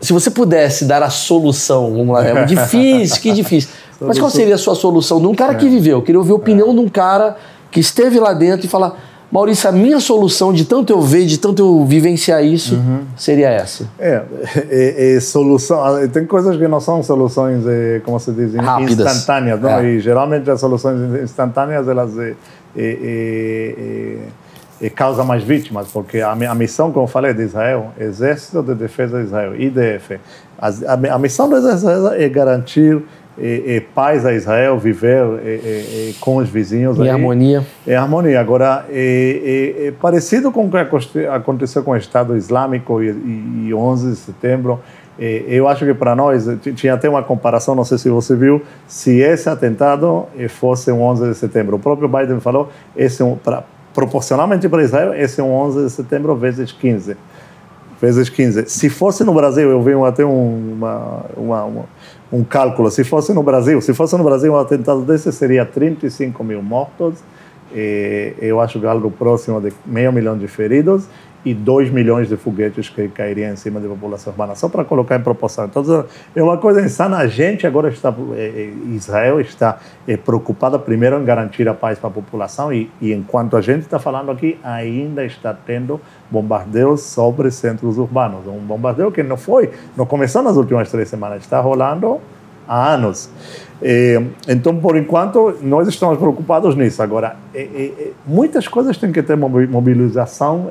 se 0.00 0.12
você 0.12 0.30
pudesse 0.30 0.84
dar 0.84 1.02
a 1.02 1.10
solução, 1.10 1.92
vamos 1.92 2.14
lá, 2.14 2.24
é 2.24 2.44
difícil, 2.44 3.20
que 3.20 3.32
difícil. 3.32 3.70
Mas 4.00 4.18
qual 4.18 4.30
seria 4.30 4.54
a 4.54 4.58
sua 4.58 4.74
solução 4.74 5.20
de 5.20 5.26
um 5.26 5.34
cara 5.34 5.54
que 5.54 5.66
é. 5.66 5.68
viveu? 5.68 5.98
Eu 5.98 6.02
queria 6.02 6.18
ouvir 6.18 6.32
a 6.32 6.36
opinião 6.36 6.72
de 6.72 6.80
um 6.80 6.88
cara 6.88 7.36
que 7.70 7.80
esteve 7.80 8.20
lá 8.20 8.32
dentro 8.32 8.64
e 8.64 8.68
falar, 8.68 8.96
Maurício, 9.30 9.68
a 9.68 9.72
minha 9.72 10.00
solução 10.00 10.52
de 10.52 10.64
tanto 10.64 10.92
eu 10.92 11.00
ver, 11.00 11.26
de 11.26 11.36
tanto 11.38 11.60
eu 11.60 11.84
vivenciar 11.84 12.42
isso, 12.44 12.76
uhum. 12.76 13.00
seria 13.16 13.50
essa. 13.50 13.86
É, 13.98 14.22
é, 14.70 15.16
é, 15.16 15.20
solução. 15.20 15.82
Tem 16.08 16.24
coisas 16.24 16.56
que 16.56 16.68
não 16.68 16.80
são 16.80 17.02
soluções, 17.02 17.66
é, 17.66 18.00
como 18.04 18.18
se 18.20 18.32
diz, 18.32 18.54
Rápidas. 18.54 19.14
instantâneas. 19.16 19.60
Não? 19.60 19.70
É. 19.70 19.84
E 19.84 20.00
geralmente 20.00 20.48
as 20.48 20.60
soluções 20.60 21.22
instantâneas 21.22 21.88
elas 21.88 22.16
é, 22.16 22.34
é, 22.76 24.16
e 24.80 24.88
causa 24.88 25.24
mais 25.24 25.42
vítimas, 25.42 25.88
porque 25.88 26.20
a, 26.20 26.32
a 26.32 26.54
missão, 26.54 26.92
como 26.92 27.04
eu 27.04 27.08
falei, 27.08 27.34
de 27.34 27.42
Israel, 27.42 27.92
Exército 27.98 28.62
de 28.62 28.74
Defesa 28.74 29.18
de 29.18 29.24
Israel, 29.24 29.60
IDF, 29.60 30.18
a, 30.58 30.68
a, 30.68 31.14
a 31.14 31.18
missão 31.18 31.48
do 31.48 31.56
Exército 31.56 32.08
é 32.14 32.28
garantir 32.28 33.02
e, 33.36 33.76
e 33.76 33.80
paz 33.80 34.26
a 34.26 34.32
Israel, 34.32 34.78
viver 34.78 35.24
e, 35.44 36.14
com 36.20 36.36
os 36.36 36.48
vizinhos. 36.48 36.98
Em 36.98 37.02
aí, 37.02 37.10
harmonia. 37.10 37.64
Em 37.86 37.94
harmonia. 37.94 38.40
Agora, 38.40 38.84
é, 38.90 39.92
parecido 40.00 40.50
com 40.50 40.66
o 40.66 40.70
que 40.70 41.26
aconteceu 41.26 41.82
com 41.82 41.92
o 41.92 41.96
Estado 41.96 42.36
Islâmico 42.36 43.02
e, 43.02 43.68
e 43.68 43.74
11 43.74 44.10
de 44.10 44.16
setembro, 44.16 44.80
eu 45.18 45.66
acho 45.66 45.84
que 45.84 45.94
para 45.94 46.14
nós, 46.14 46.46
tinha 46.76 46.94
até 46.94 47.08
uma 47.08 47.24
comparação, 47.24 47.74
não 47.74 47.82
sei 47.82 47.98
se 47.98 48.08
você 48.08 48.36
viu, 48.36 48.62
se 48.86 49.18
esse 49.18 49.48
atentado 49.48 50.26
fosse 50.48 50.92
um 50.92 51.02
11 51.02 51.30
de 51.30 51.34
setembro. 51.34 51.74
O 51.74 51.78
próprio 51.80 52.08
Biden 52.08 52.38
falou, 52.38 52.68
esse 52.96 53.20
é 53.20 53.24
um, 53.24 53.36
proporcionalmente 53.98 54.68
para 54.68 54.80
Israel, 54.80 55.12
esse 55.12 55.40
é 55.40 55.42
um 55.42 55.52
11 55.52 55.86
de 55.86 55.90
setembro 55.90 56.36
vezes 56.36 56.70
15. 56.70 57.16
Vezes 58.00 58.28
15. 58.28 58.68
Se 58.68 58.88
fosse 58.88 59.24
no 59.24 59.34
Brasil, 59.34 59.68
eu 59.68 59.82
vi 59.82 59.92
até 60.06 60.24
uma, 60.24 61.24
uma, 61.36 61.64
uma, 61.64 61.84
um 62.32 62.44
cálculo, 62.44 62.92
se 62.92 63.02
fosse 63.02 63.32
no 63.34 63.42
Brasil, 63.42 63.80
se 63.80 63.92
fosse 63.92 64.16
no 64.16 64.22
Brasil 64.22 64.52
um 64.52 64.56
atentado 64.56 65.00
desse, 65.00 65.32
seria 65.32 65.66
35 65.66 66.44
mil 66.44 66.62
mortos, 66.62 67.14
eu 68.40 68.60
acho 68.60 68.80
que 68.80 68.86
algo 68.86 69.10
próximo 69.10 69.60
de 69.60 69.72
meio 69.86 70.12
milhão 70.12 70.36
de 70.36 70.48
feridos, 70.48 71.08
e 71.44 71.54
2 71.54 71.90
milhões 71.90 72.28
de 72.28 72.36
foguetes 72.36 72.88
que 72.88 73.08
cairiam 73.08 73.52
em 73.52 73.56
cima 73.56 73.80
da 73.80 73.88
população 73.88 74.32
urbana, 74.32 74.54
só 74.54 74.68
para 74.68 74.84
colocar 74.84 75.16
em 75.16 75.22
proporção. 75.22 75.66
Então, 75.66 76.04
é 76.34 76.42
uma 76.42 76.58
coisa 76.58 76.82
insana. 76.82 77.18
A 77.18 77.26
gente 77.26 77.66
agora 77.66 77.88
está, 77.88 78.12
é, 78.34 78.40
é, 78.40 78.72
Israel 78.94 79.40
está 79.40 79.78
é, 80.06 80.16
preocupada 80.16 80.78
primeiro 80.78 81.18
em 81.18 81.24
garantir 81.24 81.68
a 81.68 81.74
paz 81.74 81.98
para 81.98 82.10
a 82.10 82.12
população 82.12 82.72
e, 82.72 82.90
e 83.00 83.12
enquanto 83.12 83.56
a 83.56 83.60
gente 83.60 83.82
está 83.82 83.98
falando 83.98 84.30
aqui, 84.30 84.58
ainda 84.62 85.24
está 85.24 85.54
tendo 85.54 86.00
bombardeios 86.30 87.02
sobre 87.02 87.50
centros 87.50 87.98
urbanos. 87.98 88.46
Um 88.46 88.58
bombardeio 88.58 89.12
que 89.12 89.22
não 89.22 89.36
foi, 89.36 89.70
não 89.96 90.06
começou 90.06 90.42
nas 90.42 90.56
últimas 90.56 90.90
três 90.90 91.08
semanas, 91.08 91.42
está 91.42 91.60
rolando 91.60 92.20
há 92.66 92.92
anos. 92.92 93.30
Então, 94.48 94.76
por 94.76 94.96
enquanto, 94.96 95.56
nós 95.62 95.86
estamos 95.88 96.18
preocupados 96.18 96.74
nisso. 96.74 97.02
Agora, 97.02 97.36
muitas 98.26 98.66
coisas 98.66 98.96
têm 98.96 99.12
que 99.12 99.22
ter 99.22 99.36
mobilização 99.36 100.70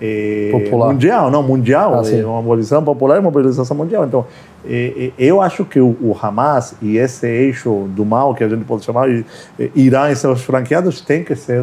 é, 0.00 0.50
mundial, 0.72 1.30
não 1.30 1.42
mundial, 1.42 1.94
ah, 1.94 2.02
uma 2.26 2.42
mobilização 2.42 2.84
popular 2.84 3.18
e 3.18 3.20
mobilização 3.20 3.76
mundial. 3.76 4.04
Então, 4.04 4.26
eu 5.18 5.40
acho 5.40 5.64
que 5.64 5.80
o, 5.80 6.16
Hamas 6.20 6.74
e 6.80 6.98
esse 6.98 7.26
eixo 7.26 7.88
do 7.88 8.04
mal 8.04 8.34
que 8.34 8.44
a 8.44 8.48
gente 8.48 8.64
pode 8.64 8.84
chamar 8.84 9.08
Irã 9.74 10.10
e 10.10 10.16
seus 10.16 10.42
franqueados 10.42 11.00
tem 11.00 11.24
que 11.24 11.34
ser 11.34 11.62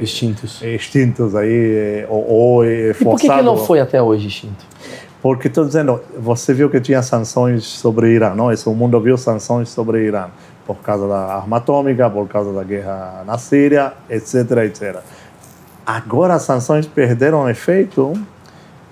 extintos, 0.00 0.62
extintos 0.62 1.36
aí 1.36 2.04
ou, 2.08 2.30
ou 2.30 2.64
e 2.64 2.94
por 2.94 3.18
que, 3.18 3.28
que 3.28 3.42
não 3.42 3.56
foi 3.56 3.80
até 3.80 4.02
hoje 4.02 4.28
extinto? 4.28 4.64
Porque 5.22 5.46
estou 5.46 5.64
dizendo, 5.64 6.00
você 6.18 6.52
viu 6.52 6.68
que 6.68 6.80
tinha 6.80 7.00
sanções 7.00 7.62
sobre 7.62 8.12
Irã, 8.12 8.34
não? 8.34 8.52
Isso, 8.52 8.68
o 8.68 8.74
mundo 8.74 9.00
viu 9.00 9.16
sanções 9.16 9.68
sobre 9.68 10.04
Irã 10.04 10.26
por 10.66 10.78
causa 10.78 11.06
da 11.06 11.36
arma 11.36 11.58
atômica, 11.58 12.10
por 12.10 12.26
causa 12.26 12.52
da 12.52 12.64
guerra 12.64 13.22
na 13.24 13.38
Síria, 13.38 13.92
etc, 14.10 14.50
etc. 14.64 14.98
Agora 15.86 16.34
as 16.34 16.42
sanções 16.42 16.86
perderam 16.86 17.48
efeito 17.48 18.12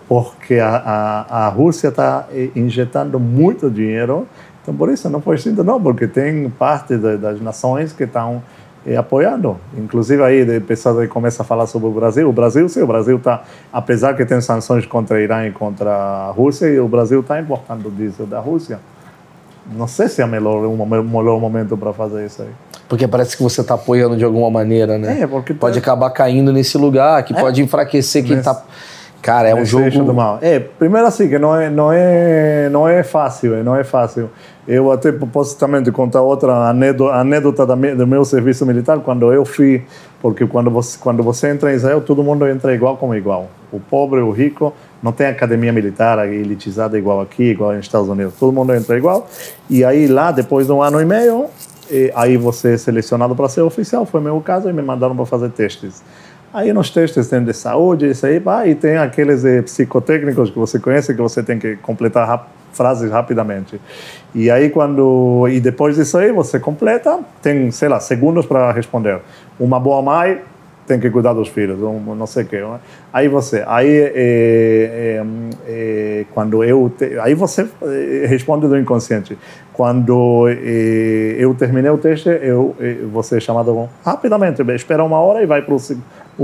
porque 0.09 0.59
a, 0.59 0.77
a, 0.77 1.47
a 1.47 1.49
Rússia 1.49 1.89
está 1.89 2.27
injetando 2.55 3.19
muito 3.19 3.71
dinheiro. 3.71 4.27
Então, 4.63 4.75
por 4.75 4.89
isso 4.89 5.09
não 5.09 5.21
foi 5.21 5.37
assim, 5.37 5.51
não, 5.53 5.81
porque 5.83 6.07
tem 6.07 6.49
parte 6.51 6.97
das 6.97 7.41
nações 7.41 7.93
que 7.93 8.05
estão 8.05 8.43
eh, 8.87 8.97
apoiando. 8.97 9.59
Inclusive, 9.77 10.23
aí 10.23 10.59
o 10.59 10.61
pessoal 10.61 10.97
começa 11.09 11.43
a 11.43 11.47
falar 11.47 11.67
sobre 11.67 11.89
o 11.89 11.93
Brasil. 11.93 12.29
O 12.29 12.33
Brasil, 12.33 12.69
sim, 12.69 12.83
o 12.83 12.87
Brasil 12.87 13.17
está, 13.17 13.43
apesar 13.73 14.15
que 14.15 14.25
tem 14.25 14.41
sanções 14.41 14.87
contra 14.87 15.21
Irã 15.21 15.47
e 15.47 15.51
contra 15.51 15.91
a 15.91 16.31
Rússia, 16.31 16.83
o 16.83 16.89
Brasil 16.89 17.21
está 17.21 17.41
importando 17.41 17.91
diesel 17.91 18.27
da 18.27 18.41
Rússia. 18.41 18.81
Não 19.73 19.87
sei 19.87 20.09
se 20.09 20.21
é 20.21 20.27
melhor, 20.27 20.67
um 20.67 20.85
melhor 20.85 21.41
momento 21.41 21.77
para 21.77 21.93
fazer 21.93 22.27
isso 22.27 22.43
aí. 22.43 22.49
Porque 22.89 23.07
parece 23.07 23.37
que 23.37 23.43
você 23.43 23.61
está 23.61 23.75
apoiando 23.75 24.17
de 24.17 24.25
alguma 24.25 24.51
maneira, 24.51 24.99
né? 24.99 25.21
É, 25.21 25.27
porque 25.27 25.55
pode 25.55 25.75
tá... 25.75 25.81
acabar 25.81 26.11
caindo 26.11 26.53
nesse 26.53 26.77
lugar, 26.77 27.23
que 27.23 27.33
é. 27.33 27.41
pode 27.41 27.63
enfraquecer 27.63 28.25
quem 28.25 28.39
está. 28.39 28.65
Cara, 29.23 29.49
é 29.49 29.55
um 29.55 29.65
jogo 29.65 29.91
do 29.91 30.15
mal. 30.15 30.39
É, 30.41 30.59
primeiro 30.59 31.07
assim 31.07 31.29
que 31.29 31.39
não 31.39 31.55
é 31.55 31.69
não 31.69 31.93
é 31.93 32.69
não 32.71 32.89
é 32.89 33.03
fácil, 33.03 33.63
não 33.63 33.77
é 33.77 33.85
fácil. 33.85 34.31
Eu 34.67 34.91
até 34.91 35.13
posso 35.13 35.59
também 35.59 35.83
te 35.83 35.91
contar 35.91 36.23
outra 36.23 36.69
anedota, 36.69 37.15
anedota 37.15 37.67
do 37.67 38.07
meu 38.07 38.25
serviço 38.25 38.65
militar 38.65 38.99
quando 39.01 39.33
eu 39.33 39.45
fui, 39.45 39.83
porque 40.23 40.47
quando 40.47 40.71
você 40.71 40.99
quando 40.99 41.23
você 41.23 41.49
entra 41.49 41.73
em 41.73 41.77
Israel 41.77 42.01
todo 42.01 42.23
mundo 42.23 42.47
entra 42.49 42.75
igual 42.75 42.97
como 42.97 43.15
igual. 43.15 43.49
O 43.71 43.79
pobre, 43.79 44.21
o 44.21 44.31
rico, 44.31 44.73
não 45.03 45.13
tem 45.13 45.27
academia 45.27 45.73
militar 45.73 46.27
elitizada 46.27 46.99
igual 46.99 47.21
aqui, 47.21 47.45
igual 47.51 47.73
nos 47.73 47.85
Estados 47.85 48.09
Unidos. 48.09 48.35
Todo 48.39 48.53
mundo 48.53 48.75
entra 48.75 48.97
igual. 48.97 49.29
E 49.69 49.85
aí 49.85 50.07
lá, 50.07 50.33
depois 50.33 50.67
de 50.67 50.73
um 50.73 50.83
ano 50.83 51.01
e 51.01 51.05
meio, 51.05 51.47
e 51.91 52.11
aí 52.15 52.37
você 52.37 52.75
é 52.75 52.77
selecionado 52.77 53.35
para 53.35 53.49
ser 53.49 53.63
oficial. 53.63 54.07
Foi 54.07 54.21
meu 54.21 54.41
caso 54.41 54.69
e 54.69 54.73
me 54.73 54.83
mandaram 54.83 55.15
para 55.15 55.27
fazer 55.27 55.51
testes. 55.51 56.03
Aí 56.53 56.73
nos 56.73 56.91
testes 56.91 57.29
tem 57.29 57.45
de 57.45 57.53
saúde, 57.53 58.11
isso 58.11 58.27
aí, 58.27 58.43
e 58.67 58.75
tem 58.75 58.97
aqueles 58.97 59.45
eh, 59.45 59.63
psicotécnicos 59.63 60.51
que 60.51 60.59
você 60.59 60.81
conhece 60.81 61.15
que 61.15 61.21
você 61.21 61.45
tem 61.45 61.61
que 61.61 61.77
completar 61.77 62.27
rap 62.27 62.47
frases 62.73 63.11
rapidamente. 63.11 63.81
E 64.35 64.51
aí 64.51 64.69
quando 64.71 65.47
e 65.49 65.61
depois 65.61 65.97
disso 65.97 66.19
aí 66.19 66.33
você 66.33 66.59
completa, 66.59 67.21
tem, 67.41 67.71
sei 67.71 67.89
lá, 67.89 68.01
segundos 68.01 68.47
para 68.47 68.73
responder. 68.73 69.21
Uma 69.59 69.79
boa 69.79 70.03
mãe 70.03 70.41
tem 70.87 70.99
que 70.99 71.09
cuidar 71.09 71.35
dos 71.35 71.47
filhos, 71.47 71.81
um, 71.81 72.17
não 72.17 72.27
sei 72.27 72.43
o 72.43 72.47
quê. 72.47 72.65
Aí 73.13 73.29
você, 73.29 73.63
aí 73.65 73.89
é, 73.89 74.13
é, 74.17 75.25
é, 75.69 76.25
quando 76.35 76.65
eu, 76.65 76.91
te, 76.97 77.17
aí 77.21 77.33
você 77.33 77.69
responde 78.27 78.67
do 78.67 78.77
inconsciente. 78.77 79.39
Quando 79.73 80.49
eu 80.49 81.55
terminei 81.55 81.91
o 81.91 81.97
teste, 81.97 82.29
eu, 82.29 82.77
você 83.13 83.37
é 83.37 83.41
chamado 83.41 83.89
rapidamente, 84.05 84.61
espera 84.73 85.03
uma 85.05 85.21
hora 85.21 85.43
e 85.43 85.47
vai 85.47 85.63
para 85.63 85.75
o 85.75 85.79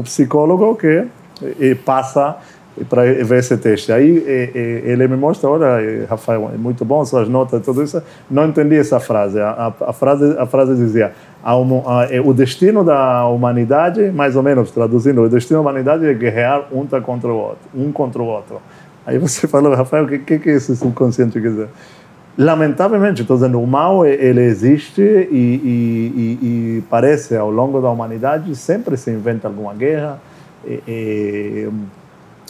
psicólogo 0.03 0.77
que 0.77 1.07
passa 1.85 2.37
para 2.89 3.03
ver 3.05 3.39
esse 3.39 3.57
teste. 3.57 3.91
Aí 3.91 4.23
ele 4.85 5.09
me 5.09 5.17
mostra, 5.17 5.49
olha, 5.49 6.07
Rafael, 6.09 6.51
é 6.55 6.59
muito 6.59 6.85
bom 6.85 7.05
suas 7.05 7.29
notas, 7.29 7.63
tudo 7.63 7.83
isso. 7.83 8.03
Não 8.31 8.47
entendi 8.47 8.77
essa 8.77 9.01
frase. 9.01 9.41
A, 9.41 9.73
a, 9.81 9.91
a 9.91 9.93
frase, 9.93 10.37
a 10.39 10.47
frase 10.47 10.77
dizia: 10.77 11.13
a, 11.43 11.55
é, 12.11 12.21
o 12.21 12.35
destino 12.35 12.85
da 12.85 13.27
humanidade, 13.29 14.11
mais 14.11 14.37
ou 14.37 14.43
menos 14.43 14.71
traduzindo, 14.71 15.23
o 15.23 15.29
destino 15.29 15.59
da 15.59 15.71
humanidade 15.71 16.05
é 16.05 16.13
guerrear 16.13 16.67
um 16.73 16.87
contra 17.01 17.33
o 17.33 17.37
outro, 17.37 17.69
um 17.75 17.93
contra 17.93 18.23
o 18.23 18.27
outro. 18.27 18.61
Aí 19.07 19.19
você 19.19 19.47
falou, 19.49 19.73
Rafael, 19.75 20.05
o 20.05 20.09
que, 20.09 20.19
que, 20.19 20.39
que 20.39 20.51
esse 20.51 20.77
subconsciente 20.77 21.41
quer 21.41 21.49
dizer? 21.49 21.69
Lamentavelmente, 22.39 23.23
estou 23.23 23.37
dizendo, 23.37 23.61
o 23.61 23.67
mal 23.67 24.05
ele 24.05 24.43
existe 24.43 25.01
e, 25.01 25.25
e, 25.33 26.13
e, 26.15 26.79
e, 26.79 26.85
parece 26.91 27.35
ao 27.35 27.51
longo 27.51 27.81
da 27.81 27.89
humanidade 27.89 28.55
sempre 28.55 28.97
se 28.99 29.11
inventa 29.11 29.49
alguma 29.49 29.73
guerra. 29.73 30.21
E, 30.67 31.69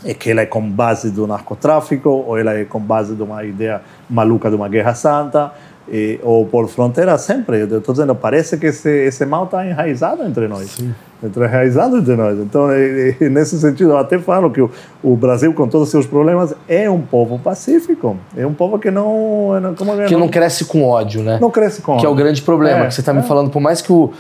é 0.05 0.13
que 0.13 0.31
ela 0.31 0.43
é 0.43 0.47
com 0.47 0.69
base 0.69 1.11
do 1.11 1.27
narcotráfico, 1.27 2.09
ou 2.09 2.37
ela 2.37 2.55
é 2.55 2.65
com 2.65 2.81
base 2.81 3.15
de 3.15 3.23
uma 3.23 3.45
ideia 3.45 3.81
maluca 4.11 4.51
de 4.51 4.57
uma 4.57 4.69
guerra 4.69 4.95
santa, 4.95 5.53
e, 5.89 6.19
ou 6.23 6.45
por 6.47 6.69
fronteira, 6.69 7.17
sempre. 7.19 7.61
Eu 7.61 7.79
estou 7.79 7.93
dizendo, 7.93 8.15
parece 8.15 8.57
que 8.57 8.67
esse, 8.67 8.91
esse 8.91 9.25
mal 9.25 9.45
está 9.45 9.67
enraizado 9.67 10.23
entre 10.25 10.49
nós. 10.49 10.71
Sim. 10.71 10.95
Enraizado 11.23 11.97
entre 11.97 12.15
nós. 12.15 12.39
Então, 12.39 12.71
e, 12.73 13.17
e, 13.21 13.29
nesse 13.29 13.59
sentido, 13.59 13.91
eu 13.91 13.99
até 13.99 14.19
falo 14.19 14.51
que 14.51 14.61
o, 14.61 14.71
o, 15.03 15.17
Brasil, 15.17 15.53
com 15.55 15.67
todos 15.67 15.89
os 15.89 15.91
seus 15.91 16.07
problemas, 16.07 16.55
é 16.69 16.91
um 16.91 17.01
povo 17.01 17.39
pacífico. 17.39 18.17
É 18.37 18.47
um 18.47 18.53
povo 18.53 18.79
que 18.79 18.91
não. 18.91 19.75
Como 19.79 19.93
é, 20.01 20.07
que 20.07 20.13
não, 20.13 20.21
não 20.21 20.29
cresce 20.29 20.65
com 20.67 20.85
ódio, 20.85 21.23
né? 21.23 21.39
Não 21.41 21.51
cresce 21.51 21.81
com 21.81 21.93
que 21.93 21.99
ódio. 21.99 22.01
Que 22.01 22.07
é 22.07 22.11
o 22.11 22.15
grande 22.15 22.43
problema, 22.43 22.85
é, 22.85 22.87
que 22.89 22.95
você 22.95 23.01
está 23.01 23.13
é. 23.13 23.15
me 23.15 23.23
falando, 23.23 23.51
por 23.51 23.61
mais 23.61 23.81
que 23.81 23.93
o 23.93 24.13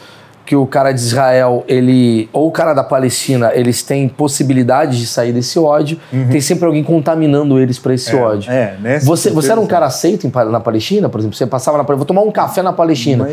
que 0.46 0.54
o 0.54 0.64
cara 0.64 0.92
de 0.92 1.00
Israel, 1.00 1.64
ele 1.66 2.30
ou 2.32 2.46
o 2.46 2.52
cara 2.52 2.72
da 2.72 2.84
Palestina, 2.84 3.50
eles 3.52 3.82
têm 3.82 4.08
possibilidade 4.08 4.96
de 4.98 5.06
sair 5.06 5.32
desse 5.32 5.58
ódio, 5.58 5.98
uhum. 6.12 6.28
tem 6.28 6.40
sempre 6.40 6.64
alguém 6.64 6.84
contaminando 6.84 7.58
eles 7.58 7.80
para 7.80 7.92
esse 7.92 8.14
é, 8.14 8.22
ódio. 8.22 8.50
É, 8.50 9.00
você, 9.00 9.30
você 9.30 9.50
era 9.50 9.60
um 9.60 9.66
cara 9.66 9.86
aceito 9.86 10.30
na 10.48 10.60
Palestina, 10.60 11.08
por 11.08 11.18
exemplo? 11.18 11.36
Você 11.36 11.46
passava 11.46 11.76
na 11.76 11.82
Palestina, 11.82 11.98
vou 11.98 12.06
tomar 12.06 12.22
um 12.22 12.30
café 12.30 12.62
na 12.62 12.72
Palestina. 12.72 13.28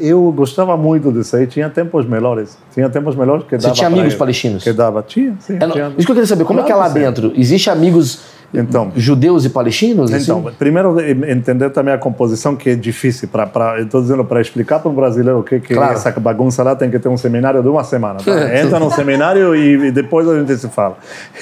Eu 0.00 0.32
gostava 0.32 0.74
muito 0.74 1.12
disso 1.12 1.36
aí, 1.36 1.46
tinha 1.46 1.68
tempos 1.68 2.06
melhores. 2.08 2.56
Tinha 2.72 2.88
tempos 2.88 3.14
melhores 3.14 3.44
que 3.44 3.58
dava. 3.58 3.68
Você 3.68 3.74
tinha 3.74 3.88
amigos 3.88 4.14
palestinos? 4.14 4.64
Que 4.64 4.72
dava, 4.72 5.02
tinha, 5.02 5.36
sim. 5.40 5.56
É, 5.60 5.68
tinha. 5.68 5.92
Isso 5.98 6.06
que 6.06 6.12
eu 6.12 6.16
queria 6.16 6.26
saber, 6.26 6.44
como 6.44 6.60
claro 6.60 6.62
é 6.62 6.66
que 6.66 6.72
é 6.72 6.76
lá 6.76 6.88
dentro? 6.88 7.32
Existe 7.36 7.68
amigos 7.68 8.20
então, 8.54 8.92
judeus 8.96 9.44
e 9.44 9.50
palestinos? 9.50 10.10
Então, 10.10 10.46
assim? 10.46 10.56
primeiro 10.58 10.98
entender 11.00 11.70
também 11.70 11.92
a 11.92 11.98
composição 11.98 12.54
que 12.54 12.70
é 12.70 12.74
difícil 12.74 13.28
para, 13.28 13.80
estou 13.80 14.00
dizendo 14.00 14.24
para 14.24 14.40
explicar 14.40 14.78
para 14.78 14.90
um 14.90 14.94
brasileiro 14.94 15.40
o 15.40 15.42
que 15.42 15.60
que 15.60 15.74
claro. 15.74 15.94
essa 15.94 16.10
bagunça 16.12 16.62
lá 16.62 16.76
tem 16.76 16.90
que 16.90 16.98
ter 16.98 17.08
um 17.08 17.16
seminário 17.16 17.62
de 17.62 17.68
uma 17.68 17.84
semana. 17.84 18.20
Tá? 18.24 18.32
Entra 18.60 18.78
no 18.78 18.90
seminário 18.90 19.54
e, 19.54 19.88
e, 19.88 19.90
depois 19.90 20.28
a 20.28 20.38
gente 20.38 20.56
se 20.56 20.68
fala. 20.68 20.96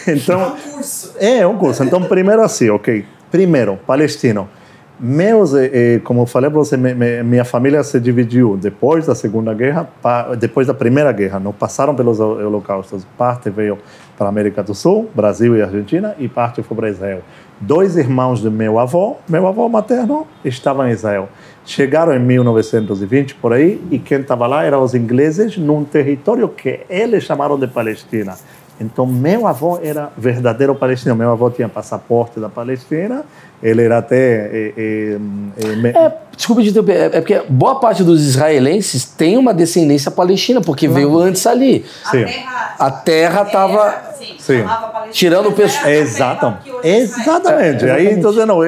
Então, 0.07 0.41
é 0.41 0.47
um 0.47 0.73
curso. 0.73 1.15
É 1.19 1.47
um 1.47 1.57
curso. 1.57 1.85
Então, 1.85 2.03
primeiro 2.03 2.43
assim, 2.43 2.71
ok. 2.71 3.05
Primeiro, 3.31 3.79
palestino. 3.87 4.49
Meus, 5.05 5.53
eh, 5.53 5.71
eh 5.73 6.01
como 6.05 6.23
eu 6.23 6.27
falei 6.27 6.49
para 6.49 6.61
você, 6.61 6.77
minha 6.77 7.45
família 7.45 7.83
se 7.83 7.99
dividiu 7.99 8.57
depois 8.57 9.05
da 9.05 9.17
Segunda 9.17 9.53
Guerra, 9.53 9.89
depois 10.39 10.69
da 10.69 10.75
Primeira 10.75 11.11
Guerra. 11.11 11.41
Não 11.41 11.53
passaram 11.53 11.93
pelos 11.93 12.21
holocaustos. 12.21 13.05
Parte 13.19 13.51
veio 13.51 13.79
para 14.17 14.27
a 14.27 14.29
América 14.29 14.63
do 14.63 14.77
Sul, 14.77 15.11
Brasil 15.13 15.57
e 15.57 15.63
Argentina, 15.63 16.15
e 16.21 16.29
parte 16.29 16.63
foi 16.63 16.77
para 16.77 16.89
Israel. 16.89 17.21
Dois 17.59 17.97
irmãos 17.97 18.41
do 18.41 18.49
meu 18.49 18.79
avô, 18.79 19.17
meu 19.29 19.45
avô 19.49 19.69
materno, 19.69 20.25
estavam 20.45 20.87
em 20.87 20.93
Israel. 20.93 21.29
Chegaram 21.65 22.15
em 22.15 22.21
1920 22.21 23.35
por 23.35 23.53
aí, 23.53 23.83
e 23.91 23.99
quem 23.99 24.21
estava 24.21 24.47
lá 24.47 24.63
eram 24.63 24.85
os 24.85 24.95
ingleses, 24.95 25.59
num 25.59 25.83
território 25.83 26.49
que 26.49 26.79
eles 26.89 27.25
chamaram 27.25 27.59
de 27.59 27.67
Palestina. 27.67 28.37
Então, 28.81 29.07
meu 29.07 29.47
avô 29.47 29.79
era 29.83 30.11
verdadeiro 30.17 30.75
palestino. 30.75 31.15
Meu 31.15 31.31
avô 31.31 31.51
tinha 31.51 31.69
passaporte 31.69 32.41
da 32.41 32.49
Palestina. 32.49 33.25
Ele 33.63 33.83
era 33.83 33.99
até. 33.99 34.17
É, 34.17 34.73
é, 34.77 35.19
é, 35.57 36.05
é 36.05 36.13
desculpa 36.37 36.63
de 36.63 36.71
interromper, 36.71 36.97
é, 36.97 37.05
é 37.05 37.21
porque 37.21 37.43
boa 37.49 37.79
parte 37.79 38.03
dos 38.03 38.21
israelenses 38.21 39.05
tem 39.05 39.37
uma 39.37 39.55
descendência 39.55 40.11
palestina, 40.11 40.61
porque 40.61 40.89
veio 40.89 41.17
antes 41.19 41.47
ali. 41.47 41.85
Sim. 42.11 42.25
A 42.79 42.91
terra 42.91 43.43
estava. 43.43 44.03
Sim. 44.39 44.65
Tirando 45.13 45.51
o 45.51 45.53
pessoal. 45.53 45.89
Exato. 45.89 46.55
Exatamente. 46.83 47.89
Aí, 47.89 48.13
então, 48.13 48.33
não, 48.47 48.59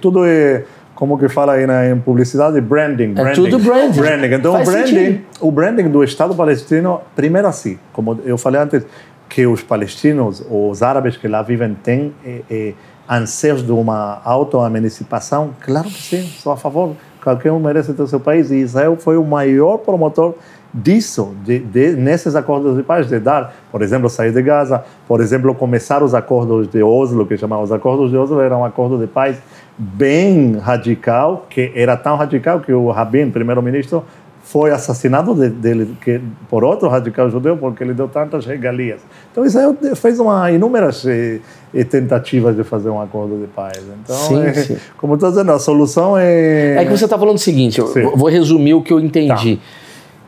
tudo 0.00 0.24
é 0.26 0.64
como 1.00 1.18
que 1.18 1.30
fala 1.30 1.54
aí 1.54 1.66
na, 1.66 1.88
em 1.88 1.98
publicidade? 1.98 2.60
Branding. 2.60 3.14
branding. 3.14 3.30
É 3.30 3.34
tudo 3.34 3.58
branding. 3.58 4.00
branding. 4.02 4.34
Então, 4.34 4.60
o 4.60 4.62
branding, 4.62 5.24
o 5.40 5.50
branding 5.50 5.88
do 5.88 6.04
Estado 6.04 6.34
palestino, 6.34 7.00
primeiro 7.16 7.48
assim, 7.48 7.78
como 7.90 8.20
eu 8.22 8.36
falei 8.36 8.60
antes, 8.60 8.84
que 9.30 9.46
os 9.46 9.62
palestinos, 9.62 10.44
os 10.50 10.82
árabes 10.82 11.16
que 11.16 11.28
lá 11.28 11.40
vivem, 11.40 11.72
têm 11.72 12.12
eh, 12.26 12.42
eh, 12.50 12.74
anseios 13.08 13.62
de 13.62 13.70
uma 13.70 14.20
auto-emancipação? 14.24 15.52
Claro 15.60 15.88
que 15.88 16.02
sim, 16.02 16.26
sou 16.26 16.52
a 16.52 16.56
favor. 16.56 16.96
Qualquer 17.22 17.52
um 17.52 17.60
merece 17.60 17.94
ter 17.94 18.06
seu 18.08 18.18
país. 18.18 18.50
E 18.50 18.56
Israel 18.56 18.96
foi 18.98 19.16
o 19.16 19.24
maior 19.24 19.78
promotor 19.78 20.34
disso, 20.72 21.34
de, 21.44 21.58
de, 21.58 21.92
nesses 21.92 22.34
acordos 22.34 22.76
de 22.76 22.82
paz, 22.82 23.08
de 23.08 23.18
dar, 23.18 23.52
por 23.70 23.82
exemplo, 23.82 24.08
sair 24.08 24.32
de 24.32 24.42
Gaza, 24.42 24.84
por 25.06 25.20
exemplo, 25.20 25.54
começar 25.54 26.02
os 26.02 26.14
acordos 26.14 26.68
de 26.68 26.82
Oslo, 26.82 27.26
que 27.26 27.36
chamavam 27.36 27.64
os 27.64 27.72
acordos 27.72 28.10
de 28.10 28.16
Oslo, 28.16 28.40
era 28.40 28.56
um 28.56 28.64
acordo 28.64 28.96
de 28.98 29.06
paz 29.06 29.40
bem 29.76 30.58
radical, 30.58 31.46
que 31.48 31.72
era 31.74 31.96
tão 31.96 32.16
radical 32.16 32.60
que 32.60 32.72
o 32.72 32.90
Rabin, 32.90 33.30
primeiro-ministro, 33.30 34.04
foi 34.42 34.70
assassinado 34.70 35.34
de, 35.34 35.48
dele 35.48 35.96
que, 36.02 36.20
por 36.48 36.64
outro 36.64 36.88
radical 36.88 37.30
judeu 37.30 37.56
porque 37.56 37.84
ele 37.84 37.94
deu 37.94 38.08
tantas 38.08 38.46
regalias. 38.46 39.00
Então 39.30 39.44
Israel 39.44 39.76
fez 39.94 40.18
uma 40.18 40.50
inúmeras 40.50 41.06
eh, 41.06 41.40
eh 41.72 41.84
tentativas 41.84 42.56
de 42.56 42.64
fazer 42.64 42.90
um 42.90 43.00
acordo 43.00 43.38
de 43.38 43.46
paz. 43.46 43.80
Então, 44.02 44.16
sim, 44.16 44.42
é, 44.42 44.52
sim. 44.52 44.76
como 44.96 45.14
estou 45.14 45.30
dizendo, 45.30 45.52
a 45.52 45.58
solução 45.58 46.16
é. 46.16 46.76
É 46.76 46.84
que 46.84 46.90
você 46.90 47.04
está 47.04 47.18
falando 47.18 47.36
o 47.36 47.40
seguinte, 47.40 47.78
eu 47.78 48.16
vou 48.16 48.28
resumir 48.28 48.74
o 48.74 48.82
que 48.82 48.92
eu 48.92 48.98
entendi. 48.98 49.56
Tá. 49.56 49.62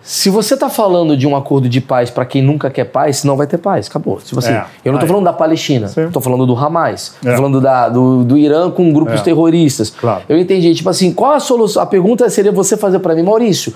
Se 0.03 0.29
você 0.29 0.55
está 0.55 0.69
falando 0.69 1.17
de 1.17 1.29
um 1.29 1.37
acordo 1.37 1.69
de 1.69 1.81
paz 1.81 2.11
para 2.11 2.25
quem 2.25 2.43
nunca 2.43 2.69
quer 2.69 2.87
paz, 2.87 3.23
não 3.23 3.37
vai 3.37 3.47
ter 3.47 3.59
paz. 3.59 3.87
Acabou. 3.87 4.17
Tipo 4.17 4.41
assim, 4.41 4.51
é, 4.53 4.65
eu 4.85 4.91
não 4.91 4.99
estou 4.99 5.07
falando 5.07 5.25
da 5.25 5.33
Palestina, 5.33 5.87
estou 5.87 6.21
falando 6.21 6.45
do 6.45 6.57
Hamas, 6.57 7.15
estou 7.15 7.31
é. 7.31 7.37
falando 7.37 7.61
da, 7.61 7.89
do, 7.89 8.25
do 8.25 8.37
Irã 8.37 8.69
com 8.69 8.93
grupos 8.93 9.21
é. 9.21 9.23
terroristas. 9.23 9.91
Claro. 9.91 10.23
Eu 10.29 10.37
entendi. 10.39 10.75
Tipo 10.75 10.91
assim, 10.91 11.13
qual 11.13 11.35
a 11.35 11.41
solução? 11.41 11.81
A 11.81 11.87
pergunta 11.87 12.29
seria 12.29 12.51
você 12.51 12.77
fazer 12.77 12.99
para 12.99 13.15
mim, 13.15 13.23
Maurício, 13.23 13.73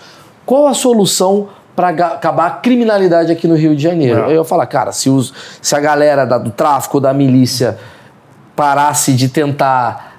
qual 0.47 0.67
a 0.69 0.73
solução 0.73 1.49
para 1.75 1.89
acabar 1.89 2.47
a 2.47 2.51
criminalidade 2.51 3.31
aqui 3.31 3.47
no 3.47 3.55
Rio 3.57 3.77
de 3.77 3.83
Janeiro? 3.83 4.21
É. 4.21 4.27
Eu 4.29 4.37
ia 4.37 4.45
falar, 4.45 4.65
cara, 4.67 4.93
se, 4.93 5.11
os, 5.11 5.35
se 5.61 5.75
a 5.77 5.81
galera 5.81 6.25
da, 6.25 6.39
do 6.39 6.51
tráfico, 6.51 7.01
da 7.01 7.13
milícia, 7.13 7.77
parasse 8.55 9.13
de 9.13 9.29
tentar 9.29 10.15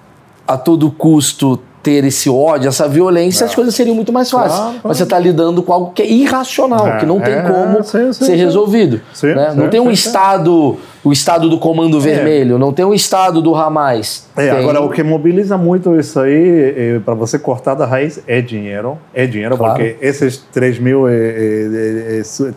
a 0.47 0.57
todo 0.57 0.91
custo 0.91 1.59
ter 1.87 2.03
esse 2.03 2.29
ódio, 2.29 2.67
essa 2.67 2.85
violência, 2.85 3.45
é. 3.45 3.47
as 3.47 3.55
coisas 3.55 3.73
seriam 3.73 3.95
muito 3.95 4.11
mais 4.11 4.29
fáceis. 4.29 4.59
Claro, 4.59 4.75
Mas 4.83 4.97
você 4.97 5.03
está 5.03 5.17
lidando 5.17 5.63
com 5.63 5.71
algo 5.71 5.91
que 5.93 6.01
é 6.01 6.05
irracional, 6.05 6.85
é, 6.85 6.97
que 6.97 7.05
não 7.05 7.17
tem 7.17 7.33
é, 7.33 7.41
como 7.43 7.81
sim, 7.81 8.11
sim, 8.11 8.25
ser 8.25 8.25
sim. 8.25 8.35
resolvido. 8.35 8.99
né? 9.23 9.53
não 9.55 9.69
tem 9.69 9.79
um 9.79 9.89
Estado, 9.89 10.77
o 11.01 11.13
Estado 11.13 11.47
do 11.47 11.57
Comando 11.57 11.97
é. 11.99 12.01
Vermelho, 12.01 12.59
não 12.59 12.73
tem 12.73 12.83
um 12.83 12.93
Estado 12.93 13.41
do 13.41 13.55
Hamas. 13.55 14.27
É, 14.35 14.49
tem... 14.49 14.59
Agora, 14.59 14.81
o 14.81 14.89
que 14.89 15.01
mobiliza 15.01 15.57
muito 15.57 15.97
isso 15.97 16.19
aí, 16.19 16.73
é, 16.75 16.99
para 16.99 17.13
você 17.13 17.39
cortar 17.39 17.73
da 17.73 17.85
raiz, 17.85 18.21
é 18.27 18.41
dinheiro. 18.41 18.97
É 19.13 19.25
dinheiro, 19.25 19.57
claro. 19.57 19.75
porque 19.75 19.95
esses 20.01 20.35
3 20.51 20.79
mil 20.79 21.05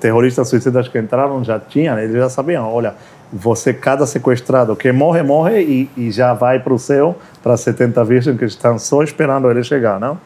terroristas 0.00 0.48
suicidas 0.48 0.88
que 0.88 0.98
entraram 0.98 1.44
já 1.44 1.60
tinham, 1.60 1.96
eles 2.00 2.16
já 2.16 2.28
sabiam, 2.28 2.68
olha, 2.68 2.94
você, 3.32 3.72
cada 3.72 4.06
sequestrado 4.06 4.74
que 4.74 4.90
morre, 4.92 5.22
morre 5.22 5.62
e, 5.62 5.90
e 5.96 6.10
já 6.10 6.34
vai 6.34 6.58
para 6.58 6.74
o 6.74 6.78
céu, 6.78 7.16
para 7.42 7.56
70 7.56 8.04
virgens 8.04 8.38
que 8.38 8.44
estão 8.44 8.78
só 8.78 9.02
esperando 9.02 9.50
ele 9.50 9.62
chegar, 9.62 10.00
não? 10.00 10.18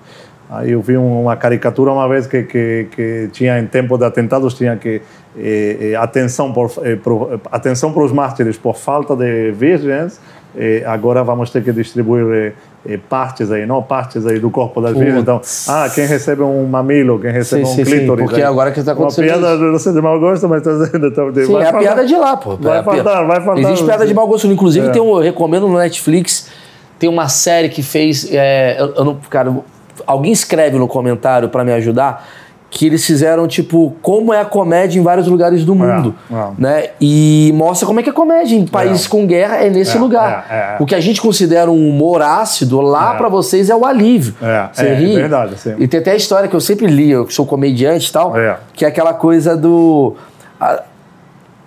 Aí 0.49 0.73
eu 0.73 0.83
vi 0.83 0.97
uma 0.97 1.37
caricatura 1.37 1.91
uma 1.91 2.09
vez 2.09 2.27
que, 2.27 2.43
que, 2.43 2.87
que 2.91 3.29
tinha, 3.33 3.59
em 3.59 3.67
tempo 3.67 3.97
de 3.97 4.05
atentados, 4.05 4.55
tinha 4.55 4.77
que 4.77 5.01
eh, 5.37 5.93
eh 5.93 5.97
atenção, 5.97 6.53
por, 6.53 6.71
eh, 6.83 6.97
por, 6.97 7.41
atenção 7.51 7.93
para 7.93 8.05
os 8.05 8.13
mártires 8.13 8.59
por 8.59 8.77
falta 8.77 9.17
de 9.17 9.53
virgens, 9.53 10.21
eh, 10.57 10.85
agora 10.87 11.25
vamos 11.25 11.51
ter 11.51 11.65
que 11.65 11.73
distribuir 11.73 12.27
eh, 12.33 12.53
partes 13.09 13.51
aí, 13.51 13.65
não 13.65 13.83
partes 13.83 14.27
aí 14.27 14.39
do 14.39 14.51
corpo 14.51 14.81
das 14.81 14.97
virgens. 14.97 15.23
Então, 15.23 15.41
ah, 15.69 15.89
quem 15.95 16.07
recebe 16.07 16.43
um 16.43 16.67
mamilo, 16.67 17.19
quem 17.19 17.33
recebe 17.33 17.65
sim, 17.65 17.73
um 17.73 17.75
sim, 17.75 17.85
clítoris. 17.85 18.23
Sim, 18.23 18.27
porque 18.27 18.43
aí. 18.43 18.47
agora 18.47 18.71
que 18.71 18.81
está 18.81 18.93
acontecendo. 18.93 19.29
Uma 19.29 19.39
piada, 19.39 19.57
não 19.57 19.79
sei 19.79 19.93
de 19.93 20.01
mau 20.01 20.21
gosto, 20.21 20.49
mas 20.49 20.67
está 20.67 20.73
dizendo. 20.73 21.11
Tá, 21.11 21.23
sim, 21.45 21.53
vai 21.53 21.65
é 21.65 21.69
a 21.69 21.79
piada 21.79 22.07
de 22.07 22.15
lá, 22.15 22.37
pô. 22.37 22.57
Vai 22.57 22.81
é 22.81 22.83
faltar, 22.83 23.27
vai 23.27 23.41
faltar. 23.41 23.65
Existe 23.65 23.85
piada 23.85 24.07
de 24.07 24.15
mau 24.15 24.27
gosto. 24.27 24.47
Inclusive, 24.47 24.89
é. 24.89 24.91
tem 24.91 25.01
um, 25.01 25.17
eu 25.17 25.23
recomendo 25.23 25.67
no 25.67 25.79
Netflix, 25.79 26.49
tem 26.99 27.09
uma 27.09 27.29
série 27.29 27.69
que 27.69 27.83
fez. 27.83 28.29
É, 28.31 28.77
eu, 28.79 28.95
eu 28.95 29.05
não, 29.05 29.17
cara, 29.31 29.55
alguém 30.07 30.33
escreve 30.33 30.77
no 30.77 30.87
comentário 30.87 31.49
para 31.49 31.65
me 31.65 31.73
ajudar 31.73 32.27
que 32.75 32.87
eles 32.87 33.07
fizeram, 33.07 33.47
tipo, 33.47 33.95
como 34.03 34.35
é 34.35 34.41
a 34.41 34.45
comédia 34.45 34.99
em 34.99 35.03
vários 35.03 35.29
lugares 35.29 35.65
do 35.65 35.77
mundo, 35.77 36.13
é, 36.29 36.35
é. 36.35 36.49
né? 36.59 36.87
E 37.01 37.53
mostra 37.55 37.87
como 37.87 38.01
é 38.01 38.03
que 38.03 38.11
é 38.11 38.13
comédia 38.13 38.57
em 38.57 38.67
países 38.67 39.07
é. 39.07 39.09
com 39.09 39.25
guerra 39.29 39.59
é 39.59 39.71
nesse 39.71 39.97
é, 39.97 40.01
lugar. 40.01 40.47
É, 40.51 40.55
é. 40.55 40.77
O 40.81 40.85
que 40.85 40.93
a 40.93 40.99
gente 40.99 41.21
considera 41.21 41.71
um 41.71 41.89
humor 41.89 42.21
ácido, 42.21 42.81
lá 42.81 43.15
para 43.15 43.29
vocês 43.29 43.71
é 43.71 43.77
o 43.77 43.87
alívio. 43.87 44.35
É, 44.43 44.69
Você 44.73 44.87
é, 44.87 44.95
ri. 44.95 45.15
verdade, 45.15 45.57
sim. 45.57 45.77
E 45.79 45.87
tem 45.87 46.01
até 46.01 46.11
a 46.11 46.17
história 46.17 46.49
que 46.49 46.57
eu 46.57 46.61
sempre 46.61 46.89
li, 46.89 47.13
eu 47.13 47.31
sou 47.31 47.47
comediante 47.47 48.11
e 48.11 48.13
tal, 48.13 48.35
que 48.75 48.85
é 48.85 48.89
aquela 48.89 49.15
coisa 49.15 49.57
do... 49.57 50.17
A, 50.61 50.83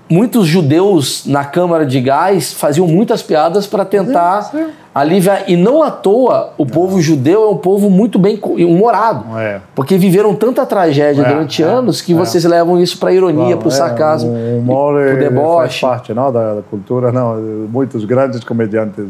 muitos 0.09 0.45
judeus 0.45 1.25
na 1.25 1.45
Câmara 1.45 1.85
de 1.85 2.01
Gás 2.01 2.51
faziam 2.51 2.85
muitas 2.85 3.23
piadas 3.23 3.65
para 3.65 3.85
tentar... 3.85 4.51
A 4.97 5.03
Lívia, 5.03 5.43
e 5.47 5.55
não 5.55 5.83
à 5.83 5.91
toa, 5.91 6.53
o 6.57 6.65
povo 6.65 6.99
judeu 6.99 7.43
é 7.43 7.49
um 7.49 7.57
povo 7.57 7.87
muito 7.87 8.17
bem 8.17 8.39
humorado. 8.43 9.25
É. 9.37 9.59
Porque 9.75 9.95
viveram 9.95 10.33
tanta 10.33 10.65
tragédia 10.65 11.21
é, 11.21 11.23
durante 11.23 11.61
é, 11.61 11.67
anos 11.67 12.01
que 12.01 12.13
é. 12.13 12.15
vocês 12.15 12.43
levam 12.43 12.81
isso 12.81 12.97
para 12.97 13.13
ironia, 13.13 13.43
claro, 13.43 13.57
para 13.59 13.67
o 13.67 13.71
é, 13.71 13.75
sarcasmo, 13.75 14.31
o 14.31 14.57
humor 14.57 14.99
para 14.99 15.13
o 15.13 15.19
deboche. 15.19 15.81
faz 15.81 15.99
parte 15.99 16.13
não, 16.15 16.31
da, 16.31 16.55
da, 16.55 16.61
cultura, 16.63 17.11
não, 17.11 17.35
muitos 17.71 18.05
grandes 18.05 18.43
comediantes 18.43 19.05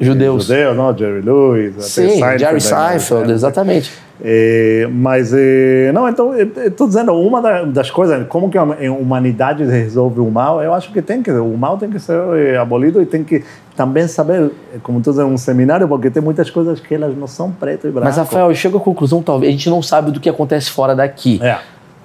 judeus, 0.00 0.46
judeus 0.46 0.76
não? 0.76 0.98
Jerry 0.98 1.20
Lewis, 1.20 1.74
Sim, 1.78 2.08
Seinfeld, 2.08 2.38
Jerry 2.40 2.60
Seinfeld, 2.60 3.28
né? 3.28 3.34
exatamente. 3.34 3.92
É, 4.22 4.86
mas, 4.92 5.32
é, 5.32 5.90
não, 5.92 6.08
então, 6.08 6.34
estou 6.36 6.86
dizendo, 6.86 7.12
uma 7.14 7.40
das 7.66 7.90
coisas, 7.90 8.26
como 8.28 8.50
que 8.50 8.58
a 8.58 8.64
humanidade 8.64 9.64
resolve 9.64 10.20
o 10.20 10.30
mal, 10.30 10.62
eu 10.62 10.74
acho 10.74 10.92
que 10.92 11.00
tem 11.00 11.22
que, 11.22 11.30
o 11.30 11.56
mal 11.56 11.78
tem 11.78 11.88
que 11.88 11.98
ser 11.98 12.58
abolido 12.58 13.00
e 13.00 13.06
tem 13.06 13.24
que 13.24 13.42
também 13.80 14.06
saber, 14.06 14.52
como 14.82 14.98
estou 14.98 15.14
dizendo, 15.14 15.30
um 15.30 15.38
seminário, 15.38 15.88
porque 15.88 16.10
tem 16.10 16.22
muitas 16.22 16.50
coisas 16.50 16.78
que 16.78 16.94
elas 16.94 17.16
não 17.16 17.26
são 17.26 17.50
preto 17.50 17.86
e 17.86 17.90
branco. 17.90 18.08
Mas, 18.08 18.18
Rafael, 18.18 18.50
eu 18.50 18.54
chego 18.54 18.76
à 18.76 18.80
conclusão, 18.80 19.22
talvez, 19.22 19.48
a 19.48 19.52
gente 19.52 19.70
não 19.70 19.80
sabe 19.80 20.10
do 20.10 20.20
que 20.20 20.28
acontece 20.28 20.70
fora 20.70 20.94
daqui. 20.94 21.40
É. 21.42 21.58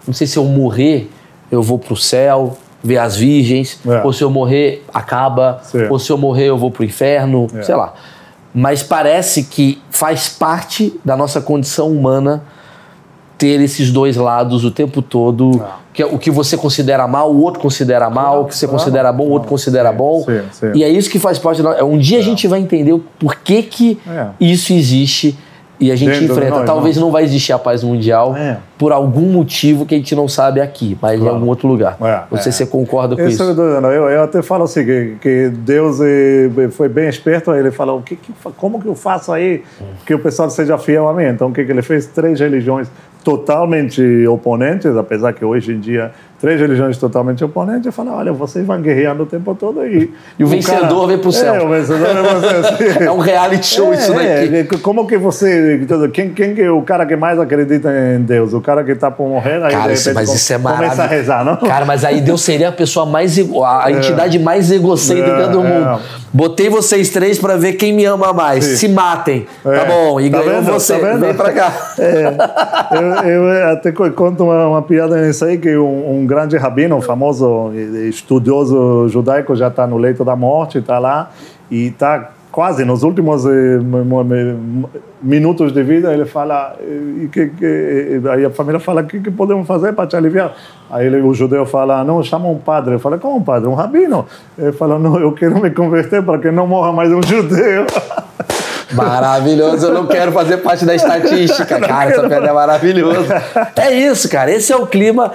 Não 0.07 0.13
sei 0.13 0.25
se 0.25 0.37
eu 0.37 0.45
morrer, 0.45 1.11
eu 1.51 1.61
vou 1.61 1.77
para 1.77 1.93
o 1.93 1.97
céu, 1.97 2.57
ver 2.81 2.97
as 2.99 3.17
virgens, 3.17 3.77
é. 3.85 4.01
ou 4.05 4.13
se 4.13 4.23
eu 4.23 4.29
morrer, 4.29 4.85
acaba, 4.93 5.59
Sim. 5.63 5.87
ou 5.89 5.99
se 5.99 6.09
eu 6.09 6.17
morrer, 6.17 6.45
eu 6.45 6.57
vou 6.57 6.71
para 6.71 6.83
o 6.83 6.85
inferno, 6.85 7.47
é. 7.53 7.61
sei 7.61 7.75
lá 7.75 7.93
mas 8.57 8.81
parece 8.81 9.43
que 9.43 9.81
faz 9.89 10.29
parte 10.29 10.97
da 11.03 11.17
nossa 11.17 11.41
condição 11.41 11.91
humana 11.91 12.41
ter 13.37 13.59
esses 13.59 13.91
dois 13.91 14.15
lados 14.15 14.63
o 14.63 14.71
tempo 14.71 15.01
todo. 15.01 15.61
Ah. 15.61 15.79
Que 15.95 16.01
é 16.01 16.05
o 16.05 16.19
que 16.19 16.29
você 16.29 16.57
considera 16.57 17.07
mal, 17.07 17.31
o 17.31 17.41
outro 17.41 17.61
considera 17.61 18.09
mal, 18.09 18.41
o 18.41 18.45
que 18.45 18.55
você 18.55 18.67
considera 18.67 19.13
bom, 19.13 19.23
o 19.23 19.29
outro 19.29 19.47
considera 19.47 19.91
bom. 19.93 20.23
Sim, 20.23 20.41
sim. 20.51 20.71
E 20.75 20.83
é 20.83 20.89
isso 20.89 21.09
que 21.09 21.17
faz 21.17 21.39
parte. 21.39 21.63
Da... 21.63 21.85
Um 21.85 21.97
dia 21.97 22.17
é. 22.17 22.19
a 22.19 22.23
gente 22.23 22.47
vai 22.47 22.59
entender 22.59 22.99
por 23.17 23.35
que, 23.35 23.63
que 23.63 23.99
é. 24.05 24.27
isso 24.39 24.73
existe 24.73 25.37
e 25.79 25.91
a 25.91 25.95
gente 25.95 26.19
Dentro 26.19 26.35
enfrenta. 26.35 26.63
Talvez 26.63 26.95
não. 26.95 27.05
não 27.05 27.11
vai 27.11 27.23
existir 27.23 27.53
a 27.53 27.59
paz 27.59 27.83
mundial 27.83 28.35
é. 28.35 28.57
por 28.77 28.91
algum 28.91 29.31
motivo 29.31 29.85
que 29.85 29.95
a 29.95 29.97
gente 29.97 30.15
não 30.15 30.27
sabe 30.27 30.61
aqui, 30.61 30.97
mas 31.01 31.19
claro. 31.19 31.33
em 31.33 31.35
algum 31.37 31.49
outro 31.49 31.67
lugar. 31.67 31.97
É, 32.01 32.23
não 32.31 32.37
sei 32.41 32.49
é. 32.49 32.51
se 32.51 32.57
você 32.59 32.65
concorda 32.65 33.15
com 33.15 33.27
isso. 33.27 33.41
Eu, 33.43 33.55
eu, 33.55 34.09
eu 34.09 34.23
até 34.23 34.41
falo 34.41 34.63
assim, 34.63 34.85
que, 34.85 35.15
que 35.21 35.49
Deus 35.49 35.99
eh, 36.01 36.49
foi 36.71 36.87
bem 36.87 37.07
esperto, 37.07 37.51
aí 37.51 37.59
ele 37.59 37.71
falou, 37.71 38.01
que, 38.01 38.15
que, 38.15 38.31
como 38.57 38.81
que 38.81 38.87
eu 38.87 38.95
faço 38.95 39.31
aí 39.31 39.63
que 40.05 40.13
o 40.13 40.19
pessoal 40.19 40.49
seja 40.49 40.77
fiel 40.77 41.07
a 41.07 41.13
mim? 41.13 41.25
Então 41.25 41.49
o 41.49 41.53
que, 41.53 41.63
que 41.63 41.71
ele 41.71 41.81
fez? 41.81 42.07
Três 42.07 42.39
religiões 42.39 42.87
totalmente 43.23 44.27
oponentes, 44.27 44.95
apesar 44.95 45.33
que 45.33 45.43
hoje 45.43 45.73
em 45.73 45.79
dia 45.79 46.11
três 46.45 46.61
religiões 46.61 46.95
totalmente 46.99 47.43
oponentes, 47.43 47.87
eu 47.87 47.91
falo, 47.91 48.11
olha, 48.11 48.31
vocês 48.31 48.63
vão 48.63 48.79
guerreando 48.79 49.23
o 49.23 49.25
tempo 49.25 49.55
todo 49.55 49.79
aí. 49.79 50.13
E 50.37 50.43
o, 50.43 50.45
o 50.45 50.49
vencedor 50.49 50.89
cara, 50.89 51.07
vem 51.07 51.17
pro 51.17 51.31
céu. 51.31 51.55
É, 51.55 51.63
o 51.63 51.69
vencedor 51.69 52.07
é 52.07 52.21
você. 52.21 52.85
É 53.05 53.11
um 53.11 53.17
reality 53.17 53.65
show 53.65 53.91
é, 53.91 53.97
isso 53.97 54.13
daqui. 54.13 54.55
É, 54.55 54.63
como 54.77 55.07
que 55.07 55.17
você... 55.17 55.83
Quem, 56.13 56.29
quem 56.35 56.59
é 56.59 56.69
o 56.69 56.83
cara 56.83 57.03
que 57.07 57.15
mais 57.15 57.39
acredita 57.39 57.89
em 57.91 58.21
Deus? 58.21 58.53
O 58.53 58.61
cara 58.61 58.83
que 58.83 58.91
está 58.91 59.09
por 59.09 59.27
morrer, 59.27 59.55
aí 59.55 59.71
cara, 59.71 59.91
de 59.91 59.97
repente 59.97 60.13
mas 60.13 60.33
isso 60.35 60.53
é 60.53 60.59
começa 60.59 61.03
a 61.03 61.07
rezar, 61.07 61.43
não? 61.43 61.57
Cara, 61.57 61.83
mas 61.83 62.05
aí 62.05 62.21
Deus 62.21 62.43
seria 62.43 62.69
a 62.69 62.71
pessoa 62.71 63.07
mais... 63.07 63.39
a 63.39 63.89
é. 63.89 63.93
entidade 63.93 64.37
mais 64.37 64.71
egocêntrica 64.71 65.45
é, 65.45 65.47
do 65.47 65.63
mundo. 65.63 65.99
É. 65.99 66.25
Botei 66.31 66.69
vocês 66.69 67.09
três 67.09 67.39
para 67.39 67.57
ver 67.57 67.73
quem 67.73 67.91
me 67.91 68.05
ama 68.05 68.33
mais. 68.33 68.63
Sim. 68.63 68.75
Se 68.75 68.87
matem. 68.87 69.47
Tá 69.63 69.85
bom, 69.85 70.19
e 70.19 70.29
tá 70.29 70.43
ganhou 70.43 70.61
vendo? 70.61 70.73
você. 70.73 70.99
Tá 70.99 71.15
Vem 71.15 71.33
pra 71.33 71.51
cá. 71.53 71.73
eu, 73.23 73.29
eu, 73.29 73.69
até 73.71 73.91
conto 73.91 74.43
uma, 74.43 74.67
uma 74.67 74.81
piada 74.81 75.15
nisso 75.25 75.45
aí, 75.45 75.57
que 75.57 75.77
um, 75.77 76.19
um 76.19 76.25
grande 76.35 76.57
rabino, 76.57 77.01
famoso 77.01 77.71
estudioso 78.09 79.07
judaico, 79.07 79.55
já 79.55 79.69
está 79.69 79.87
no 79.87 79.97
leito 79.97 80.25
da 80.25 80.35
morte, 80.35 80.79
está 80.79 80.99
lá 80.99 81.31
e 81.71 81.87
está 81.87 82.31
quase 82.51 82.83
nos 82.83 83.03
últimos 83.03 83.45
eh, 83.45 83.79
minutos 85.21 85.71
de 85.73 85.83
vida, 85.83 86.13
ele 86.13 86.25
fala, 86.25 86.75
e 86.81 87.27
que, 87.27 87.47
que, 87.47 88.21
aí 88.29 88.45
a 88.45 88.49
família 88.49 88.79
fala, 88.79 89.01
o 89.01 89.05
que, 89.05 89.19
que 89.19 89.31
podemos 89.31 89.65
fazer 89.65 89.93
para 89.93 90.07
te 90.07 90.15
aliviar? 90.15 90.53
Aí 90.89 91.05
ele, 91.05 91.21
o 91.21 91.33
judeu 91.33 91.65
fala, 91.65 92.03
não, 92.03 92.21
chama 92.23 92.47
um 92.47 92.57
padre. 92.57 92.95
Eu 92.95 92.99
falo, 92.99 93.17
como 93.19 93.37
um 93.37 93.43
padre? 93.43 93.67
Um 93.67 93.73
rabino? 93.73 94.25
Ele 94.57 94.71
fala, 94.71 94.99
não, 94.99 95.19
eu 95.19 95.33
quero 95.33 95.61
me 95.61 95.69
converter 95.71 96.23
para 96.23 96.37
que 96.39 96.51
não 96.51 96.67
morra 96.67 96.93
mais 96.93 97.11
um 97.11 97.21
judeu. 97.23 97.85
Maravilhoso, 98.93 99.87
eu 99.87 99.93
não 99.93 100.05
quero 100.05 100.31
fazer 100.31 100.57
parte 100.57 100.85
da 100.85 100.95
estatística, 100.95 101.79
cara. 101.81 102.11
Essa 102.11 102.27
piada 102.27 102.47
é 102.47 102.53
maravilhosa. 102.53 103.43
É 103.75 103.93
isso, 103.93 104.29
cara. 104.29 104.51
Esse 104.51 104.71
é 104.71 104.75
o 104.75 104.87
clima 104.87 105.31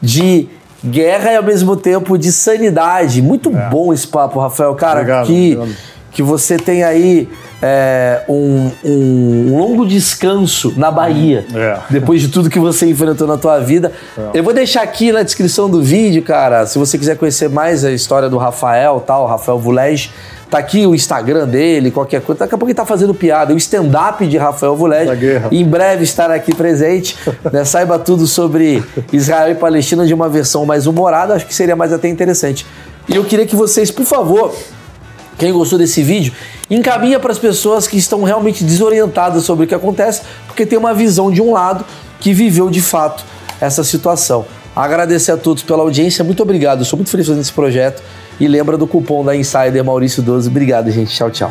de 0.00 0.48
guerra 0.84 1.32
e 1.32 1.36
ao 1.36 1.42
mesmo 1.42 1.76
tempo 1.76 2.16
de 2.18 2.30
sanidade. 2.30 3.20
Muito 3.22 3.50
é. 3.56 3.68
bom 3.68 3.92
esse 3.92 4.06
papo, 4.06 4.38
Rafael. 4.38 4.74
Cara, 4.74 5.00
obrigado, 5.00 5.26
que, 5.26 5.56
obrigado. 5.56 5.76
que 6.12 6.22
você 6.22 6.56
tem 6.56 6.84
aí 6.84 7.28
é, 7.62 8.22
um, 8.28 8.70
um, 8.84 9.56
longo 9.56 9.86
descanso 9.86 10.74
na 10.76 10.90
Bahia, 10.90 11.46
é. 11.54 11.78
depois 11.90 12.20
de 12.20 12.28
tudo 12.28 12.50
que 12.50 12.58
você 12.58 12.86
enfrentou 12.86 13.26
na 13.26 13.36
tua 13.36 13.58
vida. 13.58 13.92
É. 14.16 14.38
Eu 14.38 14.44
vou 14.44 14.52
deixar 14.52 14.82
aqui 14.82 15.10
na 15.10 15.22
descrição 15.22 15.68
do 15.68 15.82
vídeo, 15.82 16.22
cara, 16.22 16.66
se 16.66 16.78
você 16.78 16.98
quiser 16.98 17.16
conhecer 17.16 17.48
mais 17.48 17.84
a 17.84 17.90
história 17.90 18.28
do 18.28 18.36
Rafael, 18.36 19.02
tal, 19.06 19.26
Rafael 19.26 19.58
Vulege, 19.58 20.10
Tá 20.48 20.58
aqui 20.58 20.86
o 20.86 20.94
Instagram 20.94 21.48
dele, 21.48 21.90
qualquer 21.90 22.20
coisa. 22.20 22.40
Daqui 22.40 22.54
a 22.54 22.58
pouco 22.58 22.70
ele 22.70 22.76
tá 22.76 22.86
fazendo 22.86 23.12
piada. 23.12 23.52
O 23.52 23.56
stand-up 23.56 24.24
de 24.26 24.38
Rafael 24.38 24.76
Vulege. 24.76 25.10
Em 25.50 25.64
breve 25.64 26.04
estará 26.04 26.34
aqui 26.34 26.54
presente. 26.54 27.16
né? 27.52 27.64
Saiba 27.66 27.98
tudo 27.98 28.28
sobre 28.28 28.82
Israel 29.12 29.50
e 29.50 29.54
Palestina 29.56 30.06
de 30.06 30.14
uma 30.14 30.28
versão 30.28 30.64
mais 30.64 30.86
humorada. 30.86 31.34
Acho 31.34 31.46
que 31.46 31.54
seria 31.54 31.74
mais 31.74 31.92
até 31.92 32.08
interessante. 32.08 32.64
E 33.08 33.16
eu 33.16 33.24
queria 33.24 33.44
que 33.44 33.56
vocês, 33.56 33.90
por 33.90 34.04
favor, 34.04 34.54
quem 35.38 35.52
gostou 35.52 35.78
desse 35.78 36.02
vídeo, 36.02 36.32
encaminha 36.70 37.20
para 37.20 37.32
as 37.32 37.38
pessoas 37.38 37.86
que 37.86 37.96
estão 37.96 38.22
realmente 38.22 38.64
desorientadas 38.64 39.44
sobre 39.44 39.64
o 39.64 39.68
que 39.68 39.74
acontece, 39.74 40.22
porque 40.46 40.64
tem 40.64 40.78
uma 40.78 40.94
visão 40.94 41.30
de 41.30 41.42
um 41.42 41.52
lado 41.52 41.84
que 42.20 42.32
viveu 42.32 42.70
de 42.70 42.80
fato 42.80 43.24
essa 43.60 43.84
situação. 43.84 44.46
Agradecer 44.74 45.32
a 45.32 45.36
todos 45.36 45.62
pela 45.62 45.82
audiência, 45.82 46.22
muito 46.22 46.42
obrigado. 46.42 46.84
Sou 46.84 46.98
muito 46.98 47.10
feliz 47.10 47.26
fazendo 47.26 47.42
esse 47.42 47.52
projeto. 47.52 48.02
E 48.38 48.46
lembra 48.46 48.76
do 48.76 48.86
cupom 48.86 49.24
da 49.24 49.34
Insider 49.34 49.82
Maurício 49.82 50.22
12. 50.22 50.48
Obrigado, 50.48 50.90
gente. 50.90 51.14
Tchau, 51.14 51.30
tchau. 51.30 51.50